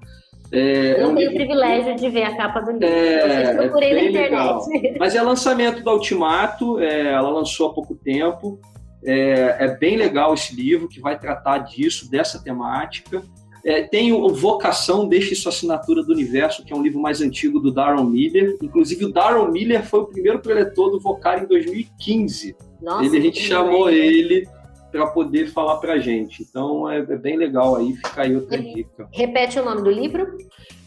é, 0.52 1.01
eu 1.01 1.06
é 1.06 1.09
um 1.09 1.14
tenho 1.16 1.31
o 1.31 1.35
privilégio 1.35 1.97
de 1.97 2.09
ver 2.09 2.23
a 2.23 2.36
capa 2.36 2.60
do 2.60 2.70
livro. 2.70 2.86
É, 2.86 3.52
eu 3.52 3.56
procurei 3.56 3.90
é 3.90 3.94
na 3.94 4.02
internet. 4.02 4.31
Legal. 4.31 4.64
Mas 4.98 5.14
é 5.16 5.23
lançamento 5.23 5.82
da 5.82 5.93
Ultimato, 5.93 6.78
é, 6.78 7.12
ela 7.12 7.31
lançou 7.31 7.70
há 7.70 7.74
pouco 7.74 7.97
tempo. 7.97 8.60
É, 9.05 9.56
é, 9.59 9.77
bem 9.77 9.97
legal 9.97 10.32
esse 10.35 10.55
livro 10.55 10.86
que 10.86 11.01
vai 11.01 11.19
tratar 11.19 11.59
disso, 11.59 12.09
dessa 12.09 12.40
temática. 12.40 13.24
É, 13.64 13.82
tem 13.82 14.12
o 14.12 14.28
Vocação, 14.28 15.09
Deixe 15.09 15.35
Sua 15.35 15.51
Assinatura 15.51 16.02
do 16.02 16.12
Universo, 16.12 16.64
que 16.64 16.73
é 16.73 16.77
um 16.77 16.82
livro 16.82 17.01
mais 17.01 17.20
antigo 17.20 17.59
do 17.59 17.73
Darren 17.73 18.05
Miller. 18.05 18.56
Inclusive, 18.62 19.06
o 19.06 19.12
Darren 19.12 19.51
Miller 19.51 19.85
foi 19.85 20.01
o 20.01 20.06
primeiro 20.06 20.40
preletor 20.40 20.90
do 20.90 21.01
Vocar 21.01 21.43
em 21.43 21.47
2015. 21.47 22.55
Nossa, 22.83 23.05
ele, 23.05 23.19
a 23.19 23.21
gente 23.21 23.41
chamou 23.41 23.89
ele 23.89 24.47
para 24.91 25.07
poder 25.07 25.49
falar 25.49 25.79
para 25.79 25.99
gente. 25.99 26.43
Então 26.43 26.91
é, 26.91 26.99
é, 26.99 27.17
bem 27.17 27.37
legal 27.37 27.77
aí, 27.77 27.95
fica 27.95 28.23
aí 28.23 28.37
outra 28.37 28.59
dica. 28.59 29.09
Repete 29.13 29.59
o 29.59 29.65
nome 29.65 29.83
do 29.83 29.91
livro? 29.91 30.37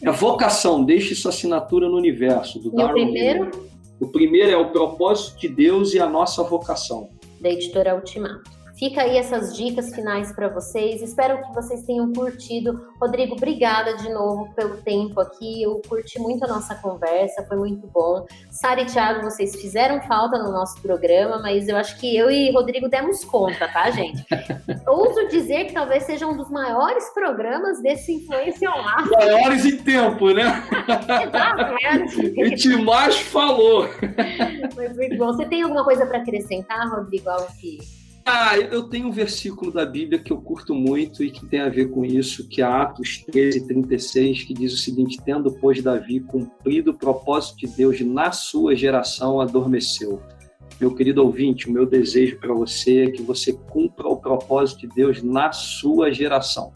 É 0.02 0.10
Vocação, 0.12 0.84
Deixe 0.84 1.14
Sua 1.14 1.30
Assinatura 1.30 1.88
no 1.88 1.96
Universo, 1.96 2.60
do 2.60 2.68
e 2.68 2.76
Darwin. 2.76 3.02
O 3.02 3.04
primeiro? 3.04 3.50
O 3.98 4.06
primeiro 4.08 4.50
é 4.50 4.56
O 4.56 4.70
Propósito 4.70 5.40
de 5.40 5.48
Deus 5.48 5.94
e 5.94 5.98
a 5.98 6.08
Nossa 6.08 6.42
Vocação. 6.42 7.08
Da 7.40 7.50
editora 7.50 7.94
Ultimato. 7.94 8.55
Fica 8.78 9.02
aí 9.02 9.16
essas 9.16 9.56
dicas 9.56 9.94
finais 9.94 10.30
para 10.32 10.48
vocês. 10.48 11.00
Espero 11.00 11.42
que 11.42 11.54
vocês 11.54 11.82
tenham 11.84 12.12
curtido. 12.12 12.92
Rodrigo, 13.00 13.34
obrigada 13.34 13.96
de 13.96 14.10
novo 14.10 14.52
pelo 14.54 14.76
tempo 14.76 15.18
aqui. 15.18 15.62
Eu 15.62 15.80
curti 15.88 16.18
muito 16.20 16.44
a 16.44 16.48
nossa 16.48 16.74
conversa, 16.74 17.42
foi 17.48 17.56
muito 17.56 17.86
bom. 17.86 18.26
Sara 18.50 18.82
e 18.82 18.84
Thiago, 18.84 19.22
vocês 19.22 19.56
fizeram 19.56 20.02
falta 20.02 20.38
no 20.38 20.52
nosso 20.52 20.80
programa, 20.82 21.38
mas 21.38 21.68
eu 21.68 21.76
acho 21.76 21.98
que 21.98 22.14
eu 22.14 22.30
e 22.30 22.52
Rodrigo 22.52 22.86
demos 22.86 23.24
conta, 23.24 23.66
tá, 23.66 23.90
gente? 23.90 24.22
Ouso 24.86 25.26
dizer 25.28 25.64
que 25.64 25.72
talvez 25.72 26.02
seja 26.02 26.26
um 26.26 26.36
dos 26.36 26.50
maiores 26.50 27.08
programas 27.14 27.80
desse 27.80 28.12
Influência 28.12 28.70
Online. 28.70 29.10
Maiores 29.10 29.64
em 29.64 29.78
tempo, 29.78 30.30
né? 30.32 30.62
Exato. 31.24 31.76
A 32.42 32.44
gente 32.46 32.76
mais 32.82 33.18
falou. 33.20 33.88
Mas 34.76 34.96
muito 34.96 35.16
bom. 35.16 35.32
Você 35.32 35.46
tem 35.46 35.62
alguma 35.62 35.82
coisa 35.82 36.04
para 36.04 36.18
acrescentar, 36.18 36.88
Rodrigo, 36.90 37.30
algo 37.30 37.48
que 37.58 37.78
ah, 38.26 38.58
eu 38.58 38.82
tenho 38.88 39.06
um 39.06 39.12
versículo 39.12 39.70
da 39.70 39.86
Bíblia 39.86 40.18
que 40.18 40.32
eu 40.32 40.40
curto 40.40 40.74
muito 40.74 41.22
e 41.22 41.30
que 41.30 41.46
tem 41.46 41.60
a 41.60 41.68
ver 41.68 41.90
com 41.90 42.04
isso, 42.04 42.48
que 42.48 42.60
é 42.60 42.64
Atos 42.64 43.24
13, 43.24 43.68
36, 43.68 44.42
que 44.42 44.52
diz 44.52 44.72
o 44.72 44.76
seguinte: 44.76 45.18
Tendo, 45.24 45.52
pois, 45.52 45.80
Davi 45.80 46.18
cumprido 46.18 46.90
o 46.90 46.98
propósito 46.98 47.58
de 47.58 47.68
Deus 47.68 48.00
na 48.00 48.32
sua 48.32 48.74
geração, 48.74 49.40
adormeceu. 49.40 50.20
Meu 50.80 50.92
querido 50.92 51.24
ouvinte, 51.24 51.68
o 51.68 51.72
meu 51.72 51.86
desejo 51.86 52.38
para 52.38 52.52
você 52.52 53.04
é 53.04 53.10
que 53.10 53.22
você 53.22 53.52
cumpra 53.52 54.08
o 54.08 54.16
propósito 54.16 54.80
de 54.80 54.88
Deus 54.88 55.22
na 55.22 55.52
sua 55.52 56.12
geração. 56.12 56.72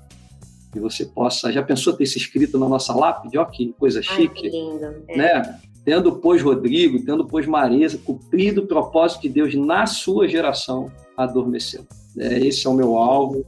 Que 0.72 0.78
você 0.78 1.04
possa. 1.04 1.52
Já 1.52 1.64
pensou 1.64 1.92
ter 1.92 2.06
se 2.06 2.16
escrito 2.16 2.58
na 2.58 2.68
nossa 2.68 2.94
lápide? 2.94 3.36
Ó, 3.36 3.44
que 3.44 3.72
coisa 3.72 4.00
chique. 4.00 4.22
Ai, 4.22 4.28
que 4.28 4.48
lindo. 4.48 5.04
É. 5.08 5.16
Né? 5.16 5.60
Tendo, 5.84 6.12
pois, 6.16 6.42
Rodrigo, 6.42 7.02
tendo, 7.04 7.26
pois, 7.26 7.46
Marisa, 7.46 7.98
cumprido 7.98 8.62
o 8.62 8.66
propósito 8.66 9.22
de 9.22 9.28
Deus 9.30 9.54
na 9.54 9.86
sua 9.86 10.28
geração, 10.28 10.90
adormeceu. 11.16 11.84
É, 12.18 12.38
esse 12.38 12.66
é 12.66 12.70
o 12.70 12.74
meu 12.74 12.96
alvo, 12.96 13.44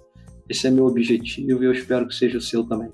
esse 0.48 0.66
é 0.66 0.70
meu 0.70 0.86
objetivo 0.86 1.62
e 1.62 1.66
eu 1.66 1.72
espero 1.72 2.06
que 2.06 2.14
seja 2.14 2.38
o 2.38 2.40
seu 2.40 2.64
também. 2.64 2.90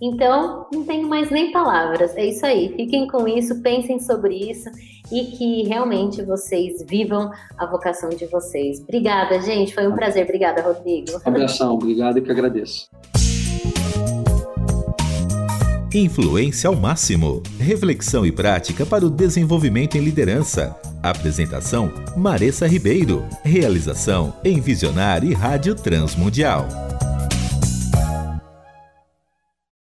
Então, 0.00 0.66
não 0.72 0.84
tenho 0.84 1.08
mais 1.08 1.28
nem 1.28 1.50
palavras. 1.50 2.16
É 2.16 2.26
isso 2.26 2.46
aí. 2.46 2.72
Fiquem 2.76 3.08
com 3.08 3.26
isso, 3.26 3.60
pensem 3.62 3.98
sobre 3.98 4.36
isso 4.50 4.70
e 5.10 5.24
que 5.24 5.62
realmente 5.64 6.22
vocês 6.22 6.84
vivam 6.86 7.30
a 7.56 7.66
vocação 7.66 8.10
de 8.10 8.26
vocês. 8.26 8.80
Obrigada, 8.80 9.40
gente. 9.40 9.74
Foi 9.74 9.88
um 9.88 9.94
prazer. 9.94 10.24
Obrigada, 10.24 10.62
Rodrigo. 10.62 11.20
Abração. 11.24 11.74
Obrigado 11.74 12.18
e 12.18 12.22
que 12.22 12.30
agradeço. 12.30 12.88
Influência 15.94 16.68
ao 16.68 16.76
máximo. 16.76 17.42
Reflexão 17.58 18.26
e 18.26 18.30
prática 18.30 18.84
para 18.84 19.06
o 19.06 19.10
desenvolvimento 19.10 19.96
em 19.96 20.00
liderança. 20.02 20.76
Apresentação: 21.02 21.90
Maressa 22.14 22.66
Ribeiro. 22.66 23.24
Realização: 23.42 24.34
Envisionar 24.44 25.24
e 25.24 25.32
Rádio 25.32 25.74
Transmundial. 25.74 26.68